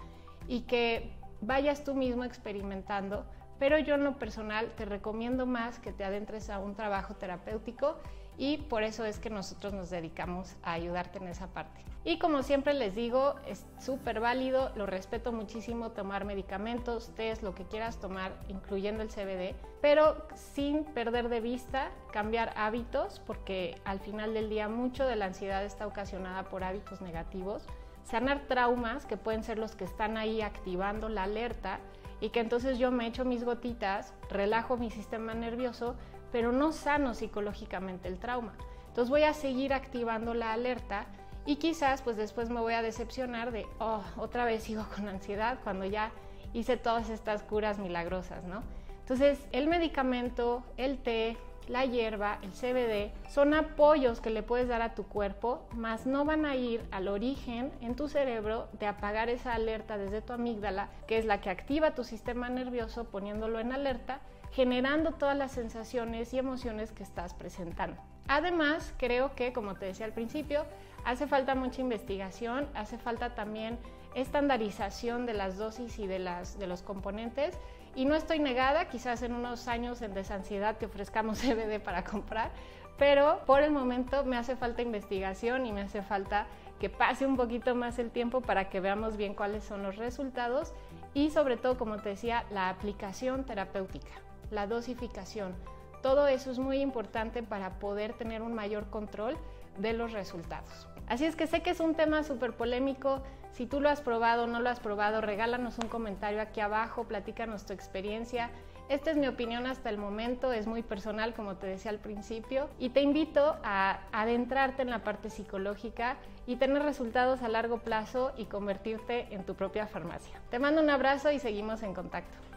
y 0.47 0.61
que 0.61 1.11
vayas 1.41 1.85
tú 1.85 1.95
mismo 1.95 2.24
experimentando 2.24 3.26
pero 3.59 3.79
yo 3.79 3.95
en 3.95 4.05
lo 4.05 4.19
personal 4.19 4.73
te 4.77 4.85
recomiendo 4.85 5.47
más 5.47 5.79
que 5.79 5.93
te 5.93 6.05
adentres 6.05 6.51
a 6.51 6.59
un 6.59 6.75
trabajo 6.75 7.15
terapéutico 7.15 7.97
y 8.37 8.59
por 8.59 8.85
eso 8.85 9.05
es 9.05 9.19
que 9.19 9.31
nosotros 9.31 9.73
nos 9.73 9.91
dedicamos 9.91 10.55
a 10.63 10.73
ayudarte 10.73 11.19
en 11.19 11.29
esa 11.29 11.49
parte. 11.49 11.85
Y 12.05 12.19
como 12.19 12.43
siempre 12.43 12.73
les 12.73 12.95
digo, 12.95 13.35
es 13.47 13.67
súper 13.81 14.21
válido, 14.21 14.71
lo 14.77 14.87
respeto 14.87 15.33
muchísimo 15.33 15.91
tomar 15.91 16.25
medicamentos, 16.25 17.11
test, 17.17 17.43
lo 17.43 17.55
que 17.55 17.65
quieras 17.65 17.99
tomar, 17.99 18.33
incluyendo 18.49 19.03
el 19.03 19.09
CBD, 19.09 19.57
pero 19.83 20.27
sin 20.35 20.85
perder 20.85 21.29
de 21.29 21.41
vista 21.41 21.91
cambiar 22.13 22.53
hábitos, 22.57 23.21
porque 23.27 23.81
al 23.85 23.99
final 23.99 24.33
del 24.33 24.49
día 24.49 24.69
mucho 24.69 25.05
de 25.05 25.17
la 25.17 25.27
ansiedad 25.27 25.65
está 25.65 25.87
ocasionada 25.87 26.45
por 26.45 26.63
hábitos 26.63 27.01
negativos, 27.01 27.67
sanar 28.05 28.47
traumas 28.47 29.05
que 29.05 29.17
pueden 29.17 29.43
ser 29.43 29.59
los 29.59 29.75
que 29.75 29.85
están 29.85 30.17
ahí 30.17 30.41
activando 30.41 31.09
la 31.09 31.25
alerta 31.25 31.81
y 32.21 32.31
que 32.31 32.41
entonces 32.41 32.79
yo 32.79 32.91
me 32.91 33.07
echo 33.07 33.25
mis 33.25 33.45
gotitas, 33.45 34.14
relajo 34.29 34.77
mi 34.77 34.91
sistema 34.91 35.35
nervioso, 35.35 35.97
pero 36.33 36.53
no 36.53 36.73
sano 36.73 37.14
psicológicamente 37.14 38.09
el 38.09 38.19
trauma. 38.19 38.55
Entonces 38.89 39.11
voy 39.11 39.23
a 39.23 39.33
seguir 39.33 39.73
activando 39.73 40.35
la 40.35 40.53
alerta 40.53 41.07
y 41.47 41.57
quizás 41.57 42.03
pues 42.03 42.16
después 42.16 42.51
me 42.51 42.61
voy 42.61 42.75
a 42.75 42.83
decepcionar 42.83 43.53
de, 43.53 43.66
oh, 43.79 44.03
otra 44.16 44.45
vez 44.45 44.64
sigo 44.64 44.85
con 44.95 45.09
ansiedad 45.09 45.59
cuando 45.62 45.85
ya 45.85 46.11
hice 46.53 46.77
todas 46.77 47.11
estas 47.11 47.43
curas 47.43 47.79
milagrosas, 47.79 48.45
¿no? 48.45 48.62
Entonces 49.01 49.47
el 49.53 49.69
medicamento, 49.69 50.64
el 50.77 50.99
té, 50.99 51.39
la 51.69 51.85
hierba, 51.85 52.39
el 52.43 52.53
CBD, 52.53 53.12
son 53.29 53.55
apoyos 53.55 54.21
que 54.21 54.31
le 54.31 54.43
puedes 54.43 54.69
dar 54.69 54.83
a 54.83 54.95
tu 54.95 55.05
cuerpo, 55.05 55.66
mas 55.75 56.07
no 56.07 56.25
van 56.25 56.47
a 56.47 56.57
ir 56.57 56.83
al 56.91 57.09
origen 57.09 57.71
en 57.81 57.95
tu 57.95 58.09
cerebro 58.09 58.69
de 58.79 58.87
apagar 58.87 59.29
esa 59.29 59.55
alerta 59.55 59.99
desde 59.99 60.23
tu 60.23 60.33
amígdala, 60.33 60.89
que 61.07 61.19
es 61.19 61.25
la 61.25 61.41
que 61.41 61.51
activa 61.51 61.95
tu 61.95 62.05
sistema 62.05 62.49
nervioso 62.49 63.05
poniéndolo 63.05 63.61
en 63.61 63.73
alerta, 63.73 64.21
generando 64.53 65.12
todas 65.12 65.37
las 65.37 65.53
sensaciones 65.53 66.33
y 66.33 66.39
emociones 66.39 66.93
que 66.93 67.03
estás 67.03 67.35
presentando. 67.35 68.01
Además, 68.29 68.95
creo 68.99 69.35
que, 69.35 69.53
como 69.53 69.75
te 69.75 69.87
decía 69.87 70.07
al 70.07 70.12
principio, 70.12 70.64
hace 71.05 71.27
falta 71.27 71.55
mucha 71.55 71.81
investigación, 71.81 72.69
hace 72.75 72.99
falta 72.99 73.35
también 73.35 73.79
estandarización 74.14 75.27
de 75.27 75.35
las 75.35 75.57
dosis 75.57 75.99
y 75.99 76.07
de, 76.07 76.19
las, 76.19 76.59
de 76.59 76.66
los 76.66 76.83
componentes 76.83 77.59
y 77.95 78.05
no 78.05 78.14
estoy 78.14 78.39
negada, 78.39 78.89
quizás 78.89 79.22
en 79.22 79.32
unos 79.32 79.68
años 79.68 80.03
en 80.03 80.14
desansiedad 80.14 80.76
te 80.76 80.86
ofrezcamos 80.86 81.39
CBD 81.43 81.80
para 81.80 82.05
comprar, 82.05 82.51
pero 82.99 83.41
por 83.47 83.62
el 83.62 83.70
momento 83.70 84.24
me 84.24 84.36
hace 84.36 84.57
falta 84.57 84.82
investigación 84.82 85.66
y 85.66 85.72
me 85.72 85.82
hace 85.82 86.03
falta 86.03 86.47
que 86.80 86.91
pase 86.91 87.26
un 87.26 87.36
poquito 87.36 87.74
más 87.74 87.99
el 87.99 88.11
tiempo 88.11 88.41
para 88.41 88.68
que 88.68 88.80
veamos 88.80 89.16
bien 89.16 89.34
cuáles 89.34 89.64
son 89.64 89.82
los 89.82 89.97
resultados 89.97 90.72
y 91.14 91.30
sobre 91.30 91.57
todo, 91.57 91.76
como 91.76 91.99
te 91.99 92.11
decía, 92.11 92.45
la 92.51 92.68
aplicación 92.68 93.45
terapéutica, 93.45 94.12
la 94.51 94.66
dosificación. 94.66 95.55
Todo 96.03 96.28
eso 96.28 96.51
es 96.51 96.59
muy 96.59 96.80
importante 96.80 97.43
para 97.43 97.78
poder 97.78 98.12
tener 98.12 98.43
un 98.43 98.55
mayor 98.55 98.89
control 98.91 99.36
de 99.78 99.93
los 99.93 100.12
resultados. 100.12 100.89
Así 101.09 101.24
es 101.24 101.34
que 101.34 101.47
sé 101.47 101.62
que 101.62 101.70
es 101.70 101.80
un 101.80 101.95
tema 101.95 102.22
súper 102.22 102.53
polémico, 102.53 103.22
si 103.53 103.67
tú 103.67 103.81
lo 103.81 103.89
has 103.89 104.01
probado 104.01 104.45
o 104.45 104.47
no 104.47 104.61
lo 104.61 104.71
has 104.71 104.81
probado, 104.81 105.21
regálanos 105.21 105.79
un 105.79 105.89
comentario 105.89 106.41
aquí 106.41 106.61
abajo, 106.61 107.05
platícanos 107.05 107.67
tu 107.67 107.73
experiencia. 107.73 108.51
Esta 108.89 109.11
es 109.11 109.17
mi 109.17 109.27
opinión 109.27 109.67
hasta 109.67 109.91
el 109.91 109.99
momento, 109.99 110.53
es 110.53 110.67
muy 110.67 110.83
personal 110.83 111.35
como 111.35 111.57
te 111.57 111.67
decía 111.67 111.91
al 111.91 111.99
principio 111.99 112.71
y 112.79 112.89
te 112.89 113.03
invito 113.03 113.57
a 113.63 114.01
adentrarte 114.13 114.81
en 114.83 114.91
la 114.91 115.05
parte 115.05 115.29
psicológica 115.29 116.17
y 116.47 116.57
tener 116.57 116.83
resultados 116.83 117.43
a 117.43 117.49
largo 117.49 117.79
plazo 117.79 118.33
y 118.39 118.47
convertirte 118.47 119.27
en 119.35 119.45
tu 119.45 119.55
propia 119.55 119.87
farmacia. 119.87 120.41
Te 120.51 120.59
mando 120.59 120.81
un 120.81 120.89
abrazo 120.89 121.31
y 121.31 121.39
seguimos 121.39 121.83
en 121.83 121.93
contacto. 121.93 122.48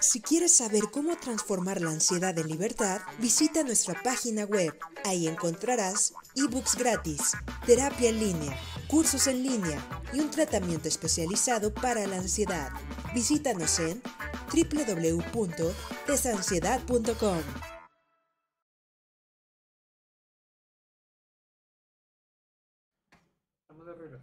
Si 0.00 0.20
quieres 0.22 0.56
saber 0.56 0.84
cómo 0.90 1.18
transformar 1.18 1.82
la 1.82 1.90
ansiedad 1.90 2.38
en 2.38 2.48
libertad, 2.48 3.02
visita 3.18 3.62
nuestra 3.62 4.02
página 4.02 4.44
web. 4.44 4.74
Ahí 5.04 5.28
encontrarás 5.28 6.14
ebooks 6.34 6.76
gratis, 6.76 7.32
terapia 7.66 8.08
en 8.08 8.18
línea, 8.18 8.58
cursos 8.88 9.26
en 9.26 9.42
línea 9.42 9.78
y 10.14 10.20
un 10.20 10.30
tratamiento 10.30 10.88
especializado 10.88 11.74
para 11.74 12.06
la 12.06 12.16
ansiedad. 12.16 12.70
Visítanos 13.14 13.78
en 13.78 14.00
www.desansiedad.com. 14.50 17.42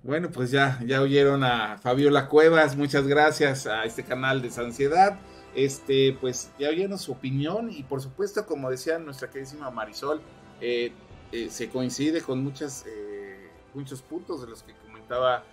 Bueno, 0.01 0.31
pues 0.31 0.49
ya, 0.49 0.79
ya 0.87 1.01
oyeron 1.01 1.43
a 1.43 1.77
Fabiola 1.77 2.27
Cuevas, 2.29 2.75
muchas 2.75 3.05
gracias 3.05 3.67
a 3.67 3.85
este 3.85 4.03
canal 4.03 4.41
de 4.41 4.49
Ansiedad 4.59 5.19
este, 5.55 6.17
pues 6.19 6.51
ya 6.59 6.69
oyeron 6.69 6.97
su 6.99 7.11
opinión 7.11 7.71
y 7.71 7.83
por 7.83 8.01
supuesto, 8.01 8.45
como 8.45 8.69
decía 8.69 8.99
nuestra 8.99 9.29
queridísima 9.29 9.71
Marisol, 9.71 10.21
eh, 10.61 10.91
eh, 11.31 11.49
se 11.49 11.69
coincide 11.69 12.21
con 12.21 12.43
muchas, 12.43 12.85
eh, 12.87 13.49
muchos 13.73 14.01
puntos 14.01 14.41
de 14.41 14.47
los 14.47 14.63
que 14.63 14.73
comentaba 14.85 15.43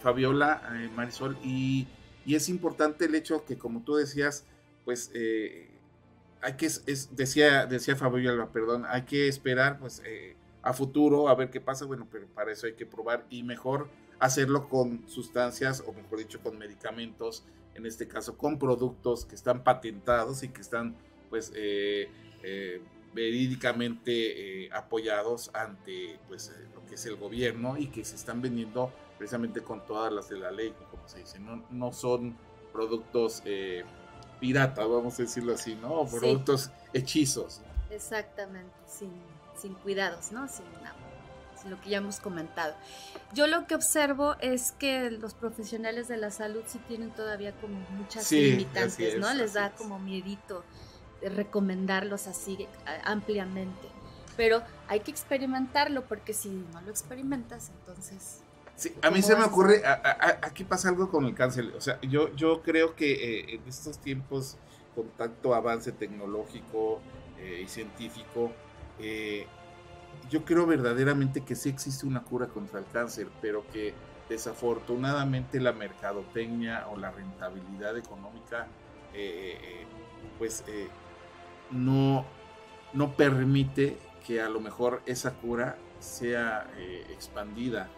Fabiola, 0.00 0.62
Marisol, 0.94 1.36
y, 1.44 1.86
es 2.24 2.48
importante 2.48 3.06
el 3.06 3.14
hecho 3.16 3.44
que, 3.44 3.58
como 3.58 3.82
tú 3.82 3.96
decías, 3.96 4.46
pues 4.84 5.10
hay 6.40 6.54
que, 6.56 6.70
decía, 7.10 7.66
decía 7.66 7.96
Fabiola, 7.96 8.48
perdón, 8.52 8.84
hay 8.88 9.02
que 9.02 9.28
esperar 9.28 9.78
pues 9.78 10.02
a 10.62 10.72
futuro 10.72 11.28
a 11.28 11.34
ver 11.34 11.50
qué 11.50 11.60
pasa, 11.60 11.84
bueno, 11.84 12.06
pero 12.10 12.26
para 12.28 12.52
eso 12.52 12.66
hay 12.66 12.74
que 12.74 12.86
probar 12.86 13.26
y 13.28 13.42
mejor 13.42 13.88
hacerlo 14.22 14.68
con 14.68 15.08
sustancias 15.08 15.82
o 15.84 15.92
mejor 15.92 16.20
dicho 16.20 16.40
con 16.40 16.56
medicamentos 16.56 17.42
en 17.74 17.86
este 17.86 18.06
caso 18.06 18.38
con 18.38 18.56
productos 18.56 19.24
que 19.24 19.34
están 19.34 19.64
patentados 19.64 20.44
y 20.44 20.48
que 20.50 20.60
están 20.60 20.94
pues 21.28 21.50
eh, 21.56 22.08
eh, 22.44 22.80
verídicamente 23.12 24.66
eh, 24.66 24.70
apoyados 24.72 25.50
ante 25.54 26.20
pues 26.28 26.52
lo 26.72 26.86
que 26.86 26.94
es 26.94 27.06
el 27.06 27.16
gobierno 27.16 27.76
y 27.76 27.88
que 27.88 28.04
se 28.04 28.14
están 28.14 28.40
vendiendo 28.40 28.92
precisamente 29.18 29.60
con 29.60 29.84
todas 29.86 30.12
las 30.12 30.28
de 30.28 30.38
la 30.38 30.52
ley, 30.52 30.72
como 30.88 31.08
se 31.08 31.18
dice, 31.18 31.40
no, 31.40 31.64
no 31.70 31.92
son 31.92 32.36
productos 32.72 33.42
piratas, 34.38 34.88
vamos 34.88 35.18
a 35.18 35.22
decirlo 35.22 35.54
así, 35.54 35.74
¿no? 35.74 36.06
Productos 36.06 36.70
hechizos. 36.92 37.60
Exactamente, 37.90 38.72
sin, 38.86 39.10
sin 39.56 39.74
cuidados, 39.74 40.32
¿no? 40.32 40.48
Sin, 40.48 40.66
sin 40.66 41.01
lo 41.66 41.80
que 41.80 41.90
ya 41.90 41.98
hemos 41.98 42.20
comentado. 42.20 42.74
Yo 43.32 43.46
lo 43.46 43.66
que 43.66 43.74
observo 43.74 44.36
es 44.40 44.72
que 44.72 45.10
los 45.10 45.34
profesionales 45.34 46.08
de 46.08 46.16
la 46.16 46.30
salud 46.30 46.62
sí 46.66 46.78
tienen 46.88 47.10
todavía 47.10 47.52
como 47.60 47.78
muchas 47.90 48.30
limitantes, 48.30 49.18
¿no? 49.18 49.32
Les 49.34 49.54
da 49.54 49.72
como 49.72 49.98
miedito 49.98 50.64
recomendarlos 51.22 52.26
así 52.26 52.66
ampliamente. 53.04 53.88
Pero 54.36 54.62
hay 54.88 55.00
que 55.00 55.10
experimentarlo 55.10 56.06
porque 56.06 56.32
si 56.32 56.48
no 56.48 56.80
lo 56.80 56.90
experimentas, 56.90 57.70
entonces 57.80 58.42
Sí, 58.74 58.92
a 59.02 59.10
mí 59.10 59.22
se 59.22 59.36
me 59.36 59.44
ocurre, 59.44 59.82
aquí 60.42 60.64
pasa 60.64 60.88
algo 60.88 61.10
con 61.10 61.26
el 61.26 61.34
cáncer. 61.34 61.72
O 61.76 61.80
sea, 61.80 62.00
yo, 62.00 62.34
yo 62.34 62.62
creo 62.62 62.96
que 62.96 63.12
eh, 63.12 63.54
en 63.54 63.68
estos 63.68 63.98
tiempos, 63.98 64.56
con 64.94 65.08
tanto 65.10 65.54
avance 65.54 65.92
tecnológico 65.92 67.00
eh, 67.38 67.62
y 67.64 67.68
científico, 67.68 68.50
eh, 68.98 69.46
yo 70.30 70.44
creo 70.44 70.66
verdaderamente 70.66 71.42
que 71.42 71.54
sí 71.54 71.68
existe 71.68 72.06
una 72.06 72.22
cura 72.22 72.48
contra 72.48 72.78
el 72.78 72.86
cáncer, 72.86 73.28
pero 73.40 73.64
que 73.72 73.94
desafortunadamente 74.28 75.60
la 75.60 75.72
mercadotecnia 75.72 76.88
o 76.88 76.96
la 76.96 77.10
rentabilidad 77.10 77.96
económica, 77.98 78.66
pues 80.38 80.64
no, 81.70 82.24
no 82.94 83.12
permite 83.14 83.98
que 84.26 84.40
a 84.40 84.48
lo 84.48 84.60
mejor 84.60 85.02
esa 85.06 85.34
cura 85.34 85.76
sea 85.98 86.66
expandida 87.10 87.90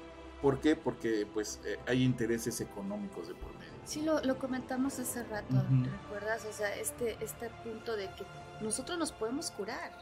¿Por 0.44 0.60
qué? 0.60 0.76
Porque 0.76 1.26
pues 1.32 1.58
eh, 1.64 1.78
hay 1.86 2.02
intereses 2.02 2.60
económicos 2.60 3.28
de 3.28 3.34
por 3.34 3.50
medio. 3.54 3.72
Sí, 3.86 4.02
lo, 4.02 4.38
comentamos 4.38 4.98
hace 4.98 5.22
rato, 5.22 5.54
¿recuerdas? 6.02 6.44
O 6.44 6.52
sea, 6.52 6.76
este, 6.76 7.16
este 7.24 7.48
punto 7.64 7.96
de 7.96 8.08
que 8.08 8.26
nosotros 8.60 8.98
nos 8.98 9.10
podemos 9.10 9.50
curar. 9.50 9.92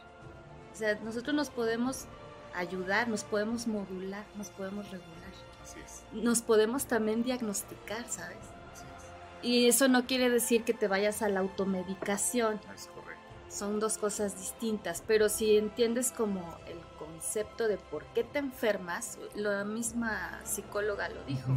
O 0.73 0.77
sea, 0.77 0.94
nosotros 1.03 1.35
nos 1.35 1.51
podemos 1.51 2.07
ayudar, 2.55 3.09
nos 3.09 3.24
podemos 3.24 3.66
modular, 3.66 4.24
nos 4.36 4.49
podemos 4.51 4.90
regular. 4.90 5.32
Así 5.62 5.78
es. 5.85 6.03
Nos 6.12 6.43
podemos 6.43 6.86
también 6.86 7.23
diagnosticar, 7.23 8.05
¿sabes? 8.09 8.39
Así 8.73 8.85
es. 8.85 9.44
Y 9.44 9.69
eso 9.69 9.89
no 9.89 10.07
quiere 10.07 10.31
decir 10.31 10.65
que 10.65 10.74
te 10.74 10.89
vayas 10.89 11.23
a 11.23 11.28
la 11.28 11.40
automedicación. 11.40 12.61
Es 12.74 12.86
correcto. 12.89 13.23
Son 13.49 13.81
dos 13.81 13.99
cosas 13.99 14.39
distintas, 14.39 15.03
pero 15.07 15.28
si 15.28 15.59
entiendes 15.59 16.11
como 16.11 16.40
el 16.66 16.78
concepto 16.99 17.69
de 17.69 17.77
por 17.77 18.05
qué 18.07 18.24
te 18.24 18.39
enfermas, 18.39 19.19
la 19.35 19.65
misma 19.65 20.40
psicóloga 20.44 21.11
lo 21.11 21.23
dijo. 21.24 21.53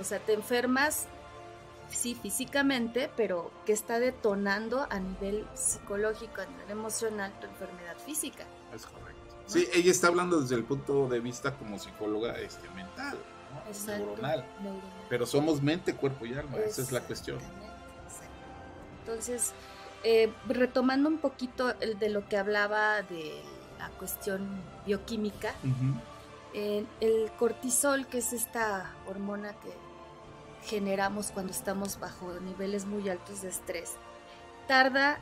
O 0.00 0.04
sea, 0.04 0.20
te 0.20 0.32
enfermas, 0.32 1.08
sí, 1.90 2.14
físicamente, 2.14 3.10
pero 3.16 3.50
que 3.64 3.72
está 3.72 3.98
detonando 3.98 4.86
a 4.90 4.98
nivel 4.98 5.46
psicológico, 5.54 6.40
a 6.40 6.46
nivel 6.46 6.70
emocional, 6.70 7.32
tu 7.40 7.46
enfermedad 7.46 7.96
física. 8.04 8.44
Es 8.74 8.86
correcto. 8.86 9.18
Sí, 9.46 9.66
ella 9.72 9.90
está 9.90 10.08
hablando 10.08 10.40
desde 10.40 10.56
el 10.56 10.64
punto 10.64 11.08
de 11.08 11.20
vista 11.20 11.56
como 11.56 11.78
psicóloga 11.78 12.38
este, 12.38 12.68
mental, 12.70 13.18
neuronal. 13.86 14.44
Pero 15.08 15.26
somos 15.26 15.62
mente, 15.62 15.94
cuerpo 15.94 16.26
y 16.26 16.34
alma, 16.34 16.58
esa 16.58 16.82
es 16.82 16.92
la 16.92 17.00
cuestión. 17.00 17.38
Entonces, 19.00 19.54
eh, 20.04 20.30
retomando 20.46 21.08
un 21.08 21.18
poquito 21.18 21.74
el 21.80 21.98
de 21.98 22.10
lo 22.10 22.28
que 22.28 22.36
hablaba 22.36 23.00
de 23.02 23.40
la 23.78 23.88
cuestión 23.90 24.46
bioquímica, 24.84 25.54
el 26.52 27.30
cortisol, 27.38 28.06
que 28.06 28.18
es 28.18 28.32
esta 28.32 28.92
hormona 29.06 29.52
que 29.54 29.72
generamos 30.68 31.30
cuando 31.30 31.52
estamos 31.52 31.98
bajo 31.98 32.32
niveles 32.40 32.84
muy 32.84 33.08
altos 33.08 33.42
de 33.42 33.48
estrés, 33.48 33.94
tarda 34.66 35.18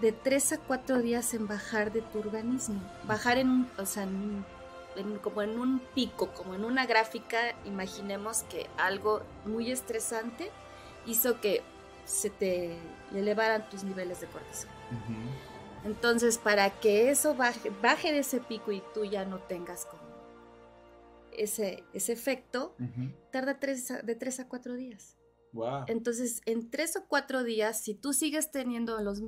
de 0.00 0.12
3 0.12 0.52
a 0.52 0.58
4 0.58 0.98
días 0.98 1.34
en 1.34 1.46
bajar 1.48 1.92
de 1.92 2.02
tu 2.02 2.18
organismo. 2.18 2.80
Bajar 3.04 3.38
en 3.38 3.48
un, 3.48 3.70
o 3.78 3.86
sea, 3.86 4.06
como 5.22 5.42
en 5.42 5.58
un 5.58 5.80
pico, 5.94 6.28
como 6.32 6.54
en 6.54 6.64
una 6.64 6.86
gráfica, 6.86 7.38
imaginemos 7.64 8.42
que 8.44 8.68
algo 8.76 9.22
muy 9.46 9.70
estresante 9.70 10.50
hizo 11.06 11.40
que 11.40 11.62
se 12.04 12.30
te 12.30 12.76
elevaran 13.14 13.68
tus 13.70 13.84
niveles 13.84 14.20
de 14.20 14.26
cortisol. 14.26 14.70
Entonces, 15.84 16.38
para 16.38 16.70
que 16.70 17.10
eso 17.10 17.34
baje, 17.34 17.72
baje 17.82 18.12
de 18.12 18.20
ese 18.20 18.40
pico 18.40 18.72
y 18.72 18.82
tú 18.94 19.04
ya 19.04 19.24
no 19.24 19.38
tengas 19.38 19.86
como 19.86 20.01
ese, 21.36 21.84
ese 21.92 22.12
efecto, 22.12 22.76
tarda 23.30 23.58
tres, 23.58 23.92
de 24.04 24.14
tres 24.14 24.40
a 24.40 24.48
cuatro 24.48 24.74
días. 24.74 25.18
Entonces, 25.86 26.40
en 26.46 26.70
tres 26.70 26.96
o 26.96 27.06
cuatro 27.06 27.44
días, 27.44 27.82
si 27.82 27.94
tú 27.94 28.12
sigues 28.12 28.50
teniendo 28.50 29.00
los, 29.00 29.22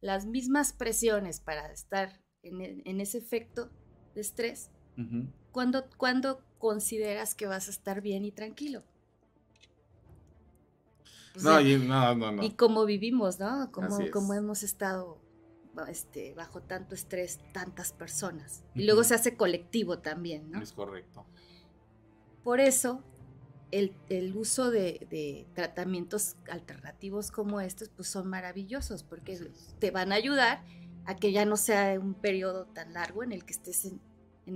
las 0.00 0.26
mismas 0.26 0.72
presiones 0.72 1.40
para 1.40 1.70
estar 1.72 2.20
en, 2.42 2.60
e, 2.60 3.02
ese 3.02 3.18
efecto 3.18 3.70
de 4.14 4.20
estrés, 4.20 4.70
¿cuándo, 5.52 5.84
consideras 6.58 7.34
que 7.34 7.46
vas 7.46 7.68
a 7.68 7.70
estar 7.70 8.00
bien 8.00 8.24
y 8.24 8.32
tranquilo? 8.32 8.82
no, 11.42 11.60
y, 11.60 11.76
no, 11.78 12.14
no, 12.14 12.42
Y 12.42 12.52
como 12.52 12.84
vivimos, 12.84 13.38
¿no? 13.38 13.70
Como, 13.72 13.98
como 14.12 14.34
hemos 14.34 14.62
estado 14.62 15.23
este, 15.88 16.34
bajo 16.34 16.60
tanto 16.62 16.94
estrés 16.94 17.40
tantas 17.52 17.92
personas. 17.92 18.64
Y 18.74 18.84
luego 18.84 19.04
se 19.04 19.14
hace 19.14 19.36
colectivo 19.36 19.98
también, 19.98 20.50
¿no? 20.50 20.62
Es 20.62 20.72
correcto. 20.72 21.26
Por 22.42 22.60
eso, 22.60 23.02
el, 23.70 24.32
uso 24.36 24.70
de, 24.70 25.46
tratamientos 25.54 26.36
alternativos 26.50 27.30
como 27.30 27.60
estos, 27.60 27.88
pues 27.88 28.08
son 28.08 28.28
maravillosos, 28.28 29.02
porque 29.02 29.50
te 29.78 29.90
van 29.90 30.12
a 30.12 30.16
ayudar 30.16 30.62
a 31.06 31.16
que 31.16 31.32
ya 31.32 31.44
no 31.44 31.56
sea 31.56 31.98
un 31.98 32.14
periodo 32.14 32.66
tan 32.66 32.92
largo 32.92 33.22
en 33.22 33.32
el 33.32 33.44
que 33.44 33.52
estés 33.52 33.86
en, 33.86 34.00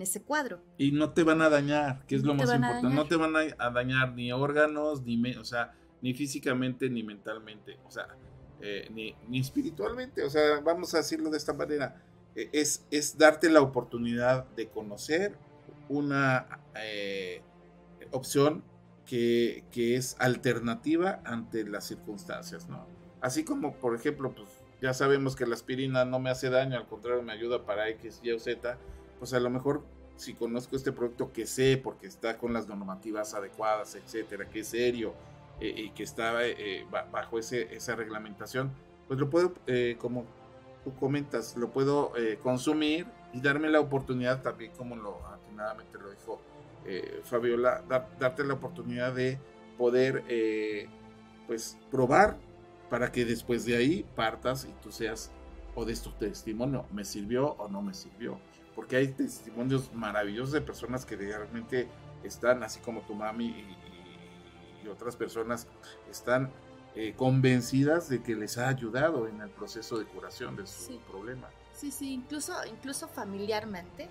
ese 0.03 0.23
cuadro. 0.23 0.63
Y 0.77 0.93
no 0.93 1.13
te 1.13 1.23
van 1.23 1.41
a 1.41 1.49
dañar, 1.49 2.05
que 2.07 2.17
es 2.17 2.23
lo 2.23 2.35
más 2.35 2.53
importante. 2.53 2.95
No 2.95 3.07
te 3.07 3.17
van 3.17 3.35
a, 3.37 3.71
dañar 3.71 4.15
ni 4.15 4.31
órganos, 4.33 5.03
ni, 5.03 5.35
o 5.35 5.45
sea, 5.45 5.73
ni 6.03 6.13
físicamente, 6.13 6.91
ni 6.91 7.03
mentalmente. 7.03 7.79
O 7.87 7.91
sea, 7.91 8.07
eh, 8.61 8.89
ni, 8.91 9.39
espiritualmente, 9.39 10.23
o 10.25 10.31
sea, 10.31 10.61
vamos 10.61 10.93
a 10.95 10.99
decirlo 10.99 11.31
de 11.31 11.37
esta 11.37 11.53
manera, 11.53 12.03
eh, 12.35 12.49
es, 12.53 12.85
es 12.91 13.17
darte 13.17 13.51
la 13.51 13.61
oportunidad 13.61 14.45
de 14.57 14.69
conocer 14.69 15.37
una 15.89 16.61
eh, 16.75 17.43
opción 18.11 18.65
que, 19.07 19.65
es 19.73 20.17
alternativa 20.19 21.21
ante 21.25 21.65
las 21.65 21.87
circunstancias, 21.87 22.69
¿no? 22.69 22.87
Así 23.21 23.45
como, 23.45 23.75
por 23.75 23.95
ejemplo, 23.95 24.35
pues 24.35 24.49
ya 24.83 24.93
sabemos 24.93 25.35
que 25.35 25.47
la 25.47 25.55
aspirina 25.55 26.05
no 26.05 26.19
me 26.19 26.31
hace 26.31 26.51
daño, 26.51 26.77
al 26.77 26.87
contrario, 26.87 27.23
me 27.23 27.33
ayuda 27.33 27.65
para 27.65 27.89
X, 27.89 28.21
Y 28.23 28.33
o 28.33 28.39
Z, 28.39 28.77
pues 29.19 29.33
a 29.33 29.41
lo 29.41 29.51
mejor 29.51 29.83
si 30.17 30.35
conozco 30.35 30.77
este 30.77 30.93
producto 30.93 31.33
que 31.33 31.47
sé 31.47 31.81
porque 31.83 32.07
está 32.07 32.39
con 32.39 32.53
las 32.53 32.69
normativas 32.69 33.35
adecuadas, 33.35 33.95
etcétera, 33.95 34.49
que 34.49 34.61
es 34.61 34.69
serio, 34.69 35.15
eh, 35.61 35.75
y 35.77 35.91
que 35.91 36.03
está 36.03 36.45
eh, 36.45 36.87
bajo 37.13 37.39
ese, 37.39 37.75
esa 37.75 37.97
reglamentación, 37.97 38.73
pues 39.07 39.19
lo 39.19 39.31
puedo, 39.31 39.55
eh, 39.67 39.97
como 39.99 40.25
tú 40.85 40.95
comentas, 40.95 41.57
lo 41.57 41.71
puedo 41.71 42.13
consumir 42.43 43.07
y 43.33 43.41
darme 43.41 43.69
la 43.69 43.81
oportunidad 43.81 44.43
también, 44.43 44.73
como 44.77 44.97
lo 44.97 45.19
atinadamente 45.27 45.99
lo 45.99 46.11
dijo 46.11 46.41
Fabiola, 47.25 47.83
darte 48.19 48.45
la 48.45 48.55
oportunidad 48.55 49.13
de 49.13 49.39
poder 49.77 50.23
pues 51.47 51.77
probar 51.91 52.37
para 52.89 53.13
que 53.13 53.25
después 53.25 53.67
de 53.67 53.77
ahí 53.77 54.07
partas 54.15 54.65
y 54.65 54.73
tú 54.83 54.93
seas 54.93 55.31
o 55.75 55.85
des 55.85 56.03
tu 56.03 56.11
testimonio, 56.13 56.87
me 56.93 57.05
sirvió 57.05 57.53
o 57.53 57.69
no 57.69 57.83
me 57.83 57.95
sirvió. 57.95 58.39
Porque 58.75 58.97
hay 58.97 59.09
testimonios 59.09 59.93
maravillosos 59.93 60.53
de 60.53 60.61
personas 60.61 61.05
que 61.05 61.17
realmente 61.17 61.89
están 62.23 62.63
así 62.63 62.81
como 62.81 63.01
tu 63.03 63.15
mami 63.15 63.47
y, 63.47 63.77
otras 64.89 65.17
personas 65.17 65.67
están 66.11 66.51
eh, 66.95 67.15
convencidas 67.17 68.09
de 68.09 68.23
que 68.23 68.35
les 68.35 68.59
ha 68.59 68.69
ayudado 68.69 69.29
en 69.29 69.41
el 69.41 69.51
proceso 69.51 69.99
de 69.99 70.05
curación 70.07 70.57
de 70.57 70.67
su 70.67 70.99
problema. 71.01 71.49
Sí, 71.73 71.91
sí, 71.91 72.13
incluso, 72.13 72.55
incluso 72.67 73.07
familiarmente, 73.07 74.09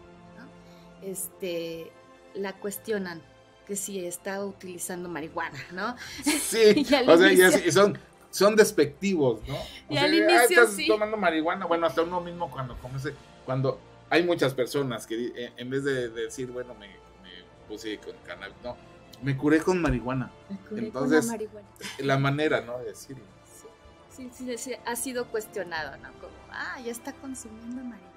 este, 1.02 1.91
la 2.34 2.54
cuestionan 2.54 3.22
que 3.66 3.76
si 3.76 4.06
está 4.06 4.44
utilizando 4.45 5.10
marihuana, 5.10 5.60
¿no? 5.72 5.95
Sí, 6.24 6.86
o 7.08 7.18
sea, 7.18 7.32
y 7.34 7.72
son, 7.72 7.98
son 8.30 8.56
despectivos, 8.56 9.41
¿no? 9.45 9.58
y 9.90 9.98
al 9.98 10.14
inicio, 10.14 10.64
estás 10.64 10.78
tomando 10.88 11.18
marihuana, 11.18 11.66
bueno, 11.66 11.86
hasta 11.88 12.04
uno 12.04 12.22
mismo 12.22 12.49
cuando 12.49 12.78
comienza, 12.78 13.10
cuando 13.45 13.80
hay 14.10 14.24
muchas 14.24 14.54
personas 14.54 15.06
que 15.06 15.34
eh, 15.36 15.52
en 15.58 15.70
vez 15.70 15.84
de, 15.84 16.08
decir, 16.08 16.49
bueno, 16.49 16.74
me, 16.76 16.88
me 16.88 17.44
puse 17.68 17.98
con 17.98 18.16
cannabis, 18.26 18.56
no, 18.64 18.78
me 19.22 19.38
curé 19.38 19.61
con 19.61 19.81
marihuana. 19.81 20.31
Entonces, 20.72 21.26
la, 21.26 21.31
marihuana. 21.31 21.68
la 21.99 22.18
manera, 22.18 22.61
¿no? 22.61 22.77
De 22.80 22.85
decirlo. 22.85 23.23
Sí. 24.10 24.30
Sí, 24.34 24.57
sí, 24.57 24.73
ha 24.85 24.95
sido 24.95 25.27
cuestionado, 25.27 25.98
¿no? 25.98 26.11
Como, 26.14 26.34
ah, 26.52 26.80
ya 26.84 26.91
está 26.91 27.14
consumiendo 27.14 27.84
marihuana. 27.84 28.07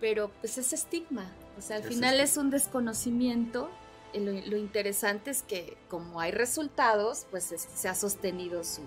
Pero 0.00 0.30
pues 0.40 0.58
es 0.58 0.72
estigma. 0.72 1.30
O 1.58 1.60
sea, 1.60 1.76
al 1.76 1.82
final 1.84 2.20
es 2.20 2.36
un 2.36 2.50
desconocimiento. 2.50 3.70
Lo, 4.14 4.32
lo, 4.32 4.56
interesante 4.56 5.30
es 5.30 5.42
que 5.42 5.76
como 5.88 6.20
hay 6.20 6.32
resultados, 6.32 7.26
pues 7.30 7.44
se 7.44 7.88
ha 7.88 7.94
sostenido 7.94 8.64
su, 8.64 8.82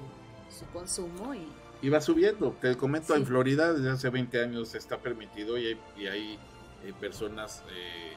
su 0.50 0.66
consumo 0.74 1.34
y, 1.34 1.48
y 1.84 1.90
va 1.90 2.00
subiendo. 2.00 2.56
Te 2.62 2.78
comento, 2.78 3.14
en 3.14 3.26
Florida 3.26 3.74
desde 3.74 3.90
hace 3.92 4.10
20 4.10 4.42
años 4.42 4.74
está 4.74 5.00
permitido 5.00 5.58
y 5.58 5.78
hay, 6.08 6.40
eh, 6.86 6.94
personas 7.00 7.62
eh, 7.70 8.14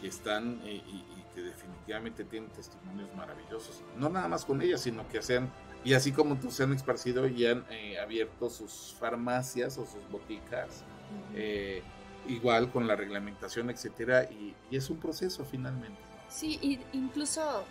que 0.00 0.08
están 0.08 0.62
y, 0.66 1.04
que 1.34 1.42
definitivamente 1.42 2.24
tienen 2.24 2.50
testimonios 2.50 3.12
maravillosos. 3.14 3.82
No 3.96 4.08
nada 4.08 4.28
más 4.28 4.44
con 4.44 4.62
ellas, 4.62 4.80
sino 4.82 5.08
que 5.08 5.22
sean, 5.22 5.50
y 5.84 5.94
así 5.94 6.12
como 6.12 6.36
tú 6.38 6.50
se 6.50 6.64
han 6.64 6.72
esparcido 6.72 7.26
y 7.26 7.46
han 7.46 7.64
abierto 8.02 8.50
sus 8.50 8.94
farmacias 8.98 9.78
o 9.78 9.86
sus 9.86 10.08
boticas 10.10 10.84
igual 12.28 12.70
con 12.70 12.86
la 12.86 12.96
reglamentación, 12.96 13.70
etcétera, 13.70 14.24
y, 14.24 14.54
es 14.70 14.88
un 14.90 14.98
proceso 14.98 15.44
finalmente. 15.44 16.00
Sí, 16.28 16.58
y 16.62 16.80
incluso 16.92 17.64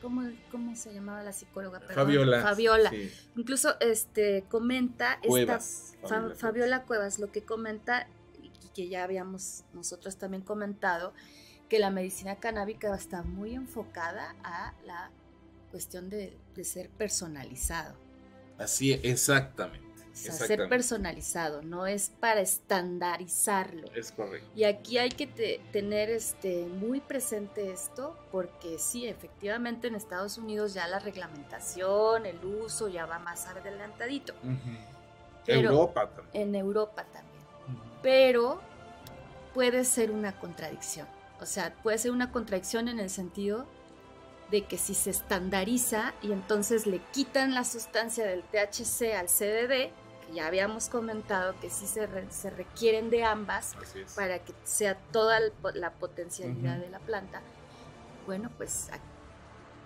¿Cómo, 0.00 0.22
¿cómo, 0.50 0.74
se 0.76 0.94
llamaba 0.94 1.22
la 1.22 1.32
psicóloga? 1.34 1.78
Fabiola. 1.80 2.40
Fabiola. 2.40 2.90
Incluso 3.36 3.78
este 3.80 4.46
comenta 4.48 5.18
Cuevas, 5.26 5.94
Fabiola, 6.38 6.84
Cuevas. 6.84 7.18
lo 7.18 7.30
que 7.30 7.42
comenta 7.42 8.08
y 8.40 8.68
que 8.68 8.88
ya 8.88 9.04
habíamos 9.04 9.64
nosotros 9.74 10.16
también 10.16 10.42
comentado 10.42 11.12
que 11.70 11.78
la 11.78 11.88
medicina 11.90 12.36
canábica 12.36 12.94
está 12.94 13.22
muy 13.22 13.54
enfocada 13.54 14.36
a 14.44 14.74
la 14.84 15.10
cuestión 15.70 16.10
de, 16.10 16.36
de 16.54 16.64
ser 16.64 16.90
personalizado. 16.90 17.94
Así, 18.58 18.92
exactamente 18.92 19.90
ser 20.12 20.68
personalizado, 20.68 21.62
no 21.62 21.86
es 21.86 22.10
para 22.20 22.40
estandarizarlo. 22.40 23.90
Es 23.94 24.12
correcto. 24.12 24.48
Y 24.54 24.64
aquí 24.64 24.98
hay 24.98 25.10
que 25.10 25.26
tener 25.72 26.10
este, 26.10 26.66
muy 26.66 27.00
presente 27.00 27.70
esto, 27.70 28.16
porque 28.30 28.78
sí, 28.78 29.06
efectivamente 29.06 29.88
en 29.88 29.94
Estados 29.94 30.38
Unidos 30.38 30.74
ya 30.74 30.86
la 30.88 30.98
reglamentación, 30.98 32.26
el 32.26 32.44
uso 32.44 32.88
ya 32.88 33.06
va 33.06 33.18
más 33.18 33.46
adelantadito. 33.46 34.34
Europa 35.46 36.10
también. 36.10 36.48
En 36.48 36.54
Europa 36.54 37.04
también. 37.04 37.44
Pero 38.02 38.60
puede 39.54 39.84
ser 39.84 40.10
una 40.10 40.38
contradicción. 40.38 41.06
O 41.40 41.46
sea, 41.46 41.74
puede 41.82 41.98
ser 41.98 42.10
una 42.10 42.30
contradicción 42.30 42.88
en 42.88 43.00
el 43.00 43.10
sentido 43.10 43.66
de 44.50 44.64
que 44.64 44.76
si 44.76 44.94
se 44.94 45.10
estandariza 45.10 46.12
y 46.22 46.32
entonces 46.32 46.86
le 46.86 46.98
quitan 47.12 47.54
la 47.54 47.64
sustancia 47.64 48.26
del 48.26 48.42
THC 48.42 49.14
al 49.16 49.28
CDD, 49.28 49.90
que 50.26 50.34
ya 50.34 50.46
habíamos 50.46 50.88
comentado 50.88 51.54
que 51.60 51.70
sí 51.70 51.86
se, 51.86 52.08
se 52.30 52.50
requieren 52.50 53.10
de 53.10 53.24
ambas 53.24 53.74
para 54.16 54.40
que 54.40 54.52
sea 54.64 54.96
toda 55.12 55.38
la 55.74 55.92
potencialidad 55.92 56.78
de 56.78 56.90
la 56.90 56.98
planta, 56.98 57.42
bueno, 58.26 58.50
pues 58.56 58.88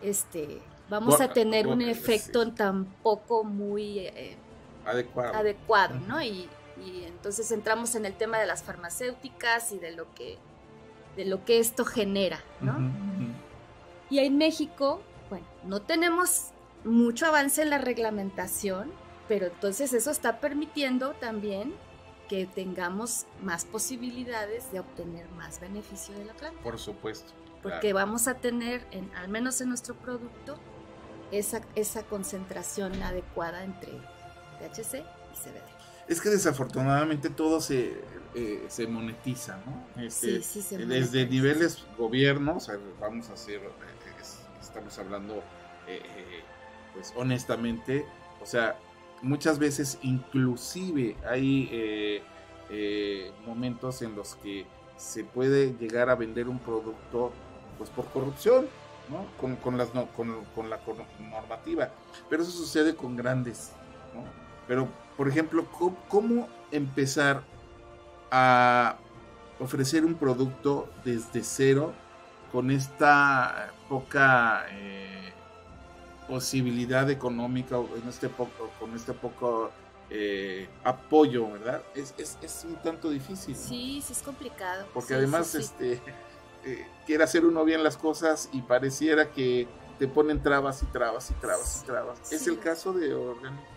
este, 0.03 0.61
vamos 0.89 1.21
a 1.21 1.33
tener 1.33 1.67
un 1.67 1.83
efecto 1.83 2.53
tampoco 2.53 3.45
muy 3.45 4.01
eh, 4.01 4.37
adecuado, 4.85 5.35
adecuado 5.35 5.99
¿no? 6.01 6.23
Y, 6.23 6.49
y 6.85 7.05
entonces 7.05 7.51
entramos 7.53 7.95
en 7.95 8.07
el 8.07 8.15
tema 8.15 8.39
de 8.39 8.47
las 8.47 8.63
farmacéuticas 8.63 9.73
y 9.73 9.79
de 9.79 9.93
lo 9.93 10.13
que 10.15 10.39
de 11.17 11.25
lo 11.25 11.45
que 11.45 11.59
esto 11.59 11.85
genera, 11.85 12.41
¿no? 12.61 12.77
Y 14.11 14.19
en 14.19 14.37
México, 14.37 15.01
bueno, 15.31 15.47
no 15.65 15.81
tenemos 15.81 16.51
mucho 16.85 17.27
avance 17.27 17.63
en 17.63 17.71
la 17.71 17.79
reglamentación, 17.79 18.93
pero 19.29 19.47
entonces 19.47 19.93
eso 19.93 20.11
está 20.11 20.41
permitiendo 20.41 21.13
también 21.15 21.75
que 22.29 22.47
tengamos 22.47 23.27
más 23.43 23.65
posibilidades 23.65 24.71
de 24.73 24.81
obtener 24.81 25.29
más 25.31 25.61
beneficio 25.61 26.15
de 26.15 26.25
la 26.27 26.33
planta. 26.35 26.61
Por 26.63 26.79
supuesto. 26.79 27.33
Porque 27.63 27.93
vamos 27.93 28.29
a 28.29 28.35
tener, 28.35 28.87
en, 28.91 29.11
al 29.15 29.29
menos 29.29 29.61
en 29.61 29.69
nuestro 29.69 29.95
producto, 29.95 30.59
esa, 31.31 31.63
esa 31.75 32.03
concentración 32.03 33.03
adecuada 33.03 33.65
entre 33.65 33.93
THC 34.59 34.97
y 34.97 35.37
CBD. 35.37 35.63
Es 36.07 36.21
que 36.21 36.29
desafortunadamente 36.29 37.31
todo 37.31 37.63
se, 37.63 38.03
eh, 38.35 38.65
se 38.69 38.87
monetiza, 38.87 39.59
¿no? 39.65 40.03
Este, 40.03 40.43
sí, 40.43 40.61
sí, 40.61 40.63
se 40.63 40.79
desde 40.79 41.27
niveles 41.27 41.85
gobiernos, 41.97 42.71
vamos 43.01 43.31
a 43.31 43.35
hacer 43.35 43.61
estamos 44.61 44.99
hablando 44.99 45.37
eh, 45.87 46.01
eh, 46.03 46.43
pues 46.95 47.13
honestamente, 47.17 48.05
o 48.43 48.47
sea, 48.47 48.77
muchas 49.23 49.59
veces 49.61 49.99
inclusive 50.03 51.17
hay 51.29 51.69
eh, 51.73 53.33
momentos 53.47 54.03
en 54.03 54.17
los 54.17 54.35
que 54.37 54.67
se 54.97 55.23
puede 55.23 55.75
llegar 55.75 56.11
a 56.11 56.17
vender 56.17 56.49
un 56.49 56.59
producto 56.59 57.33
pues 57.79 57.91
por 57.91 58.07
corrupción, 58.07 58.67
¿no? 59.11 59.27
Con, 59.63 59.77
las, 59.77 59.91
con, 60.17 60.45
con, 60.55 60.71
la 60.71 60.81
normativa. 61.31 61.91
Pero 62.29 62.43
eso 62.43 62.53
sucede 62.53 62.97
con 62.97 63.17
grandes, 63.17 63.73
¿no? 64.15 64.25
Pero, 64.67 64.89
por 65.17 65.29
ejemplo, 65.29 65.67
¿cómo, 66.09 66.49
empezar 66.71 67.43
a 68.37 68.97
ofrecer 69.61 70.05
un 70.05 70.17
producto 70.17 70.89
desde 71.05 71.45
cero 71.45 71.95
con 72.51 72.73
esta 72.73 73.73
poca 73.89 74.67
eh, 74.73 75.33
posibilidad 76.27 77.09
económica 77.11 77.77
en 77.77 78.09
este 78.09 78.29
poco, 78.29 78.73
con 78.81 78.93
este 78.97 79.13
poco 79.13 79.71
eh, 80.11 80.69
apoyo, 80.83 81.53
¿verdad? 81.53 81.81
Es, 81.95 82.65
un 82.65 82.75
tanto 82.83 83.09
difícil. 83.09 83.55
Sí, 83.55 84.03
sí 84.05 84.13
es 84.13 84.23
complicado. 84.23 84.85
Porque 84.93 85.15
además 85.15 85.55
este 85.55 86.03
eh, 86.65 86.89
quiere 87.07 87.23
hacer 87.23 87.45
uno 87.45 87.65
bien 87.65 87.85
las 87.85 87.97
cosas 87.97 88.49
y 88.53 88.63
pareciera 88.63 89.31
que 89.31 89.69
te 90.01 90.09
ponen 90.09 90.43
trabas 90.43 90.83
y 90.83 90.87
trabas 90.87 91.31
y 91.31 91.35
trabas 91.35 91.81
y 91.81 91.87
trabas. 91.87 92.33
Es 92.33 92.49
el 92.49 92.59
caso 92.59 92.93
de 92.93 93.15
Organic 93.15 93.74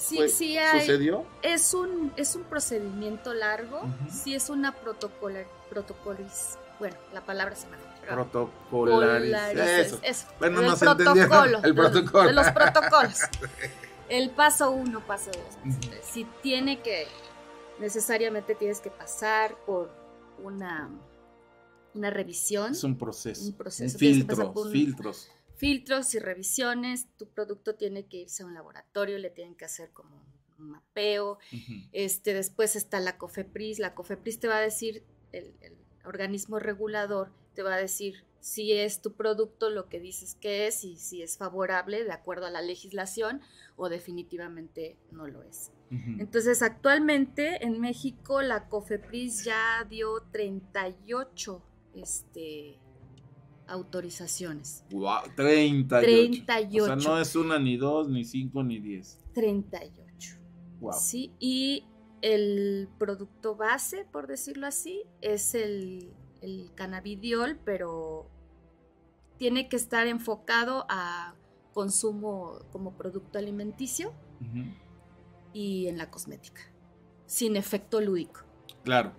Sí, 0.00 0.28
sí 0.28 0.56
hay, 0.56 0.80
¿Sucedió? 0.80 1.26
Es 1.42 1.74
un, 1.74 2.12
es 2.16 2.34
un 2.34 2.44
procedimiento 2.44 3.34
largo, 3.34 3.82
sí 4.10 4.34
es 4.34 4.48
una 4.48 4.74
protocolar, 4.74 5.46
protocolis, 5.68 6.56
bueno, 6.78 6.96
la 7.12 7.20
palabra 7.20 7.54
se 7.54 7.68
me 7.68 7.76
Protocolarización. 8.06 10.00
Eso. 10.02 10.26
Bueno, 10.38 10.60
el 10.60 10.76
protocolo, 10.78 11.60
El 11.62 11.74
protocolo. 11.74 12.26
De 12.28 12.32
los 12.32 12.50
protocolos. 12.50 13.18
El 14.08 14.30
paso 14.30 14.70
uno, 14.72 15.06
paso 15.06 15.30
dos. 15.30 15.74
Si 16.02 16.24
tiene 16.42 16.80
que, 16.80 17.06
necesariamente 17.78 18.56
tienes 18.56 18.80
que 18.80 18.90
pasar 18.90 19.54
por 19.64 19.90
una, 20.42 20.90
una 21.94 22.10
revisión. 22.10 22.72
Es 22.72 22.82
un 22.82 22.98
proceso. 22.98 23.44
Un 23.44 23.52
proceso. 23.52 23.96
filtros, 23.98 24.72
filtros. 24.72 25.30
Filtros 25.60 26.14
y 26.14 26.18
revisiones. 26.18 27.06
Tu 27.16 27.28
producto 27.28 27.74
tiene 27.74 28.06
que 28.06 28.16
irse 28.18 28.42
a 28.42 28.46
un 28.46 28.54
laboratorio, 28.54 29.18
le 29.18 29.30
tienen 29.30 29.54
que 29.54 29.66
hacer 29.66 29.90
como 29.90 30.24
un 30.58 30.70
mapeo. 30.70 31.38
este, 31.92 32.34
después 32.34 32.76
está 32.76 32.98
la 32.98 33.18
COFEPRIS. 33.18 33.78
La 33.78 33.94
COFEPRIS 33.94 34.40
te 34.40 34.48
va 34.48 34.56
a 34.56 34.60
decir, 34.60 35.04
el 35.32 35.54
organismo 36.04 36.58
regulador 36.58 37.30
te 37.54 37.62
va 37.62 37.74
a 37.74 37.78
decir 37.78 38.24
si 38.40 38.72
es 38.72 39.02
tu 39.02 39.12
producto 39.12 39.70
lo 39.70 39.88
que 39.88 40.00
dices 40.00 40.34
que 40.34 40.66
es 40.66 40.84
y 40.84 40.96
si 40.96 41.22
es 41.22 41.36
favorable 41.36 42.04
de 42.04 42.12
acuerdo 42.12 42.46
a 42.46 42.50
la 42.50 42.62
legislación 42.62 43.40
o 43.76 43.88
definitivamente 43.88 44.96
no 45.12 45.26
lo 45.26 45.42
es. 45.42 45.70
Entonces, 46.20 46.62
actualmente 46.62 47.64
en 47.64 47.80
México 47.80 48.42
la 48.42 48.68
COFEPRIS 48.68 49.44
ya 49.44 49.84
dio 49.90 50.22
38 50.30 51.62
este, 51.96 52.78
autorizaciones. 53.70 54.84
Wow, 54.90 55.22
38. 55.36 56.44
38. 56.44 56.82
O 56.82 56.86
sea, 56.86 56.96
no 56.96 57.20
es 57.20 57.36
una, 57.36 57.58
ni 57.58 57.76
dos, 57.76 58.08
ni 58.08 58.24
cinco, 58.24 58.62
ni 58.62 58.78
diez. 58.80 59.18
38. 59.34 60.36
Wow. 60.80 60.92
Sí, 60.92 61.32
y 61.38 61.84
el 62.22 62.88
producto 62.98 63.56
base, 63.56 64.06
por 64.10 64.26
decirlo 64.26 64.66
así, 64.66 65.02
es 65.20 65.54
el, 65.54 66.12
el 66.42 66.70
cannabidiol, 66.74 67.58
pero 67.64 68.28
tiene 69.38 69.68
que 69.68 69.76
estar 69.76 70.06
enfocado 70.06 70.84
a 70.88 71.34
consumo 71.72 72.58
como 72.72 72.92
producto 72.96 73.38
alimenticio 73.38 74.12
y 75.52 75.86
en 75.86 75.98
la 75.98 76.10
cosmética, 76.10 76.60
sin 77.26 77.56
efecto 77.56 78.00
lúdico. 78.00 78.40
Claro, 78.84 79.12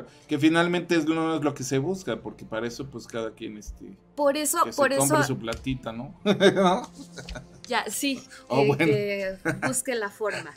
claro. 0.00 0.06
Que 0.28 0.38
finalmente 0.38 0.96
es 0.96 1.06
lo, 1.06 1.40
lo 1.40 1.54
que 1.54 1.62
se 1.62 1.78
busca, 1.78 2.16
porque 2.16 2.44
para 2.44 2.66
eso 2.66 2.86
pues 2.86 3.06
cada 3.06 3.32
quien 3.32 3.56
este 3.58 3.96
por 4.14 4.36
eso, 4.36 4.64
que 4.64 4.72
por 4.72 4.90
se 4.90 4.96
eso 4.96 5.08
compre 5.08 5.26
su 5.26 5.38
platita, 5.38 5.92
¿no? 5.92 6.14
Ya, 7.66 7.90
sí, 7.90 8.22
oh, 8.48 8.76
que 8.76 9.36
busque 9.66 9.94
la 9.94 10.10
forma. 10.10 10.52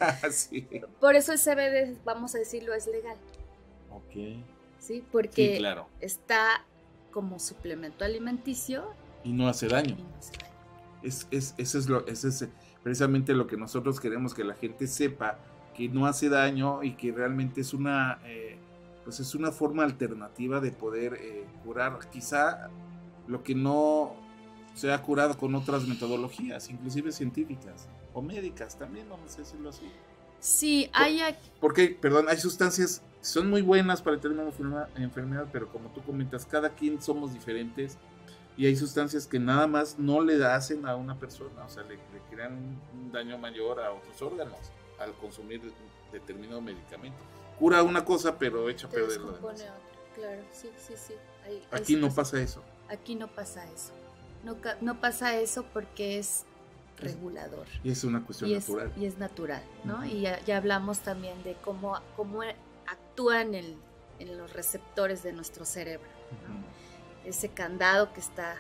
Por 1.00 1.16
eso 1.16 1.34
el 1.34 1.40
CBD, 1.40 1.98
vamos 2.04 2.36
a 2.36 2.40
decirlo, 2.40 2.74
es 2.74 2.88
legal. 2.88 3.16
Ok. 3.92 4.44
Sí, 4.80 5.04
porque 5.12 5.62
está 6.00 6.66
como 7.12 7.40
suplemento 7.40 8.06
alimenticio. 8.06 8.94
Y 9.24 9.32
no 9.32 9.48
hace 9.48 9.68
daño. 9.68 9.98
Es, 11.04 11.28
es, 11.32 11.56
eso 11.58 11.78
es, 11.78 11.88
lo, 11.88 12.06
es 12.08 12.46
precisamente 12.84 13.34
lo 13.34 13.48
que 13.48 13.58
nosotros 13.58 14.00
queremos 14.00 14.34
que 14.34 14.44
la 14.44 14.56
gente 14.56 14.88
sepa, 14.88 15.40
que 15.76 15.90
no 15.90 16.06
hace 16.06 16.30
daño 16.30 16.84
y 16.84 16.94
que 16.94 17.12
realmente 17.12 17.62
es 17.62 17.74
una, 17.74 18.20
eh, 18.26 18.47
pues 19.08 19.22
es 19.22 19.36
una 19.36 19.54
forma 19.54 19.86
alternativa 19.86 20.60
de 20.60 20.74
poder 20.74 21.14
eh, 21.14 21.46
curar 21.64 21.98
quizá 22.12 22.68
lo 23.26 23.42
que 23.42 23.56
no 23.56 24.18
se 24.76 24.92
ha 24.92 25.02
curado 25.02 25.38
con 25.38 25.56
otras 25.56 25.88
metodologías, 25.88 26.70
inclusive 26.70 27.14
científicas. 27.14 27.88
o 28.14 28.22
médicas 28.22 28.78
también, 28.78 29.08
vamos 29.08 29.34
a 29.36 29.38
decirlo 29.38 29.70
así. 29.70 29.90
Sí, 30.42 30.90
hay 30.92 31.22
Porque, 31.62 31.98
perdón, 32.02 32.26
hay 32.28 32.36
sustancias 32.36 33.02
que 33.22 33.26
son 33.26 33.50
muy 33.50 33.62
buenas 33.62 34.02
para 34.02 34.18
determinar 34.18 34.52
una 34.60 34.90
enfermedad, 34.98 35.48
pero 35.54 35.72
como 35.72 35.88
tú 35.92 36.02
comentas, 36.02 36.46
cada 36.46 36.72
quien 36.72 37.02
somos 37.02 37.34
diferentes 37.34 37.98
y 38.58 38.66
hay 38.66 38.76
sustancias 38.76 39.26
que 39.26 39.40
nada 39.40 39.68
más 39.68 39.98
no 39.98 40.20
le 40.20 40.46
hacen 40.46 40.86
a 40.86 40.98
una 40.98 41.18
persona, 41.18 41.64
o 41.64 41.70
sea, 41.70 41.84
le, 41.84 41.98
crean 42.30 42.78
un 42.94 43.10
daño 43.14 43.38
mayor 43.38 43.80
a 43.80 43.94
otros 43.94 44.22
órganos 44.22 44.60
al 45.00 45.14
consumir 45.14 45.62
determinado 46.12 46.60
medicamento. 46.60 47.24
Cura 47.60 47.84
una 47.84 48.06
cosa, 48.06 48.38
pero 48.38 48.70
echa 48.70 48.88
a 48.88 48.90
perder 48.90 49.20
lo 49.22 49.32
demás. 49.32 49.66
Claro, 50.16 50.42
sí, 50.52 50.70
sí, 50.78 50.94
sí. 50.96 51.14
Aquí 51.72 51.96
no 51.96 52.14
pasa 52.14 52.42
eso. 52.42 52.64
Aquí 52.90 53.16
no 53.16 53.28
pasa 53.28 53.66
eso. 53.72 53.94
No, 54.44 54.58
no 54.82 55.00
pasa 55.00 55.36
eso 55.38 55.66
porque 55.74 56.20
es 56.20 56.46
regulador. 57.00 57.68
Y 57.84 57.92
es 57.92 58.04
una 58.04 58.24
cuestión 58.24 58.52
natural. 58.52 58.92
y 58.98 59.06
es 59.06 59.18
natural, 59.18 59.64
¿no? 59.84 60.06
Y 60.06 60.22
ya, 60.22 60.58
hablamos 60.58 61.00
también 61.00 61.44
de 61.44 61.56
cómo, 61.64 62.00
cómo 62.16 62.42
actúan 62.88 63.54
en, 63.54 63.76
en 64.20 64.38
los 64.38 64.54
receptores 64.54 65.24
de 65.24 65.34
nuestro 65.34 65.66
cerebro. 65.66 66.10
Ese 67.26 67.50
candado 67.50 68.14
que 68.14 68.20
está 68.20 68.58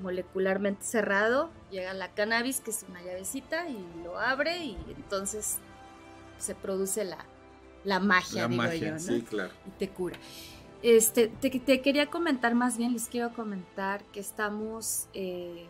molecularmente 0.00 0.84
cerrado, 0.84 1.50
llega 1.70 1.92
la 1.94 2.14
cannabis, 2.14 2.60
que 2.60 2.70
es 2.70 2.84
una 2.88 3.02
llavecita, 3.02 3.68
y 3.68 3.84
lo 4.02 4.18
abre 4.18 4.58
y 4.58 4.76
entonces 4.96 5.58
se 6.38 6.54
produce 6.54 7.04
la, 7.04 7.18
la 7.84 8.00
magia, 8.00 8.48
digo 8.48 8.72
yo, 8.72 8.92
¿no? 8.92 8.98
Sí, 8.98 9.22
claro. 9.22 9.52
Y 9.66 9.70
te 9.78 9.88
cura. 9.88 10.18
Este, 10.82 11.28
te, 11.28 11.50
te, 11.50 11.80
quería 11.80 12.10
comentar 12.10 12.54
más 12.54 12.76
bien, 12.76 12.92
les 12.92 13.08
quiero 13.08 13.32
comentar 13.32 14.04
que 14.12 14.20
estamos 14.20 15.06
eh, 15.14 15.66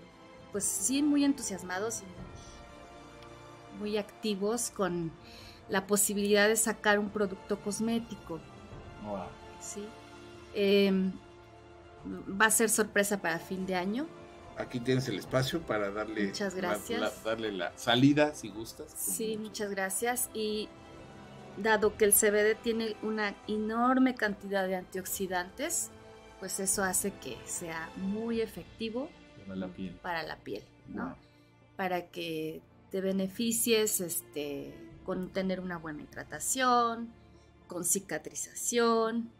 pues 0.55 0.65
sí, 0.65 1.03
muy 1.03 1.25
entusiasmados 1.25 2.03
y 2.03 3.81
muy, 3.81 3.97
activos 3.97 4.71
con 4.71 5.11
la 5.69 5.87
posibilidad 5.87 6.47
de 6.47 6.55
sacar 6.55 7.01
un 7.01 7.11
producto 7.11 7.61
cosmético. 7.61 8.39
Sí. 9.61 9.85
Em, 10.55 11.13
va 12.41 12.47
a 12.47 12.51
ser 12.53 12.71
sorpresa 12.71 13.21
para 13.21 13.41
fin 13.41 13.67
de 13.67 13.75
año. 13.75 14.07
Aquí 14.57 14.79
tienes 14.79 15.09
el 15.09 15.19
espacio 15.19 15.61
para 15.61 15.91
darle, 15.91 16.27
muchas 16.27 16.55
gracias. 16.55 17.01
La, 17.01 17.11
darle 17.25 17.51
la 17.51 17.77
salida 17.77 18.33
si 18.33 18.49
gustas. 18.49 18.95
Sí, 18.97 19.37
muchas 19.37 19.71
gracias. 19.71 20.31
Y 20.35 20.69
dado 21.57 21.97
que 21.97 22.05
el 22.05 22.13
CBD 22.13 22.57
tiene 22.61 22.97
una 23.03 23.35
enorme 23.47 24.15
cantidad 24.15 24.67
de 24.67 24.77
antioxidantes, 24.77 25.91
pues 26.41 26.61
eso 26.61 26.83
hace 26.83 27.13
que 27.13 27.37
sea 27.45 27.91
muy 27.97 28.41
efectivo 28.41 29.09
para 29.47 29.57
la 29.57 29.69
piel. 29.69 29.95
Para 30.03 30.23
la 30.23 30.37
piel, 30.37 30.63
¿no? 30.89 31.17
Para 31.77 32.07
que 32.07 32.63
te 32.91 33.01
beneficies 33.01 34.01
este, 34.01 34.75
con 35.05 35.31
tener 35.31 35.61
una 35.61 35.79
buena 35.79 36.03
hidratación, 36.03 37.09
con 37.67 37.85
cicatrización. 37.85 39.31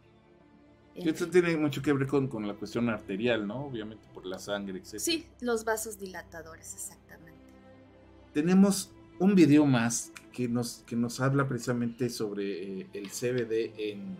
Esto 0.95 1.29
tiene 1.29 1.57
mucho 1.57 1.81
que 1.81 1.91
ver 1.91 2.07
con, 2.07 2.27
con, 2.27 2.47
la 2.47 2.53
cuestión 2.53 2.89
arterial, 2.89 3.45
¿no? 3.45 3.65
Obviamente 3.65 4.07
por 4.13 4.25
la 4.25 4.39
sangre, 4.39 4.79
etc. 4.79 4.99
Sí, 4.99 5.27
los 5.41 5.65
vasos 5.65 5.99
dilatadores, 5.99 6.73
exactamente. 6.73 7.41
Tenemos 8.33 8.91
un 9.19 9.35
video 9.35 9.65
más 9.65 10.11
que 10.33 10.47
nos, 10.47 10.83
que 10.85 10.95
nos 10.95 11.19
habla 11.19 11.47
precisamente 11.47 12.09
sobre 12.09 12.81
eh, 12.81 12.87
el 12.93 13.09
CBD 13.09 13.73
en, 13.77 14.17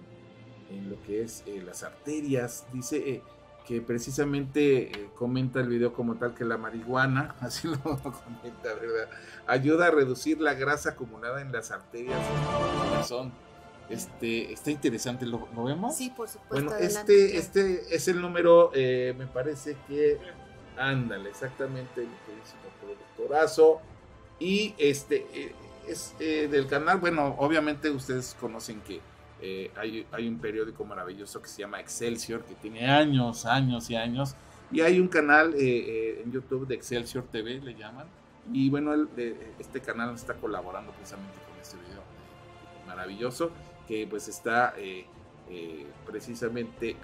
en, 0.70 0.90
lo 0.90 1.02
que 1.04 1.24
es 1.24 1.44
eh, 1.46 1.62
las 1.66 1.84
arterias. 1.84 2.66
Dice, 2.72 2.98
eh, 3.10 3.22
que 3.68 3.82
precisamente 3.82 5.10
comenta 5.16 5.60
el 5.60 5.68
video 5.68 5.92
como 5.92 6.16
tal 6.16 6.36
que 6.36 6.46
la 6.46 6.58
marihuana, 6.58 7.36
así 7.42 7.68
lo 7.68 7.80
comenta, 7.82 8.74
¿verdad? 8.74 9.10
Ayuda 9.48 9.88
a 9.88 9.92
reducir 9.92 10.40
la 10.40 10.54
grasa 10.54 10.92
acumulada 10.92 11.42
en 11.42 11.52
las 11.52 11.72
arterias 11.72 12.20
del 12.20 12.90
corazón. 12.90 13.32
Este, 13.90 14.52
está 14.52 14.72
interesante, 14.72 15.26
¿lo, 15.26 15.48
vemos? 15.64 15.96
Sí, 15.96 16.10
por 16.16 16.28
supuesto. 16.28 16.70
Bueno, 16.70 16.76
este, 16.76 17.38
este 17.38 17.96
es 17.96 18.08
el 18.08 18.20
número, 18.20 18.72
eh, 18.74 19.14
me 19.18 19.28
parece 19.28 19.78
que, 19.88 20.18
ándale, 20.78 21.30
exactamente, 21.30 22.02
el 22.02 22.10
productorazo. 22.82 23.82
Y 24.40 24.74
este 24.78 25.26
eh, 25.34 25.56
es 25.88 26.14
del 26.18 26.68
canal, 26.68 27.00
bueno, 27.00 27.36
obviamente 27.38 27.90
ustedes 27.90 28.36
conocen 28.40 28.82
que 28.82 29.00
eh, 29.42 29.70
hay, 29.76 30.28
un 30.28 30.40
periódico 30.40 30.86
maravilloso 30.86 31.42
que 31.42 31.48
se 31.48 31.62
llama 31.62 31.80
Excelsior, 31.80 32.44
que 32.44 32.56
tiene 32.56 32.90
años, 32.90 33.46
años 33.46 33.90
y 33.90 33.96
años. 33.96 34.36
Y 34.72 34.82
hay 34.82 35.00
un 35.00 35.08
canal 35.08 35.54
eh, 35.54 35.60
eh, 35.60 36.22
en 36.24 36.32
YouTube 36.32 36.66
de 36.68 36.76
Excelsior 36.76 37.26
TV, 37.26 37.60
le 37.60 37.76
llaman. 37.76 38.08
Y 38.52 38.70
bueno, 38.70 38.94
este 39.60 39.82
canal 39.82 40.16
está 40.16 40.36
colaborando 40.36 40.92
precisamente 40.94 41.34
con 41.50 41.60
este 41.60 41.78
video 41.78 42.02
maravilloso, 42.88 43.52
que 43.88 44.06
pues 44.08 44.28
está 44.28 44.74
precisamente 46.06 46.96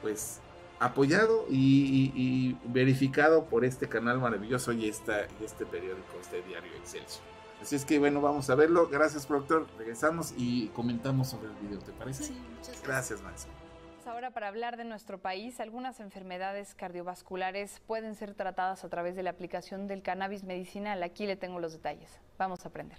pues 0.00 0.40
apoyado 0.78 1.46
y, 1.48 2.56
verificado 2.64 3.46
por 3.46 3.64
este 3.64 3.88
canal 3.88 4.18
maravilloso 4.18 4.72
y, 4.72 4.88
esta, 4.88 5.22
este 5.42 5.66
periódico, 5.66 6.18
este 6.20 6.42
diario 6.42 6.72
Excelsior. 6.76 7.24
Así 7.60 7.76
es 7.76 7.84
que 7.84 7.98
bueno, 7.98 8.20
vamos 8.20 8.50
a 8.50 8.54
verlo. 8.54 8.88
Gracias, 8.88 9.26
productor. 9.26 9.66
Regresamos 9.78 10.34
y 10.36 10.68
comentamos 10.68 11.28
sobre 11.28 11.48
el 11.48 11.54
video, 11.54 11.78
¿te 11.78 11.92
parece? 11.92 12.24
Sí, 12.24 12.32
muchas 12.32 12.82
gracias. 12.82 12.86
Gracias, 12.86 13.22
Max. 13.22 13.46
Ahora 14.06 14.32
para 14.32 14.48
hablar 14.48 14.76
de 14.76 14.84
nuestro 14.84 15.18
país, 15.18 15.60
algunas 15.60 15.98
enfermedades 15.98 16.74
cardiovasculares 16.74 17.80
pueden 17.86 18.14
ser 18.14 18.34
tratadas 18.34 18.84
a 18.84 18.90
través 18.90 19.16
de 19.16 19.22
la 19.22 19.30
aplicación 19.30 19.86
del 19.86 20.02
cannabis 20.02 20.44
medicinal. 20.44 21.02
Aquí 21.02 21.26
le 21.26 21.36
tengo 21.36 21.58
los 21.58 21.72
detalles. 21.72 22.20
Vamos 22.36 22.66
a 22.66 22.68
aprender. 22.68 22.98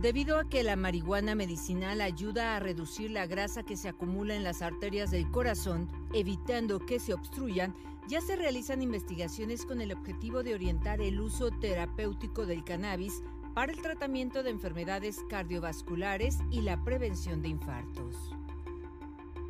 Debido 0.00 0.38
a 0.38 0.48
que 0.48 0.62
la 0.62 0.76
marihuana 0.76 1.34
medicinal 1.34 2.00
ayuda 2.00 2.56
a 2.56 2.58
reducir 2.58 3.10
la 3.10 3.26
grasa 3.26 3.64
que 3.64 3.76
se 3.76 3.90
acumula 3.90 4.34
en 4.34 4.44
las 4.44 4.62
arterias 4.62 5.10
del 5.10 5.30
corazón, 5.30 5.90
evitando 6.14 6.78
que 6.78 6.98
se 6.98 7.12
obstruyan, 7.12 7.74
ya 8.08 8.22
se 8.22 8.34
realizan 8.34 8.80
investigaciones 8.80 9.66
con 9.66 9.82
el 9.82 9.92
objetivo 9.92 10.42
de 10.42 10.54
orientar 10.54 11.02
el 11.02 11.20
uso 11.20 11.50
terapéutico 11.50 12.46
del 12.46 12.64
cannabis 12.64 13.22
para 13.52 13.72
el 13.72 13.82
tratamiento 13.82 14.42
de 14.42 14.48
enfermedades 14.48 15.18
cardiovasculares 15.28 16.38
y 16.50 16.62
la 16.62 16.82
prevención 16.82 17.42
de 17.42 17.48
infartos. 17.48 18.16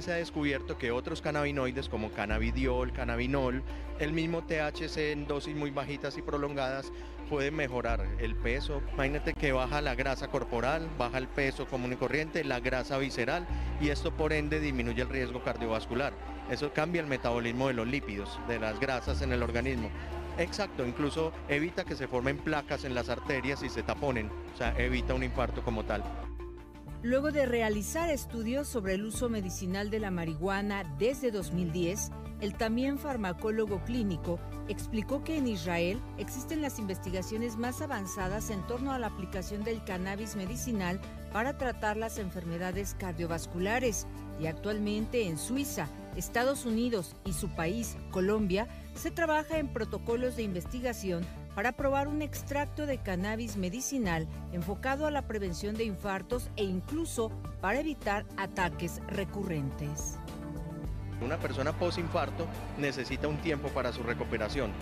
Se 0.01 0.11
ha 0.13 0.17
descubierto 0.17 0.77
que 0.79 0.91
otros 0.91 1.21
cannabinoides 1.21 1.89
como 1.89 2.11
cannabidiol, 2.11 2.93
cannabinol, 2.93 3.63
el 4.01 4.13
mismo 4.13 4.43
THC 4.43 5.13
en 5.13 5.29
dosis 5.29 5.55
muy 5.55 5.71
bajitas 5.71 6.19
y 6.19 6.23
prolongadas 6.23 6.91
puede 7.29 7.53
mejorar 7.53 8.05
el 8.21 8.37
peso. 8.37 8.83
Imagínate 8.95 9.35
que 9.35 9.53
baja 9.53 9.81
la 9.81 9.95
grasa 9.95 10.29
corporal, 10.29 10.89
baja 10.99 11.19
el 11.19 11.29
peso 11.29 11.67
común 11.67 11.93
y 11.93 11.97
corriente, 11.97 12.45
la 12.45 12.61
grasa 12.61 12.99
visceral 12.99 13.47
y 13.81 13.89
esto 13.89 14.13
por 14.13 14.33
ende 14.33 14.61
disminuye 14.61 15.03
el 15.03 15.09
riesgo 15.09 15.43
cardiovascular. 15.43 16.13
Eso 16.51 16.73
cambia 16.73 17.01
el 17.01 17.07
metabolismo 17.07 17.69
de 17.69 17.75
los 17.75 17.87
lípidos, 17.87 18.39
de 18.49 18.59
las 18.59 18.79
grasas 18.81 19.23
en 19.23 19.33
el 19.33 19.43
organismo. 19.43 19.91
Exacto, 20.39 20.87
incluso 20.87 21.33
evita 21.49 21.85
que 21.85 21.97
se 21.97 22.09
formen 22.09 22.39
placas 22.39 22.85
en 22.85 22.95
las 22.95 23.09
arterias 23.09 23.63
y 23.63 23.69
se 23.69 23.83
taponen, 23.83 24.31
o 24.55 24.57
sea, 24.57 24.75
evita 24.79 25.15
un 25.15 25.23
infarto 25.23 25.63
como 25.63 25.85
tal. 25.85 26.03
Luego 27.03 27.33
de 27.33 27.47
realizar 27.47 28.11
estudios 28.11 28.69
sobre 28.69 28.95
el 28.95 29.05
uso 29.05 29.31
medicinal 29.31 29.91
de 29.91 30.01
la 30.01 30.11
marihuana 30.11 30.85
desde 30.99 31.31
2010, 31.31 32.11
el 32.41 32.55
también 32.55 32.99
farmacólogo 32.99 33.83
clínico 33.85 34.39
explicó 34.69 35.23
que 35.25 35.37
en 35.37 35.49
Israel 35.49 36.01
existen 36.19 36.63
las 36.63 36.79
investigaciones 36.79 37.57
más 37.57 37.83
avanzadas 37.83 38.51
en 38.51 38.67
torno 38.67 38.93
a 38.93 38.99
la 38.99 39.09
aplicación 39.09 39.65
del 39.65 39.85
cannabis 39.85 40.37
medicinal 40.37 41.01
para 41.33 41.59
tratar 41.59 41.97
las 41.97 42.19
enfermedades 42.19 42.95
cardiovasculares 42.99 44.07
y 44.41 44.47
actualmente 44.47 45.27
en 45.27 45.39
Suiza 45.39 45.89
Estados 46.17 46.67
Unidos 46.67 47.15
y 47.25 47.33
su 47.33 47.49
país, 47.49 47.97
Colombia, 48.11 48.69
se 48.95 49.11
trabaja 49.11 49.59
en 49.59 49.69
protocolos 49.69 50.37
de 50.37 50.43
investigación 50.43 51.25
para 51.55 51.73
probar 51.73 52.09
un 52.09 52.23
extracto 52.23 52.87
de 52.87 52.99
cannabis 52.99 53.57
medicinal 53.57 54.27
enfocado 54.53 55.07
a 55.07 55.11
la 55.11 55.27
prevención 55.27 55.75
de 55.75 55.85
infartos 55.85 56.49
e 56.57 56.65
incluso 56.65 57.31
para 57.61 57.81
evitar 57.81 58.25
ataques 58.37 59.01
recurrentes. 59.09 60.17
Una 61.21 61.37
persona 61.37 61.73
post-infarto 61.73 62.47
necesita 62.79 63.29
un 63.29 63.37
tiempo 63.39 63.69
para 63.69 63.93
su 63.93 64.03
recuperación. 64.03 64.73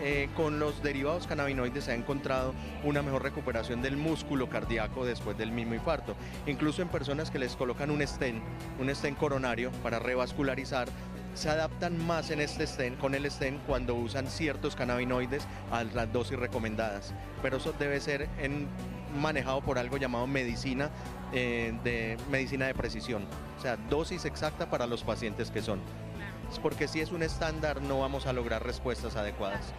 Eh, 0.00 0.28
con 0.36 0.58
los 0.58 0.82
derivados 0.82 1.26
cannabinoides 1.26 1.84
se 1.84 1.92
ha 1.92 1.94
encontrado 1.94 2.52
una 2.82 3.02
mejor 3.02 3.22
recuperación 3.22 3.80
del 3.80 3.96
músculo 3.96 4.48
cardíaco 4.48 5.04
después 5.04 5.38
del 5.38 5.52
mismo 5.52 5.74
infarto. 5.74 6.16
Incluso 6.46 6.82
en 6.82 6.88
personas 6.88 7.30
que 7.30 7.38
les 7.38 7.54
colocan 7.54 7.90
un 7.90 8.04
stent, 8.06 8.42
un 8.80 8.94
stent 8.94 9.16
coronario 9.16 9.70
para 9.82 9.98
revascularizar, 9.98 10.88
se 11.34 11.50
adaptan 11.50 12.04
más 12.06 12.30
en 12.30 12.40
este 12.40 12.66
stent, 12.66 12.98
con 12.98 13.14
el 13.14 13.30
stent 13.30 13.60
cuando 13.66 13.94
usan 13.94 14.28
ciertos 14.28 14.76
cannabinoides 14.76 15.46
a 15.70 15.84
las 15.84 16.12
dosis 16.12 16.38
recomendadas. 16.38 17.12
Pero 17.42 17.58
eso 17.58 17.74
debe 17.78 18.00
ser 18.00 18.28
manejado 19.14 19.60
por 19.60 19.78
algo 19.78 19.96
llamado 19.96 20.26
medicina 20.26 20.90
eh, 21.32 21.78
de 21.84 22.16
medicina 22.30 22.66
de 22.66 22.74
precisión, 22.74 23.24
o 23.58 23.62
sea, 23.62 23.76
dosis 23.76 24.24
exacta 24.24 24.68
para 24.70 24.86
los 24.86 25.02
pacientes 25.02 25.50
que 25.50 25.62
son. 25.62 25.80
porque 26.62 26.86
si 26.86 27.00
es 27.00 27.10
un 27.10 27.22
estándar 27.22 27.82
no 27.82 28.00
vamos 28.00 28.26
a 28.26 28.32
lograr 28.32 28.64
respuestas 28.64 29.16
adecuadas. 29.16 29.74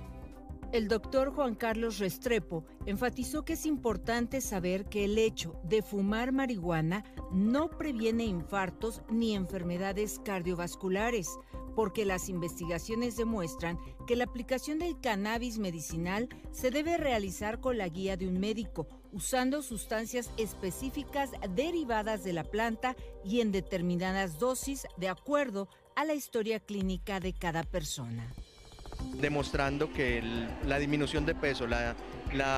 El 0.71 0.89
doctor 0.89 1.31
Juan 1.33 1.55
Carlos 1.55 1.99
Restrepo 1.99 2.65
enfatizó 2.85 3.45
que 3.45 3.53
es 3.53 3.65
importante 3.65 4.41
saber 4.41 4.85
que 4.85 5.05
el 5.05 5.17
hecho 5.17 5.57
de 5.63 5.81
fumar 5.81 6.33
marihuana 6.33 7.05
no 7.31 7.69
previene 7.69 8.25
infartos 8.25 9.01
ni 9.09 9.35
enfermedades 9.35 10.19
cardiovasculares, 10.25 11.29
porque 11.75 12.05
las 12.05 12.29
investigaciones 12.29 13.17
demuestran 13.17 13.77
que 14.07 14.15
la 14.15 14.23
aplicación 14.23 14.79
del 14.79 14.99
cannabis 14.99 15.57
medicinal 15.57 16.29
se 16.51 16.71
debe 16.71 16.97
realizar 16.97 17.59
con 17.59 17.77
la 17.77 17.87
guía 17.89 18.17
de 18.17 18.27
un 18.27 18.39
médico, 18.39 18.87
usando 19.11 19.61
sustancias 19.61 20.31
específicas 20.37 21.31
derivadas 21.51 22.23
de 22.23 22.33
la 22.33 22.43
planta 22.43 22.95
y 23.23 23.41
en 23.41 23.51
determinadas 23.51 24.39
dosis 24.39 24.87
de 24.97 25.09
acuerdo 25.09 25.67
a 25.95 26.05
la 26.05 26.13
historia 26.13 26.59
clínica 26.59 27.19
de 27.19 27.33
cada 27.33 27.63
persona. 27.63 28.33
Demostrando 29.19 29.91
que 29.91 30.21
la 30.65 30.79
disminución 30.79 31.25
de 31.25 31.35
peso, 31.35 31.67
la, 31.67 31.95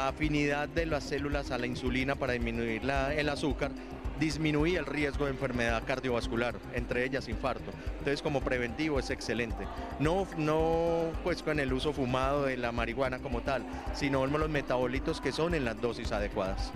afinidad 0.08 0.70
de 0.70 0.86
las 0.86 1.04
células 1.04 1.52
a 1.52 1.58
la 1.58 1.68
insulina 1.68 2.16
para 2.16 2.34
disminuir 2.34 2.82
el 2.84 3.30
azúcar, 3.30 3.72
disminuía 4.20 4.80
el 4.80 4.86
riesgo 4.86 5.26
de 5.26 5.32
enfermedad 5.32 5.84
cardiovascular, 5.86 6.56
entre 6.74 7.06
ellas 7.06 7.28
infarto. 7.28 7.72
Entonces 8.00 8.22
como 8.22 8.42
preventivo 8.42 9.00
es 9.00 9.10
excelente. 9.10 9.68
No, 10.00 10.28
no 10.38 11.12
pues 11.24 11.44
con 11.44 11.60
el 11.60 11.74
uso 11.74 11.94
fumado 11.94 12.46
de 12.46 12.58
la 12.58 12.72
marihuana 12.72 13.20
como 13.20 13.42
tal, 13.42 13.66
sino 13.94 14.26
los 14.26 14.50
metabolitos 14.50 15.22
que 15.22 15.32
son 15.32 15.56
en 15.56 15.66
las 15.66 15.80
dosis 15.82 16.12
adecuadas. 16.12 16.72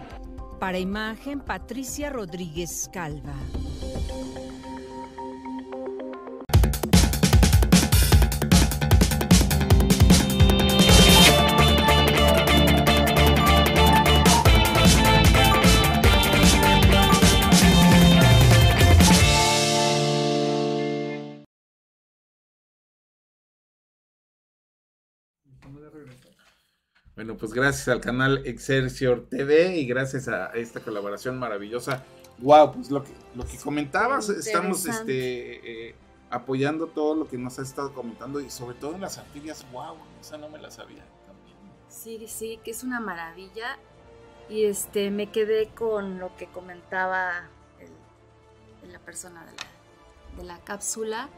Para 0.59 0.77
imagen, 0.77 1.39
Patricia 1.39 2.09
Rodríguez 2.09 2.89
Calva. 2.93 3.33
Bueno, 27.15 27.37
pues 27.37 27.53
gracias 27.53 27.87
al 27.89 28.01
canal 28.01 28.41
Excelsior 28.45 29.27
TV 29.29 29.77
y 29.77 29.85
gracias 29.85 30.27
a 30.27 30.47
esta 30.53 30.79
colaboración 30.79 31.37
maravillosa. 31.37 32.03
Wow, 32.39 32.73
pues 32.73 32.89
lo 32.89 33.03
que, 33.03 33.11
lo 33.35 33.45
que 33.45 33.57
comentabas, 33.57 34.29
estamos 34.29 34.85
este, 34.85 35.89
eh, 35.89 35.95
apoyando 36.29 36.87
todo 36.87 37.15
lo 37.15 37.27
que 37.27 37.37
nos 37.37 37.59
has 37.59 37.67
estado 37.67 37.93
comentando 37.93 38.39
y 38.39 38.49
sobre 38.49 38.75
todo 38.77 38.95
en 38.95 39.01
las 39.01 39.17
arterias, 39.17 39.65
wow, 39.71 39.97
esa 40.19 40.37
no 40.37 40.49
me 40.49 40.57
la 40.57 40.71
sabía 40.71 41.05
también. 41.27 41.57
Sí, 41.89 42.25
sí, 42.27 42.59
que 42.63 42.71
es 42.71 42.83
una 42.83 42.99
maravilla. 42.99 43.77
Y 44.49 44.65
este 44.65 45.11
me 45.11 45.31
quedé 45.31 45.67
con 45.67 46.19
lo 46.19 46.35
que 46.35 46.47
comentaba 46.47 47.47
la 48.89 48.99
persona 48.99 49.45
de 49.45 49.51
la, 49.51 50.37
de 50.37 50.43
la 50.43 50.59
cápsula, 50.63 51.29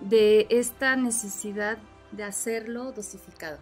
de 0.00 0.46
esta 0.50 0.96
necesidad 0.96 1.78
de 2.12 2.24
hacerlo 2.24 2.92
dosificado. 2.92 3.58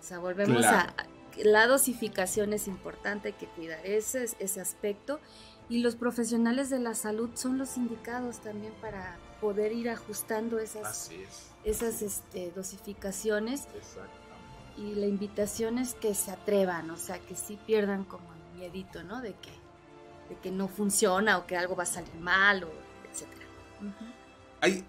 O 0.00 0.02
sea, 0.02 0.18
volvemos 0.18 0.64
a... 0.64 0.94
La 1.44 1.66
dosificación 1.66 2.54
es 2.54 2.66
importante, 2.66 3.28
hay 3.28 3.34
que 3.34 3.46
cuidar 3.46 3.84
ese, 3.84 4.24
ese 4.38 4.60
aspecto. 4.60 5.20
Y 5.68 5.80
los 5.80 5.96
profesionales 5.96 6.70
de 6.70 6.78
la 6.78 6.94
salud 6.94 7.30
son 7.34 7.58
los 7.58 7.76
indicados 7.76 8.38
también 8.40 8.72
para 8.80 9.18
poder 9.40 9.72
ir 9.72 9.90
ajustando 9.90 10.58
esas, 10.58 11.10
esas 11.64 12.02
este, 12.02 12.52
dosificaciones. 12.52 13.66
Y 14.78 14.94
la 14.94 15.06
invitación 15.06 15.78
es 15.78 15.94
que 15.94 16.14
se 16.14 16.30
atrevan, 16.30 16.90
o 16.90 16.96
sea, 16.96 17.18
que 17.18 17.34
sí 17.34 17.58
pierdan 17.66 18.04
como 18.04 18.32
el 18.32 18.58
miedito, 18.58 19.02
¿no? 19.02 19.20
De 19.20 19.34
que, 19.34 19.50
de 20.28 20.40
que 20.40 20.50
no 20.50 20.68
funciona 20.68 21.38
o 21.38 21.46
que 21.46 21.56
algo 21.56 21.76
va 21.76 21.82
a 21.84 21.86
salir 21.86 22.14
mal, 22.16 22.64
o 22.64 22.70
etcétera. 23.10 23.46
Hay, 24.60 24.84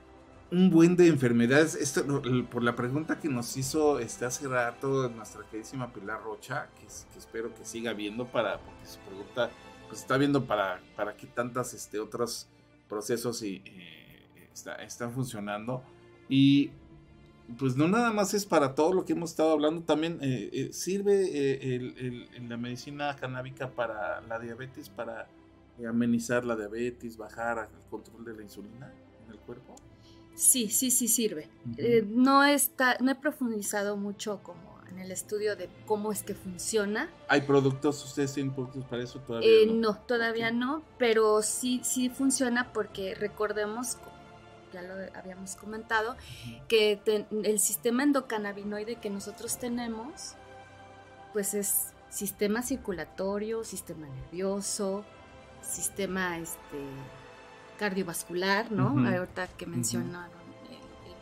un 0.51 0.69
buen 0.69 0.95
de 0.95 1.07
enfermedades. 1.07 1.75
Esto, 1.75 2.21
por 2.49 2.63
la 2.63 2.75
pregunta 2.75 3.19
que 3.19 3.29
nos 3.29 3.57
hizo 3.57 3.99
este, 3.99 4.25
hace 4.25 4.47
rato 4.47 5.09
nuestra 5.09 5.43
queridísima 5.49 5.91
Pilar 5.91 6.23
Rocha, 6.23 6.69
que, 6.79 6.85
espero 7.17 7.53
que 7.53 7.65
siga 7.65 7.93
viendo 7.93 8.25
para, 8.25 8.59
porque 8.59 8.85
su 8.85 8.99
pregunta, 8.99 9.49
pues 9.87 10.01
está 10.01 10.17
viendo 10.17 10.45
para, 10.45 10.81
para 10.95 11.15
qué 11.15 11.27
tantas 11.27 11.73
este, 11.73 11.99
otros 11.99 12.47
procesos 12.87 13.41
y, 13.43 13.61
eh, 13.65 14.49
están 14.79 15.11
funcionando. 15.11 15.83
Y 16.29 16.71
pues 17.57 17.77
no 17.77 17.87
nada 17.87 18.11
más 18.11 18.33
es 18.33 18.45
para 18.45 18.75
todo 18.75 18.93
lo 18.93 19.05
que 19.05 19.13
hemos 19.13 19.31
estado 19.31 19.51
hablando, 19.51 19.81
también 19.81 20.19
eh, 20.21 20.49
eh, 20.51 20.73
sirve 20.73 21.75
en 22.35 22.49
la 22.49 22.57
medicina 22.57 23.15
canábica 23.15 23.69
para 23.69 24.19
la 24.21 24.39
diabetes, 24.39 24.89
para 24.89 25.27
amenizar 25.87 26.43
la 26.43 26.55
diabetes, 26.55 27.15
bajar 27.15 27.69
el 27.73 27.89
control 27.89 28.25
de 28.25 28.33
la 28.33 28.43
insulina 28.43 28.91
en 29.25 29.31
el 29.31 29.39
cuerpo. 29.39 29.75
Sí, 30.37 30.69
sí, 30.69 30.91
sí 30.91 31.07
sirve. 31.07 31.49
Eh, 31.77 32.05
no, 32.07 32.43
está, 32.43 32.97
no 32.99 33.11
he 33.11 33.15
profundizado 33.15 33.97
mucho 33.97 34.39
como 34.43 34.77
en 34.91 34.99
el 34.99 35.11
estudio 35.11 35.55
de 35.55 35.67
cómo 35.87 36.11
es 36.11 36.21
que 36.21 36.35
funciona. 36.35 37.09
¿Hay 37.27 37.41
productos, 37.41 38.05
ustedes 38.05 38.35
tienen 38.35 38.53
productos 38.53 38.85
para 38.85 39.03
eso 39.03 39.19
todavía? 39.19 39.49
Eh, 39.49 39.65
no? 39.65 39.97
todavía 39.97 40.51
no, 40.51 40.83
pero 40.99 41.41
sí, 41.41 41.81
sí 41.83 42.09
funciona 42.09 42.71
porque 42.71 43.15
recordemos, 43.15 43.97
ya 44.71 44.83
lo 44.83 44.93
habíamos 45.17 45.55
comentado, 45.55 46.15
que 46.67 47.01
el 47.43 47.59
sistema 47.59 48.03
endocannabinoide 48.03 48.97
que 48.97 49.09
nosotros 49.09 49.57
tenemos, 49.57 50.35
pues 51.33 51.55
es 51.55 51.93
sistema 52.09 52.61
circulatorio, 52.61 53.63
sistema 53.63 54.07
nervioso, 54.07 55.03
sistema 55.63 56.37
este 56.37 56.77
cardiovascular, 57.77 58.71
¿no? 58.71 58.89
Ahorita 59.07 59.47
que 59.47 59.65
mencionaron 59.65 60.31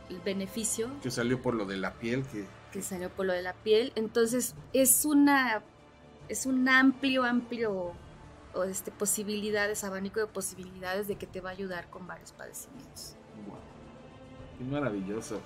el, 0.10 0.20
beneficio. 0.22 0.90
Que 1.02 1.12
salió 1.12 1.42
por 1.42 1.54
lo 1.54 1.66
de 1.66 1.78
la 1.78 1.94
piel. 1.94 2.24
Que... 2.24 2.46
que 2.72 2.82
salió 2.82 3.10
por 3.10 3.26
lo 3.26 3.34
de 3.34 3.42
la 3.42 3.54
piel. 3.54 3.92
Entonces, 3.96 4.56
es 4.74 5.06
una. 5.06 5.62
Es 6.28 6.48
un 6.48 6.68
amplio, 6.68 7.24
amplio 7.24 7.94
este, 8.64 8.92
posibilidades, 8.92 9.84
abanico 9.84 10.20
de 10.20 10.28
posibilidades 10.28 11.08
de 11.08 11.18
que 11.18 11.28
te 11.28 11.42
va 11.42 11.50
a 11.50 11.54
ayudar 11.54 11.90
con 11.90 12.08
varios 12.08 12.32
padecimientos. 12.32 13.16
Qué 14.58 14.64
maravilloso. 14.64 15.42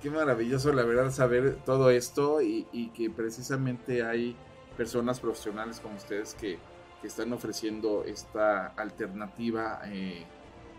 Qué 0.00 0.10
maravilloso, 0.10 0.72
la 0.72 0.82
verdad, 0.82 1.12
saber 1.12 1.58
todo 1.64 1.90
esto 1.90 2.42
y, 2.42 2.66
y 2.72 2.88
que 2.88 3.10
precisamente 3.10 4.02
hay 4.02 4.34
personas 4.76 5.20
profesionales 5.20 5.78
como 5.78 5.96
ustedes 5.96 6.34
que, 6.34 6.58
que 7.02 7.08
están 7.08 7.32
ofreciendo 7.32 8.04
esta 8.04 8.68
alternativa 8.68 9.80
eh, 9.86 10.24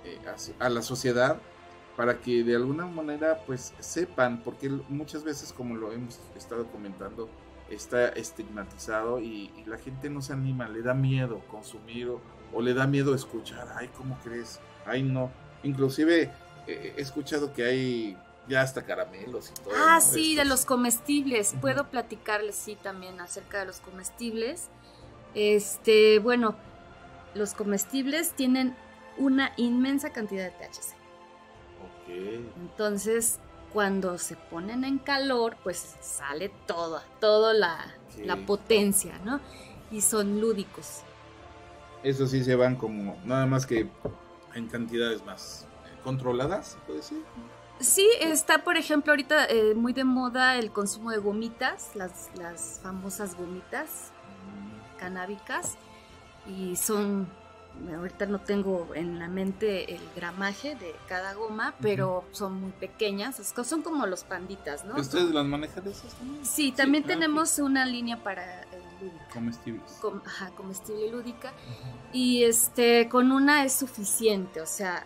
eh, 0.05 0.19
a, 0.57 0.69
la 0.69 0.81
sociedad 0.81 1.37
para 1.97 2.19
que 2.21 2.43
de 2.43 2.55
alguna 2.55 2.85
manera 2.85 3.43
pues 3.45 3.73
sepan, 3.79 4.41
porque 4.41 4.69
muchas 4.87 5.23
veces 5.23 5.53
como 5.53 5.75
lo 5.75 5.91
hemos 5.91 6.19
estado 6.35 6.65
comentando, 6.71 7.29
está 7.69 8.07
estigmatizado 8.09 9.19
y, 9.19 9.51
la 9.67 9.77
gente 9.77 10.09
no 10.09 10.21
se 10.21 10.33
anima, 10.33 10.67
le 10.69 10.81
da 10.81 10.93
miedo 10.93 11.41
consumir 11.49 12.09
o, 12.53 12.61
le 12.61 12.73
da 12.73 12.87
miedo 12.87 13.13
escuchar, 13.13 13.67
ay, 13.75 13.89
¿cómo 13.97 14.17
crees? 14.23 14.59
Ay, 14.85 15.03
no. 15.03 15.31
Inclusive 15.63 16.31
eh, 16.67 16.93
he 16.97 17.01
escuchado 17.01 17.53
que 17.53 17.63
hay 17.63 18.17
ya 18.47 18.61
hasta 18.61 18.83
caramelos 18.83 19.49
y 19.49 19.61
todo. 19.61 19.73
Ah, 19.75 19.99
sí, 20.01 20.35
de 20.35 20.45
los 20.45 20.65
comestibles. 20.65 21.55
Puedo 21.61 21.89
platicarles, 21.89 22.55
sí, 22.55 22.77
también 22.81 23.19
acerca 23.19 23.59
de 23.59 23.65
los 23.65 23.79
comestibles. 23.79 24.69
Este, 25.35 26.19
bueno, 26.19 26.55
los 27.33 27.53
comestibles 27.53 28.31
tienen 28.33 28.75
una 29.17 29.53
inmensa 29.57 30.11
cantidad 30.11 30.45
de 30.45 30.51
THC. 30.51 30.95
Entonces, 32.61 33.39
cuando 33.71 34.17
se 34.17 34.35
ponen 34.35 34.83
en 34.83 34.99
calor, 34.99 35.57
pues 35.63 35.95
sale 36.01 36.49
toda, 36.67 37.03
toda 37.19 37.53
la, 37.53 37.77
la 38.23 38.37
potencia, 38.45 39.19
¿no? 39.25 39.39
Y 39.91 40.01
son 40.01 40.39
lúdicos. 40.39 41.01
Eso 42.03 42.27
sí 42.27 42.43
se 42.43 42.55
van 42.55 42.75
como, 42.75 43.17
nada 43.25 43.45
más 43.45 43.65
que 43.65 43.89
en 44.53 44.67
cantidades 44.67 45.23
más 45.25 45.65
controladas, 46.03 46.77
puede 46.85 47.01
ser. 47.01 47.17
Sí, 47.79 48.07
está 48.21 48.63
por 48.63 48.77
ejemplo 48.77 49.11
ahorita 49.11 49.45
eh, 49.45 49.73
muy 49.73 49.93
de 49.93 50.03
moda 50.03 50.57
el 50.57 50.71
consumo 50.71 51.11
de 51.11 51.17
gomitas, 51.17 51.95
las, 51.95 52.29
las 52.35 52.79
famosas 52.83 53.35
gomitas 53.35 54.12
canábicas 55.03 55.75
y 56.47 56.77
son, 56.77 57.27
ahorita 57.93 58.25
no 58.25 58.39
tengo 58.39 58.89
en 58.95 59.19
la 59.19 59.27
mente 59.27 59.93
el 59.93 60.01
gramaje 60.15 60.75
de 60.75 60.95
cada 61.09 61.33
goma, 61.33 61.73
pero 61.81 62.23
son 62.31 62.61
muy 62.61 62.71
pequeñas, 62.71 63.35
son 63.65 63.81
como 63.81 64.05
los 64.05 64.23
panditas, 64.23 64.85
¿no? 64.85 64.95
¿Ustedes 64.95 65.31
las 65.33 65.45
manejan 65.45 65.85
esas 65.87 66.13
también? 66.13 66.45
Sí, 66.45 66.71
también 66.71 67.03
tenemos 67.03 67.59
una 67.59 67.85
línea 67.85 68.23
para 68.23 68.61
eh, 68.61 68.67
Comestibles. 69.33 69.99
ajá, 70.25 70.51
comestible 70.51 71.11
lúdica. 71.11 71.51
Y 72.13 72.43
este, 72.43 73.09
con 73.09 73.33
una 73.33 73.65
es 73.65 73.73
suficiente, 73.73 74.61
o 74.61 74.65
sea, 74.65 75.05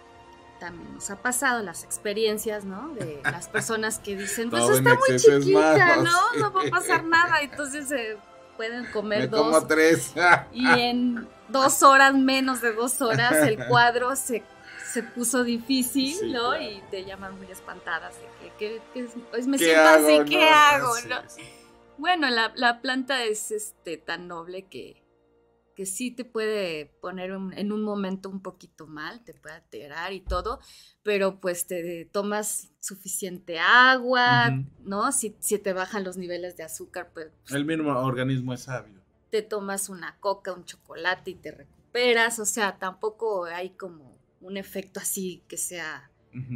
también 0.59 0.93
nos 0.93 1.09
ha 1.09 1.15
pasado 1.21 1.63
las 1.63 1.83
experiencias, 1.83 2.65
¿no? 2.65 2.89
De 2.89 3.21
las 3.23 3.47
personas 3.55 3.97
que 3.99 4.15
dicen, 4.15 4.51
pues 4.51 4.69
está 4.69 4.95
muy 4.95 5.17
chiquita, 5.17 5.97
¿no? 5.97 6.33
No 6.37 6.53
va 6.53 6.61
a 6.61 6.69
pasar 6.69 7.03
nada. 7.03 7.41
Entonces 7.41 7.87
se 7.87 8.17
pueden 8.57 8.85
comer 8.91 9.21
Me 9.21 9.27
dos. 9.27 9.41
como 9.41 9.67
tres. 9.67 10.13
Y 10.51 10.67
en 10.67 11.27
dos 11.47 11.81
horas, 11.83 12.13
menos 12.15 12.59
de 12.61 12.73
dos 12.73 12.99
horas, 13.01 13.33
el 13.47 13.57
cuadro 13.67 14.15
se, 14.15 14.43
se 14.85 15.03
puso 15.03 15.43
difícil, 15.43 16.13
Sí, 16.13 16.31
¿no? 16.33 16.49
claro. 16.49 16.61
Y 16.63 16.81
te 16.91 17.05
llaman 17.05 17.37
muy 17.37 17.49
espantadas 17.51 18.13
de 18.15 18.49
que, 18.57 18.57
que- 18.57 18.81
que- 18.93 19.07
pues 19.31 19.47
me 19.47 19.57
¿Qué 19.57 19.65
siento 19.65 19.81
hago, 19.83 20.05
así, 20.07 20.19
no? 20.19 20.25
¿qué 20.25 20.49
hago? 20.49 20.95
Sí, 20.95 21.07
no? 21.07 21.15
sí. 21.27 21.41
Bueno, 21.97 22.29
la, 22.29 22.51
la 22.55 22.81
planta 22.81 23.23
es 23.23 23.51
este 23.51 23.97
tan 23.97 24.27
noble 24.27 24.65
que, 24.65 25.01
que 25.77 25.85
sí 25.85 26.09
te 26.09 26.25
puede 26.25 26.87
poner 27.01 27.33
un- 27.37 27.53
en 27.53 27.71
un 27.71 27.83
momento 27.83 28.29
un 28.31 28.41
poquito 28.41 28.87
mal, 28.87 29.23
te 29.23 29.35
puede 29.35 29.53
alterar 29.55 30.11
y 30.11 30.21
todo, 30.21 30.59
pero 31.03 31.39
pues 31.39 31.67
te 31.67 32.05
tomas 32.11 32.71
suficiente 32.79 33.59
agua. 33.59 34.49
¿no? 34.79 35.11
Si, 35.11 35.35
si 35.39 35.59
te 35.59 35.73
bajan 35.73 36.03
los 36.03 36.17
niveles 36.17 36.57
de 36.57 36.63
azúcar, 36.63 37.11
pues 37.13 37.27
El 37.51 37.63
mismo 37.65 37.91
organismo 37.99 38.53
es 38.53 38.61
sabio. 38.61 38.99
te 39.29 39.43
tomas 39.43 39.87
una 39.89 40.17
coca, 40.19 40.51
un 40.53 40.65
chocolate 40.65 41.29
y 41.31 41.35
te 41.35 41.51
recuperas, 41.51 42.39
o 42.39 42.45
sea, 42.45 42.79
tampoco 42.79 43.43
hay 43.45 43.69
como 43.69 44.17
un 44.41 44.57
efecto 44.57 44.99
así 44.99 45.43
que 45.47 45.57
sea 45.57 46.09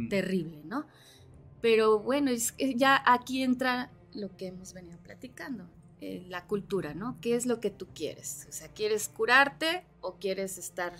terrible, 0.08 0.62
¿no? 0.64 0.86
Pero 1.60 2.00
bueno, 2.00 2.30
es 2.32 2.50
que 2.50 2.74
ya 2.74 3.00
aquí 3.06 3.42
entra 3.44 3.92
lo 4.14 4.36
que 4.36 4.48
hemos 4.48 4.72
venido 4.74 4.98
platicando, 4.98 5.68
eh, 6.04 6.24
la 6.28 6.46
cultura, 6.46 6.94
¿no? 6.94 7.16
¿Qué 7.20 7.36
es 7.36 7.46
lo 7.46 7.60
que 7.60 7.70
tú 7.70 7.86
quieres? 7.94 8.46
O 8.48 8.52
sea, 8.52 8.66
¿quieres 8.68 9.08
curarte 9.08 9.84
o 10.00 10.16
quieres 10.16 10.58
estar 10.58 10.92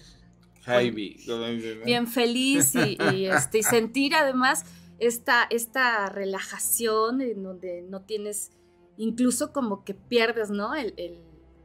bien 1.85 2.07
feliz 2.07 2.75
y, 2.77 2.97
y, 3.13 3.27
este, 3.27 3.59
y 3.59 3.63
sentir 3.65 4.15
además 4.15 4.65
esta, 5.01 5.45
esta 5.51 6.09
relajación 6.09 7.21
en 7.21 7.43
donde 7.43 7.83
no 7.83 8.03
tienes, 8.03 8.53
incluso 8.97 9.53
como 9.53 9.85
que 9.85 9.95
pierdes, 9.95 10.51
¿no? 10.51 10.75
El, 10.75 10.95
el- 10.97 11.19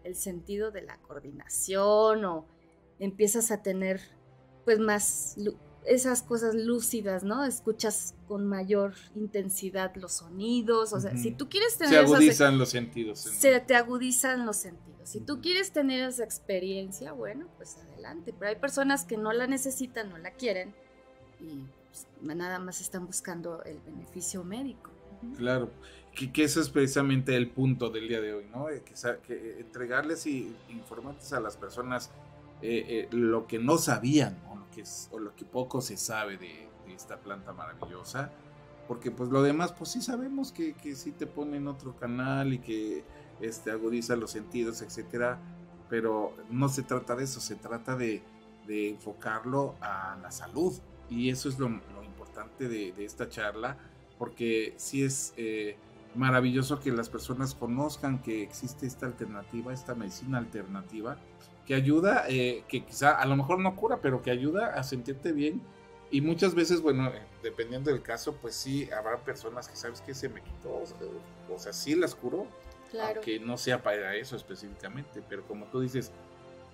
el 0.04 0.16
sentido 0.16 0.72
de 0.72 0.82
la 0.84 0.98
coordinación 1.02 2.24
o 2.24 2.46
empiezas 2.98 3.52
a 3.52 3.62
tener 3.62 4.00
pues 4.64 4.80
más 4.80 5.36
esas 5.88 6.22
cosas 6.22 6.54
lúcidas, 6.56 7.24
¿no? 7.24 7.46
Escuchas 7.46 8.14
con 8.28 8.46
mayor 8.46 8.94
intensidad 9.16 9.96
los 9.96 10.14
sonidos, 10.14 10.94
o 10.94 11.00
sea, 11.00 11.16
si 11.18 11.32
tú 11.32 11.48
quieres 11.50 11.78
tener 11.78 11.94
Se 11.94 12.00
esas- 12.02 12.12
agudizan 12.14 12.58
los 12.58 12.70
sentidos. 12.70 13.26
en- 13.28 13.34
se 13.34 13.60
te 13.62 13.76
agudizan 13.76 14.46
los 14.46 14.58
sentidos. 14.58 15.10
Si 15.10 15.22
tú 15.22 15.40
quieres 15.42 15.72
tener 15.72 16.08
esa 16.10 16.24
experiencia, 16.26 17.14
bueno, 17.14 17.48
pues 17.58 17.78
adelante. 17.78 18.34
Pero 18.38 18.50
hay 18.50 18.58
personas 18.58 19.06
que 19.06 19.16
no 19.18 19.32
la 19.32 19.48
necesitan, 19.48 20.10
no 20.10 20.18
la 20.18 20.32
quieren 20.32 20.74
y 21.40 21.64
pues, 21.90 22.06
nada 22.22 22.60
más 22.60 22.82
están 22.82 23.06
buscando 23.06 23.64
el 23.64 23.80
beneficio 23.80 24.44
médico. 24.44 24.92
Claro, 25.38 25.72
que, 26.14 26.32
que 26.32 26.44
eso 26.44 26.60
es 26.62 26.70
precisamente 26.70 27.36
el 27.36 27.50
punto 27.50 27.90
del 27.90 28.08
día 28.10 28.20
de 28.22 28.34
hoy, 28.34 28.46
¿no? 28.52 28.70
Eh, 28.70 28.84
Que, 28.84 28.94
que 29.26 29.60
entregarles 29.62 30.28
y 30.28 30.54
informarles 30.70 31.32
a 31.34 31.40
las 31.40 31.56
personas 31.58 32.12
eh, 32.62 32.86
eh, 32.88 33.08
lo 33.12 33.48
que 33.48 33.60
no 33.60 33.78
sabían 33.78 34.38
o 34.52 34.56
lo 34.58 34.67
que, 34.78 34.84
o 35.12 35.20
lo 35.20 35.36
que 35.36 35.44
poco 35.44 35.82
se 35.82 35.98
sabe 35.98 36.38
de, 36.38 36.70
de 36.86 36.94
esta 36.94 37.20
planta 37.20 37.52
maravillosa, 37.52 38.32
porque 38.88 39.10
pues 39.10 39.30
lo 39.30 39.42
demás 39.42 39.74
pues 39.74 39.92
sí 39.92 40.02
sabemos 40.02 40.52
que, 40.52 40.74
que 40.74 40.96
sí 40.96 41.12
te 41.12 41.26
ponen 41.26 41.68
otro 41.68 41.96
canal 41.96 42.54
y 42.54 42.60
que 42.60 43.04
este, 43.42 43.72
agudiza 43.72 44.16
los 44.16 44.32
sentidos, 44.32 44.82
etcétera, 44.84 45.40
pero 45.90 46.34
no 46.52 46.70
se 46.70 46.84
trata 46.84 47.16
de 47.16 47.24
eso, 47.24 47.40
se 47.40 47.56
trata 47.56 47.96
de, 47.96 48.22
de 48.68 48.90
enfocarlo 48.90 49.76
a 49.82 50.18
la 50.22 50.32
salud. 50.32 50.74
Y 51.10 51.30
eso 51.30 51.50
es 51.50 51.58
lo, 51.58 51.70
lo 51.70 52.04
importante 52.04 52.68
de, 52.68 52.92
de 52.92 53.06
esta 53.06 53.30
charla 53.30 53.78
porque 54.18 54.74
sí 54.78 55.04
es 55.04 55.34
eh, 55.38 55.78
maravilloso 56.16 56.80
que 56.80 56.92
las 56.92 57.10
personas 57.10 57.54
conozcan 57.54 58.22
que 58.22 58.44
existe 58.44 58.86
esta 58.88 59.06
alternativa, 59.06 59.74
esta 59.74 59.96
medicina 59.96 60.38
alternativa, 60.38 61.18
que 61.68 61.76
ayuda, 61.76 62.24
eh, 62.30 62.64
que 62.68 62.84
quizá 62.84 63.12
a 63.12 63.26
lo 63.26 63.36
mejor 63.36 63.60
no 63.60 63.76
cura, 63.76 64.00
pero 64.02 64.22
que 64.22 64.32
ayuda 64.32 64.74
a 64.74 64.84
sentirte 64.84 65.34
bien. 65.34 65.62
Y 66.10 66.22
muchas 66.22 66.56
veces, 66.56 66.82
bueno, 66.82 67.10
eh, 67.10 67.22
dependiendo 67.44 67.92
del 67.92 68.02
caso, 68.02 68.38
pues 68.42 68.56
sí, 68.56 68.90
habrá 68.92 69.18
personas 69.18 69.68
que 69.68 69.76
sabes 69.76 70.00
que 70.00 70.14
se 70.14 70.30
me 70.30 70.42
quitó, 70.42 70.74
o 70.78 70.86
sea, 70.86 70.98
o 71.54 71.60
sea, 71.60 71.74
sí 71.74 71.94
las 71.96 72.16
curó, 72.16 72.48
Claro. 72.90 73.16
aunque 73.16 73.40
no 73.42 73.58
sea 73.58 73.84
para 73.84 74.16
eso 74.16 74.38
específicamente, 74.38 75.22
pero 75.28 75.46
como 75.46 75.66
tú 75.66 75.82
dices, 75.82 76.12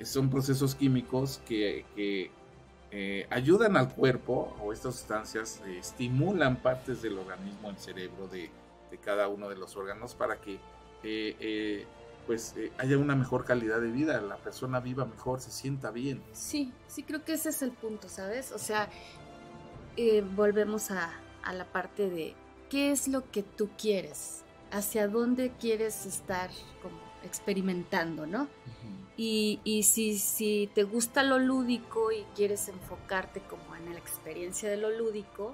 son 0.04 0.30
procesos 0.30 0.76
químicos 0.76 1.42
que, 1.48 1.86
que, 1.96 2.30
eh, 2.92 3.26
ayudan 3.32 3.76
al 3.76 3.92
cuerpo 3.92 4.56
o 4.62 4.72
estas 4.72 4.94
sustancias 4.96 5.60
eh, 5.66 5.80
estimulan 5.80 6.58
partes 6.58 7.02
del 7.02 7.18
organismo, 7.18 7.72
el 7.72 7.78
cerebro 7.80 8.28
de, 8.28 8.52
de 8.92 8.98
cada 9.00 9.28
uno 9.30 9.50
de 9.50 9.56
los 9.56 9.76
órganos 9.76 10.14
para 10.14 10.40
que 10.40 10.60
eh, 11.02 11.88
pues 12.26 12.54
eh, 12.58 12.72
haya 12.78 12.98
una 12.98 13.16
mejor 13.16 13.46
calidad 13.46 13.82
de 13.82 13.92
vida, 13.92 14.20
la 14.22 14.38
persona 14.38 14.80
viva 14.80 15.06
mejor, 15.06 15.42
se 15.42 15.52
sienta 15.52 15.92
bien. 15.92 16.22
Sí, 16.34 16.72
sí 16.88 17.04
creo 17.04 17.24
que 17.24 17.34
ese 17.34 17.50
es 17.50 17.62
el 17.62 17.72
punto, 17.72 18.10
¿sabes? 18.10 18.52
O 18.52 18.60
sea, 18.60 18.90
eh, 19.98 20.24
volvemos 20.36 20.92
a, 20.92 21.12
a 21.44 21.54
la 21.54 21.66
parte 21.66 22.10
de 22.10 22.36
qué 22.70 22.92
es 22.92 23.08
lo 23.08 23.30
que 23.30 23.44
tú 23.44 23.70
quieres, 23.78 24.44
hacia 24.72 25.08
dónde 25.08 25.52
quieres 25.60 26.06
estar 26.06 26.50
como 26.82 26.98
experimentando, 27.24 28.26
¿no? 28.26 28.48
Y, 29.16 29.60
y 29.64 29.84
si, 29.84 30.18
si 30.18 30.70
te 30.74 30.84
gusta 30.84 31.22
lo 31.22 31.38
lúdico 31.38 32.12
y 32.12 32.24
quieres 32.36 32.68
enfocarte 32.68 33.42
como 33.42 33.76
en 33.76 33.94
la 33.94 34.00
experiencia 34.00 34.70
de 34.70 34.78
lo 34.78 34.90
lúdico, 34.90 35.54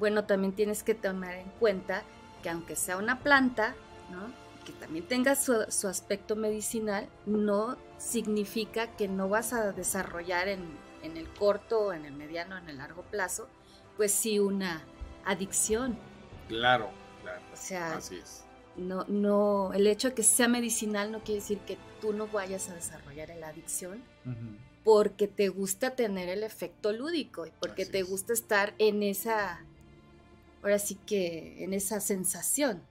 bueno, 0.00 0.24
también 0.24 0.52
tienes 0.52 0.82
que 0.82 0.94
tomar 0.94 1.34
en 1.34 1.48
cuenta 1.60 2.02
que 2.42 2.50
aunque 2.50 2.74
sea 2.74 2.96
una 2.96 3.20
planta, 3.20 3.74
¿no? 4.10 4.47
Que 4.68 4.72
también 4.80 5.06
tenga 5.08 5.34
su, 5.34 5.64
su 5.68 5.88
aspecto 5.88 6.36
medicinal, 6.36 7.08
no 7.26 7.76
significa 7.98 8.94
que 8.96 9.08
no 9.08 9.28
vas 9.28 9.52
a 9.52 9.72
desarrollar 9.72 10.48
en, 10.48 10.60
en 11.02 11.16
el 11.16 11.28
corto, 11.28 11.92
en 11.92 12.04
el 12.04 12.12
mediano, 12.12 12.56
en 12.58 12.68
el 12.68 12.76
largo 12.78 13.02
plazo, 13.02 13.48
pues 13.96 14.12
sí 14.12 14.38
una 14.38 14.82
adicción. 15.24 15.98
Claro, 16.48 16.90
claro. 17.22 17.40
O 17.52 17.56
sea, 17.56 17.96
Así 17.96 18.16
es. 18.16 18.44
no, 18.76 19.04
no, 19.08 19.72
el 19.72 19.86
hecho 19.86 20.08
de 20.10 20.14
que 20.14 20.22
sea 20.22 20.48
medicinal 20.48 21.10
no 21.10 21.20
quiere 21.20 21.40
decir 21.40 21.58
que 21.60 21.78
tú 22.00 22.12
no 22.12 22.26
vayas 22.28 22.68
a 22.68 22.74
desarrollar 22.74 23.30
la 23.36 23.48
adicción 23.48 24.02
porque 24.84 25.28
te 25.28 25.48
gusta 25.48 25.96
tener 25.96 26.28
el 26.28 26.42
efecto 26.44 26.92
lúdico 26.92 27.46
y 27.46 27.50
porque 27.60 27.82
Así 27.82 27.92
te 27.92 27.98
es. 28.00 28.08
gusta 28.08 28.32
estar 28.32 28.74
en 28.78 29.02
esa, 29.02 29.64
ahora 30.62 30.78
sí 30.78 30.94
que 31.06 31.64
en 31.64 31.74
esa 31.74 32.00
sensación. 32.00 32.82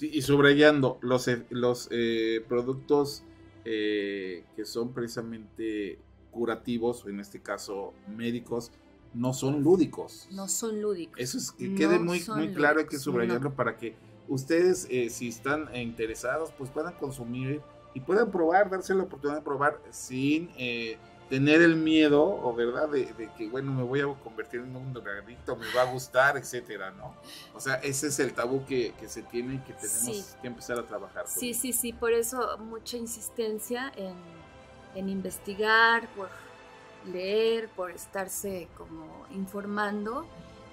Sí, 0.00 0.08
y 0.14 0.22
subrayando, 0.22 0.98
los, 1.02 1.28
eh, 1.28 1.44
los 1.50 1.86
eh, 1.90 2.42
productos 2.48 3.22
eh, 3.66 4.44
que 4.56 4.64
son 4.64 4.94
precisamente 4.94 5.98
curativos, 6.30 7.04
o 7.04 7.10
en 7.10 7.20
este 7.20 7.42
caso 7.42 7.92
médicos, 8.08 8.72
no 9.12 9.34
son 9.34 9.62
lúdicos. 9.62 10.26
No 10.30 10.48
son 10.48 10.80
lúdicos. 10.80 11.20
Eso 11.20 11.36
es 11.36 11.52
que 11.52 11.68
No 11.68 11.76
quede 11.76 11.98
muy, 11.98 12.24
muy 12.34 12.54
claro, 12.54 12.80
hay 12.80 12.86
que 12.86 12.98
subrayarlo 12.98 13.50
no. 13.50 13.54
para 13.54 13.76
que 13.76 13.94
ustedes, 14.26 14.86
eh, 14.88 15.10
si 15.10 15.28
están 15.28 15.68
interesados, 15.76 16.50
pues 16.56 16.70
puedan 16.70 16.94
consumir 16.94 17.60
y 17.92 18.00
puedan 18.00 18.30
probar, 18.30 18.70
darse 18.70 18.94
la 18.94 19.02
oportunidad 19.02 19.40
de 19.40 19.44
probar 19.44 19.82
sin 19.90 20.48
eh, 20.56 20.96
tener 21.30 21.62
el 21.62 21.76
miedo, 21.76 22.22
o 22.22 22.52
verdad, 22.54 22.88
de, 22.88 23.06
de 23.14 23.30
que, 23.38 23.48
bueno, 23.48 23.72
me 23.72 23.84
voy 23.84 24.00
a 24.00 24.06
convertir 24.22 24.60
en 24.60 24.74
un 24.76 24.92
drogadicto, 24.92 25.56
me 25.56 25.66
va 25.74 25.82
a 25.82 25.84
gustar, 25.92 26.36
etcétera, 26.36 26.90
¿no? 26.90 27.14
O 27.54 27.60
sea, 27.60 27.76
ese 27.76 28.08
es 28.08 28.18
el 28.18 28.34
tabú 28.34 28.66
que, 28.66 28.92
que 28.98 29.08
se 29.08 29.22
tiene 29.22 29.54
y 29.54 29.58
que 29.58 29.72
tenemos 29.74 30.00
Sí. 30.00 30.24
que 30.42 30.48
empezar 30.48 30.78
a 30.78 30.82
trabajar. 30.86 31.24
con 31.24 31.32
Sí, 31.32 31.54
sí, 31.54 31.72
sí, 31.72 31.92
por 31.92 32.12
eso 32.12 32.58
mucha 32.58 32.96
insistencia 32.96 33.92
en, 33.96 34.14
en 34.96 35.08
investigar, 35.08 36.08
por 36.16 36.28
leer, 37.12 37.68
por 37.70 37.92
estarse 37.92 38.68
como 38.76 39.24
informando, 39.32 40.26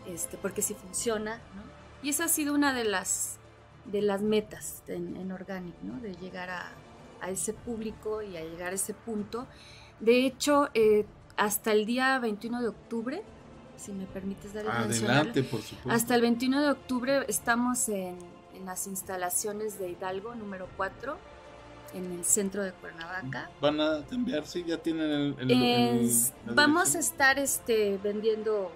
este, 0.07 0.37
porque 0.37 0.61
sí 0.63 0.73
funciona, 0.73 1.35
¿no? 1.55 1.61
Y 2.01 2.09
esa 2.09 2.25
ha 2.25 2.29
sido 2.29 2.53
una 2.55 2.73
de 2.73 2.83
las, 2.83 3.37
de 3.85 4.01
las 4.01 4.21
metas 4.21 4.81
en, 4.87 5.17
en 5.17 5.31
Organic, 5.31 5.75
¿no? 5.83 5.99
De 6.01 6.15
llegar 6.15 6.49
a, 6.49 6.71
a 7.21 7.29
ese 7.29 7.53
público 7.53 8.21
y 8.23 8.37
a 8.37 8.43
llegar 8.43 8.71
a 8.71 8.75
ese 8.75 8.93
punto. 8.93 9.47
De 9.99 10.25
hecho, 10.25 10.69
eh, 10.73 11.05
hasta 11.37 11.71
el 11.71 11.85
día 11.85 12.19
21 12.19 12.61
de 12.61 12.67
octubre, 12.69 13.23
si 13.77 13.91
me 13.91 14.05
permites 14.05 14.53
dar 14.53 14.65
el 14.65 14.71
Adelante, 14.71 15.43
por 15.43 15.61
supuesto. 15.61 15.91
hasta 15.91 16.15
el 16.15 16.21
21 16.21 16.61
de 16.61 16.69
octubre 16.71 17.25
estamos 17.27 17.89
en, 17.89 18.17
en 18.55 18.65
las 18.65 18.87
instalaciones 18.87 19.77
de 19.79 19.89
Hidalgo 19.91 20.33
número 20.35 20.67
4, 20.77 21.17
en 21.93 22.11
el 22.11 22.25
centro 22.25 22.63
de 22.63 22.73
Cuernavaca. 22.73 23.49
Van 23.61 23.79
a 23.79 24.05
cambiarse, 24.09 24.63
ya 24.63 24.77
tienen 24.77 25.35
el... 25.39 25.51
Es- 26.01 26.33
vamos 26.53 26.95
a 26.95 26.99
estar 26.99 27.39
este, 27.39 27.97
vendiendo 28.03 28.71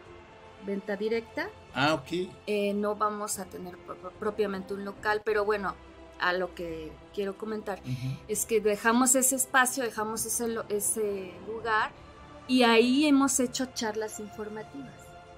venta 0.65 0.95
directa. 0.95 1.49
Ah, 1.73 1.93
ok. 1.95 2.29
Eh, 2.47 2.73
no 2.73 2.95
vamos 2.95 3.39
a 3.39 3.45
tener 3.45 3.77
pro- 3.77 3.97
propiamente 4.19 4.73
un 4.73 4.85
local, 4.85 5.21
pero 5.25 5.43
bueno, 5.45 5.75
a 6.21 6.33
lo 6.33 6.53
que 6.53 6.91
quiero 7.13 7.37
comentar 7.37 7.81
es 8.27 8.45
que 8.45 8.61
dejamos 8.61 9.15
ese 9.15 9.35
espacio, 9.35 9.83
dejamos 9.83 10.25
ese, 10.25 10.55
ese 10.69 11.33
lugar 11.47 11.91
y 12.47 12.63
ahí 12.63 13.05
hemos 13.05 13.39
hecho 13.39 13.65
charlas 13.73 14.19
informativas. 14.19 14.93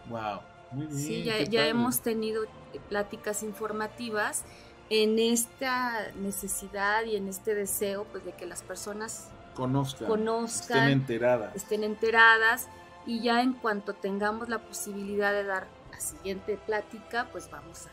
Wow. 0.10 0.42
Muy 0.72 0.88
bien, 0.88 1.00
sí, 1.00 1.24
ya, 1.24 1.68
hemos 1.68 2.02
tenido 2.02 2.44
pláticas 2.90 3.44
informativas 3.44 4.44
en 4.90 5.20
esta 5.20 6.12
necesidad 6.16 7.04
y 7.06 7.16
en 7.16 7.28
este 7.28 7.56
deseo 7.56 8.06
pues 8.06 8.26
de 8.26 8.34
que 8.34 8.46
las 8.46 8.64
personas 8.64 9.30
conozcan, 9.56 10.08
conozcan, 10.08 10.78
estén 10.80 10.92
enteradas. 10.92 11.56
estén 11.56 11.84
enteradas 11.84 12.68
y 13.06 13.22
ya 13.22 13.42
en 13.42 13.54
cuanto 13.54 13.94
tengamos 13.94 14.50
la 14.50 14.60
posibilidad 14.60 15.32
de 15.32 15.44
dar 15.44 15.68
la 15.92 16.00
siguiente 16.00 16.58
plática, 16.58 17.30
pues 17.32 17.50
vamos 17.52 17.86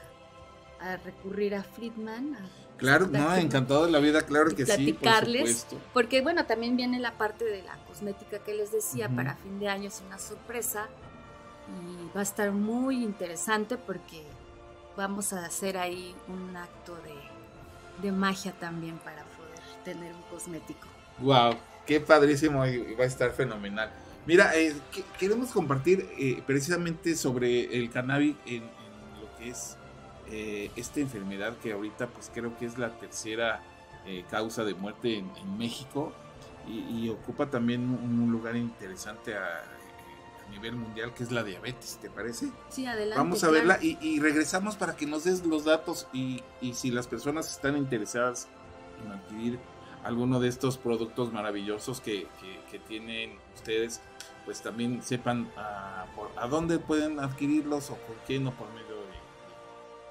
a, 0.81 0.93
a 0.93 0.97
recurrir 0.97 1.55
a 1.55 1.63
Friedman. 1.63 2.35
a 2.35 2.70
Claro, 2.81 3.07
no, 3.07 3.35
encantado 3.37 3.85
de 3.87 3.93
la 3.93 3.99
vida, 4.01 4.23
claro 4.23 4.55
que 4.55 4.65
sí, 4.67 4.93
por 4.93 5.03
platicarles, 5.03 5.67
porque 5.93 6.23
bueno, 6.23 6.47
también 6.47 6.77
viene 6.77 6.99
la 6.99 7.13
parte 7.17 7.45
de 7.45 7.63
la 7.63 7.77
cosmética 7.87 8.39
que 8.41 8.55
les 8.55 8.73
decía, 8.73 9.09
para 9.09 9.37
fin 9.37 9.59
de 9.61 9.69
año 9.69 9.89
es 9.89 10.03
una 10.05 10.19
sorpresa 10.19 10.89
y 11.69 12.15
va 12.17 12.21
a 12.21 12.23
estar 12.25 12.51
muy 12.53 13.05
interesante 13.05 13.77
porque 13.77 14.23
vamos 14.97 15.33
a 15.33 15.45
hacer 15.45 15.77
ahí 15.77 16.15
un 16.27 16.57
acto 16.57 16.97
de, 17.05 18.03
de 18.03 18.13
magia 18.13 18.53
también 18.59 18.99
para 18.99 19.23
poder 19.25 19.61
tener 19.85 20.13
un 20.15 20.23
cosmético. 20.23 20.89
Wow, 21.19 21.55
qué 21.87 22.01
padrísimo 22.01 22.67
y 22.67 22.71
y 22.77 22.95
va 22.95 23.05
a 23.05 23.07
estar 23.07 23.31
fenomenal. 23.33 23.91
Mira, 24.27 24.55
eh, 24.57 24.75
que- 24.93 25.05
queremos 25.19 25.51
compartir 25.51 26.09
eh, 26.19 26.43
precisamente 26.47 27.15
sobre 27.15 27.77
el 27.77 27.91
cannabis 27.91 28.37
en, 28.47 28.63
en 28.65 29.21
lo 29.21 29.37
que 29.39 29.51
es 29.51 29.77
eh, 30.31 30.71
esta 30.77 31.01
enfermedad 31.01 31.57
que 31.59 31.73
ahorita 31.73 32.07
pues 32.09 32.31
creo 32.33 32.57
que 32.59 32.67
es 32.67 32.79
la 32.79 32.91
tercera 32.99 33.63
eh, 34.07 34.25
causa 34.31 34.65
de 34.65 34.75
muerte 34.75 35.19
en, 35.19 35.31
en 35.37 35.59
México 35.59 36.13
y, 36.69 36.79
y 37.05 37.09
ocupa 37.09 37.51
también 37.51 37.83
un, 37.83 38.21
un 38.21 38.31
lugar 38.33 38.57
interesante 38.57 39.35
a, 39.37 39.45
a 39.45 40.51
nivel 40.51 40.77
mundial 40.77 41.13
que 41.15 41.23
es 41.25 41.31
la 41.33 41.43
diabetes, 41.45 41.99
¿te 42.01 42.11
parece? 42.11 42.49
Sí, 42.71 42.87
adelante. 42.87 43.17
Vamos 43.19 43.39
a 43.45 43.49
claro. 43.49 43.55
verla 43.69 43.79
y, 43.83 43.99
y 44.01 44.21
regresamos 44.21 44.77
para 44.77 44.97
que 44.97 45.07
nos 45.07 45.25
des 45.25 45.45
los 45.47 45.65
datos 45.65 46.07
y, 46.13 46.43
y 46.61 46.75
si 46.75 46.91
las 46.91 47.07
personas 47.07 47.51
están 47.51 47.77
interesadas 47.77 48.49
en 49.05 49.13
adquirir 49.13 49.59
alguno 50.05 50.41
de 50.41 50.49
estos 50.49 50.79
productos 50.79 51.33
maravillosos 51.33 52.01
que, 52.01 52.27
que- 52.41 52.61
que 52.71 52.79
tienen 52.79 53.37
ustedes, 53.55 54.01
pues 54.47 54.63
también 54.63 55.03
sepan 55.03 55.51
a, 55.57 56.07
por- 56.17 56.31
a 56.37 56.47
dónde 56.49 56.79
pueden 56.79 57.21
adquirirlos 57.21 57.91
o 57.91 57.97
por 57.97 58.17
qué 58.27 58.39
no 58.41 58.51
por 58.53 58.73
medio 58.73 58.90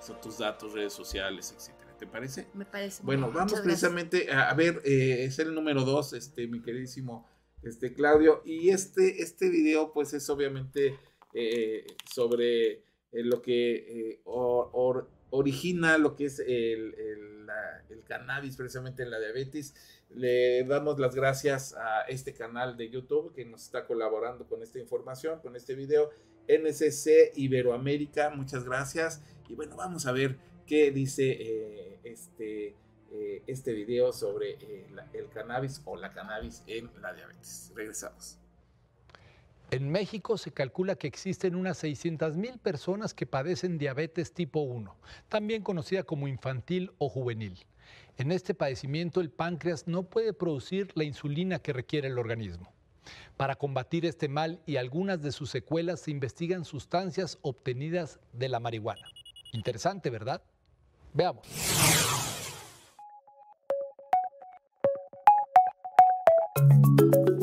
de, 0.07 0.13
de 0.13 0.19
tus 0.21 0.37
datos, 0.37 0.73
redes 0.73 0.93
sociales, 0.93 1.53
etcétera. 1.55 1.95
¿Te 1.97 2.07
parece? 2.07 2.47
Me 2.53 2.65
parece. 2.65 3.03
Bueno, 3.03 3.23
bien, 3.27 3.33
vamos 3.35 3.51
muchas 3.51 3.65
precisamente 3.65 4.31
a, 4.31 4.49
a 4.49 4.53
ver, 4.53 4.81
eh, 4.85 5.25
es 5.25 5.37
el 5.39 5.53
número 5.53 5.83
dos, 5.83 6.13
este, 6.13 6.47
mi 6.47 6.61
queridísimo 6.61 7.27
este, 7.61 7.93
Claudio, 7.93 8.41
y 8.45 8.69
este, 8.69 9.21
este 9.21 9.49
video 9.49 9.91
pues 9.91 10.13
es 10.13 10.29
obviamente 10.29 10.97
eh, 11.33 11.85
sobre 12.09 12.71
eh, 12.71 12.83
lo 13.11 13.41
que 13.41 14.21
or- 14.23 14.69
or- 14.71 15.09
origina 15.31 15.97
lo 15.97 16.15
que 16.15 16.25
es 16.25 16.39
el, 16.39 16.47
el- 16.95 17.45
la- 17.45 17.83
el 17.89 18.01
cannabis 18.03 18.55
precisamente 18.55 19.03
en 19.03 19.11
la 19.11 19.19
diabetes. 19.19 19.73
Le 20.09 20.63
damos 20.63 20.99
las 20.99 21.13
gracias 21.13 21.73
a 21.75 22.01
este 22.03 22.33
canal 22.33 22.77
de 22.77 22.89
YouTube 22.89 23.33
que 23.33 23.43
nos 23.45 23.63
está 23.63 23.85
colaborando 23.85 24.47
con 24.47 24.63
esta 24.63 24.79
información, 24.79 25.39
con 25.41 25.55
este 25.57 25.75
video. 25.75 26.09
NCC 26.49 27.31
Iberoamérica, 27.35 28.31
muchas 28.31 28.65
gracias. 28.65 29.21
Y 29.47 29.55
bueno, 29.55 29.75
vamos 29.75 30.05
a 30.05 30.11
ver 30.11 30.37
qué 30.65 30.91
dice 30.91 31.31
eh, 31.31 31.99
este, 32.03 32.75
eh, 33.11 33.43
este 33.47 33.73
video 33.73 34.11
sobre 34.11 34.51
eh, 34.53 34.87
el 35.13 35.29
cannabis 35.29 35.81
o 35.85 35.95
la 35.95 36.11
cannabis 36.11 36.63
en 36.67 36.89
la 37.01 37.13
diabetes. 37.13 37.71
Regresamos. 37.75 38.37
En 39.71 39.91
México 39.91 40.37
se 40.37 40.51
calcula 40.51 40.95
que 40.95 41.05
existen 41.05 41.55
unas 41.55 41.83
600.000 41.83 42.59
personas 42.59 43.13
que 43.13 43.27
padecen 43.27 43.77
diabetes 43.77 44.33
tipo 44.33 44.61
1, 44.61 44.95
también 45.27 45.61
conocida 45.61 46.01
como 46.03 46.27
infantil 46.27 46.91
o 46.97 47.07
juvenil. 47.07 47.67
En 48.17 48.31
este 48.31 48.55
padecimiento 48.55 49.21
el 49.21 49.29
páncreas 49.29 49.87
no 49.87 50.09
puede 50.09 50.33
producir 50.33 50.91
la 50.95 51.03
insulina 51.03 51.59
que 51.59 51.71
requiere 51.71 52.07
el 52.07 52.17
organismo. 52.17 52.73
Para 53.37 53.55
combatir 53.55 54.05
este 54.05 54.27
mal 54.27 54.59
y 54.65 54.77
algunas 54.77 55.21
de 55.21 55.31
sus 55.31 55.49
secuelas 55.49 56.01
se 56.01 56.11
investigan 56.11 56.65
sustancias 56.65 57.37
obtenidas 57.41 58.19
de 58.33 58.49
la 58.49 58.59
marihuana. 58.59 59.07
Interesante, 59.51 60.09
¿verdad? 60.09 60.41
Veamos. 61.13 61.47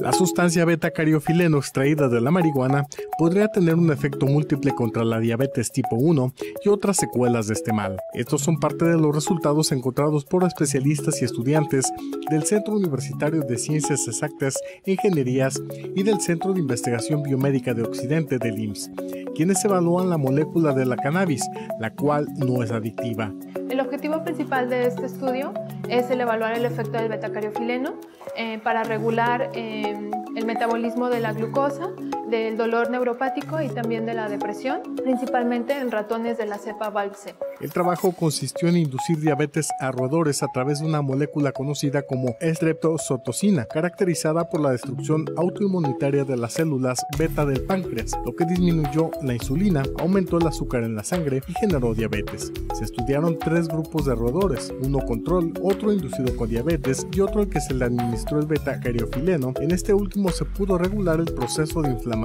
La 0.06 0.12
sustancia 0.12 0.64
beta-cariofileno 0.64 1.58
extraída 1.58 2.08
de 2.08 2.20
la 2.20 2.30
marihuana 2.30 2.86
podría 3.18 3.48
tener 3.48 3.74
un 3.74 3.90
efecto 3.90 4.24
múltiple 4.26 4.70
contra 4.70 5.04
la 5.04 5.18
diabetes 5.18 5.72
tipo 5.72 5.96
1 5.96 6.32
y 6.64 6.68
otras 6.68 6.98
secuelas 6.98 7.48
de 7.48 7.54
este 7.54 7.72
mal. 7.72 7.96
Estos 8.14 8.42
son 8.42 8.60
parte 8.60 8.84
de 8.84 8.96
los 8.96 9.12
resultados 9.12 9.72
encontrados 9.72 10.24
por 10.24 10.44
especialistas 10.44 11.20
y 11.20 11.24
estudiantes 11.24 11.92
del 12.30 12.44
Centro 12.44 12.76
Universitario 12.76 13.40
de 13.40 13.58
Ciencias 13.58 14.06
Exactas 14.06 14.54
Ingenierías 14.84 15.60
y 15.96 16.04
del 16.04 16.20
Centro 16.20 16.52
de 16.52 16.60
Investigación 16.60 17.24
Biomédica 17.24 17.74
de 17.74 17.82
Occidente 17.82 18.38
del 18.38 18.60
IMSS, 18.60 18.92
quienes 19.34 19.64
evalúan 19.64 20.08
la 20.08 20.18
molécula 20.18 20.72
de 20.72 20.86
la 20.86 20.94
cannabis, 20.94 21.42
la 21.80 21.92
cual 21.92 22.28
no 22.36 22.62
es 22.62 22.70
adictiva. 22.70 23.34
El 23.68 23.80
objetivo 23.80 24.22
principal 24.22 24.70
de 24.70 24.86
este 24.86 25.06
estudio 25.06 25.52
es 25.88 26.10
el 26.10 26.20
evaluar 26.20 26.56
el 26.56 26.64
efecto 26.64 26.92
del 26.92 27.08
betacariofileno 27.08 27.94
eh, 28.36 28.58
para 28.58 28.84
regular 28.84 29.50
eh, 29.54 29.96
el 30.36 30.46
metabolismo 30.46 31.08
de 31.08 31.20
la 31.20 31.32
glucosa, 31.32 31.90
del 32.28 32.56
dolor 32.56 32.90
neuropático 32.90 33.60
y 33.60 33.68
también 33.68 34.04
de 34.04 34.14
la 34.14 34.28
depresión, 34.28 34.80
principalmente 34.96 35.78
en 35.78 35.90
ratones 35.90 36.36
de 36.38 36.46
la 36.46 36.58
cepa 36.58 36.90
Valpse. 36.90 37.34
El 37.60 37.72
trabajo 37.72 38.12
consistió 38.12 38.68
en 38.68 38.76
inducir 38.76 39.20
diabetes 39.20 39.68
a 39.80 39.92
roedores 39.92 40.42
a 40.42 40.48
través 40.52 40.80
de 40.80 40.86
una 40.86 41.02
molécula 41.02 41.52
conocida 41.52 42.02
como 42.02 42.36
estreptozotocina, 42.40 43.66
caracterizada 43.66 44.48
por 44.50 44.60
la 44.60 44.70
destrucción 44.70 45.26
autoinmunitaria 45.36 46.24
de 46.24 46.36
las 46.36 46.54
células 46.54 47.04
beta 47.16 47.46
del 47.46 47.62
páncreas, 47.62 48.12
lo 48.24 48.34
que 48.34 48.44
disminuyó 48.44 49.10
la 49.22 49.34
insulina, 49.34 49.84
aumentó 49.98 50.38
el 50.38 50.48
azúcar 50.48 50.82
en 50.82 50.96
la 50.96 51.04
sangre 51.04 51.42
y 51.46 51.52
generó 51.54 51.94
diabetes. 51.94 52.52
Se 52.74 52.84
estudiaron 52.84 53.38
tres 53.38 53.68
grupos 53.68 54.04
de 54.04 54.14
roedores, 54.14 54.74
uno 54.82 54.98
control, 54.98 55.54
otro 55.62 55.92
inducido 55.92 56.36
con 56.36 56.48
diabetes 56.48 57.06
y 57.12 57.20
otro 57.20 57.42
al 57.42 57.48
que 57.48 57.60
se 57.60 57.74
le 57.74 57.84
administró 57.84 58.40
el 58.40 58.46
beta-cariofileno. 58.46 59.54
En 59.60 59.70
este 59.70 59.94
último 59.94 60.30
se 60.30 60.44
pudo 60.44 60.76
regular 60.76 61.20
el 61.20 61.32
proceso 61.32 61.82
de 61.82 61.90
inflamación 61.90 62.15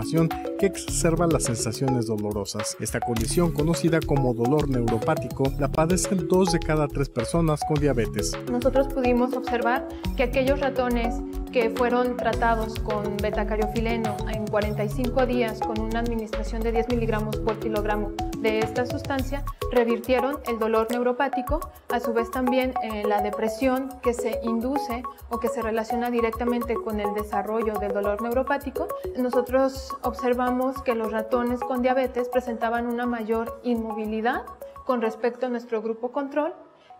que 0.59 0.65
exacerba 0.67 1.27
las 1.27 1.43
sensaciones 1.43 2.07
dolorosas. 2.07 2.77
Esta 2.79 2.99
condición, 2.99 3.51
conocida 3.51 3.99
como 3.99 4.33
dolor 4.33 4.69
neuropático, 4.69 5.51
la 5.59 5.71
padecen 5.71 6.27
dos 6.27 6.51
de 6.51 6.59
cada 6.59 6.87
tres 6.87 7.09
personas 7.09 7.61
con 7.67 7.79
diabetes. 7.79 8.31
Nosotros 8.51 8.87
pudimos 8.93 9.33
observar 9.33 9.87
que 10.15 10.23
aquellos 10.23 10.59
ratones 10.59 11.15
que 11.51 11.69
fueron 11.71 12.17
tratados 12.17 12.75
con 12.79 13.17
betacariofileno 13.17 14.15
en 14.29 14.47
45 14.47 15.25
días 15.25 15.59
con 15.59 15.79
una 15.79 15.99
administración 15.99 16.61
de 16.61 16.71
10 16.71 16.89
miligramos 16.89 17.37
por 17.37 17.59
kilogramo 17.59 18.11
de 18.39 18.59
esta 18.59 18.85
sustancia 18.85 19.43
revirtieron 19.71 20.39
el 20.47 20.59
dolor 20.59 20.87
neuropático, 20.89 21.59
a 21.89 21.99
su 21.99 22.13
vez 22.13 22.31
también 22.31 22.73
eh, 22.83 23.03
la 23.07 23.21
depresión 23.21 23.89
que 24.01 24.13
se 24.13 24.39
induce 24.43 25.03
o 25.29 25.39
que 25.39 25.47
se 25.47 25.61
relaciona 25.61 26.09
directamente 26.09 26.73
con 26.75 26.99
el 26.99 27.13
desarrollo 27.13 27.75
del 27.75 27.93
dolor 27.93 28.21
neuropático. 28.21 28.87
Nosotros 29.17 29.95
observamos 30.01 30.81
que 30.81 30.95
los 30.95 31.11
ratones 31.11 31.59
con 31.59 31.81
diabetes 31.81 32.29
presentaban 32.29 32.87
una 32.87 33.05
mayor 33.05 33.59
inmovilidad 33.63 34.43
con 34.85 35.01
respecto 35.01 35.45
a 35.45 35.49
nuestro 35.49 35.81
grupo 35.81 36.11
control 36.11 36.53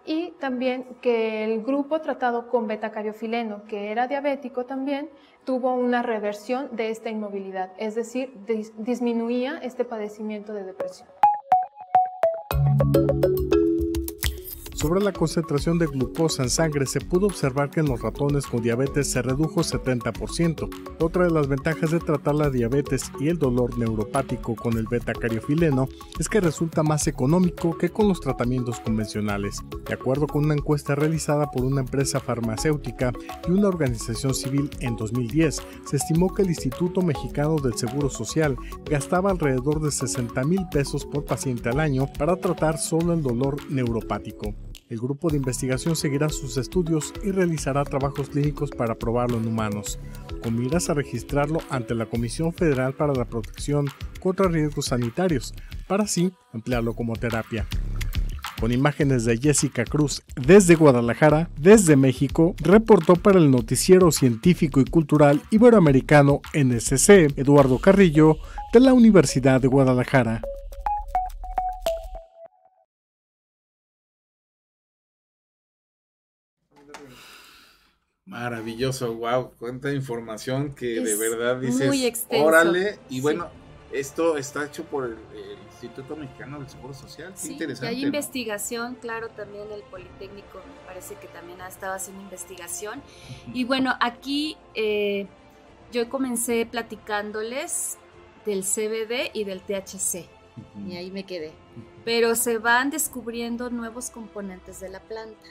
y 0.06 0.32
también 0.40 0.86
que 1.02 1.44
el 1.44 1.64
grupo 1.64 2.02
tratado 2.02 2.48
con 2.50 2.68
betacariofileno, 2.68 3.64
que 3.66 3.92
era 3.92 4.08
diabético 4.08 4.66
también, 4.66 5.10
tuvo 5.46 5.74
una 5.74 6.02
reversión 6.02 6.70
de 6.76 6.90
esta 6.90 7.10
inmovilidad, 7.10 7.72
es 7.78 7.96
decir, 7.96 8.34
dis- 8.46 8.74
disminuía 8.78 9.60
este 9.62 9.86
padecimiento 9.86 10.54
de 10.54 10.64
depresión. 10.64 11.08
Sobre 14.82 15.00
la 15.00 15.14
concentración 15.14 15.78
de 15.78 15.86
glucosa 15.86 16.42
en 16.42 16.50
sangre 16.50 16.88
se 16.88 17.02
pudo 17.02 17.28
observar 17.28 17.70
que 17.70 17.82
en 17.82 17.86
los 17.86 18.02
ratones 18.02 18.48
con 18.48 18.64
diabetes 18.64 19.12
se 19.12 19.22
redujo 19.22 19.62
70%. 19.62 20.70
Otra 21.00 21.26
de 21.26 21.30
las 21.30 21.48
ventajas 21.48 21.92
de 21.92 22.00
tratar 22.00 22.34
la 22.34 22.50
diabetes 22.50 23.12
y 23.20 23.28
el 23.28 23.38
dolor 23.38 23.78
neuropático 23.78 24.56
con 24.56 24.80
el 24.80 24.88
beta-cariofileno 24.88 25.88
es 26.18 26.28
que 26.28 26.42
resulta 26.42 26.82
más 26.82 27.06
económico 27.06 27.78
que 27.78 27.90
con 27.90 28.08
los 28.08 28.22
tratamientos 28.22 28.80
convencionales. 28.80 29.62
De 29.88 29.94
acuerdo 29.94 30.26
con 30.26 30.46
una 30.46 30.56
encuesta 30.56 30.96
realizada 30.96 31.52
por 31.52 31.64
una 31.64 31.82
empresa 31.82 32.20
farmacéutica 32.20 33.14
y 33.48 33.52
una 33.52 33.68
organización 33.68 34.34
civil 34.34 34.68
en 34.80 34.96
2010, 34.96 35.62
se 35.86 35.96
estimó 35.96 36.34
que 36.34 36.42
el 36.42 36.50
Instituto 36.50 37.04
Mexicano 37.04 37.58
del 37.58 37.76
Seguro 37.76 38.10
Social 38.10 38.56
gastaba 38.90 39.30
alrededor 39.30 39.80
de 39.80 39.92
60 39.92 40.44
mil 40.46 40.68
pesos 40.72 41.06
por 41.06 41.24
paciente 41.24 41.70
al 41.70 41.80
año 41.80 42.08
para 42.18 42.36
tratar 42.38 42.80
solo 42.80 43.14
el 43.14 43.22
dolor 43.22 43.58
neuropático. 43.70 44.56
El 44.92 45.00
grupo 45.00 45.30
de 45.30 45.38
investigación 45.38 45.96
seguirá 45.96 46.28
sus 46.28 46.58
estudios 46.58 47.14
y 47.24 47.32
realizará 47.32 47.86
trabajos 47.86 48.28
clínicos 48.28 48.72
para 48.72 48.96
probarlo 48.96 49.38
en 49.38 49.48
humanos, 49.48 49.98
con 50.44 50.60
miras 50.60 50.90
a 50.90 50.94
registrarlo 50.94 51.60
ante 51.70 51.96
la 51.96 52.08
Comisión 52.08 52.52
Federal 52.52 52.94
para 52.94 53.14
la 53.14 53.24
Protección 53.24 53.88
contra 54.20 54.50
Riesgos 54.50 54.88
Sanitarios, 54.88 55.54
para 55.88 56.04
así 56.04 56.34
emplearlo 56.54 56.94
como 56.94 57.16
terapia 57.16 57.66
con 58.60 58.72
imágenes 58.72 59.26
de 59.26 59.38
Jessica 59.38 59.86
Cruz 59.86 60.22
desde 60.36 60.76
Guadalajara, 60.76 61.50
desde 61.58 61.96
México, 61.96 62.54
reportó 62.60 63.16
para 63.16 63.40
el 63.40 63.50
noticiero 63.50 64.12
científico 64.12 64.80
y 64.80 64.86
cultural 64.86 65.42
iberoamericano 65.50 66.42
NSC 66.54 67.40
Eduardo 67.40 67.80
Carrillo 67.80 68.38
de 68.72 68.82
la 68.82 68.94
Universidad 68.94 69.62
de 69.62 69.68
Guadalajara. 69.68 70.44
Maravilloso, 78.32 79.14
wow, 79.14 79.52
cuánta 79.60 79.92
información 79.92 80.74
que 80.74 81.02
de 81.02 81.18
verdad 81.18 81.58
dices, 81.58 82.26
órale, 82.30 82.98
y 83.10 83.20
bueno, 83.20 83.50
esto 83.92 84.38
está 84.38 84.66
hecho 84.66 84.86
por 84.86 85.04
el, 85.04 85.18
Instituto 85.74 86.16
Mexicano 86.16 86.60
del 86.60 86.70
Seguro 86.70 86.94
Social. 86.94 87.34
Qué 87.42 87.52
interesante. 87.52 87.94
Y 87.94 87.98
hay 87.98 88.06
investigación, 88.06 88.96
claro, 89.02 89.30
también 89.30 89.70
el 89.72 89.82
Politécnico 89.82 90.60
me 90.60 90.86
parece 90.86 91.16
que 91.16 91.28
también 91.28 91.60
ha 91.60 91.68
estado 91.68 91.94
haciendo 91.94 92.22
investigación. 92.22 93.02
Y 93.52 93.66
bueno, 93.66 93.96
aquí 94.00 94.58
eh, 94.76 95.28
yo 95.92 96.08
comencé 96.08 96.66
platicándoles 96.68 97.98
del 98.46 98.64
CBD 98.64 99.32
y 99.34 99.44
del 99.44 99.60
THC. 99.62 100.30
Y 100.88 100.96
ahí 100.96 101.12
me 101.12 101.26
quedé. 101.26 101.52
Pero 102.06 102.36
se 102.36 102.60
van 102.60 102.92
descubriendo 102.92 103.72
nuevos 103.72 104.10
componentes 104.12 104.80
de 104.80 104.90
la 104.90 105.00
planta. 105.02 105.48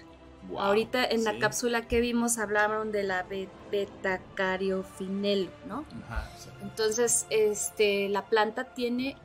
Ahorita 0.57 1.05
en 1.05 1.25
la 1.25 1.39
cápsula 1.39 1.87
que 1.87 2.01
vimos 2.01 2.39
hablaron 2.39 2.93
de 2.93 3.03
la 3.03 3.27
betacariofinel, 3.71 5.51
¿no? 5.69 5.85
Ajá, 6.07 6.29
Entonces, 6.63 7.27
este, 7.31 8.09
la 8.09 8.27
planta 8.27 8.65
tiene 8.75 9.17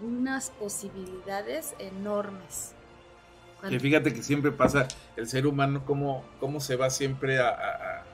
unas 0.00 0.50
posibilidades 0.50 1.74
enormes. 1.78 2.74
Que 3.68 3.80
fíjate 3.80 4.12
que 4.12 4.22
siempre 4.22 4.52
pasa 4.52 4.86
el 5.16 5.26
ser 5.26 5.46
humano, 5.46 5.84
cómo, 5.86 6.24
cómo 6.40 6.60
se 6.60 6.76
va 6.76 6.90
siempre 6.90 7.40
a, 7.40 8.04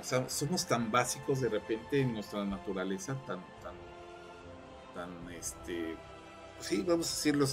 O 0.00 0.02
sea, 0.02 0.28
somos 0.28 0.66
tan 0.66 0.90
básicos 0.90 1.40
de 1.40 1.48
repente 1.48 2.00
en 2.00 2.14
nuestra 2.14 2.44
naturaleza, 2.44 3.14
tan, 3.26 3.44
tan, 3.62 3.74
tan, 4.94 5.32
este, 5.34 5.96
sí, 6.58 6.82
vamos 6.86 7.08
a 7.08 7.14
decirlo, 7.14 7.46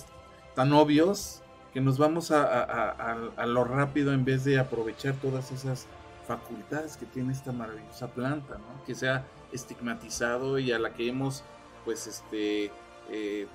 tan 0.55 0.71
obvios, 0.73 1.43
que 1.77 1.81
nos 1.81 1.99
vamos 1.99 2.31
a, 2.31 2.89
a, 3.37 3.45
lo 3.45 3.63
rápido 3.63 4.11
en 4.11 4.25
vez 4.25 4.43
de 4.43 4.57
aprovechar 4.57 5.13
todas 5.13 5.51
esas 5.51 5.85
facultades 6.27 6.97
que 6.97 7.05
tiene 7.05 7.31
esta 7.31 7.51
maravillosa 7.51 8.07
planta, 8.07 8.55
¿no? 8.55 8.83
Que 8.83 8.95
se 8.95 9.07
ha 9.07 9.27
estigmatizado 9.51 10.57
y 10.57 10.71
a 10.71 10.79
la 10.79 10.95
que 10.95 11.07
hemos, 11.07 11.43
pues, 11.85 12.07
este, 12.07 12.71
eh, 13.11 13.45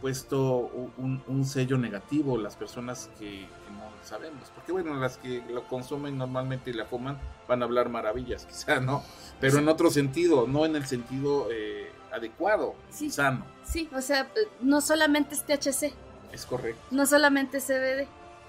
puesto 0.00 0.70
un, 0.96 1.44
sello 1.44 1.76
negativo 1.76 2.38
las 2.38 2.56
personas 2.56 3.10
que, 3.18 3.42
no 3.42 3.84
sabemos. 4.02 4.50
Porque 4.54 4.72
bueno, 4.72 4.94
las 4.94 5.18
que 5.18 5.42
lo 5.50 5.68
consumen 5.68 6.16
normalmente 6.16 6.70
y 6.70 6.72
la 6.72 6.86
fuman 6.86 7.18
van 7.46 7.60
a 7.60 7.66
hablar 7.66 7.90
maravillas, 7.90 8.46
quizá, 8.46 8.80
¿no? 8.80 9.02
Pero 9.40 9.58
en 9.58 9.68
otro 9.68 9.90
sentido, 9.90 10.46
no 10.46 10.64
en 10.64 10.74
el 10.74 10.86
sentido 10.86 11.48
eh, 11.52 11.92
adecuado, 12.12 12.76
sano. 13.10 13.44
Sí, 13.62 13.90
o 13.94 14.00
sea, 14.00 14.26
no 14.62 14.80
solamente 14.80 15.34
es 15.34 15.44
THC. 15.44 16.07
Es 16.32 16.46
correcto. 16.46 16.80
No 16.90 17.06
solamente 17.06 17.60
CBD. 17.60 18.06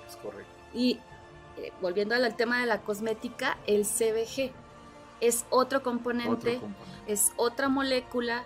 Es 0.08 0.16
correcto. 0.22 0.52
Y 0.74 1.00
eh, 1.58 1.72
volviendo 1.82 2.16
al 2.16 2.36
tema 2.36 2.60
de 2.62 2.66
la 2.66 2.82
cosmética, 2.82 3.58
el 3.68 3.86
CBG 3.86 4.52
es 5.22 5.46
otro 5.50 5.84
componente, 5.84 6.58
otro 6.58 6.62
componente. 6.62 7.12
es 7.12 7.32
otra 7.36 7.70
molécula 7.70 8.44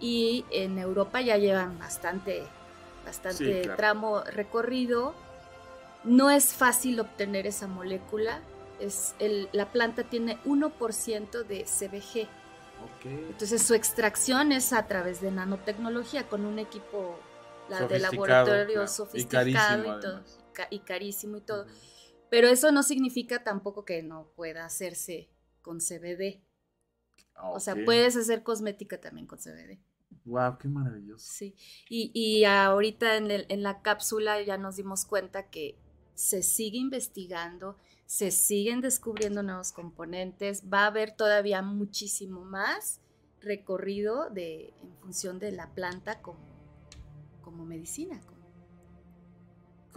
y 0.00 0.44
en 0.50 0.78
Europa 0.78 1.20
ya 1.20 1.36
llevan 1.36 1.78
bastante, 1.78 2.44
bastante 3.04 3.68
tramo 3.76 4.22
recorrido. 4.22 5.14
No 6.02 6.30
es 6.30 6.52
fácil 6.52 7.00
obtener 7.00 7.46
esa 7.46 7.66
molécula. 7.66 8.40
Es 8.80 9.14
el, 9.18 9.48
la 9.52 9.66
planta 9.66 10.02
tiene 10.02 10.38
1% 10.44 11.44
de 11.44 11.64
CBG. 11.64 12.28
Entonces 13.04 13.62
su 13.62 13.74
extracción 13.74 14.52
es 14.52 14.72
a 14.72 14.86
través 14.86 15.20
de 15.20 15.30
nanotecnología 15.30 16.28
con 16.28 16.44
un 16.44 16.58
equipo 16.58 17.18
de 17.88 17.98
laboratorio 17.98 18.86
sofisticado 18.86 19.82
y, 19.82 20.00
todo, 20.00 20.24
y 20.70 20.78
carísimo 20.80 21.36
y 21.38 21.40
todo. 21.40 21.66
Pero 22.30 22.48
eso 22.48 22.72
no 22.72 22.82
significa 22.82 23.44
tampoco 23.44 23.84
que 23.84 24.02
no 24.02 24.32
pueda 24.34 24.64
hacerse 24.64 25.30
con 25.62 25.78
CBD. 25.78 26.42
O 27.42 27.60
sea, 27.60 27.76
puedes 27.84 28.16
hacer 28.16 28.42
cosmética 28.42 29.00
también 29.00 29.26
con 29.26 29.38
CBD. 29.38 29.78
Wow, 30.24 30.58
qué 30.58 30.68
maravilloso. 30.68 31.26
Sí, 31.30 31.54
y, 31.88 32.10
y 32.14 32.44
ahorita 32.44 33.16
en, 33.16 33.30
el, 33.30 33.46
en 33.48 33.62
la 33.62 33.82
cápsula 33.82 34.40
ya 34.42 34.56
nos 34.56 34.76
dimos 34.76 35.04
cuenta 35.04 35.50
que 35.50 35.78
se 36.14 36.42
sigue 36.42 36.78
investigando, 36.78 37.76
se 38.06 38.30
siguen 38.30 38.80
descubriendo 38.80 39.42
nuevos 39.42 39.72
componentes, 39.72 40.62
va 40.72 40.84
a 40.84 40.86
haber 40.86 41.14
todavía 41.16 41.62
muchísimo 41.62 42.44
más 42.44 43.00
recorrido 43.40 44.30
de, 44.30 44.72
en 44.82 44.96
función 45.00 45.38
de 45.38 45.52
la 45.52 45.74
planta 45.74 46.22
como, 46.22 46.53
como 47.44 47.66
medicina. 47.66 48.20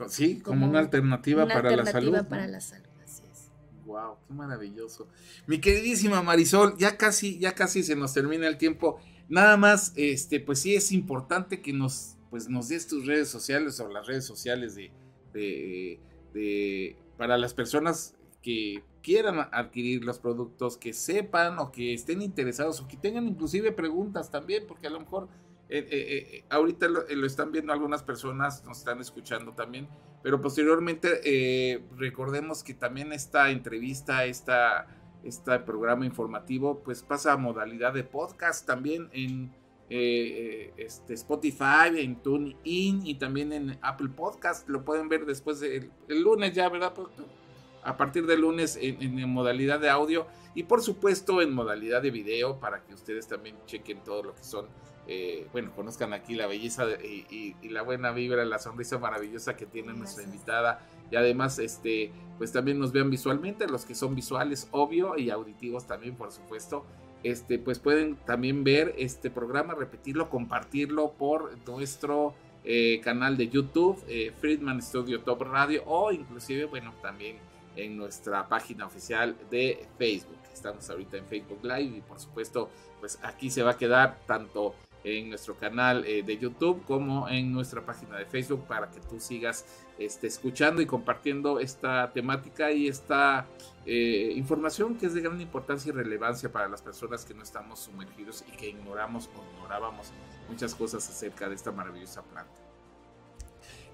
sí, 0.10 0.42
como, 0.42 0.68
una 0.68 0.80
alternativa, 0.80 1.48
para, 1.48 1.76
la 1.76 1.86
salud, 1.86 2.18
para 2.28 2.46
la 2.48 2.60
salud. 2.60 2.86
Así 3.04 3.24
es. 3.32 3.50
Wow, 3.86 4.18
qué 4.28 4.34
maravilloso. 4.34 5.08
Mi 5.48 5.60
queridísima 5.60 6.22
Marisol, 6.22 6.78
ya 6.78 6.98
casi, 6.98 7.40
ya 7.40 7.56
casi 7.56 7.84
se 7.84 7.96
nos 7.96 8.14
termina 8.14 8.48
el 8.48 8.58
tiempo. 8.58 9.00
Nada 9.30 9.56
más, 9.56 9.94
este, 9.96 10.40
pues 10.42 10.60
sí 10.60 10.76
es 10.76 10.92
importante 10.92 11.62
que 11.62 11.72
nos, 11.72 12.18
pues 12.30 12.50
nos 12.50 12.68
des 12.68 12.88
tus 12.88 13.06
redes 13.06 13.30
sociales 13.30 13.80
o 13.80 13.88
las 13.88 14.06
redes 14.06 14.26
sociales 14.26 14.76
de, 14.76 14.92
de, 16.34 16.98
para 17.18 17.38
las 17.38 17.54
personas 17.54 18.16
que 18.42 18.84
quieran 19.02 19.48
adquirir 19.52 20.04
los 20.04 20.20
productos, 20.20 20.78
que 20.78 20.94
sepan 20.94 21.60
o 21.60 21.72
que 21.72 21.94
estén 21.94 22.22
interesados 22.22 22.82
o 22.82 22.88
que 22.88 22.98
tengan 22.98 23.28
inclusive 23.28 23.72
preguntas 23.72 24.30
también, 24.32 24.66
porque 24.68 24.88
a 24.88 24.90
lo 24.90 25.00
mejor 25.00 25.30
eh, 25.70 25.86
eh, 25.90 25.90
eh, 25.92 26.46
ahorita 26.50 26.88
lo, 26.88 27.26
están 27.26 27.52
viendo 27.52 27.74
algunas 27.74 28.02
personas, 28.02 28.64
nos 28.64 28.78
están 28.80 29.02
escuchando 29.02 29.52
también, 29.52 29.90
pero 30.24 30.42
posteriormente 30.42 31.84
recordemos 31.98 32.64
que 32.64 32.74
también 32.74 33.12
esta 33.12 33.52
entrevista, 33.52 34.26
esta 34.26 34.88
este 35.24 35.60
programa 35.60 36.06
informativo, 36.06 36.82
pues 36.84 37.04
pasa 37.04 37.34
a 37.34 37.38
modalidad 37.38 37.94
de 37.94 38.04
podcast 38.04 38.66
también 38.66 39.10
en 39.12 39.52
este 39.90 41.14
Spotify, 41.16 41.90
en 41.98 42.22
TuneIn 42.22 43.06
y 43.06 43.16
también 43.16 43.52
en 43.52 43.78
Apple 43.82 44.10
Podcast. 44.10 44.70
Lo 44.70 44.86
pueden 44.86 45.10
ver 45.10 45.26
después 45.26 45.60
del 45.60 45.92
lunes 46.08 46.54
ya, 46.54 46.70
¿verdad? 46.70 46.94
A 47.84 47.98
partir 47.98 48.26
del 48.26 48.42
lunes 48.42 48.78
en, 48.82 49.30
modalidad 49.30 49.82
de 49.82 49.90
audio 49.90 50.28
y 50.56 50.64
por 50.64 50.82
supuesto 50.82 51.42
en 51.42 51.54
modalidad 51.54 52.02
de 52.02 52.12
video 52.12 52.60
para 52.60 52.84
que 52.86 52.94
ustedes 52.94 53.28
también 53.28 53.58
chequen 53.66 54.04
todo 54.04 54.24
lo 54.24 54.36
que 54.36 54.44
son, 54.44 54.68
eh, 55.10 55.48
bueno, 55.54 55.72
conozcan 55.74 56.12
aquí 56.12 56.36
la 56.36 56.48
belleza 56.48 56.86
y, 57.02 57.56
la 57.70 57.82
buena 57.82 58.12
vibra, 58.12 58.44
la 58.44 58.60
sonrisa 58.60 59.00
maravillosa 59.00 59.56
que 59.56 59.66
tiene 59.66 59.94
nuestra 59.94 60.24
invitada. 60.24 60.82
Y 61.10 61.16
además 61.16 61.60
este 61.60 62.12
pues 62.38 62.52
también 62.52 62.78
nos 62.78 62.92
vean 62.92 63.10
visualmente 63.10 63.68
los 63.68 63.86
que 63.86 63.96
son 63.96 64.14
visuales 64.14 64.68
obvio 64.72 65.18
y 65.18 65.30
auditivos 65.30 65.88
también 65.88 66.16
por 66.16 66.32
supuesto. 66.32 66.86
Este 67.24 67.58
pues 67.58 67.80
pueden 67.80 68.18
también 68.18 68.66
ver 68.66 68.94
este 68.98 69.32
programa 69.32 69.74
repetirlo 69.74 70.30
compartirlo 70.30 71.14
por 71.14 71.58
nuestro 71.66 72.34
eh, 72.66 73.00
canal 73.02 73.38
de 73.38 73.48
YouTube 73.48 74.04
eh, 74.10 74.34
Friedman 74.40 74.82
Studio 74.82 75.22
Top 75.22 75.42
Radio 75.44 75.84
o 75.86 76.12
inclusive 76.12 76.66
bueno 76.66 76.94
también 77.02 77.38
en 77.78 77.96
nuestra 77.96 78.50
página 78.50 78.86
oficial 78.86 79.38
de 79.50 79.88
Facebook. 79.98 80.38
Estamos 80.54 80.90
ahorita 80.90 81.16
en 81.16 81.26
Facebook 81.28 81.64
Live 81.64 81.98
y 81.98 82.02
por 82.02 82.20
supuesto 82.20 82.70
pues 83.00 83.20
aquí 83.24 83.50
se 83.50 83.64
va 83.64 83.72
a 83.72 83.78
quedar 83.78 84.20
tanto 84.26 84.76
en 85.08 85.30
nuestro 85.30 85.56
canal 85.56 86.06
eh, 86.06 86.24
de 86.24 86.38
YouTube 86.38 86.84
como 86.86 87.30
en 87.30 87.52
nuestra 87.52 87.86
página 87.86 88.18
de 88.18 88.26
Facebook 88.26 88.66
para 88.68 88.90
que 88.92 89.00
tú 89.00 89.20
sigas 89.20 89.66
este, 89.98 90.28
escuchando 90.28 90.82
y 90.82 90.86
compartiendo 90.86 91.60
esta 91.60 92.12
temática 92.12 92.72
y 92.72 92.88
esta 92.88 93.46
eh, 93.86 94.34
información 94.36 94.96
que 94.96 95.06
es 95.06 95.14
de 95.14 95.22
gran 95.22 95.40
importancia 95.40 95.90
y 95.90 95.94
relevancia 95.94 96.52
para 96.52 96.68
las 96.68 96.82
personas 96.82 97.24
que 97.24 97.34
no 97.34 97.44
estamos 97.44 97.80
sumergidos 97.80 98.44
y 98.48 98.52
que 98.58 98.70
ignoramos 98.70 99.30
o 99.36 99.56
ignorábamos 99.56 100.12
muchas 100.50 100.76
cosas 100.76 101.08
acerca 101.10 101.48
de 101.48 101.56
esta 101.56 101.72
maravillosa 101.72 102.22
planta. 102.24 102.68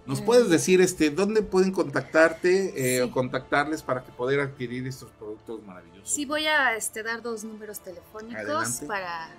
¿Nos 0.06 0.22
puedes 0.22 0.50
decir 0.50 0.82
este 0.82 1.12
dónde 1.12 1.44
pueden 1.44 1.72
contactarte 1.72 2.98
eh, 2.98 3.04
o 3.04 3.12
contactarles 3.12 3.82
para 3.82 4.04
que 4.04 4.12
poder 4.12 4.42
adquirir 4.42 4.86
estos 4.86 5.10
productos 5.12 5.64
maravillosos? 5.64 6.10
Sí, 6.10 6.26
voy 6.26 6.46
a 6.46 6.76
este, 6.76 7.04
dar 7.04 7.22
dos 7.22 7.46
números 7.46 7.80
telefónicos 7.80 8.82
para 8.86 9.30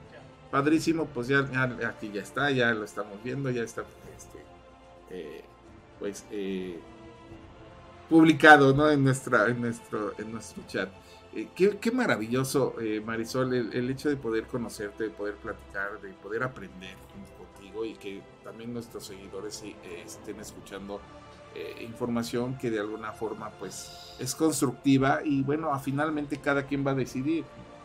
Padrísimo, 0.55 1.05
pues 1.07 1.27
ya, 1.27 1.39
aquí 1.85 2.09
ya 2.13 2.21
está, 2.21 2.49
ya 2.49 2.73
lo 2.73 2.85
estamos 2.85 3.21
viendo, 3.21 3.49
ya 3.49 3.61
está, 3.61 3.83
este, 4.15 5.43
pues, 5.99 6.23
eh, 6.31 6.79
publicado 8.09 8.73
¿no? 8.73 8.89
en, 8.89 9.03
nuestra, 9.03 9.47
en, 9.47 9.59
nuestro, 9.59 10.17
en 10.17 10.31
nuestro 10.31 10.63
chat. 10.65 10.87
Eh, 11.33 11.49
qué, 11.53 11.91
maravilloso, 11.91 12.75
eh, 12.79 13.01
Marisol, 13.05 13.53
el, 13.53 13.89
hecho 13.89 14.07
de 14.07 14.15
poder 14.15 14.45
conocerte, 14.47 15.03
de 15.03 15.09
poder 15.09 15.35
platicar, 15.35 15.99
de 15.99 16.13
poder 16.13 16.43
aprender 16.43 16.95
contigo 17.37 17.83
y 17.83 17.95
que 17.95 18.21
también 18.41 18.73
nuestros 18.73 19.07
seguidores 19.07 19.61
eh, 19.61 19.75
estén 20.05 20.39
escuchando 20.39 21.01
información 21.81 22.57
que 22.57 22.69
de 22.69 22.79
alguna 22.79 23.13
forma 23.13 23.49
pues 23.49 24.15
es 24.19 24.35
constructiva 24.35 25.21
y 25.23 25.41
bueno, 25.41 25.77
finalmente 25.79 26.37
cada 26.37 26.65
quien 26.65 26.87
va 26.87 26.91
a 26.91 26.95
decidir. 26.95 27.43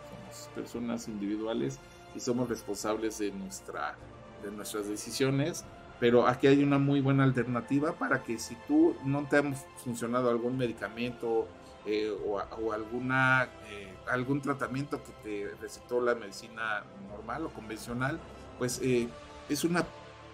Somos 0.08 0.48
personas 0.54 1.08
individuales 1.08 1.80
y 2.14 2.20
somos 2.20 2.48
responsables 2.48 3.18
de, 3.18 3.30
nuestra, 3.32 3.96
de 4.42 4.50
nuestras 4.50 4.88
decisiones 4.88 5.64
pero 6.00 6.26
aquí 6.26 6.46
hay 6.46 6.64
una 6.64 6.78
muy 6.78 7.02
buena 7.02 7.24
alternativa 7.24 7.92
para 7.92 8.22
que 8.22 8.38
si 8.38 8.56
tú 8.66 8.96
no 9.04 9.28
te 9.28 9.36
ha 9.36 9.42
funcionado 9.84 10.30
algún 10.30 10.56
medicamento 10.56 11.46
eh, 11.84 12.10
o, 12.26 12.72
alguna, 12.72 13.48
eh, 13.68 13.94
algún 14.08 14.40
tratamiento 14.40 15.02
que 15.04 15.12
te 15.22 15.54
recetó 15.60 16.00
la 16.00 16.14
medicina 16.14 16.82
normal 17.10 17.44
o 17.44 17.50
convencional, 17.50 18.18
pues 18.58 18.80
eh, 18.82 19.08
es, 19.50 19.62
una, 19.62 19.84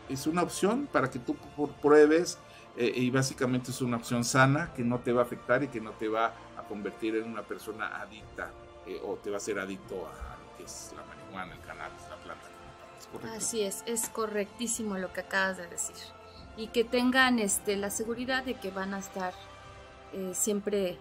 es 0.08 0.28
una 0.28 0.42
opción 0.42 0.88
para 0.90 1.10
que 1.10 1.18
tú 1.18 1.36
pruebes 1.82 2.38
y 2.78 3.08
básicamente 3.08 3.70
es 3.70 3.80
una 3.80 3.96
opción 3.96 4.22
sana 4.22 4.74
que 4.74 4.84
no 4.84 4.98
te 4.98 5.10
va 5.10 5.22
a 5.22 5.24
afectar 5.24 5.62
y 5.62 5.68
que 5.68 5.80
no 5.80 5.92
te 5.92 6.08
va 6.08 6.34
a 6.58 6.62
convertir 6.68 7.16
en 7.16 7.24
una 7.24 7.40
persona 7.40 8.02
adicta 8.02 8.50
o 9.02 9.14
te 9.14 9.30
va 9.30 9.38
a 9.38 9.40
ser 9.40 9.58
adicto 9.58 10.06
a 10.06 10.36
lo 10.36 10.58
que 10.58 10.64
es 10.64 10.92
la 10.94 11.02
marihuana, 11.36 11.54
el 11.54 11.60
cannabis, 11.66 12.02
la 12.08 12.16
planta. 12.16 13.36
Así 13.36 13.62
es, 13.62 13.82
es 13.86 14.08
correctísimo 14.08 14.98
lo 14.98 15.12
que 15.12 15.20
acabas 15.20 15.56
de 15.56 15.66
decir. 15.68 15.96
Y 16.56 16.68
que 16.68 16.84
tengan 16.84 17.38
este, 17.38 17.76
la 17.76 17.90
seguridad 17.90 18.44
de 18.44 18.54
que 18.54 18.70
van 18.70 18.94
a 18.94 18.98
estar 18.98 19.34
eh, 20.12 20.32
siempre 20.34 20.98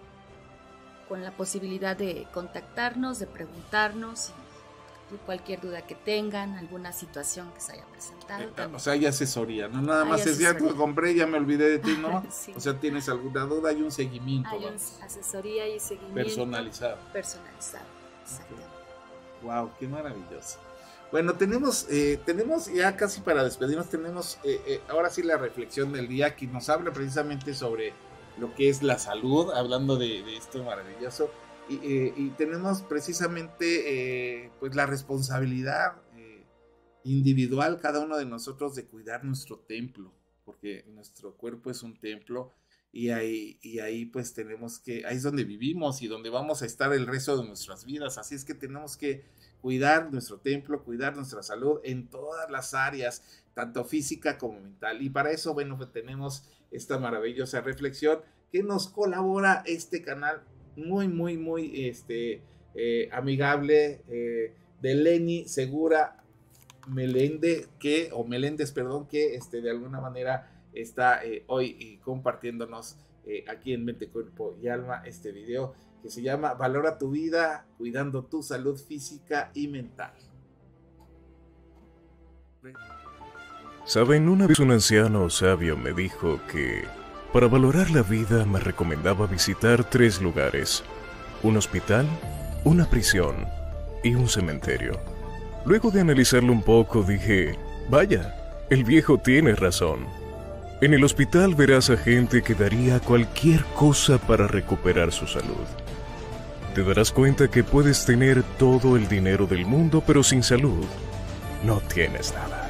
con 1.08 1.22
la 1.22 1.30
posibilidad 1.30 1.96
de 1.96 2.26
contactarnos, 2.32 3.18
de 3.18 3.26
preguntarnos 3.26 4.30
y, 4.30 5.16
cualquier 5.24 5.60
duda 5.60 5.82
que 5.82 5.94
tengan, 5.94 6.58
alguna 6.58 6.92
situación 6.92 7.52
que 7.54 7.60
se 7.60 7.74
haya 7.74 7.84
presentado. 7.86 8.42
Eh, 8.42 8.74
o 8.74 8.78
sea, 8.80 8.94
hay 8.94 9.06
asesoría, 9.06 9.68
no 9.68 9.80
nada 9.80 10.04
más 10.04 10.26
es 10.26 10.38
ya 10.38 10.52
lo 10.52 10.74
compré, 10.74 11.14
ya 11.14 11.28
me 11.28 11.38
olvidé 11.38 11.68
de 11.70 11.78
ti, 11.78 11.96
¿no? 12.00 12.24
O 12.56 12.60
sea, 12.60 12.78
tienes 12.78 13.08
alguna 13.08 13.44
duda, 13.44 13.70
hay 13.70 13.82
un 13.82 13.92
seguimiento. 13.92 14.50
Hay 14.50 14.66
asesoría 14.66 15.68
y 15.68 15.78
seguimiento. 15.78 16.24
Personalizado. 16.24 16.98
Personalizado, 17.12 17.86
exactamente. 18.24 18.75
Wow, 19.42 19.70
qué 19.78 19.86
maravilloso. 19.88 20.58
Bueno, 21.12 21.34
tenemos, 21.34 21.86
eh, 21.88 22.18
tenemos 22.26 22.72
ya 22.72 22.96
casi 22.96 23.20
para 23.20 23.44
despedirnos, 23.44 23.88
tenemos 23.88 24.38
eh, 24.42 24.60
eh, 24.66 24.80
ahora 24.88 25.08
sí 25.08 25.22
la 25.22 25.36
reflexión 25.36 25.92
del 25.92 26.08
día 26.08 26.34
que 26.34 26.46
nos 26.46 26.68
habla 26.68 26.92
precisamente 26.92 27.54
sobre 27.54 27.92
lo 28.38 28.54
que 28.54 28.68
es 28.68 28.82
la 28.82 28.98
salud, 28.98 29.52
hablando 29.52 29.96
de, 29.96 30.36
esto 30.36 30.62
maravilloso. 30.64 31.30
Y, 31.68 32.30
tenemos 32.38 32.82
precisamente 32.82 34.52
pues 34.60 34.76
la 34.76 34.86
responsabilidad 34.86 35.94
individual, 37.02 37.80
cada 37.80 38.00
uno 38.00 38.16
de 38.16 38.24
nosotros, 38.24 38.76
de 38.76 38.86
cuidar 38.86 39.24
nuestro 39.24 39.58
templo, 39.58 40.12
porque 40.44 40.84
nuestro 40.88 41.34
cuerpo 41.34 41.70
es 41.70 41.82
un 41.82 41.98
templo 41.98 42.52
y 42.96 43.10
ahí, 43.10 43.58
y 43.60 43.80
ahí 43.80 44.06
pues 44.06 44.32
tenemos 44.32 44.78
que, 44.78 45.04
ahí 45.04 45.16
es 45.16 45.22
donde 45.22 45.44
vivimos 45.44 46.00
y 46.00 46.08
donde 46.08 46.30
vamos 46.30 46.62
a 46.62 46.64
estar 46.64 46.94
el 46.94 47.06
resto 47.06 47.36
de 47.36 47.46
nuestras 47.46 47.84
vidas. 47.84 48.16
Así 48.16 48.34
es 48.34 48.42
que 48.42 48.54
tenemos 48.54 48.96
que 48.96 49.22
cuidar 49.60 50.10
nuestro 50.10 50.38
templo, 50.38 50.82
cuidar 50.82 51.14
nuestra 51.14 51.42
salud 51.42 51.78
en 51.84 52.08
todas 52.08 52.50
las 52.50 52.72
áreas, 52.72 53.44
tanto 53.52 53.84
física 53.84 54.38
como 54.38 54.62
mental. 54.62 55.02
Y 55.02 55.10
para 55.10 55.30
eso, 55.30 55.52
bueno, 55.52 55.76
pues 55.76 55.92
tenemos 55.92 56.48
esta 56.70 56.98
maravillosa 56.98 57.60
reflexión 57.60 58.20
que 58.50 58.62
nos 58.62 58.88
colabora 58.88 59.62
este 59.66 60.00
canal 60.00 60.40
muy, 60.74 61.06
muy, 61.06 61.36
muy 61.36 61.86
este, 61.88 62.40
eh, 62.74 63.10
amigable 63.12 64.00
eh, 64.08 64.54
de 64.80 64.94
Lenny 64.94 65.46
Segura 65.46 66.24
Melende, 66.88 67.66
que, 67.78 68.08
o 68.14 68.24
Meléndez, 68.24 68.72
perdón, 68.72 69.06
que 69.06 69.34
este, 69.34 69.60
de 69.60 69.68
alguna 69.68 70.00
manera 70.00 70.55
está 70.80 71.24
eh, 71.24 71.44
hoy 71.48 72.00
compartiéndonos 72.04 72.98
aquí 73.48 73.72
en 73.72 73.84
Mente, 73.84 74.08
Cuerpo 74.08 74.56
y 74.62 74.68
Alma 74.68 75.02
este 75.04 75.32
video 75.32 75.74
que 76.00 76.10
se 76.10 76.22
llama 76.22 76.54
Valora 76.54 76.96
tu 76.96 77.10
vida 77.10 77.66
cuidando 77.76 78.24
tu 78.24 78.40
salud 78.40 78.78
física 78.78 79.50
y 79.52 79.66
mental. 79.66 80.12
Saben, 83.84 84.28
una 84.28 84.46
vez 84.46 84.58
un 84.58 84.72
anciano 84.72 85.30
sabio 85.30 85.76
me 85.76 85.92
dijo 85.92 86.40
que 86.50 86.84
para 87.32 87.48
valorar 87.48 87.90
la 87.90 88.02
vida 88.02 88.44
me 88.44 88.58
recomendaba 88.58 89.26
visitar 89.26 89.88
tres 89.88 90.20
lugares, 90.20 90.82
un 91.42 91.56
hospital, 91.56 92.06
una 92.64 92.88
prisión 92.88 93.46
y 94.02 94.14
un 94.14 94.28
cementerio. 94.28 94.98
Luego 95.64 95.90
de 95.90 96.00
analizarlo 96.00 96.52
un 96.52 96.62
poco 96.62 97.02
dije, 97.02 97.56
vaya, 97.90 98.66
el 98.70 98.84
viejo 98.84 99.18
tiene 99.18 99.54
razón. 99.54 100.06
En 100.80 100.94
el 100.94 101.04
hospital 101.04 101.54
verás 101.54 101.90
a 101.90 101.96
gente 101.96 102.42
que 102.42 102.54
daría 102.54 103.00
cualquier 103.00 103.64
cosa 103.74 104.18
para 104.18 104.46
recuperar 104.46 105.12
su 105.12 105.26
salud 105.26 105.66
te 106.76 106.84
darás 106.84 107.10
cuenta 107.10 107.48
que 107.48 107.64
puedes 107.64 108.04
tener 108.04 108.42
todo 108.58 108.98
el 108.98 109.08
dinero 109.08 109.46
del 109.46 109.64
mundo, 109.64 110.02
pero 110.06 110.22
sin 110.22 110.42
salud 110.42 110.84
no 111.64 111.80
tienes 111.80 112.34
nada. 112.34 112.68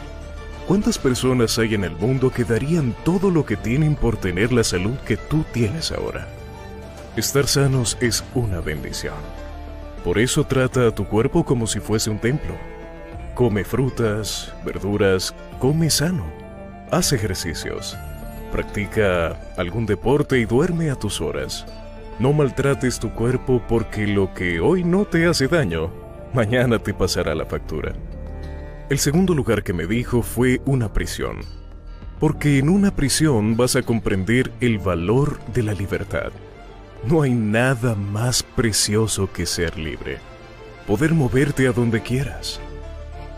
¿Cuántas 0.68 0.96
personas 0.96 1.58
hay 1.58 1.74
en 1.74 1.82
el 1.82 1.90
mundo 1.90 2.30
que 2.30 2.44
darían 2.44 2.94
todo 3.04 3.32
lo 3.32 3.44
que 3.44 3.56
tienen 3.56 3.96
por 3.96 4.16
tener 4.16 4.52
la 4.52 4.62
salud 4.62 4.96
que 4.98 5.16
tú 5.16 5.44
tienes 5.52 5.90
ahora? 5.90 6.28
Estar 7.16 7.48
sanos 7.48 7.98
es 8.00 8.22
una 8.36 8.60
bendición. 8.60 9.16
Por 10.04 10.20
eso 10.20 10.44
trata 10.44 10.86
a 10.86 10.94
tu 10.94 11.08
cuerpo 11.08 11.44
como 11.44 11.66
si 11.66 11.80
fuese 11.80 12.08
un 12.08 12.20
templo. 12.20 12.54
Come 13.34 13.64
frutas, 13.64 14.54
verduras, 14.64 15.34
come 15.58 15.90
sano. 15.90 16.45
Haz 16.90 17.12
ejercicios. 17.12 17.96
Practica 18.52 19.40
algún 19.56 19.86
deporte 19.86 20.38
y 20.38 20.44
duerme 20.44 20.90
a 20.90 20.94
tus 20.94 21.20
horas. 21.20 21.66
No 22.20 22.32
maltrates 22.32 23.00
tu 23.00 23.12
cuerpo 23.12 23.60
porque 23.68 24.06
lo 24.06 24.32
que 24.34 24.60
hoy 24.60 24.84
no 24.84 25.04
te 25.04 25.26
hace 25.26 25.48
daño, 25.48 25.90
mañana 26.32 26.78
te 26.78 26.94
pasará 26.94 27.34
la 27.34 27.44
factura. 27.44 27.92
El 28.88 29.00
segundo 29.00 29.34
lugar 29.34 29.64
que 29.64 29.72
me 29.72 29.88
dijo 29.88 30.22
fue 30.22 30.60
una 30.64 30.92
prisión. 30.92 31.40
Porque 32.20 32.58
en 32.58 32.68
una 32.68 32.94
prisión 32.94 33.56
vas 33.56 33.74
a 33.74 33.82
comprender 33.82 34.52
el 34.60 34.78
valor 34.78 35.40
de 35.52 35.64
la 35.64 35.72
libertad. 35.72 36.30
No 37.04 37.22
hay 37.22 37.32
nada 37.32 37.96
más 37.96 38.44
precioso 38.44 39.30
que 39.32 39.44
ser 39.44 39.76
libre. 39.76 40.18
Poder 40.86 41.14
moverte 41.14 41.66
a 41.66 41.72
donde 41.72 42.00
quieras. 42.00 42.60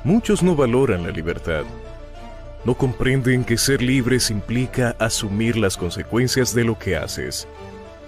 Muchos 0.04 0.42
no 0.42 0.54
valoran 0.54 1.02
la 1.02 1.10
libertad. 1.10 1.64
No 2.64 2.74
comprenden 2.74 3.44
que 3.44 3.56
ser 3.56 3.82
libres 3.82 4.30
implica 4.30 4.96
asumir 4.98 5.56
las 5.56 5.76
consecuencias 5.76 6.54
de 6.54 6.64
lo 6.64 6.78
que 6.78 6.96
haces. 6.96 7.48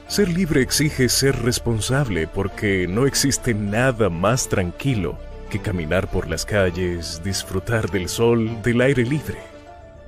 Ser 0.09 0.29
libre 0.29 0.61
exige 0.61 1.09
ser 1.09 1.41
responsable 1.43 2.27
porque 2.27 2.87
no 2.89 3.07
existe 3.07 3.55
nada 3.55 4.09
más 4.09 4.49
tranquilo 4.49 5.17
que 5.51 5.61
caminar 5.61 6.09
por 6.11 6.29
las 6.29 6.45
calles, 6.45 7.23
disfrutar 7.23 7.91
del 7.91 8.09
sol, 8.09 8.61
del 8.63 8.81
aire 8.81 9.05
libre, 9.05 9.39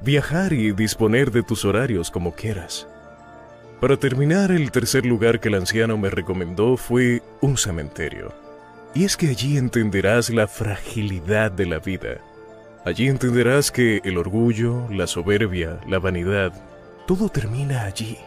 viajar 0.02 0.52
y 0.52 0.73
disponer 0.73 1.31
de 1.31 1.43
tus 1.43 1.64
horarios 1.64 2.10
como 2.10 2.35
quieras. 2.35 2.89
Para 3.81 3.97
terminar, 3.97 4.52
el 4.52 4.70
tercer 4.70 5.05
lugar 5.05 5.40
que 5.40 5.48
el 5.48 5.56
anciano 5.56 5.98
me 5.98 6.09
recomendó 6.09 6.77
fue 6.77 7.23
un 7.40 7.56
cementerio. 7.56 8.32
Y 8.94 9.05
es 9.05 9.16
que 9.16 9.28
allí 9.28 9.56
entenderás 9.56 10.31
la 10.31 10.47
fragilidad 10.47 11.51
de 11.51 11.66
la 11.66 11.78
vida. 11.78 12.19
Allí 12.85 13.09
entenderás 13.09 13.71
que 13.71 14.01
el 14.05 14.19
orgullo, 14.19 14.89
la 14.91 15.07
soberbia, 15.07 15.79
la 15.87 15.99
vanidad, 15.99 16.53
todo 17.07 17.29
termina 17.29 17.85
allí. 17.85 18.19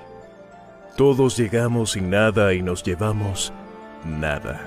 Todos 0.95 1.37
llegamos 1.37 1.91
sin 1.91 2.09
nada 2.09 2.53
y 2.53 2.61
nos 2.61 2.83
llevamos 2.83 3.51
nada. 4.05 4.61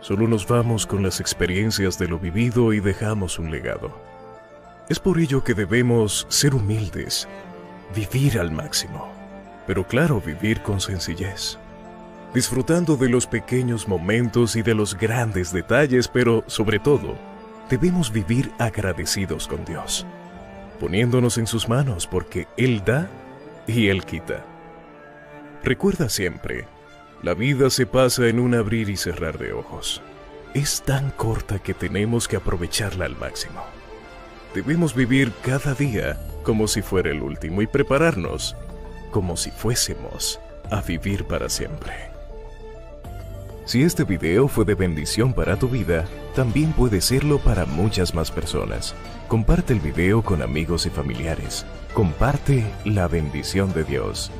Solo 0.00 0.28
nos 0.28 0.46
vamos 0.46 0.86
con 0.86 1.02
las 1.02 1.20
experiencias 1.20 1.98
de 1.98 2.08
lo 2.08 2.18
vivido 2.18 2.72
y 2.72 2.80
dejamos 2.80 3.38
un 3.38 3.50
legado. 3.50 3.90
Es 4.88 4.98
por 5.00 5.18
ello 5.18 5.42
que 5.42 5.54
debemos 5.54 6.26
ser 6.28 6.54
humildes, 6.54 7.26
vivir 7.94 8.38
al 8.38 8.50
máximo 8.50 9.18
pero 9.68 9.86
claro, 9.86 10.18
vivir 10.18 10.62
con 10.62 10.80
sencillez. 10.80 11.58
Disfrutando 12.32 12.96
de 12.96 13.10
los 13.10 13.26
pequeños 13.26 13.86
momentos 13.86 14.56
y 14.56 14.62
de 14.62 14.74
los 14.74 14.96
grandes 14.96 15.52
detalles, 15.52 16.08
pero 16.08 16.42
sobre 16.46 16.78
todo, 16.78 17.18
debemos 17.68 18.12
vivir 18.12 18.50
agradecidos 18.58 19.46
con 19.46 19.64
Dios, 19.64 20.06
poniéndonos 20.80 21.38
en 21.38 21.46
sus 21.46 21.68
manos 21.68 22.06
porque 22.06 22.46
Él 22.56 22.82
da 22.84 23.08
y 23.66 23.88
Él 23.88 24.04
quita. 24.04 24.44
Recuerda 25.62 26.08
siempre, 26.08 26.66
la 27.22 27.34
vida 27.34 27.70
se 27.70 27.86
pasa 27.86 28.28
en 28.28 28.38
un 28.38 28.54
abrir 28.54 28.88
y 28.88 28.96
cerrar 28.96 29.38
de 29.38 29.52
ojos. 29.52 30.00
Es 30.54 30.82
tan 30.82 31.10
corta 31.10 31.58
que 31.58 31.74
tenemos 31.74 32.28
que 32.28 32.36
aprovecharla 32.36 33.04
al 33.04 33.16
máximo. 33.16 33.62
Debemos 34.54 34.94
vivir 34.94 35.32
cada 35.42 35.74
día 35.74 36.18
como 36.42 36.68
si 36.68 36.80
fuera 36.80 37.10
el 37.10 37.22
último 37.22 37.60
y 37.60 37.66
prepararnos 37.66 38.56
como 39.10 39.36
si 39.36 39.50
fuésemos 39.50 40.40
a 40.70 40.80
vivir 40.80 41.24
para 41.24 41.48
siempre. 41.48 42.07
Si 43.68 43.82
este 43.82 44.04
video 44.04 44.48
fue 44.48 44.64
de 44.64 44.74
bendición 44.74 45.34
para 45.34 45.58
tu 45.58 45.68
vida, 45.68 46.06
también 46.34 46.72
puede 46.72 47.02
serlo 47.02 47.38
para 47.38 47.66
muchas 47.66 48.14
más 48.14 48.30
personas. 48.30 48.94
Comparte 49.28 49.74
el 49.74 49.80
video 49.80 50.22
con 50.22 50.40
amigos 50.40 50.86
y 50.86 50.88
familiares. 50.88 51.66
Comparte 51.92 52.64
la 52.86 53.08
bendición 53.08 53.74
de 53.74 53.84
Dios. 53.84 54.32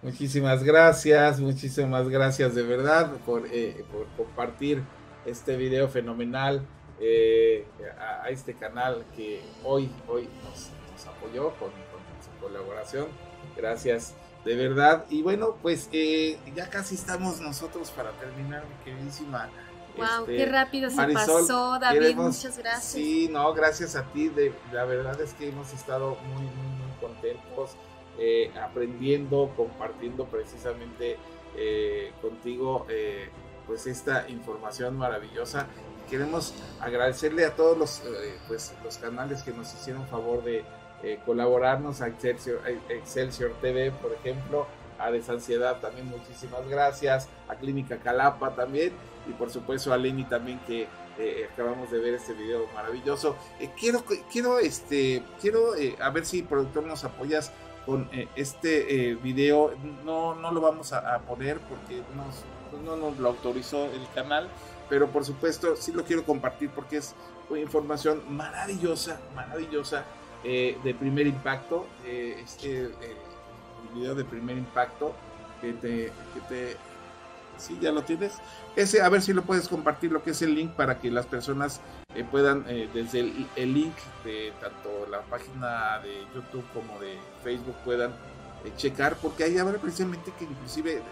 Muchísimas 0.00 0.62
gracias, 0.62 1.40
muchísimas 1.40 2.08
gracias 2.08 2.54
de 2.54 2.62
verdad 2.62 3.10
por, 3.26 3.46
eh, 3.50 3.84
compartir 4.16 4.84
este 5.26 5.56
video 5.56 5.88
fenomenal 5.88 6.64
eh, 7.00 7.66
a, 7.98 8.28
este 8.30 8.54
canal 8.54 9.04
que 9.16 9.42
hoy, 9.64 9.90
hoy 10.06 10.28
nos, 10.44 10.70
apoyó 11.06 11.50
con, 11.54 11.70
su 12.20 12.40
colaboración. 12.40 13.08
Gracias 13.56 14.14
de 14.44 14.54
verdad. 14.54 15.04
Y 15.10 15.22
bueno, 15.22 15.56
pues 15.62 15.88
eh, 15.92 16.38
ya 16.54 16.70
casi 16.70 16.94
estamos 16.94 17.40
nosotros 17.40 17.90
para 17.90 18.12
terminar, 18.12 18.64
mi 18.66 18.84
queridísima. 18.84 19.48
Wow, 19.96 20.20
este, 20.20 20.36
qué 20.36 20.46
rápido 20.46 20.90
se 20.90 21.08
pasó, 21.08 21.78
David. 21.80 22.14
muchas 22.14 22.56
gracias. 22.56 22.84
Sí, 22.84 23.28
no, 23.32 23.52
gracias 23.52 23.96
a 23.96 24.04
ti. 24.12 24.28
De, 24.28 24.52
la 24.72 24.84
verdad 24.84 25.20
es 25.20 25.34
que 25.34 25.48
hemos 25.48 25.72
estado 25.72 26.16
muy, 26.24 26.42
muy, 26.42 26.86
muy 26.86 26.96
contentos 27.00 27.76
eh, 28.20 28.50
aprendiendo, 28.60 29.52
compartiendo 29.56 30.24
precisamente 30.24 31.16
eh, 31.56 32.10
contigo 32.20 32.84
eh, 32.88 33.28
pues 33.64 33.86
esta 33.86 34.28
información 34.28 34.98
maravillosa. 34.98 35.68
Queremos 36.10 36.52
agradecerle 36.80 37.44
a 37.44 37.54
todos 37.54 37.78
los, 37.78 38.02
pues, 38.48 38.74
los 38.82 38.98
canales 38.98 39.44
que 39.44 39.52
nos 39.52 39.72
hicieron 39.72 40.04
favor 40.08 40.42
de 40.42 40.64
colaborarnos, 41.26 42.00
a 42.00 42.08
Excelsior, 42.08 42.60
Excelsior 42.88 43.52
TV, 43.60 43.92
por 43.92 44.12
ejemplo, 44.14 44.66
a 44.98 45.12
Desansiedad 45.12 45.78
también 45.78 46.08
muchísimas 46.08 46.66
gracias, 46.66 47.28
a 47.46 47.54
Clínica 47.54 47.98
Calapa 47.98 48.56
también 48.56 48.92
y 49.28 49.32
por 49.34 49.50
supuesto 49.50 49.92
a 49.92 49.96
Lenny 49.96 50.24
también 50.24 50.58
que 50.66 50.88
acabamos 51.52 51.90
de 51.92 52.00
ver 52.00 52.14
este 52.14 52.32
video 52.32 52.66
maravilloso. 52.74 53.36
quiero, 53.78 54.02
quiero, 54.32 54.58
este, 54.58 55.22
quiero 55.40 55.74
a 56.00 56.10
ver 56.10 56.24
si 56.26 56.42
productor 56.42 56.84
nos 56.84 57.04
apoyas 57.04 57.52
con 57.88 58.06
eh, 58.12 58.28
este 58.36 59.10
eh, 59.10 59.14
video. 59.14 59.72
No, 60.04 60.34
no 60.34 60.52
lo 60.52 60.60
vamos 60.60 60.92
a, 60.92 61.18
poner 61.20 61.58
porque 61.60 62.02
pues 62.02 62.82
no 62.84 62.96
nos 62.96 63.18
lo 63.18 63.30
autorizó 63.30 63.86
el 63.86 64.06
canal, 64.14 64.46
pero 64.90 65.08
por 65.08 65.24
supuesto 65.24 65.74
sí 65.74 65.92
lo 65.92 66.04
quiero 66.04 66.22
compartir 66.22 66.68
porque 66.68 66.98
es 66.98 67.14
información 67.50 68.22
maravillosa, 68.28 69.18
maravillosa 69.34 70.04
eh, 70.44 70.76
de 70.84 70.94
primer 70.94 71.26
impacto. 71.26 71.86
este 72.04 72.82
el 72.82 73.94
video 73.94 74.14
de 74.14 74.24
primer 74.24 74.58
impacto 74.58 75.14
que 75.62 75.72
te, 75.72 76.12
que 76.34 76.40
te 76.46 76.76
sí, 77.58 77.78
ya 77.80 77.92
lo 77.92 78.02
tienes. 78.02 78.34
Ese, 78.76 79.02
a 79.02 79.08
ver 79.08 79.22
si 79.22 79.32
lo 79.32 79.42
puedes 79.42 79.68
compartir, 79.68 80.12
lo 80.12 80.22
que 80.22 80.30
es 80.30 80.42
el 80.42 80.54
link 80.54 80.72
para 80.72 80.98
que 80.98 81.10
las 81.10 81.26
personas 81.26 81.80
eh, 82.14 82.24
puedan 82.28 82.64
eh, 82.68 82.88
desde 82.92 83.20
el, 83.20 83.74
link 83.74 83.94
de 84.24 84.52
tanto 84.60 85.06
la 85.10 85.20
página 85.22 85.98
de 86.00 86.24
YouTube 86.34 86.64
como 86.72 86.98
de 87.00 87.18
Facebook 87.42 87.76
puedan 87.84 88.10
eh, 88.64 88.72
checar, 88.76 89.16
porque 89.16 89.44
ahí 89.44 89.58
habrá 89.58 89.78
precisamente 89.78 90.32
que 90.38 90.44
inclusive 90.44 91.02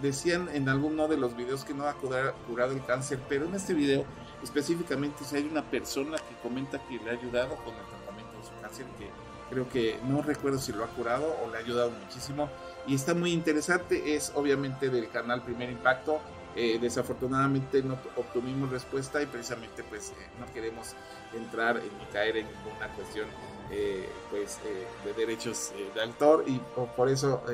decían 0.00 0.48
en 0.52 0.68
alguno 0.68 1.08
de 1.08 1.16
los 1.16 1.36
videos 1.36 1.64
que 1.64 1.74
no 1.74 1.84
ha 1.86 1.94
curado 1.94 2.72
el 2.72 2.84
cáncer, 2.84 3.18
pero 3.28 3.46
en 3.46 3.54
este 3.54 3.74
video 3.74 4.04
específicamente 4.42 5.24
si 5.24 5.36
hay 5.36 5.44
una 5.44 5.62
persona 5.62 6.16
que 6.18 6.36
comenta 6.42 6.78
que 6.86 6.98
le 6.98 7.10
ha 7.10 7.14
ayudado 7.14 7.56
con 7.56 7.74
el 7.74 7.84
tratamiento 7.86 8.38
de 8.38 8.44
su 8.44 8.62
cáncer, 8.62 8.86
que 8.98 9.10
creo 9.50 9.68
que 9.68 9.98
no 10.08 10.22
recuerdo 10.22 10.58
si 10.58 10.72
lo 10.72 10.84
ha 10.84 10.88
curado 10.88 11.36
o 11.44 11.50
le 11.50 11.56
ha 11.56 11.60
ayudado 11.60 11.90
muchísimo 11.90 12.48
y 12.88 12.94
está 12.94 13.14
muy 13.14 13.32
interesante, 13.32 14.14
es 14.14 14.32
obviamente 14.34 14.88
del 14.88 15.10
canal 15.10 15.42
Primer 15.42 15.70
Impacto, 15.70 16.20
eh, 16.56 16.78
desafortunadamente 16.80 17.82
no 17.82 17.98
obtuvimos 18.16 18.70
respuesta 18.70 19.22
y 19.22 19.26
precisamente 19.26 19.84
pues 19.84 20.10
eh, 20.10 20.14
no 20.40 20.52
queremos 20.52 20.96
entrar 21.32 21.76
ni 21.76 22.06
caer 22.06 22.38
en 22.38 22.46
ninguna 22.46 22.88
cuestión 22.96 23.28
eh, 23.70 24.08
pues 24.30 24.58
de 25.04 25.12
derechos 25.14 25.72
de 25.94 26.02
autor 26.02 26.44
y 26.48 26.58
por 26.96 27.08
eso 27.10 27.44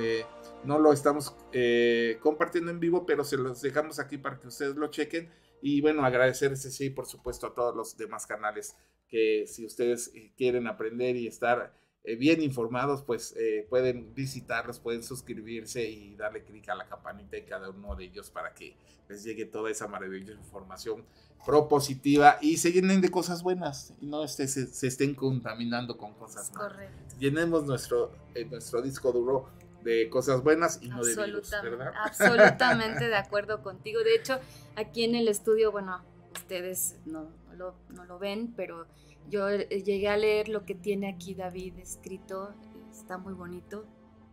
no 0.65 0.79
lo 0.79 0.93
estamos 0.93 1.35
compartiendo 2.23 2.71
en 2.71 2.81
vivo 2.81 3.05
pero 3.05 3.25
se 3.25 3.37
los 3.37 3.61
dejamos 3.61 3.99
aquí 3.99 4.17
para 4.17 4.39
que 4.39 4.49
ustedes 4.49 4.77
lo 4.77 4.87
chequen. 4.87 5.31
Y 5.61 5.81
bueno 5.81 6.05
agradecerse 6.05 6.71
sí 6.71 6.89
por 6.89 7.07
supuesto 7.07 7.49
a 7.49 7.55
todos 7.55 7.75
los 7.75 7.99
demás 7.99 8.27
canales 8.27 8.77
que 9.09 9.45
si 9.47 9.67
ustedes 9.67 10.13
quieren 10.37 10.67
aprender 10.67 11.17
y 11.17 11.27
estar 11.27 11.75
eh, 12.07 12.17
bien 12.17 12.43
informados, 12.43 13.03
pues 13.03 13.35
eh, 13.37 13.67
pueden 13.71 14.15
visitarlos, 14.15 14.79
pueden 14.79 15.03
suscribirse 15.03 15.89
y 15.89 16.15
darle 16.17 16.45
clic 16.45 16.69
a 16.69 16.75
la 16.75 16.87
campanita 16.87 17.37
de 17.37 17.47
cada 17.47 17.71
uno 17.71 17.97
de 17.97 18.05
ellos 18.05 18.29
para 18.29 18.53
que 18.53 18.77
les 19.09 19.25
llegue 19.25 19.47
toda 19.47 19.71
esa 19.71 19.89
maravillosa 19.89 20.39
información 20.39 21.03
propositiva 21.47 22.37
y 22.43 22.59
se 22.59 22.73
llenen 22.73 23.01
de 23.01 23.11
cosas 23.11 23.43
buenas 23.43 23.95
y 24.01 24.07
no 24.07 24.23
este, 24.23 24.49
se, 24.49 24.87
estén 24.87 25.15
contaminando 25.15 25.97
con 25.97 26.13
cosas 26.13 26.53
malas. 26.53 26.91
Llenemos 27.19 27.65
nuestro, 27.65 28.13
eh, 28.35 28.45
nuestro 28.45 28.83
disco 28.83 29.11
duro 29.11 29.49
de 29.83 30.11
cosas 30.11 30.43
buenas 30.43 30.81
y 30.83 30.89
no 30.89 31.03
de 31.03 31.15
virus, 31.15 31.51
¿verdad? 31.51 31.93
Absolutamente 32.05 33.05
de 33.09 33.17
acuerdo 33.17 33.63
contigo. 33.63 34.03
De 34.05 34.15
hecho, 34.15 34.39
aquí 34.77 35.05
en 35.05 35.15
el 35.15 35.29
estudio, 35.29 35.73
bueno, 35.73 36.03
ustedes 36.35 36.97
no, 37.07 37.31
lo, 37.57 37.75
no 37.89 38.05
lo 38.05 38.19
ven, 38.19 38.53
pero 38.55 38.87
yo 39.29 39.49
eh, 39.49 39.67
llegué 39.83 40.09
a 40.09 40.17
leer 40.17 40.49
lo 40.49 40.65
que 40.65 40.75
tiene 40.75 41.09
aquí 41.09 41.35
David 41.35 41.79
escrito, 41.79 42.55
está 42.91 43.19
muy 43.19 43.35
bonito. 43.35 43.87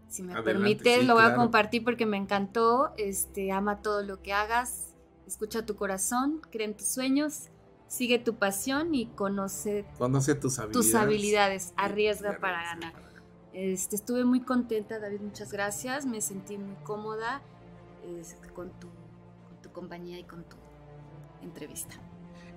Si 0.07 0.23
me 0.23 0.41
permites, 0.43 1.05
lo 1.05 1.13
voy 1.13 1.23
a 1.23 1.35
compartir 1.35 1.85
porque 1.85 2.05
me 2.05 2.17
encantó. 2.17 2.93
Este, 2.97 3.51
ama 3.51 3.81
todo 3.81 4.03
lo 4.03 4.21
que 4.21 4.33
hagas, 4.33 4.93
escucha 5.25 5.65
tu 5.65 5.75
corazón, 5.77 6.41
cree 6.51 6.67
en 6.67 6.75
tus 6.75 6.87
sueños, 6.87 7.49
sigue 7.87 8.19
tu 8.19 8.35
pasión 8.35 8.93
y 8.93 9.05
conoce, 9.05 9.85
conoce 9.97 10.35
tus 10.35 10.59
habilidades. 10.59 10.85
Tus 10.85 10.95
habilidades, 10.95 11.73
arriesga 11.77 12.37
para 12.39 12.61
ganar. 12.61 12.93
Este, 13.53 13.95
estuve 13.95 14.25
muy 14.25 14.41
contenta, 14.41 14.99
David, 14.99 15.21
muchas 15.21 15.51
gracias. 15.51 16.05
Me 16.05 16.19
sentí 16.19 16.57
muy 16.57 16.75
cómoda 16.83 17.41
con, 18.53 18.69
tu, 18.79 18.87
con 18.87 19.61
tu 19.61 19.71
compañía 19.71 20.19
y 20.19 20.25
con 20.25 20.43
tu 20.43 20.57
entrevista. 21.41 21.95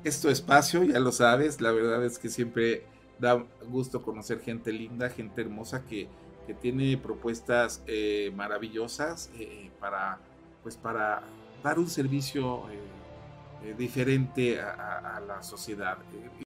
Es 0.05 0.21
tu 0.21 0.29
espacio, 0.29 0.85
ya 0.85 1.01
lo 1.01 1.11
sabes. 1.11 1.61
La 1.61 1.73
verdad 1.73 2.05
es 2.05 2.19
que 2.19 2.29
siempre 2.29 2.85
da 3.19 3.45
gusto 3.69 4.03
conocer 4.03 4.41
gente 4.41 4.73
linda, 4.73 5.09
gente 5.09 5.41
hermosa 5.41 5.85
que 5.87 6.09
que 6.47 6.55
tiene 6.55 6.97
propuestas 6.97 7.83
eh, 7.87 8.33
maravillosas 8.35 9.31
eh, 9.39 9.71
para, 9.81 10.19
pues 10.63 10.77
para 10.77 11.23
dar 11.63 11.79
un 11.79 11.89
servicio 11.89 12.65
eh, 13.63 13.75
diferente 13.79 14.61
a, 14.61 15.21
la 15.27 15.43
sociedad. 15.43 15.97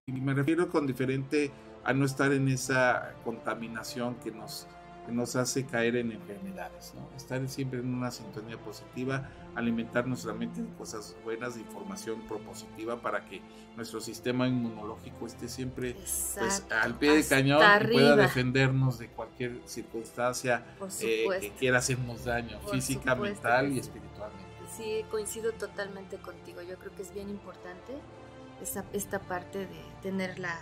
y 0.06 0.12
me 0.12 0.34
refiero 0.34 0.68
con 0.68 0.86
diferente 0.86 1.50
a 1.84 1.92
no 1.92 2.04
estar 2.04 2.32
en 2.32 2.48
esa 2.48 3.14
contaminación 3.24 4.14
que 4.16 4.30
nos 4.30 4.66
nos 5.10 5.36
hace 5.36 5.64
caer 5.64 5.96
en 5.96 6.12
enfermedades, 6.12 6.92
¿no? 6.94 7.08
Estar 7.16 7.46
siempre 7.48 7.80
en 7.80 7.94
una 7.94 8.10
sintonía 8.10 8.58
positiva, 8.58 9.26
alimentar 9.58 10.06
nuestra 10.06 10.32
mente 10.32 10.62
de 10.62 10.68
cosas 10.74 11.16
buenas, 11.24 11.54
de 11.54 11.62
información 11.62 12.20
propositiva 12.22 13.00
para 13.00 13.24
que 13.24 13.42
nuestro 13.76 14.00
sistema 14.00 14.46
inmunológico 14.46 15.26
esté 15.26 15.48
siempre 15.48 15.94
pues, 15.94 16.64
al 16.70 16.94
pie 16.94 17.16
de 17.16 17.26
cañón 17.26 17.60
y 17.60 17.92
pueda 17.92 18.16
defendernos 18.16 18.98
de 18.98 19.08
cualquier 19.08 19.60
circunstancia 19.64 20.64
eh, 21.00 21.26
que 21.40 21.50
quiera 21.58 21.78
hacernos 21.78 22.24
daño 22.24 22.60
física, 22.70 23.14
mental 23.14 23.72
y 23.72 23.80
espiritualmente. 23.80 24.46
Sí, 24.76 25.04
coincido 25.10 25.52
totalmente 25.52 26.18
contigo. 26.18 26.62
Yo 26.62 26.76
creo 26.76 26.94
que 26.94 27.02
es 27.02 27.12
bien 27.12 27.28
importante 27.28 27.94
esta, 28.62 28.84
esta 28.92 29.18
parte 29.18 29.58
de 29.58 29.82
tener 30.02 30.38
la, 30.38 30.56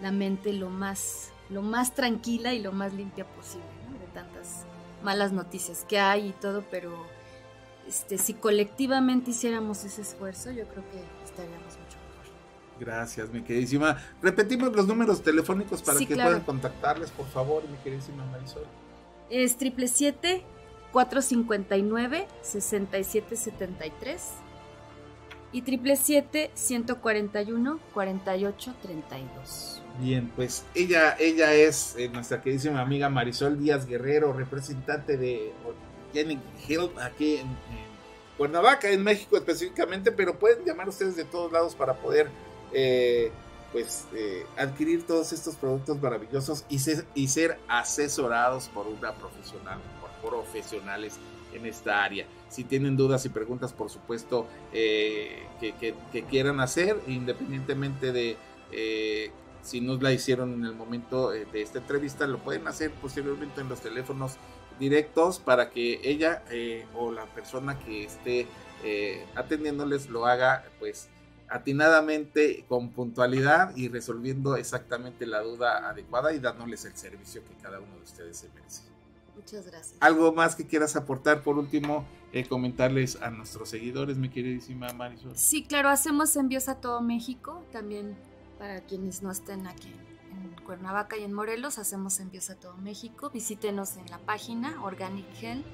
la 0.00 0.10
mente 0.10 0.52
lo 0.52 0.68
más 0.68 1.32
lo 1.50 1.62
más 1.62 1.94
tranquila 1.94 2.54
y 2.54 2.60
lo 2.60 2.72
más 2.72 2.94
limpia 2.94 3.26
posible, 3.26 3.66
de 3.98 4.06
tantas 4.14 4.64
malas 5.02 5.32
noticias 5.32 5.84
que 5.88 5.98
hay 5.98 6.28
y 6.28 6.32
todo, 6.32 6.64
pero 6.70 7.06
este, 7.90 8.18
si 8.18 8.34
colectivamente 8.34 9.32
hiciéramos 9.32 9.82
ese 9.82 10.02
esfuerzo, 10.02 10.52
yo 10.52 10.64
creo 10.68 10.84
que 10.92 11.02
estaríamos 11.24 11.76
mucho 11.76 11.98
mejor. 11.98 12.78
Gracias, 12.78 13.32
mi 13.32 13.42
queridísima. 13.42 14.00
Repetimos 14.22 14.72
los 14.72 14.86
números 14.86 15.20
telefónicos 15.22 15.82
para 15.82 15.98
que 15.98 16.14
puedan 16.14 16.42
contactarles, 16.42 17.10
por 17.10 17.26
favor, 17.26 17.68
mi 17.68 17.76
queridísima 17.78 18.24
Marisol. 18.26 18.62
Es 19.28 19.56
triple 19.56 19.88
siete 19.88 20.44
459 20.92 22.28
6773 22.42 24.22
y 25.50 25.62
triple 25.62 25.96
siete 25.96 26.52
141 26.54 27.80
48 27.92 28.74
32. 28.82 29.82
Bien, 30.00 30.30
pues 30.36 30.64
ella, 30.76 31.16
ella 31.18 31.52
es 31.54 31.96
eh, 31.96 32.08
nuestra 32.08 32.40
queridísima 32.40 32.82
amiga 32.82 33.08
Marisol 33.08 33.58
Díaz 33.58 33.84
Guerrero, 33.84 34.32
representante 34.32 35.16
de 35.16 35.52
Jenny 36.12 36.38
Hill 36.66 36.90
aquí 37.00 37.36
en, 37.36 37.48
Cuernavaca, 38.36 38.90
en 38.90 39.02
México 39.02 39.36
específicamente, 39.36 40.12
pero 40.12 40.38
pueden 40.38 40.64
llamar 40.64 40.88
ustedes 40.88 41.14
de 41.16 41.24
todos 41.24 41.52
lados 41.52 41.74
para 41.74 41.94
poder 41.94 42.30
eh, 42.72 43.30
pues 43.70 44.06
eh, 44.14 44.46
adquirir 44.56 45.06
todos 45.06 45.32
estos 45.32 45.56
productos 45.56 46.00
maravillosos 46.00 46.64
y 46.70 46.78
ser, 46.78 47.04
y 47.14 47.28
ser 47.28 47.58
asesorados 47.68 48.68
por 48.68 48.86
una 48.86 49.12
profesional, 49.12 49.78
por 50.00 50.30
profesionales 50.30 51.18
en 51.52 51.66
esta 51.66 52.02
área. 52.02 52.26
Si 52.48 52.64
tienen 52.64 52.96
dudas 52.96 53.26
y 53.26 53.28
preguntas, 53.28 53.74
por 53.74 53.90
supuesto, 53.90 54.46
que, 54.72 55.44
que, 56.10 56.22
quieran 56.24 56.60
hacer, 56.60 56.96
independientemente 57.06 58.12
de 58.12 58.36
si 59.62 59.80
no 59.80 59.96
la 59.96 60.12
hicieron 60.12 60.54
en 60.54 60.64
el 60.64 60.74
momento 60.74 61.32
eh, 61.32 61.46
de 61.50 61.62
esta 61.62 61.78
entrevista, 61.78 62.26
lo 62.26 62.38
pueden 62.38 62.66
hacer 62.66 62.90
posteriormente 62.92 63.60
en 63.60 63.68
los 63.68 63.80
teléfonos 63.80 64.36
directos 64.80 65.38
para 65.38 65.70
que 65.70 66.00
ella 66.02 66.42
eh, 66.50 66.84
o 66.96 67.12
la 67.12 67.26
persona 67.26 67.78
que 67.78 68.04
esté 68.04 68.48
eh, 68.82 69.24
atendiéndoles 69.36 70.08
lo 70.08 70.26
haga 70.26 70.64
pues 70.80 71.08
atinadamente, 71.48 72.64
con 72.68 72.90
puntualidad 72.90 73.76
y 73.76 73.88
resolviendo 73.88 74.56
exactamente 74.56 75.26
la 75.26 75.40
duda 75.40 75.88
adecuada 75.88 76.32
y 76.32 76.38
dándoles 76.38 76.84
el 76.84 76.96
servicio 76.96 77.42
que 77.44 77.54
cada 77.62 77.80
uno 77.80 77.96
de 77.96 78.02
ustedes 78.02 78.36
se 78.38 78.48
merece. 78.50 78.82
Muchas 79.34 79.66
gracias. 79.66 79.96
¿Algo 80.00 80.32
más 80.32 80.54
que 80.54 80.66
quieras 80.66 80.96
aportar 80.96 81.42
por 81.42 81.58
último? 81.58 82.06
comentarles 82.48 83.20
a 83.20 83.30
nuestros 83.30 83.70
seguidores, 83.70 84.16
mi 84.16 84.28
queridísima 84.28 84.92
Marisol. 84.92 85.36
Sí, 85.36 85.64
claro, 85.64 85.88
hacemos 85.88 86.36
envíos 86.36 86.68
a 86.68 86.76
todo 86.76 87.00
México. 87.00 87.64
También 87.72 88.16
para 88.56 88.82
quienes 88.82 89.20
no 89.20 89.32
estén 89.32 89.66
aquí 89.66 89.88
en 89.88 90.09
Cuernavaca 90.70 91.16
y 91.16 91.24
en 91.24 91.32
Morelos, 91.32 91.78
hacemos 91.78 92.20
envíos 92.20 92.48
a 92.48 92.54
todo 92.54 92.76
México. 92.76 93.28
Visítenos 93.30 93.96
en 93.96 94.08
la 94.08 94.18
página 94.18 94.80
Organic 94.84 95.26
Health 95.42 95.64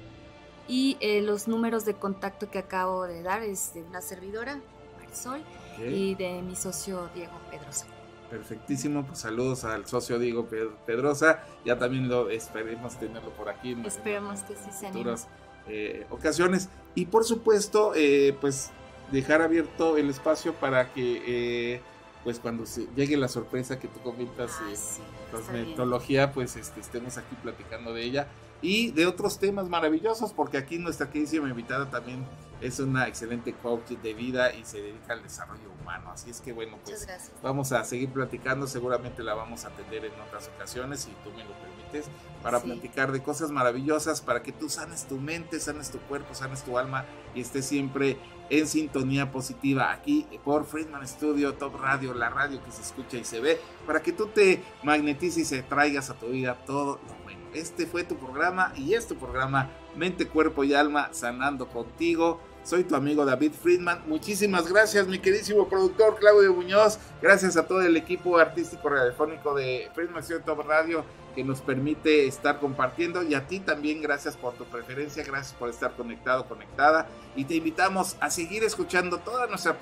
y 0.67 0.97
eh, 1.01 1.21
los 1.21 1.47
números 1.47 1.85
de 1.85 1.93
contacto 1.93 2.49
que 2.49 2.57
acabo 2.57 3.05
de 3.05 3.21
dar 3.21 3.43
es 3.43 3.75
de 3.75 3.83
una 3.83 4.01
servidora, 4.01 4.59
Marisol, 4.97 5.43
y 5.87 6.15
de 6.15 6.41
mi 6.41 6.55
socio 6.55 7.11
Diego 7.13 7.33
Pedrosa. 7.51 7.85
Perfectísimo, 8.31 9.05
pues 9.05 9.19
saludos 9.19 9.65
al 9.65 9.85
socio 9.85 10.17
Diego 10.17 10.47
Pedrosa, 10.87 11.43
ya 11.63 11.77
también 11.77 12.09
lo 12.09 12.31
esperemos 12.31 12.97
tenerlo 12.97 13.29
por 13.33 13.49
aquí. 13.49 13.73
En 13.73 13.85
Esperemos 13.85 14.41
que 14.41 14.55
sí 14.55 14.71
se 14.71 14.87
futuras 14.87 15.27
eh, 15.67 16.07
ocasiones. 16.09 16.69
Y 16.95 17.05
por 17.05 17.23
supuesto, 17.23 17.93
eh, 17.93 18.35
pues 18.41 18.71
dejar 19.11 19.43
abierto 19.43 19.95
el 19.95 20.09
espacio 20.09 20.53
para 20.53 20.91
que 20.91 21.83
pues 22.27 22.39
cuando 22.39 22.65
se 22.65 22.89
llegue 22.93 23.15
la 23.15 23.29
sorpresa 23.29 23.79
que 23.79 23.87
tú 23.87 24.01
comentas 24.01 24.59
ah, 24.59 24.69
eh, 24.69 24.75
cosmetología, 25.31 26.33
pues 26.33 26.57
este, 26.57 26.81
estemos 26.81 27.17
aquí 27.17 27.37
platicando 27.41 27.93
de 27.93 28.03
ella 28.03 28.27
y 28.61 28.91
de 28.91 29.05
otros 29.05 29.39
temas 29.39 29.69
maravillosos, 29.69 30.33
porque 30.33 30.57
aquí 30.57 30.77
nuestra 30.77 31.09
queridísima 31.09 31.47
invitada 31.47 31.89
también 31.89 32.25
es 32.59 32.81
una 32.81 33.07
excelente 33.07 33.53
coach 33.53 33.91
de 33.91 34.13
vida 34.13 34.53
y 34.53 34.65
se 34.65 34.81
dedica 34.81 35.13
al 35.13 35.23
desarrollo 35.23 35.71
humano. 35.79 36.11
Así 36.11 36.29
es 36.29 36.41
que 36.41 36.51
bueno, 36.51 36.77
pues 36.83 37.07
vamos 37.41 37.71
a 37.71 37.81
seguir 37.85 38.09
platicando, 38.09 38.67
seguramente 38.67 39.23
la 39.23 39.33
vamos 39.33 39.63
a 39.63 39.69
atender 39.69 40.03
en 40.03 40.19
otras 40.19 40.49
ocasiones, 40.53 40.99
si 40.99 41.11
tú 41.23 41.31
me 41.31 41.45
lo 41.45 41.51
permites, 41.51 42.11
para 42.43 42.61
platicar 42.61 43.13
de 43.13 43.23
cosas 43.23 43.51
maravillosas, 43.51 44.19
para 44.19 44.43
que 44.43 44.51
tú 44.51 44.67
sanes 44.67 45.07
tu 45.07 45.15
mente, 45.15 45.61
sanes 45.61 45.91
tu 45.91 45.99
cuerpo, 45.99 46.35
sanes 46.35 46.61
tu 46.63 46.77
alma 46.77 47.05
y 47.33 47.39
estés 47.39 47.65
siempre 47.65 48.17
en 48.49 48.67
sintonía 48.67 49.31
positiva 49.31 49.91
aquí 49.91 50.25
por 50.43 50.65
Friedman 50.65 51.07
Studio 51.07 51.55
Top 51.55 51.79
Radio, 51.79 52.13
la 52.13 52.29
radio 52.29 52.63
que 52.63 52.71
se 52.71 52.81
escucha 52.81 53.17
y 53.17 53.23
se 53.23 53.39
ve, 53.39 53.59
para 53.85 54.01
que 54.01 54.11
tú 54.11 54.27
te 54.27 54.63
magnetices 54.83 55.37
y 55.37 55.45
se 55.45 55.63
traigas 55.63 56.09
a 56.09 56.15
tu 56.15 56.27
vida 56.27 56.55
todo 56.65 56.99
lo 57.07 57.23
bueno. 57.23 57.41
Este 57.53 57.85
fue 57.85 58.03
tu 58.03 58.17
programa 58.17 58.73
y 58.75 58.93
es 58.93 59.07
tu 59.07 59.15
programa 59.15 59.69
Mente, 59.95 60.27
Cuerpo 60.27 60.63
y 60.63 60.73
Alma 60.73 61.09
Sanando 61.11 61.67
Contigo. 61.67 62.39
Soy 62.67 62.83
tu 62.83 62.97
amigo 62.97 63.23
David 63.23 63.53
Friedman. 63.53 64.03
Muchísimas 64.07 64.69
gracias, 64.69 65.07
mi 65.07 65.19
queridísimo 65.19 65.69
productor 65.69 66.17
Claudio 66.17 66.53
Muñoz. 66.53 66.99
Gracias 67.21 67.55
a 67.55 67.65
todo 67.65 67.81
el 67.81 67.95
equipo 67.95 68.37
artístico 68.37 68.89
radiofónico 68.89 69.55
de 69.55 69.89
Friedman 69.95 70.21
Top 70.45 70.67
Radio 70.67 71.05
que 71.33 71.45
nos 71.45 71.61
permite 71.61 72.27
estar 72.27 72.59
compartiendo 72.59 73.23
y 73.23 73.35
a 73.35 73.47
ti 73.47 73.61
también 73.61 74.01
gracias 74.01 74.35
por 74.35 74.55
tu 74.55 74.65
preferencia, 74.65 75.23
gracias 75.23 75.53
por 75.53 75.69
estar 75.69 75.95
conectado, 75.95 76.45
conectada 76.45 77.07
y 77.37 77.45
te 77.45 77.55
invitamos 77.55 78.17
a 78.19 78.29
seguir 78.29 78.65
escuchando 78.65 79.19
toda 79.19 79.47
nuestra 79.47 79.77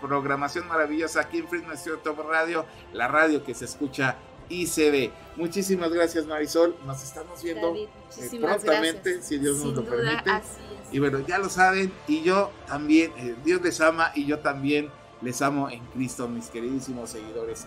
programación 0.00 0.68
maravillosa 0.68 1.20
aquí 1.20 1.44
en 1.52 1.76
Studio 1.76 1.98
Top 1.98 2.18
Radio, 2.30 2.64
la 2.94 3.08
radio 3.08 3.44
que 3.44 3.52
se 3.52 3.66
escucha 3.66 4.16
y 4.48 4.68
se 4.68 4.90
ve. 4.90 5.10
Muchísimas 5.36 5.92
gracias 5.92 6.24
Marisol, 6.24 6.76
nos 6.86 7.02
estamos 7.02 7.42
viendo 7.42 7.74
eh, 7.74 7.88
prontamente, 8.40 9.20
si 9.20 9.36
Dios 9.36 9.58
nos 9.58 9.74
lo 9.74 9.84
permite. 9.84 10.30
Y 10.96 10.98
bueno, 10.98 11.20
ya 11.20 11.36
lo 11.36 11.50
saben, 11.50 11.92
y 12.08 12.22
yo 12.22 12.50
también, 12.66 13.12
eh, 13.18 13.36
Dios 13.44 13.60
les 13.60 13.82
ama 13.82 14.12
y 14.14 14.24
yo 14.24 14.38
también 14.38 14.88
les 15.20 15.42
amo 15.42 15.68
en 15.68 15.84
Cristo, 15.88 16.26
mis 16.26 16.48
queridísimos 16.48 17.10
seguidores. 17.10 17.66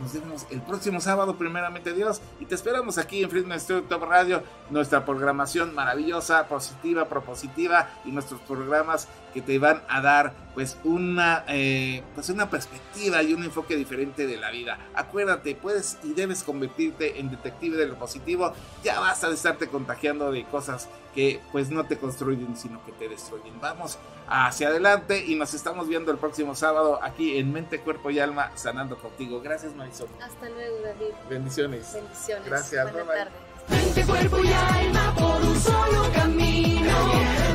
Nos 0.00 0.12
vemos 0.12 0.46
el 0.50 0.60
próximo 0.60 1.00
sábado, 1.00 1.36
primeramente 1.38 1.92
Dios. 1.92 2.20
Y 2.40 2.46
te 2.46 2.56
esperamos 2.56 2.98
aquí 2.98 3.22
en 3.22 3.30
Freedom 3.30 3.56
Studio 3.60 3.84
Top 3.84 4.02
Radio. 4.02 4.42
Nuestra 4.70 5.04
programación 5.04 5.72
maravillosa, 5.72 6.48
positiva, 6.48 7.08
propositiva. 7.08 7.90
Y 8.04 8.10
nuestros 8.10 8.40
programas 8.40 9.06
que 9.32 9.42
te 9.42 9.58
van 9.58 9.82
a 9.88 10.00
dar 10.00 10.32
pues 10.54 10.76
una, 10.84 11.44
eh, 11.48 12.02
pues 12.14 12.28
una 12.28 12.50
perspectiva 12.50 13.22
y 13.22 13.32
un 13.32 13.42
enfoque 13.44 13.76
diferente 13.76 14.26
de 14.26 14.36
la 14.36 14.50
vida. 14.50 14.78
Acuérdate, 14.94 15.54
puedes 15.54 15.98
y 16.02 16.12
debes 16.12 16.42
convertirte 16.42 17.18
en 17.18 17.30
detective 17.30 17.76
de 17.76 17.86
lo 17.86 17.96
positivo. 17.96 18.52
Ya 18.84 19.00
basta 19.00 19.28
de 19.28 19.34
estarte 19.34 19.68
contagiando 19.68 20.30
de 20.30 20.44
cosas 20.44 20.88
que 21.14 21.40
pues 21.52 21.70
no 21.70 21.84
te 21.84 21.98
construyen, 21.98 22.56
sino 22.56 22.84
que 22.84 22.92
te 22.92 23.08
destruyen. 23.08 23.60
Vamos 23.60 23.98
hacia 24.28 24.68
adelante 24.68 25.24
y 25.24 25.34
nos 25.34 25.54
estamos 25.54 25.88
viendo 25.88 26.12
el 26.12 26.18
próximo 26.18 26.54
sábado 26.54 27.00
aquí 27.02 27.38
en 27.38 27.52
Mente, 27.52 27.80
Cuerpo 27.80 28.10
y 28.10 28.18
Alma, 28.18 28.52
sanando 28.54 28.98
contigo. 28.98 29.40
Gracias, 29.40 29.74
Marisol. 29.74 30.08
Hasta 30.22 30.48
luego, 30.48 30.76
David. 30.82 31.14
Bendiciones. 31.28 31.92
Bendiciones. 31.94 32.46
Gracias. 32.46 32.92
Buenas 32.92 33.06
tardes. 33.06 33.52
Mente, 33.68 34.04
cuerpo 34.04 34.38
y 34.42 34.52
alma 34.52 35.14
por 35.14 35.40
un 35.40 35.60
solo 35.60 36.12
camino. 36.12 36.92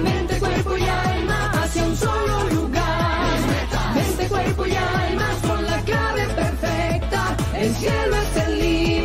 Mente, 0.02 0.40
cuerpo 0.40 0.78
y 0.78 0.88
alma 0.88 1.47
hacia 1.68 1.84
un 1.84 1.96
solo 1.98 2.50
lugar. 2.50 3.40
Mente, 3.94 4.10
este 4.12 4.28
cuerpo 4.30 4.66
y 4.66 4.76
alma 4.76 5.30
son 5.46 5.66
la 5.66 5.82
clave 5.82 6.28
perfecta. 6.30 7.38
El 7.56 7.76
cielo 7.76 8.16
es 8.16 8.44
el 8.46 8.60
límite. 8.60 8.97